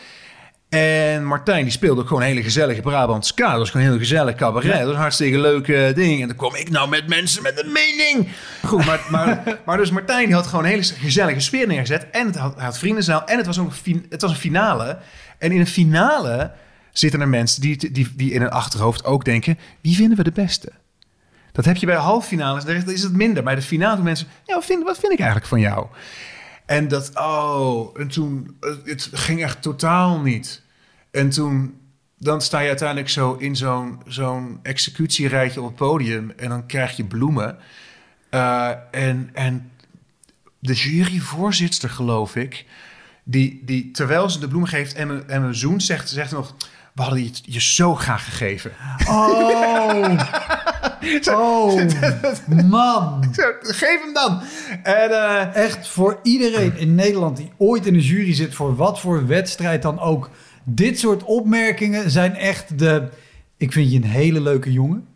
En 0.75 1.25
Martijn 1.25 1.63
die 1.63 1.73
speelde 1.73 2.01
ook 2.01 2.07
gewoon 2.07 2.23
een 2.23 2.29
hele 2.29 2.43
gezellige 2.43 2.81
Brabantse 2.81 3.33
ska. 3.33 3.51
Dat 3.51 3.59
was 3.59 3.71
gewoon 3.71 3.87
een 3.87 3.93
heel 3.93 4.01
gezellig 4.01 4.35
cabaret. 4.35 4.73
Dat 4.73 4.85
was 4.85 4.95
een 4.95 5.01
hartstikke 5.01 5.39
leuke 5.39 5.93
ding. 5.95 6.21
En 6.21 6.27
dan 6.27 6.37
kwam 6.37 6.55
ik 6.55 6.71
nou 6.71 6.89
met 6.89 7.09
mensen 7.09 7.43
met 7.43 7.65
een 7.65 7.73
mening. 7.73 8.29
Goed, 8.65 8.85
maar, 8.85 9.01
maar, 9.11 9.43
maar 9.67 9.77
dus 9.77 9.91
Martijn 9.91 10.27
die 10.27 10.35
had 10.35 10.47
gewoon 10.47 10.65
een 10.65 10.71
hele 10.71 10.83
gezellige 10.83 11.41
sfeer 11.41 11.67
neergezet. 11.67 12.07
En 12.11 12.27
het 12.27 12.37
had, 12.37 12.61
had 12.61 12.79
vriendenzaal. 12.79 13.25
En 13.27 13.37
het 13.37 13.47
was, 13.47 13.59
ook 13.59 13.73
een, 13.85 14.07
het 14.09 14.23
was 14.23 14.31
een 14.31 14.37
finale. 14.37 14.99
En 15.39 15.53
in 15.53 15.61
een 15.61 15.67
finale 15.67 16.53
zitten 16.93 17.21
er 17.21 17.29
mensen 17.29 17.61
die, 17.61 17.93
die, 17.93 18.13
die 18.17 18.33
in 18.33 18.41
hun 18.41 18.51
achterhoofd 18.51 19.05
ook 19.05 19.25
denken... 19.25 19.59
wie 19.81 19.97
vinden 19.97 20.17
we 20.17 20.25
de 20.25 20.33
beste? 20.33 20.73
Dat 21.53 21.65
heb 21.65 21.77
je 21.77 21.87
bij 21.87 21.97
halffinales, 21.97 22.65
daar 22.65 22.89
is 22.89 23.03
het 23.03 23.13
minder. 23.13 23.43
Bij 23.43 23.55
de 23.55 23.63
finale 23.63 24.03
mensen, 24.03 24.27
ja, 24.45 24.55
wat, 24.55 24.65
vind, 24.65 24.85
wat 24.85 24.99
vind 24.99 25.13
ik 25.13 25.19
eigenlijk 25.19 25.49
van 25.49 25.61
jou? 25.61 25.87
En 26.67 26.89
dat, 26.89 27.11
oh, 27.15 28.01
en 28.01 28.09
toen, 28.09 28.57
het 28.85 29.09
ging 29.13 29.43
echt 29.43 29.63
totaal 29.63 30.21
niet. 30.21 30.63
En 31.15 31.31
toen, 31.31 31.81
dan 32.19 32.41
sta 32.41 32.61
je 32.61 32.69
uiteindelijk 32.69 33.09
zo 33.09 33.35
in 33.35 33.57
zo'n 33.57 34.01
zo'n 34.07 34.59
executierijtje 34.63 35.61
op 35.61 35.67
het 35.67 35.77
podium 35.77 36.33
en 36.37 36.49
dan 36.49 36.67
krijg 36.67 36.97
je 36.97 37.05
bloemen. 37.05 37.57
Uh, 38.31 38.71
en, 38.91 39.31
en 39.33 39.71
de 40.59 40.73
juryvoorzitter, 40.73 41.91
geloof 41.91 42.37
ik, 42.37 42.67
die, 43.25 43.63
die 43.65 43.91
terwijl 43.91 44.31
ze 44.31 44.39
de 44.39 44.49
bloemen 44.49 44.69
geeft 44.69 44.95
en 44.95 45.09
een, 45.09 45.29
en 45.29 45.43
een 45.43 45.55
zoen, 45.55 45.81
zegt, 45.81 46.09
zegt 46.09 46.33
nog: 46.33 46.55
We 46.93 47.03
hadden 47.03 47.23
je, 47.23 47.31
je 47.43 47.61
zo 47.61 47.95
graag 47.95 48.25
gegeven. 48.25 48.71
Oh, 49.09 50.19
oh 51.41 51.81
man. 52.71 53.35
Geef 53.61 54.03
hem 54.03 54.15
dan. 54.15 54.43
En, 54.83 55.11
uh, 55.11 55.55
Echt 55.55 55.89
voor 55.89 56.19
iedereen 56.23 56.77
in 56.77 56.95
Nederland 56.95 57.37
die 57.37 57.53
ooit 57.57 57.87
in 57.87 57.95
een 57.95 58.01
jury 58.01 58.35
zit, 58.35 58.55
voor 58.55 58.77
wat 58.77 59.01
voor 59.01 59.27
wedstrijd 59.27 59.83
dan 59.83 60.01
ook 60.01 60.31
dit 60.65 60.99
soort 60.99 61.23
opmerkingen 61.23 62.11
zijn 62.11 62.35
echt 62.35 62.79
de... 62.79 63.09
Ik 63.57 63.73
vind 63.73 63.91
je 63.91 63.97
een 63.97 64.05
hele 64.05 64.41
leuke 64.41 64.73
jongen. 64.73 65.07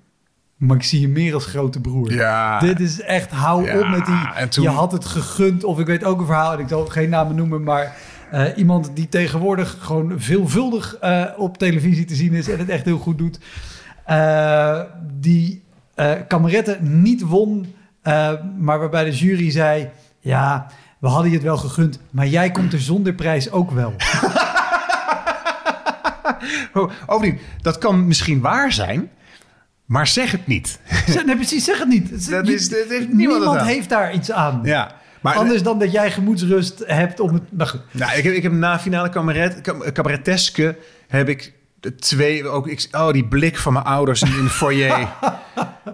Maar 0.57 0.77
ik 0.77 0.83
zie 0.83 1.01
je 1.01 1.09
meer 1.09 1.35
als 1.35 1.47
grote 1.47 1.81
broer. 1.81 2.13
Ja. 2.13 2.59
Dit 2.59 2.81
is 2.81 3.01
echt, 3.01 3.31
hou 3.31 3.81
op 3.81 3.89
met 3.89 4.07
die... 4.07 4.63
Je 4.63 4.69
had 4.69 4.93
het 4.93 5.05
gegund. 5.05 5.65
Of 5.65 5.79
ik 5.79 5.87
weet 5.87 6.05
ook 6.05 6.21
een 6.21 6.27
verhaal, 6.27 6.53
en 6.53 6.59
ik 6.59 6.69
zal 6.69 6.87
geen 6.87 7.09
namen 7.09 7.37
noemen, 7.37 7.63
maar... 7.63 7.97
Uh, 8.33 8.45
iemand 8.57 8.91
die 8.95 9.09
tegenwoordig 9.09 9.77
gewoon 9.81 10.13
veelvuldig 10.17 10.97
uh, 11.03 11.25
op 11.37 11.59
televisie 11.59 12.05
te 12.05 12.15
zien 12.15 12.33
is 12.33 12.49
en 12.49 12.59
het 12.59 12.69
echt 12.69 12.85
heel 12.85 12.99
goed 12.99 13.19
doet. 13.19 13.39
Uh, 14.09 14.81
die 15.21 15.63
kameretten 16.29 17.03
niet 17.03 17.23
won, 17.23 17.75
maar 18.59 18.79
waarbij 18.79 19.05
de 19.05 19.17
jury 19.17 19.51
zei: 19.51 19.89
Ja, 20.21 20.67
we 20.99 21.09
hadden 21.09 21.31
je 21.31 21.37
het 21.37 21.45
wel 21.45 21.57
gegund, 21.57 22.01
maar 22.11 22.27
jij 22.27 22.51
komt 22.51 22.73
er 22.73 22.81
zonder 22.81 23.13
prijs 23.13 23.51
ook 23.51 23.71
wel. 23.71 23.95
Overdien, 27.07 27.39
dat 27.63 27.79
kan 27.79 28.07
misschien 28.07 28.41
waar 28.41 28.73
zijn, 28.73 29.11
maar 29.85 30.07
zeg 30.07 30.31
het 30.31 30.47
niet. 30.47 30.79
Nee, 31.27 31.37
precies, 31.37 31.65
zeg 31.65 31.79
het 31.79 31.89
niet. 31.89 32.31
Dat 32.31 32.49
is, 32.49 32.69
dat 32.69 32.89
heeft 32.89 33.13
niemand, 33.13 33.61
heeft 33.61 33.89
daar 33.89 34.13
iets 34.13 34.33
aan. 34.33 34.61
Ja. 34.63 34.97
Maar, 35.21 35.35
Anders 35.35 35.63
dan 35.63 35.79
dat 35.79 35.93
jij 35.93 36.11
gemoedsrust 36.11 36.83
hebt 36.87 37.21
om 37.21 37.35
het... 37.35 37.43
Nou, 37.51 37.71
nou 37.91 38.19
ik, 38.19 38.25
heb, 38.25 38.35
ik 38.35 38.43
heb 38.43 38.53
na 38.53 38.79
finale 38.79 39.09
cabaret, 39.09 39.61
cabareteske 39.93 40.77
heb 41.09 41.29
ik 41.29 41.53
twee... 41.99 42.49
Ook, 42.49 42.69
ik, 42.69 42.89
oh, 42.91 43.13
die 43.13 43.25
blik 43.25 43.57
van 43.57 43.73
mijn 43.73 43.85
ouders 43.85 44.23
in 44.23 44.45
de 44.45 44.51
foyer. 44.51 45.09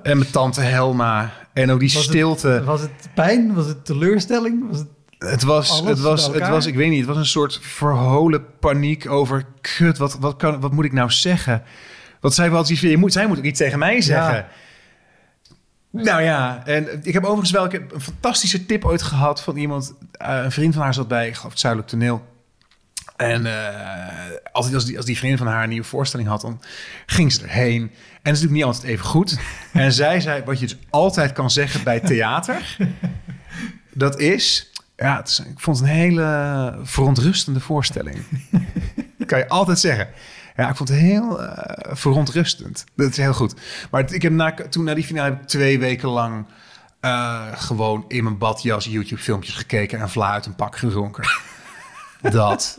en 0.03 0.19
mijn 0.19 0.31
tante 0.31 0.61
Helma. 0.61 1.33
En 1.53 1.71
ook 1.71 1.81
die 1.81 1.89
stilte. 1.89 2.63
was 2.65 2.81
het 2.81 3.09
pijn? 3.15 3.55
Was 3.55 3.67
het 3.67 3.85
teleurstelling? 3.85 4.69
Was 4.69 4.79
het 4.79 4.89
het 5.19 5.43
was, 5.43 5.81
het 5.85 6.01
was, 6.01 6.27
het 6.27 6.49
was, 6.49 6.67
ik 6.67 6.75
weet 6.75 6.91
niet, 6.91 6.99
het 6.99 7.09
was 7.09 7.17
een 7.17 7.27
soort 7.27 7.59
verholen 7.63 8.59
paniek 8.59 9.11
over, 9.11 9.45
kut, 9.61 9.99
wat, 9.99 10.17
wat, 10.21 10.37
kan, 10.37 10.61
wat 10.61 10.73
moet 10.73 10.85
ik 10.85 10.93
nou 10.93 11.11
zeggen? 11.11 11.63
Want 12.21 12.35
zij 12.35 12.49
had 12.49 12.69
iets 12.69 12.81
van, 12.81 12.89
je 12.89 12.97
moet, 12.97 13.13
zij 13.13 13.27
moet 13.27 13.39
ook 13.39 13.45
iets 13.45 13.59
tegen 13.59 13.79
mij 13.79 14.01
zeggen. 14.01 14.47
Nou 15.91 16.23
ja, 16.23 16.63
en 16.67 17.01
ik 17.03 17.13
heb 17.13 17.23
overigens 17.23 17.51
wel 17.51 17.65
ik 17.65 17.73
heb 17.73 17.93
een 17.93 18.01
fantastische 18.01 18.67
tip 18.67 18.85
ooit 18.85 19.03
gehad 19.03 19.43
van 19.43 19.57
iemand, 19.57 19.95
uh, 20.23 20.41
een 20.45 20.53
vriend 20.53 20.75
van 20.75 20.83
haar 20.83 20.95
zat 20.95 21.09
bij, 21.09 21.29
ik 21.29 21.35
geloof 21.35 21.51
het 21.51 21.61
Zuidelijk 21.61 21.91
Toneel. 21.91 22.25
En 23.17 23.47
uh, 23.47 23.69
als, 24.53 24.75
als, 24.75 24.85
die, 24.85 24.97
als 24.97 25.07
die 25.07 25.19
vriend 25.19 25.39
van 25.39 25.47
haar 25.47 25.63
een 25.63 25.69
nieuwe 25.69 25.87
voorstelling 25.87 26.29
had, 26.29 26.41
dan 26.41 26.61
ging 27.07 27.33
ze 27.33 27.43
erheen. 27.43 27.81
En 27.83 27.91
dat 28.23 28.33
is 28.33 28.41
natuurlijk 28.41 28.53
niet 28.53 28.65
altijd 28.65 28.85
even 28.85 29.05
goed. 29.05 29.39
en 29.73 29.93
zij 30.03 30.21
zei, 30.21 30.45
wat 30.45 30.61
je 30.61 30.67
dus 30.67 30.77
altijd 30.91 31.33
kan 31.33 31.51
zeggen 31.51 31.85
bij 31.85 32.01
theater, 32.01 32.77
dat 33.93 34.21
is 34.21 34.73
ja, 34.97 35.17
het 35.17 35.29
is, 35.29 35.39
ik 35.39 35.61
vond 35.61 35.79
het 35.79 35.89
een 35.89 35.95
hele 35.95 36.79
verontrustende 36.83 37.61
voorstelling. 37.61 38.25
dat 39.19 39.27
kan 39.27 39.39
je 39.39 39.49
altijd 39.49 39.79
zeggen. 39.79 40.09
Ja, 40.57 40.69
ik 40.69 40.77
vond 40.77 40.89
het 40.89 40.99
heel 40.99 41.43
uh, 41.43 41.51
verontrustend. 41.93 42.85
Dat 42.97 43.11
is 43.11 43.17
heel 43.17 43.35
goed. 43.35 43.55
Maar 43.91 44.13
ik 44.13 44.23
heb 44.23 44.33
na, 44.33 44.55
toen 44.55 44.85
na 44.85 44.95
die 44.95 45.05
finale 45.05 45.31
heb 45.31 45.41
ik 45.41 45.47
twee 45.47 45.79
weken 45.79 46.09
lang 46.09 46.47
eh, 47.01 47.43
gewoon 47.55 48.05
in 48.09 48.25
mijn 48.25 48.39
badjas 48.39 48.85
YouTube-filmpjes 48.85 49.55
gekeken 49.55 50.01
en 50.01 50.11
vla 50.11 50.33
uit 50.33 50.47
een 50.47 50.55
pak 50.55 50.77
gedronken. 50.77 51.25
dat. 52.31 52.79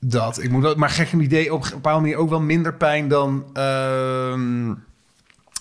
Dat. 0.00 0.42
Ik 0.42 0.50
moet 0.50 0.62
wel, 0.62 0.74
maar 0.74 0.90
gek 0.90 1.12
een 1.12 1.20
idee, 1.20 1.54
op 1.54 1.64
een 1.64 1.70
bepaalde 1.70 2.00
manier 2.00 2.16
ook 2.16 2.30
wel 2.30 2.40
minder 2.40 2.74
pijn 2.74 3.08
dan 3.08 3.44
ehm, 3.52 4.74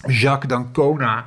Jacques 0.08 0.50
Dancona. 0.50 1.26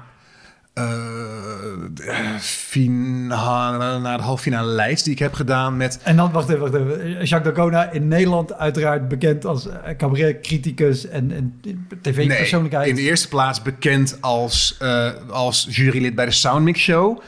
Eh 0.74 2.38
finale, 2.40 3.98
naar 3.98 4.16
de 4.16 4.22
halffinale 4.22 4.70
lijst 4.70 5.04
die 5.04 5.12
ik 5.12 5.18
heb 5.18 5.34
gedaan 5.34 5.76
met 5.76 5.98
En 6.02 6.16
dan, 6.16 6.32
wacht 6.32 6.48
even, 6.48 6.60
wacht 6.60 6.74
even. 6.74 7.24
Jacques 7.24 7.54
D'Acona 7.54 7.90
in 7.90 8.08
Nederland 8.08 8.52
uiteraard 8.52 9.08
bekend 9.08 9.44
als 9.44 9.68
eh, 9.68 9.96
cabaret-criticus 9.96 11.08
en, 11.08 11.32
en 11.32 11.60
tv-persoonlijkheid. 12.02 12.88
in 12.88 12.94
de 12.94 13.00
eerste 13.00 13.28
plaats 13.28 13.62
bekend 13.62 14.18
als, 14.20 14.76
eh, 14.78 15.10
als 15.28 15.66
jurylid 15.70 16.14
bij 16.14 16.24
de 16.24 16.30
Soundmix 16.30 16.80
Show. 16.80 17.20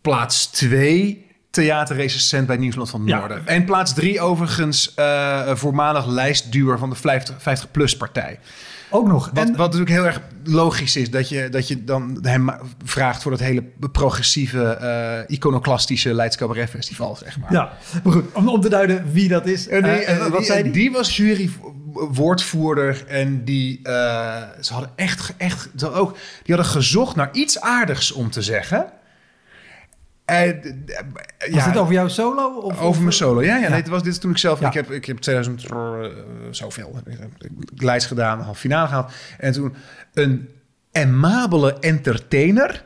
Plaats 0.00 0.46
2 0.46 1.26
theaterrecensent 1.50 2.46
bij 2.46 2.56
Nieuwsland 2.56 2.90
van 2.90 3.02
Ja. 3.06 3.18
Noorden. 3.18 3.46
En 3.46 3.64
plaats 3.64 3.94
3 3.94 4.20
overigens 4.20 4.94
eh, 4.94 5.54
voormalig 5.54 6.06
lijstduwer 6.06 6.78
van 6.78 6.90
de 6.90 6.96
50, 6.96 7.70
plus 7.70 7.96
partij. 7.96 8.38
Ook 8.90 9.06
nog. 9.08 9.30
Wat, 9.34 9.44
en, 9.44 9.48
wat 9.56 9.58
natuurlijk 9.58 9.90
heel 9.90 10.04
erg 10.06 10.20
logisch 10.44 10.96
is, 10.96 11.10
dat 11.10 11.28
je, 11.28 11.48
dat 11.48 11.68
je 11.68 11.84
dan 11.84 12.18
hem 12.22 12.50
vraagt 12.84 13.22
voor 13.22 13.30
dat 13.30 13.40
hele 13.40 13.64
progressieve, 13.92 14.62
eh, 14.64 15.34
iconoclastische 15.36 16.14
Leids 16.14 16.36
Cabaret 16.36 16.70
Festival, 16.70 17.16
zeg 17.16 17.38
maar. 17.38 17.52
ja, 17.52 17.72
maar 18.04 18.12
goed, 18.12 18.24
om, 18.32 18.48
om 18.48 18.60
te 18.60 18.68
duiden 18.68 19.12
wie 19.12 19.28
dat 19.28 19.46
is. 19.46 19.68
En 19.68 19.82
die, 19.82 19.92
Eh, 19.92 20.14
en 20.24 20.30
wat 20.30 20.38
die- 20.38 20.46
zei 20.46 20.62
die? 20.62 20.72
die 20.72 20.92
was 20.92 21.16
jurywoordvoerder 21.16 23.04
en 23.06 23.44
die, 23.44 23.80
eh, 23.82 24.42
ze 24.60 24.72
hadden 24.72 24.90
echt, 24.96 25.32
echt 25.36 25.68
ze 25.76 25.84
hadden 25.84 26.02
ook, 26.02 26.12
die 26.42 26.54
hadden 26.54 26.72
gezocht 26.72 27.16
naar 27.16 27.28
iets 27.32 27.60
aardigs 27.60 28.12
om 28.12 28.30
te 28.30 28.42
zeggen. 28.42 28.86
En, 30.26 30.62
eh, 30.86 31.02
Was 31.38 31.64
ja, 31.64 31.70
dit 31.70 31.76
over 31.76 31.92
jouw 31.92 32.08
solo? 32.08 32.54
Of, 32.54 32.80
over 32.80 33.00
mijn 33.00 33.12
solo. 33.12 33.42
Ja, 33.42 33.56
ja, 33.56 33.62
Ja. 33.62 33.68
Nee, 33.68 33.82
dit 33.82 33.90
was 33.90 34.02
dit 34.02 34.12
is 34.12 34.18
toen 34.18 34.30
ik 34.30 34.38
zelf. 34.38 34.60
Ja. 34.60 34.66
Ik 34.66 34.74
heb 34.74 34.90
ik 34.90 35.04
heb 35.04 35.18
2000 35.18 35.72
uh, 35.72 36.06
zoveel 36.50 37.00
ik 37.38 37.82
Leids 37.82 38.06
gedaan, 38.06 38.40
half 38.40 38.58
finale 38.58 38.86
gehaald 38.86 39.12
en 39.38 39.52
toen 39.52 39.74
een 40.12 40.48
amabele 40.92 41.78
entertainer 41.78 42.84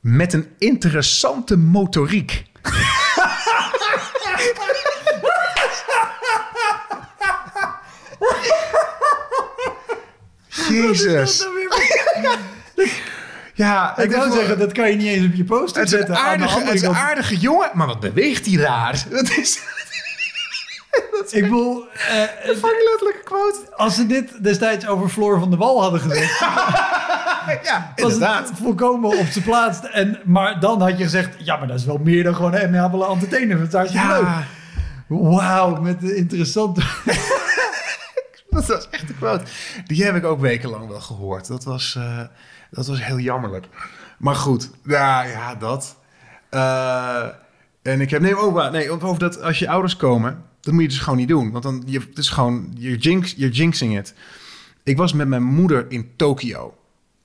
met 0.00 0.32
een 0.32 0.46
interessante 0.58 1.56
motoriek. 1.56 2.44
Jezus. 10.68 11.46
Ja, 13.56 13.98
Ik 13.98 14.10
is 14.12 14.32
zeggen, 14.32 14.58
dat 14.58 14.72
kan 14.72 14.90
je 14.90 14.96
niet 14.96 15.06
eens 15.06 15.26
op 15.26 15.34
je 15.34 15.44
poster 15.44 15.82
het 15.82 15.92
is 15.92 15.98
een 15.98 16.06
zetten. 16.06 16.24
Aardige, 16.24 16.60
het 16.60 16.74
is 16.74 16.82
een 16.82 16.94
aardige 16.94 17.36
jongen, 17.36 17.70
maar 17.74 17.86
wat 17.86 18.00
beweegt 18.00 18.46
hij 18.46 18.54
raar? 18.54 19.04
Dat 19.10 19.30
is 19.36 19.60
Ik 21.30 21.42
bedoel, 21.42 21.84
eh, 22.08 22.18
een 22.20 22.56
fucking 22.56 22.88
letterlijke 22.90 23.22
quote. 23.24 23.58
als 23.76 23.94
ze 23.94 24.06
dit 24.06 24.44
destijds 24.44 24.86
over 24.86 25.08
Floor 25.08 25.38
van 25.38 25.50
de 25.50 25.56
Wal 25.56 25.82
hadden 25.82 26.00
gezegd, 26.00 26.38
Ja, 27.62 27.92
was 27.96 28.12
inderdaad. 28.12 28.48
het 28.48 28.58
volkomen 28.58 29.18
op 29.18 29.26
zijn 29.30 29.44
plaats. 29.44 29.90
En, 29.90 30.18
maar 30.24 30.60
dan 30.60 30.80
had 30.82 30.98
je 30.98 31.04
gezegd, 31.04 31.34
ja, 31.38 31.56
maar 31.56 31.68
dat 31.68 31.78
is 31.78 31.84
wel 31.84 31.98
meer 31.98 32.24
dan 32.24 32.34
gewoon 32.34 32.54
een 32.54 32.76
amabele 32.76 33.06
entertainer. 33.06 33.58
Dat 33.58 33.66
is 33.66 33.72
hartstikke 33.72 34.06
leuk. 34.06 34.20
Ja, 34.22 34.44
Wauw, 35.08 35.80
met 35.80 36.00
de 36.00 36.14
interessante... 36.16 36.80
dat 38.50 38.66
was 38.66 38.88
echt 38.90 39.08
een 39.08 39.16
quote. 39.16 39.44
Die 39.86 40.04
heb 40.04 40.16
ik 40.16 40.24
ook 40.24 40.40
wekenlang 40.40 40.88
wel 40.88 41.00
gehoord. 41.00 41.46
Dat 41.46 41.64
was, 41.64 41.94
eh, 41.98 42.20
dat 42.70 42.86
was 42.86 43.04
heel 43.04 43.18
jammerlijk. 43.18 43.66
Maar 44.18 44.34
goed, 44.34 44.70
ja, 44.84 45.22
ja 45.22 45.54
dat. 45.54 45.96
Eh, 46.50 47.26
en 47.82 48.00
ik 48.00 48.10
heb... 48.10 48.20
Nee, 48.20 48.38
oh, 48.38 48.52
wa- 48.54 48.70
nee, 48.70 48.90
over 48.90 49.18
dat 49.18 49.42
als 49.42 49.58
je 49.58 49.68
ouders 49.68 49.96
komen... 49.96 50.44
Dat 50.60 50.74
moet 50.74 50.82
je 50.82 50.88
dus 50.88 50.98
gewoon 50.98 51.18
niet 51.18 51.28
doen. 51.28 51.50
Want 51.50 51.62
dan, 51.64 51.82
je, 51.86 51.98
het 51.98 52.18
is 52.18 52.28
gewoon... 52.28 52.70
Je 52.74 52.96
jinx, 52.96 53.34
you're 53.36 53.54
jinxing 53.54 53.94
het. 53.94 54.14
Ik 54.82 54.96
was 54.96 55.12
met 55.12 55.28
mijn 55.28 55.42
moeder 55.42 55.86
in 55.88 56.10
Tokio. 56.16 56.76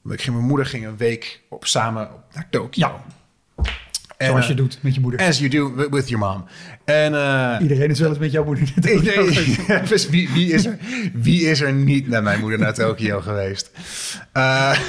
Ging, 0.06 0.36
mijn 0.36 0.48
moeder 0.48 0.66
ging 0.66 0.86
een 0.86 0.98
week 0.98 1.42
op, 1.50 1.66
samen 1.66 2.10
naar 2.34 2.48
Tokio. 2.50 2.88
Ja. 2.88 3.04
Zoals 4.26 4.42
eh, 4.44 4.48
je 4.50 4.54
doet 4.56 4.78
met 4.82 4.96
je 4.96 5.00
moeder. 5.02 5.20
As 5.20 5.38
you 5.40 5.50
do 5.50 5.74
with- 5.90 6.10
your 6.10 6.26
mom. 6.28 6.46
En... 6.86 7.14
eh, 7.16 7.58
Iedereen 7.62 7.90
is 7.90 8.00
wel 8.00 8.10
eens 8.10 8.18
met 8.20 8.32
jouw 8.32 8.44
moeder. 8.44 8.72
naar 8.76 8.86
Nee, 8.86 8.96
Tokio 9.02 9.24
geweest. 9.26 9.90
dus 9.90 10.10
wie, 10.10 10.30
wie, 10.30 10.52
is 10.54 10.66
er, 10.66 10.78
wie 11.14 11.42
is 11.42 11.62
er 11.62 11.74
niet 11.74 12.08
naar 12.08 12.24
mijn 12.24 12.40
moeder 12.40 12.60
naar 12.60 12.74
Tokio 12.74 13.22
geweest? 13.22 13.72
Eh 14.32 14.80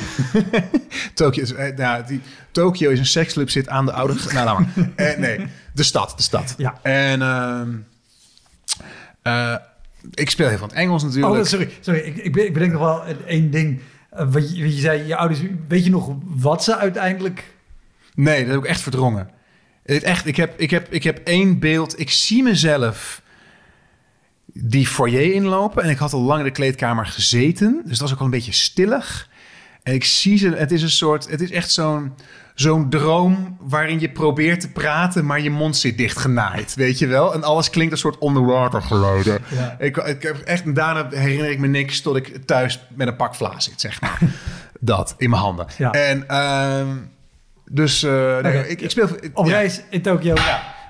Tokio, 1.15 1.43
is, 1.43 1.53
nou, 1.77 2.05
die, 2.07 2.21
Tokio 2.51 2.91
is 2.91 2.99
een 2.99 3.07
seksclub, 3.07 3.51
zit 3.51 3.69
aan 3.69 3.87
de 3.87 3.93
oude... 3.93 4.15
Nou, 4.33 4.45
laat 4.45 4.59
maar. 4.59 4.69
Nee, 5.19 5.47
de 5.75 5.83
stad, 5.83 6.13
de 6.17 6.23
stad. 6.23 6.55
Ja. 6.57 6.79
En 6.83 7.23
ehm, 7.23 7.69
eh, 9.23 9.55
ik 10.15 10.31
speel 10.31 10.49
heel 10.49 10.59
van 10.59 10.69
het 10.69 10.77
Engels 10.77 11.03
natuurlijk. 11.03 11.35
Oh, 11.35 11.45
sorry. 11.45 11.69
sorry. 11.81 12.01
Ik, 12.01 12.17
ik, 12.17 12.33
ben- 12.33 12.47
ik 12.47 12.53
bedenk 12.53 12.73
nog 12.73 12.81
wel 12.81 13.05
één 13.27 13.51
ding. 13.51 13.81
Wat, 14.11 14.57
je, 14.57 14.63
wat 14.65 14.75
je 14.75 14.81
zei, 14.81 15.07
je 15.07 15.17
ouders... 15.17 15.41
Weet 15.69 15.85
je 15.85 15.91
nog 15.91 16.15
wat 16.25 16.65
ze 16.65 16.77
uiteindelijk... 16.77 17.52
Nee, 18.15 18.45
dat 18.45 18.55
heb 18.55 18.65
ik 18.65 18.71
echt 18.71 18.81
verdrongen. 18.81 19.31
Het 19.83 20.03
Echt, 20.03 20.27
ik, 20.27 20.37
heb, 20.37 20.61
ik, 20.61 20.71
heb, 20.71 20.93
ik 20.93 21.05
heb 21.05 21.19
één 21.25 21.59
beeld. 21.59 22.01
Ik 22.01 22.11
zie 22.11 22.43
mezelf 22.43 23.23
die 24.47 24.87
foyer 24.87 25.35
inlopen. 25.35 25.83
En 25.83 25.91
ik 25.91 25.99
had 25.99 26.13
al 26.13 26.21
lang 26.21 26.39
in 26.39 26.45
de 26.45 26.53
kleedkamer 26.53 27.07
gezeten. 27.07 27.81
Dus 27.85 27.99
dat 27.99 28.01
was 28.01 28.13
ook 28.13 28.19
al 28.19 28.25
een 28.25 28.31
beetje 28.31 28.53
stillig. 28.53 29.29
En 29.83 29.95
ik 29.95 30.05
zie 30.05 30.39
ze. 30.39 30.49
Het 30.49 30.73
is 30.73 30.83
een 30.83 30.91
soort. 30.91 31.31
Het 31.31 31.41
is 31.41 31.51
echt 31.51 31.71
zo'n. 31.71 32.15
Zo'n 32.55 32.91
droom 32.91 33.57
waarin 33.61 34.01
je 34.01 34.11
probeert 34.11 34.61
te 34.61 34.69
praten, 34.69 35.27
maar 35.27 35.41
je 35.41 35.51
mond 35.51 35.77
zit 35.77 35.99
dichtgenaaid, 35.99 36.75
weet 36.75 36.99
je 36.99 37.07
wel? 37.07 37.35
En 37.35 37.43
alles 37.43 37.71
klinkt 37.71 37.93
een 37.93 37.99
soort 37.99 38.19
onderwatergeluiden. 38.19 39.39
Ja. 39.51 39.77
Ik, 39.79 39.97
ik 39.97 40.23
heb 40.23 40.39
echt, 40.39 40.65
en 40.65 40.75
daarna 40.75 41.09
herinner 41.11 41.51
ik 41.51 41.59
me 41.59 41.67
niks 41.67 42.01
tot 42.01 42.17
ik 42.17 42.47
thuis 42.47 42.81
met 42.95 43.09
een 43.09 43.17
pak 43.17 43.35
vla 43.35 43.61
zit, 43.61 43.81
zeg 43.81 44.01
maar. 44.01 44.19
Dat, 44.81 45.15
in 45.19 45.31
mijn 45.31 45.43
handen. 45.43 45.67
Ja. 45.79 45.91
En 45.91 46.29
ehm, 46.29 46.97
dus, 47.75 48.03
eh, 48.03 48.39
nee, 48.39 48.69
ik, 48.69 48.81
ik 48.81 48.91
speel... 48.91 49.09
ik- 49.21 49.31
Op 49.39 49.47
ja. 49.47 49.53
reis 49.53 49.83
in 49.91 50.03
Tokio. 50.03 50.35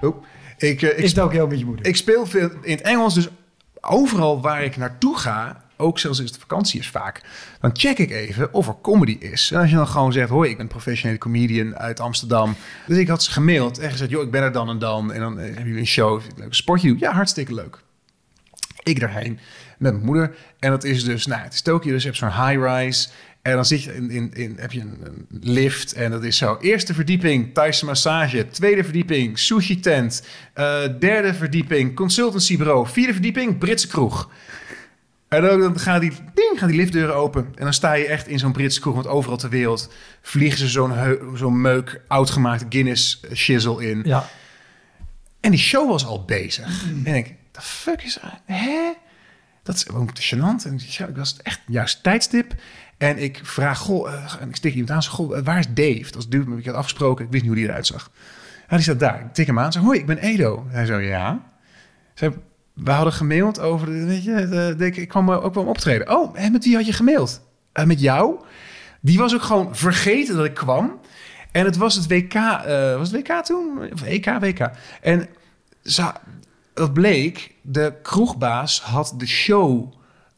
Oep. 0.02 0.24
Ik, 0.58 0.82
eh, 0.82 0.90
ik, 0.90 0.96
Is 0.96 1.12
Tokio 1.12 1.46
met 1.46 1.58
je 1.58 1.64
moeder. 1.64 1.86
ik 1.86 1.96
speel 1.96 2.26
veel 2.26 2.50
in 2.62 2.70
het 2.76 2.80
Engels, 2.80 3.14
dus 3.14 3.28
overal 3.80 4.40
waar 4.40 4.62
ik 4.64 4.76
naartoe 4.76 5.18
ga, 5.18 5.64
ook 5.76 5.98
zelfs 5.98 6.20
als 6.20 6.30
het 6.30 6.40
vakantie 6.40 6.80
is 6.80 6.88
vaak, 6.88 7.20
dan 7.60 7.70
check 7.72 7.98
ik 7.98 8.10
even 8.10 8.52
of 8.54 8.68
er 8.68 8.74
comedy 8.82 9.16
is. 9.20 9.50
En 9.50 9.60
als 9.60 9.70
je 9.70 9.76
dan 9.76 9.86
gewoon 9.88 10.12
zegt, 10.12 10.28
hoi, 10.28 10.50
ik 10.50 10.56
ben 10.56 10.66
professionele 10.68 11.18
comedian 11.18 11.76
uit 11.76 12.00
Amsterdam. 12.00 12.56
Dus 12.86 12.96
ik 12.98 13.08
had 13.08 13.22
ze 13.22 13.30
gemaild 13.30 13.78
en 13.78 13.90
gezegd, 13.90 14.10
joh, 14.10 14.22
ik 14.22 14.30
ben 14.30 14.42
er 14.42 14.52
dan 14.52 14.68
en 14.68 14.78
dan. 14.78 15.12
En 15.12 15.20
dan 15.20 15.38
eh, 15.38 15.44
hebben 15.44 15.64
jullie 15.64 15.80
een 15.80 15.86
show, 15.86 16.20
vind 16.20 16.38
leuk. 16.38 16.54
Sport 16.54 16.82
you? 16.82 16.96
Ja, 16.98 17.12
hartstikke 17.12 17.54
leuk. 17.54 17.78
Ik 18.82 19.00
daarheen 19.00 19.38
met 19.78 19.92
mijn 19.92 20.04
moeder. 20.04 20.34
En 20.58 20.70
dat 20.70 20.84
is 20.84 21.04
dus, 21.04 21.26
nou, 21.26 21.42
het 21.42 21.52
is 21.52 21.62
Tokio, 21.62 21.92
dus 21.92 22.02
je 22.02 22.08
hebt 22.08 22.18
zo'n 22.20 22.46
high-rise. 22.46 23.08
En 23.42 23.54
dan 23.54 23.64
zit 23.64 23.82
je 23.82 23.94
in, 23.94 24.10
in, 24.10 24.30
in 24.32 24.56
heb 24.60 24.72
je 24.72 24.80
een, 24.80 24.98
een 25.02 25.26
lift 25.40 25.92
en 25.92 26.10
dat 26.10 26.24
is 26.24 26.36
zo. 26.36 26.56
Eerste 26.60 26.94
verdieping, 26.94 27.54
Thaise 27.54 27.84
massage. 27.84 28.48
Tweede 28.48 28.84
verdieping, 28.84 29.38
sushi 29.38 29.80
tent. 29.80 30.26
Eh, 30.54 30.82
derde 30.98 31.34
verdieping, 31.34 31.94
consultancybureau. 31.94 32.86
Vierde 32.86 33.12
verdieping, 33.12 33.58
Britse 33.58 33.86
kroeg. 33.86 34.30
En 35.28 35.42
dan, 35.42 36.00
die, 36.00 36.12
ding, 36.34 36.58
gaan 36.58 36.68
die 36.68 36.76
liftdeuren 36.76 37.14
open. 37.14 37.52
En 37.54 37.64
dan 37.64 37.72
sta 37.72 37.92
je 37.92 38.06
echt 38.06 38.26
in 38.26 38.38
zo'n 38.38 38.52
Britse 38.52 38.80
kroeg. 38.80 38.94
Want 38.94 39.06
overal 39.06 39.36
ter 39.36 39.50
wereld 39.50 39.92
vliegen 40.20 40.58
ze 40.58 40.68
zo'n 40.68 41.18
zo'n 41.34 41.60
meuk, 41.60 42.00
oudgemaakte 42.08 42.66
Guinness 42.68 43.20
shizzle 43.34 43.88
in. 43.90 44.02
Ja. 44.04 44.28
En 45.40 45.50
die 45.50 45.60
show 45.60 45.88
was 45.88 46.06
al 46.06 46.24
bezig. 46.24 46.84
En 47.04 47.14
ik, 47.14 47.34
the 47.50 47.60
fuck 47.60 48.02
is? 48.02 48.18
Hè? 48.44 48.92
Dat 49.62 49.74
is 49.74 49.88
ook 49.88 50.14
te 50.14 50.22
gênant. 50.22 50.66
En 50.66 50.74
ik 51.08 51.16
was 51.16 51.36
echt 51.42 51.60
juist 51.66 52.02
tijdstip. 52.02 52.54
En 52.98 53.18
ik 53.18 53.40
vraag, 53.42 53.78
goh, 53.78 54.12
eh, 54.12 54.34
en 54.40 54.48
ik 54.48 54.56
stik 54.56 54.72
iemand 54.72 54.90
aan. 54.90 55.02
Zeg, 55.02 55.12
goh, 55.12 55.38
eh, 55.38 55.44
waar 55.44 55.58
is 55.58 55.66
Dave? 55.68 56.02
Dat 56.02 56.14
was 56.14 56.28
duur, 56.28 56.58
ik 56.58 56.66
had 56.66 56.74
afgesproken. 56.74 57.24
Ik 57.24 57.30
wist 57.30 57.42
niet 57.42 57.52
hoe 57.52 57.60
die 57.60 57.70
eruit 57.70 57.86
zag. 57.86 58.10
Ja, 58.68 58.76
die 58.76 58.82
staat 58.82 59.00
daar. 59.00 59.20
Ik 59.20 59.34
tik 59.34 59.46
hem 59.46 59.58
aan. 59.58 59.72
Zeg, 59.72 59.82
hoi, 59.82 59.98
ik 59.98 60.06
ben 60.06 60.18
Edo. 60.18 60.66
Hij 60.68 60.86
zo, 60.86 60.98
ja. 60.98 61.50
Zei, 62.14 62.32
we 62.72 62.90
hadden 62.90 63.12
gemaild 63.12 63.60
over, 63.60 64.06
weet 64.06 64.24
je, 64.24 64.92
ik, 64.94 65.08
kwam 65.08 65.30
ook 65.30 65.54
wel 65.54 65.64
optreden. 65.64 66.10
Oh, 66.10 66.38
en 66.38 66.52
met 66.52 66.64
wie 66.64 66.74
had 66.74 66.86
je 66.86 66.92
gemaild? 66.92 67.42
Eh, 67.72 67.84
met 67.84 68.00
jou? 68.00 68.40
Die 69.00 69.18
was 69.18 69.34
ook 69.34 69.42
gewoon 69.42 69.76
vergeten 69.76 70.36
dat 70.36 70.44
ik 70.44 70.54
kwam. 70.54 71.00
En 71.52 71.64
het 71.64 71.76
was 71.76 71.94
het 71.94 72.06
WK, 72.06 72.34
was 72.96 73.10
het 73.10 73.28
WK 73.28 73.44
toen? 73.44 73.92
Of 73.92 74.02
EK, 74.02 74.26
WK. 74.40 74.70
En 75.00 75.28
dat 76.74 76.92
bleek, 76.92 77.54
de 77.62 77.94
kroegbaas 78.02 78.80
had 78.80 79.14
de 79.16 79.26
show 79.26 79.92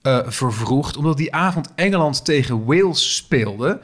eh, 0.05 0.19
vervroegd... 0.27 0.97
omdat 0.97 1.17
die 1.17 1.35
avond 1.35 1.69
Engeland 1.75 2.25
tegen 2.25 2.65
Wales 2.65 3.17
speelde. 3.17 3.81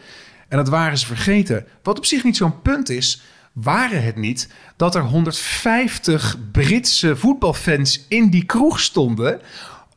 En 0.49 0.57
dat 0.57 0.69
waren 0.69 0.99
ze 0.99 1.07
vergeten. 1.07 1.67
Wat 1.83 1.99
op 1.99 2.05
zich 2.05 2.25
niet 2.25 2.37
zo'n 2.37 2.63
punt 2.63 2.89
is... 2.89 3.23
waren 3.53 4.05
het 4.05 4.17
niet 4.17 4.49
dat 4.77 4.95
er 4.95 5.03
150 5.03 6.37
Britse 6.53 7.17
voetbalfans 7.17 8.05
in 8.09 8.31
die 8.31 8.45
kroeg 8.45 8.81
stonden... 8.81 9.41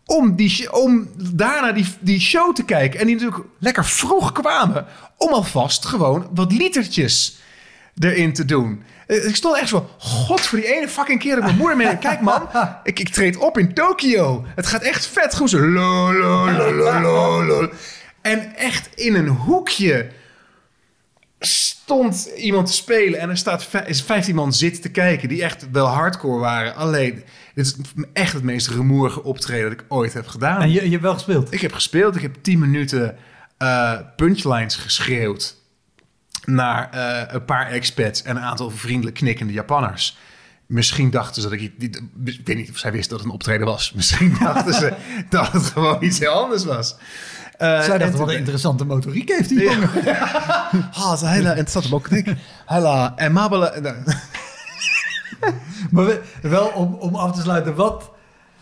om, 0.05 0.35
die, 0.35 0.73
om 0.73 1.09
daarna 1.33 1.71
die, 1.71 1.85
die 1.99 2.19
show 2.19 2.55
te 2.55 2.65
kijken. 2.65 2.99
En 2.99 3.05
die 3.05 3.15
natuurlijk 3.15 3.43
lekker 3.59 3.85
vroeg 3.85 4.31
kwamen 4.31 4.85
om 5.17 5.33
alvast 5.33 5.85
gewoon 5.85 6.29
wat 6.33 6.51
litertjes 6.51 7.37
erin 7.99 8.33
te 8.33 8.45
doen. 8.45 8.83
Eh, 9.21 9.27
Ik 9.27 9.35
stond 9.35 9.57
echt 9.57 9.69
zo, 9.69 9.89
god 9.97 10.41
voor 10.41 10.59
die 10.59 10.75
ene 10.75 10.87
fucking 10.87 11.19
keer 11.19 11.35
dat 11.35 11.43
mijn 11.43 11.57
moeder 11.57 11.77
mee. 11.77 11.97
Kijk 11.97 12.21
man, 12.21 12.49
ik, 12.83 12.99
ik 12.99 13.09
treed 13.09 13.37
op 13.37 13.57
in 13.57 13.73
Tokio. 13.73 14.45
Het 14.55 14.67
gaat 14.67 14.81
echt 14.81 15.05
vet 15.07 15.35
goed. 15.35 15.49
Zo, 15.49 15.59
lo, 15.59 16.13
lo, 16.13 16.51
lo, 16.51 16.73
lo, 16.73 16.99
lo, 17.01 17.43
lo. 17.43 17.69
En 18.21 18.55
echt 18.55 18.89
in 18.95 19.15
een 19.15 19.27
hoekje 19.27 20.09
stond 21.39 22.29
iemand 22.37 22.67
te 22.67 22.73
spelen 22.73 23.19
en 23.19 23.29
er 23.29 23.37
staat 23.37 23.67
is 23.85 24.01
15 24.01 24.35
man 24.35 24.53
zitten 24.53 24.81
te 24.81 24.89
kijken 24.91 25.29
die 25.29 25.43
echt 25.43 25.71
wel 25.71 25.85
hardcore 25.85 26.39
waren. 26.39 26.75
Alleen, 26.75 27.23
dit 27.55 27.65
is 27.65 27.75
echt 28.13 28.33
het 28.33 28.43
meest 28.43 28.67
rumoerige 28.67 29.23
optreden 29.23 29.69
dat 29.69 29.79
ik 29.79 29.85
ooit 29.87 30.13
heb 30.13 30.27
gedaan. 30.27 30.61
En 30.61 30.71
je, 30.71 30.83
je 30.83 30.89
hebt 30.89 31.01
wel 31.01 31.13
gespeeld. 31.13 31.53
Ik 31.53 31.61
heb 31.61 31.73
gespeeld, 31.73 32.15
ik 32.15 32.21
heb 32.21 32.35
10 32.41 32.59
minuten 32.59 33.17
eh, 33.57 33.93
punchlines 34.15 34.75
geschreeuwd 34.75 35.55
naar 36.45 36.89
eh, 36.91 37.33
een 37.33 37.45
paar 37.45 37.67
expats 37.67 38.21
en 38.23 38.35
een 38.35 38.41
aantal 38.43 38.69
vriendelijk 38.69 39.15
knikkende 39.15 39.53
Japanners. 39.53 40.17
Misschien 40.65 41.09
dachten 41.09 41.41
ze 41.41 41.49
dat 41.49 41.59
ik... 41.59 41.73
Ik 41.79 42.01
weet 42.45 42.55
niet 42.55 42.69
of 42.69 42.77
zij 42.77 42.91
wisten 42.91 43.09
dat 43.09 43.19
het 43.19 43.27
een 43.27 43.33
optreden 43.35 43.65
was. 43.67 43.91
Misschien 43.95 44.35
dachten 44.39 44.73
ze 44.73 44.93
dat 45.29 45.51
het 45.51 45.63
gewoon 45.65 46.03
iets 46.03 46.19
heel 46.19 46.31
anders 46.31 46.65
was. 46.65 46.95
Eh, 47.57 47.81
Zij 47.81 47.93
en 47.93 47.99
dachten, 47.99 48.19
wat 48.19 48.29
een 48.29 48.37
interessante 48.37 48.85
motoriek 48.85 49.29
heeft 49.29 49.49
die 49.49 49.63
jongen. 49.63 49.89
Ah, 50.93 51.11
het 51.11 51.21
is 51.21 51.27
hele 51.27 51.47
interessante 51.49 51.93
ook 51.95 52.09
dik. 52.09 52.33
Hele 52.65 53.13
amabele... 53.17 53.79
nou, 53.81 53.95
Maar 55.91 56.05
we- 56.05 56.21
wel 56.41 56.65
om, 56.67 56.93
om 56.93 57.15
af 57.15 57.35
te 57.35 57.41
sluiten, 57.41 57.75
wat, 57.75 58.11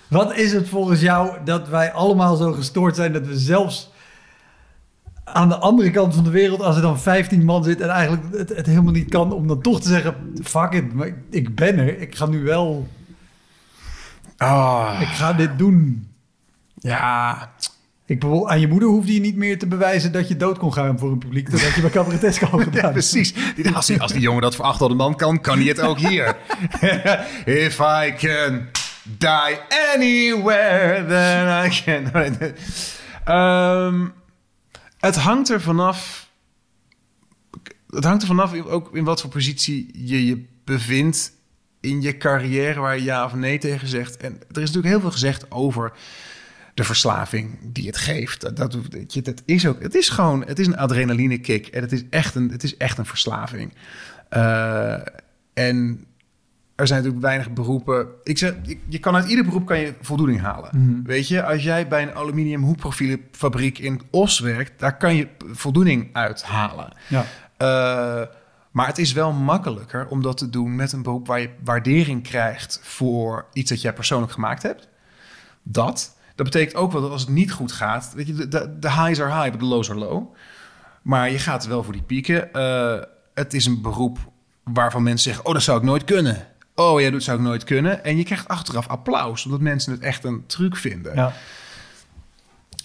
wat 0.08 0.36
is 0.36 0.52
het 0.54 0.70
volgens 0.70 1.02
jou 1.02 1.38
dat 1.46 1.68
wij 1.68 1.92
allemaal 1.92 2.36
zo 2.36 2.52
gestoord 2.52 2.96
zijn 2.96 3.14
dat 3.14 3.26
we 3.28 3.38
zelfs 3.40 3.92
aan 5.34 5.50
de 5.50 5.56
andere 5.58 5.92
kant 5.92 6.16
van 6.16 6.24
de 6.24 6.30
wereld, 6.30 6.62
als 6.62 6.76
er 6.76 6.82
dan 6.82 7.00
15 7.00 7.46
man 7.46 7.64
zit 7.64 7.82
en 7.82 7.90
eigenlijk 7.90 8.24
het, 8.38 8.50
het 8.56 8.66
helemaal 8.66 8.94
niet 8.94 9.10
kan, 9.10 9.34
om 9.34 9.48
dan 9.48 9.62
toch 9.62 9.82
te 9.82 9.88
zeggen: 9.88 10.16
fuck 10.44 10.72
it, 10.72 10.94
maar 10.94 11.08
ik, 11.08 11.16
ik 11.30 11.56
ben 11.56 11.78
er, 11.78 12.00
ik 12.02 12.16
ga 12.16 12.26
nu 12.26 12.44
wel, 12.44 12.88
Ah, 14.38 14.98
ik 15.02 15.08
ga 15.08 15.34
dit 15.34 15.58
doen. 15.58 16.08
ja, 16.76 17.50
Ik 18.06 18.20
bedoel, 18.20 18.50
aan 18.50 18.60
je 18.60 18.68
moeder 18.68 18.90
hoefde 18.90 19.14
je 19.14 19.20
niet 19.20 19.36
meer 19.36 19.60
te 19.60 19.68
bewijzen 19.68 20.12
dat 20.12 20.28
je 20.28 20.38
dood 20.38 20.58
kon 20.58 20.74
gaan 20.74 21.00
voor 21.00 21.12
een 21.12 21.18
publiek, 21.18 21.50
totdat 21.50 21.74
je 21.76 21.82
bij 21.82 21.90
Cabaretesco 21.90 22.46
had 22.46 22.62
gedaan. 22.72 22.82
Ja, 22.82 22.92
precies. 22.92 23.34
Als 23.74 23.86
die, 23.86 24.02
als 24.02 24.12
die 24.12 24.22
jongen 24.22 24.42
dat 24.42 24.56
voor 24.56 24.66
800 24.66 25.00
man 25.02 25.16
kan, 25.16 25.42
kan 25.42 25.58
hij 25.58 25.68
het 25.68 25.80
ook 25.82 25.98
hier. 26.00 26.36
If 27.66 27.80
I 27.80 28.14
can 28.18 28.68
die 29.04 29.58
anywhere, 29.96 31.06
then 31.08 31.66
I 31.66 31.82
can... 31.84 32.38
Ehm, 33.26 34.06
het 35.02 35.16
hangt 35.16 35.50
er 35.50 35.62
vanaf... 35.62 36.30
Het 37.90 38.04
hangt 38.04 38.22
er 38.22 38.28
vanaf 38.28 38.54
ook 38.54 38.96
in 38.96 39.04
wat 39.04 39.22
voor 39.22 39.30
positie 39.30 39.90
je 39.94 40.26
je 40.26 40.46
bevindt 40.64 41.32
in 41.80 42.02
je 42.02 42.18
carrière... 42.18 42.80
waar 42.80 42.96
je 42.98 43.04
ja 43.04 43.26
of 43.26 43.34
nee 43.34 43.58
tegen 43.58 43.88
zegt. 43.88 44.18
En 44.18 44.34
er 44.34 44.62
is 44.62 44.72
natuurlijk 44.72 44.88
heel 44.88 45.00
veel 45.00 45.12
gezegd 45.12 45.52
over 45.52 45.94
de 46.74 46.84
verslaving 46.84 47.58
die 47.64 47.88
het 47.88 47.98
geeft. 47.98 48.42
Dat, 48.42 48.56
dat 48.56 48.78
is 49.46 49.68
ook, 49.68 49.82
het 49.82 49.96
is 49.96 50.10
gewoon, 50.10 50.46
het 50.46 50.60
is 50.60 50.68
een 50.68 50.78
adrenaline 50.78 51.38
kick 51.38 51.68
en 51.68 51.82
het 51.82 51.92
is 51.92 52.04
echt 52.10 52.36
een, 52.36 52.52
het 52.52 52.64
is 52.64 52.78
echt 52.78 52.98
een 52.98 53.06
verslaving. 53.06 53.74
Eh, 54.30 55.00
en 55.54 56.06
er 56.82 56.88
zijn 56.88 57.00
natuurlijk 57.04 57.26
weinig 57.26 57.54
beroepen. 57.54 58.08
Ik 58.24 58.38
zeg, 58.38 58.54
je, 58.88 59.00
kan 59.00 59.16
uit 59.16 59.28
ieder 59.30 59.46
beroep 59.46 59.66
kan 59.66 59.80
je 59.80 59.94
voldoening 60.02 60.42
halen. 60.42 60.70
Mhm. 60.74 61.04
Weet 61.04 61.28
je, 61.28 61.44
als 61.44 61.64
jij 61.64 61.88
bij 61.88 62.02
een 62.02 62.16
aluminium 62.16 62.64
hoekprofielenfabriek 62.64 63.78
in 63.78 64.02
Os 64.12 64.40
werkt, 64.40 64.80
daar 64.80 64.98
kan 64.98 65.16
je 65.16 65.28
voldoening 65.52 66.10
uit 66.14 66.44
halen. 66.44 66.94
Ja. 67.08 67.26
Eh, 67.58 68.28
maar 68.72 68.88
het 68.88 68.98
is 68.98 69.14
wel 69.14 69.32
makkelijker 69.32 70.08
om 70.08 70.22
dat 70.22 70.38
te 70.38 70.50
doen 70.50 70.76
met 70.76 70.92
een 70.92 71.02
beroep 71.02 71.28
waar 71.28 71.42
je 71.42 71.50
waardering 71.64 72.24
krijgt 72.24 72.80
voor 72.84 73.46
iets 73.54 73.70
dat 73.70 73.82
jij 73.82 73.94
persoonlijk 73.94 74.32
gemaakt 74.32 74.64
hebt. 74.64 74.88
Dat. 75.64 76.16
Dat 76.36 76.46
betekent 76.46 76.76
ook 76.76 76.92
wel 76.92 77.02
dat 77.02 77.12
als 77.12 77.22
het 77.22 77.30
niet 77.30 77.52
goed 77.52 77.72
gaat, 77.72 78.12
weet 78.16 78.28
je, 78.28 78.34
de, 78.34 78.48
de, 78.48 78.78
de 78.80 78.92
highs 78.92 79.22
are 79.22 79.34
high, 79.34 79.52
but 79.52 79.60
the 79.60 79.66
lows 79.66 79.90
are 79.90 80.00
low. 80.00 80.36
Maar 81.02 81.32
je 81.32 81.40
gaat 81.40 81.68
wel 81.68 81.84
voor 81.84 81.94
die 81.94 82.02
pieken. 82.02 82.54
Eh, 82.54 83.00
het 83.34 83.54
is 83.54 83.66
een 83.66 83.82
beroep 83.82 84.18
waarvan 84.64 85.04
mensen 85.04 85.30
zeggen, 85.30 85.46
oh, 85.46 85.54
dat 85.54 85.64
zou 85.64 85.78
ik 85.78 85.84
nooit 85.84 86.04
kunnen. 86.04 86.48
Oh 86.76 87.02
ja, 87.02 87.10
dat 87.10 87.24
zou 87.24 87.38
ik 87.38 87.44
nooit 87.44 87.64
kunnen. 87.64 88.04
En 88.04 88.18
je 88.18 88.24
krijgt 88.24 88.48
achteraf 88.48 88.88
applaus, 88.88 89.46
omdat 89.46 89.60
mensen 89.60 89.92
het 89.92 90.02
echt 90.02 90.24
een 90.24 90.44
truc 90.46 90.76
vinden. 90.76 91.16
Ja. 91.16 91.34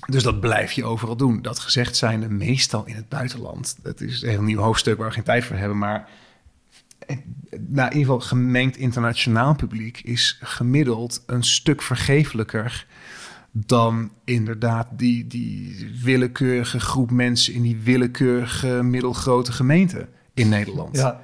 Dus 0.06 0.22
dat 0.22 0.40
blijf 0.40 0.72
je 0.72 0.84
overal 0.84 1.16
doen. 1.16 1.42
Dat 1.42 1.58
gezegd 1.58 1.96
zijnde, 1.96 2.28
meestal 2.28 2.86
in 2.86 2.94
het 2.94 3.08
buitenland. 3.08 3.76
Dat 3.82 4.00
is 4.00 4.22
een 4.22 4.28
heel 4.28 4.42
nieuw 4.42 4.60
hoofdstuk 4.60 4.98
waar 4.98 5.08
we 5.08 5.14
geen 5.14 5.24
tijd 5.24 5.44
voor 5.44 5.56
hebben. 5.56 5.78
Maar 5.78 6.08
eh, 6.98 7.16
nou, 7.50 7.90
in 7.90 7.96
ieder 7.96 8.12
geval 8.12 8.20
gemengd 8.20 8.76
internationaal 8.76 9.54
publiek 9.54 10.00
is 10.00 10.38
gemiddeld 10.42 11.22
een 11.26 11.44
stuk 11.44 11.82
vergeeflijker 11.82 12.86
dan 13.50 14.10
inderdaad 14.24 14.88
die, 14.90 15.26
die 15.26 15.90
willekeurige 16.02 16.80
groep 16.80 17.10
mensen 17.10 17.54
in 17.54 17.62
die 17.62 17.76
willekeurige 17.76 18.82
middelgrote 18.82 19.52
gemeente 19.52 20.08
in 20.34 20.48
Nederland. 20.48 20.96
Ja. 20.96 21.20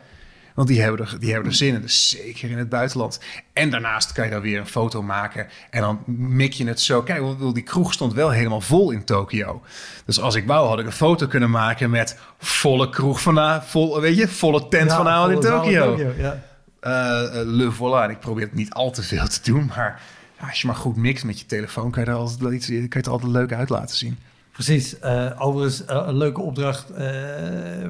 Want 0.55 0.69
die 0.69 0.81
hebben, 0.83 1.07
er, 1.07 1.17
die 1.19 1.33
hebben 1.33 1.51
er 1.51 1.57
zin 1.57 1.75
in, 1.75 1.81
dus 1.81 2.09
zeker 2.09 2.51
in 2.51 2.59
het 2.59 2.69
buitenland. 2.69 3.21
En 3.53 3.71
daarnaast 3.71 4.13
kan 4.13 4.25
je 4.25 4.31
dan 4.31 4.41
weer 4.41 4.59
een 4.59 4.67
foto 4.67 5.03
maken 5.03 5.47
en 5.71 5.81
dan 5.81 6.03
mik 6.07 6.53
je 6.53 6.67
het 6.67 6.81
zo. 6.81 7.03
Kijk, 7.03 7.23
die 7.55 7.63
kroeg 7.63 7.93
stond 7.93 8.13
wel 8.13 8.31
helemaal 8.31 8.61
vol 8.61 8.91
in 8.91 9.05
Tokio. 9.05 9.63
Dus 10.05 10.21
als 10.21 10.35
ik 10.35 10.47
wou, 10.47 10.69
had 10.69 10.79
ik 10.79 10.87
een 10.87 10.93
foto 10.93 11.27
kunnen 11.27 11.51
maken 11.51 11.91
met 11.91 12.19
volle 12.39 12.89
kroeg 12.89 13.21
vanavond, 13.21 13.71
vol, 13.71 14.01
weet 14.01 14.17
je, 14.17 14.29
volle 14.29 14.69
tent 14.69 14.91
Ja, 14.91 14.97
vanavond 14.97 15.45
in 15.45 15.51
volle 15.51 15.61
Tokio. 15.61 16.13
Ja. 16.17 16.43
Eh, 16.81 17.41
eh, 17.41 17.47
le 17.47 17.73
voilà. 17.73 18.05
En 18.05 18.11
ik 18.11 18.21
probeer 18.21 18.45
het 18.45 18.55
niet 18.55 18.73
al 18.73 18.91
te 18.91 19.03
veel 19.03 19.27
te 19.27 19.41
doen, 19.43 19.67
maar 19.77 20.01
als 20.41 20.61
je 20.61 20.67
maar 20.67 20.77
goed 20.77 20.97
mixt 20.97 21.25
met 21.25 21.41
je 21.41 21.47
telefoon, 21.47 21.91
kan 21.91 22.05
je, 22.05 22.11
er 22.11 22.17
altijd 22.17 22.67
kan 22.67 22.77
je 22.89 22.89
het 22.91 23.09
altijd 23.09 23.33
leuk 23.33 23.53
uit 23.53 23.69
laten 23.69 23.97
zien. 23.97 24.19
Precies. 24.53 24.99
Eh, 24.99 25.31
overigens, 25.39 25.85
eh, 25.85 26.03
een 26.07 26.17
leuke 26.17 26.41
opdracht 26.41 26.91
eh, 26.91 27.07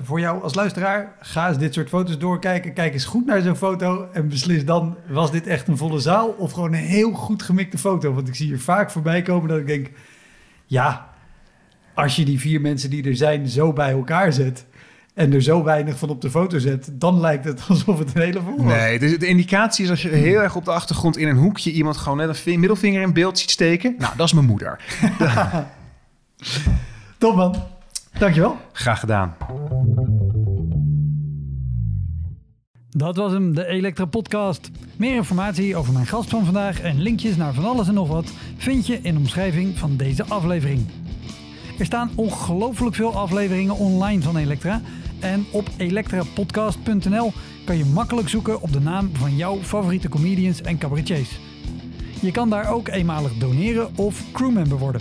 voor 0.02 0.20
jou 0.20 0.43
als 0.43 0.55
luisteraar. 0.55 1.14
Ga 1.20 1.48
eens 1.48 1.59
dit 1.59 1.74
soort 1.74 1.89
foto's 1.89 2.18
doorkijken. 2.18 2.72
Kijk 2.72 2.93
eens 2.93 3.05
goed 3.05 3.26
naar 3.26 3.40
zo'n 3.40 3.56
foto 3.56 4.09
en 4.12 4.28
beslis 4.28 4.64
dan... 4.64 4.97
was 5.09 5.30
dit 5.30 5.47
echt 5.47 5.68
een 5.68 5.76
volle 5.76 6.01
zaal 6.01 6.28
of 6.28 6.52
gewoon 6.52 6.72
een 6.72 6.78
heel 6.78 7.12
goed 7.12 7.43
gemikte 7.43 7.78
foto? 7.78 8.12
Want 8.12 8.28
ik 8.28 8.34
zie 8.34 8.47
hier 8.47 8.60
vaak 8.60 8.90
voorbij 8.90 9.22
komen 9.22 9.48
dat 9.48 9.59
ik 9.59 9.66
denk... 9.66 9.90
ja, 10.66 11.09
als 11.94 12.16
je 12.16 12.24
die 12.24 12.40
vier 12.40 12.60
mensen 12.60 12.90
die 12.90 13.05
er 13.05 13.16
zijn 13.16 13.48
zo 13.48 13.72
bij 13.72 13.90
elkaar 13.90 14.32
zet... 14.32 14.66
en 15.14 15.32
er 15.32 15.43
zo 15.43 15.64
weinig 15.64 15.98
van 15.98 16.09
op 16.09 16.20
de 16.20 16.30
foto 16.30 16.59
zet... 16.59 16.90
dan 16.93 17.20
lijkt 17.20 17.44
het 17.44 17.62
alsof 17.68 17.98
het 17.98 18.14
een 18.14 18.22
hele 18.22 18.40
volle 18.40 18.62
was. 18.62 18.72
Nee, 18.72 18.98
dus 18.98 19.18
de 19.18 19.26
indicatie 19.26 19.84
is 19.84 19.90
als 19.90 20.02
je 20.02 20.09
heel 20.09 20.40
erg 20.40 20.56
op 20.56 20.64
de 20.64 20.72
achtergrond 20.72 21.16
in 21.16 21.28
een 21.28 21.36
hoekje 21.36 21.70
iemand 21.72 21.97
gewoon 21.97 22.18
net 22.18 22.28
een 22.28 22.34
vi- 22.34 22.59
middelvinger 22.59 23.02
in 23.02 23.12
beeld 23.12 23.39
ziet 23.39 23.51
steken. 23.51 23.94
Nou, 23.98 24.16
dat 24.16 24.26
is 24.26 24.32
mijn 24.32 24.47
moeder. 24.47 24.80
Top 27.19 27.36
man. 27.36 27.55
Dankjewel. 28.19 28.56
Graag 28.73 29.01
gedaan. 29.01 29.35
Dat 32.89 33.16
was 33.16 33.32
hem, 33.32 33.55
de 33.55 33.66
Elektra 33.66 34.05
Podcast. 34.05 34.70
Meer 34.97 35.14
informatie 35.14 35.77
over 35.77 35.93
mijn 35.93 36.06
gast 36.06 36.31
van 36.31 36.44
vandaag 36.44 36.81
en 36.81 37.01
linkjes 37.01 37.36
naar 37.36 37.55
van 37.55 37.64
alles 37.64 37.89
en 37.89 37.94
nog 37.94 38.09
wat 38.09 38.32
vind 38.56 38.86
je 38.86 38.98
in 39.02 39.14
de 39.14 39.20
omschrijving 39.20 39.78
van 39.78 39.97
deze 39.97 40.24
aflevering. 40.24 40.86
Er 41.78 41.85
staan 41.85 42.10
ongelooflijk 42.14 42.94
veel 42.94 43.14
afleveringen 43.14 43.77
online 43.77 44.23
van 44.23 44.36
Elektra. 44.36 44.81
En 45.20 45.47
op 45.52 45.69
elektrapodcast.nl 45.77 47.32
kan 47.64 47.77
je 47.77 47.85
makkelijk 47.85 48.28
zoeken 48.28 48.62
op 48.62 48.73
de 48.73 48.81
naam 48.81 49.10
van 49.12 49.36
jouw 49.36 49.56
favoriete 49.56 50.09
comedians 50.09 50.62
en 50.62 50.78
cabaretiers. 50.78 51.39
Je 52.20 52.31
kan 52.31 52.51
daar 52.51 52.73
ook 52.73 52.89
eenmalig 52.89 53.32
doneren 53.32 53.97
of 53.97 54.24
crewmember 54.32 54.78
worden. 54.78 55.01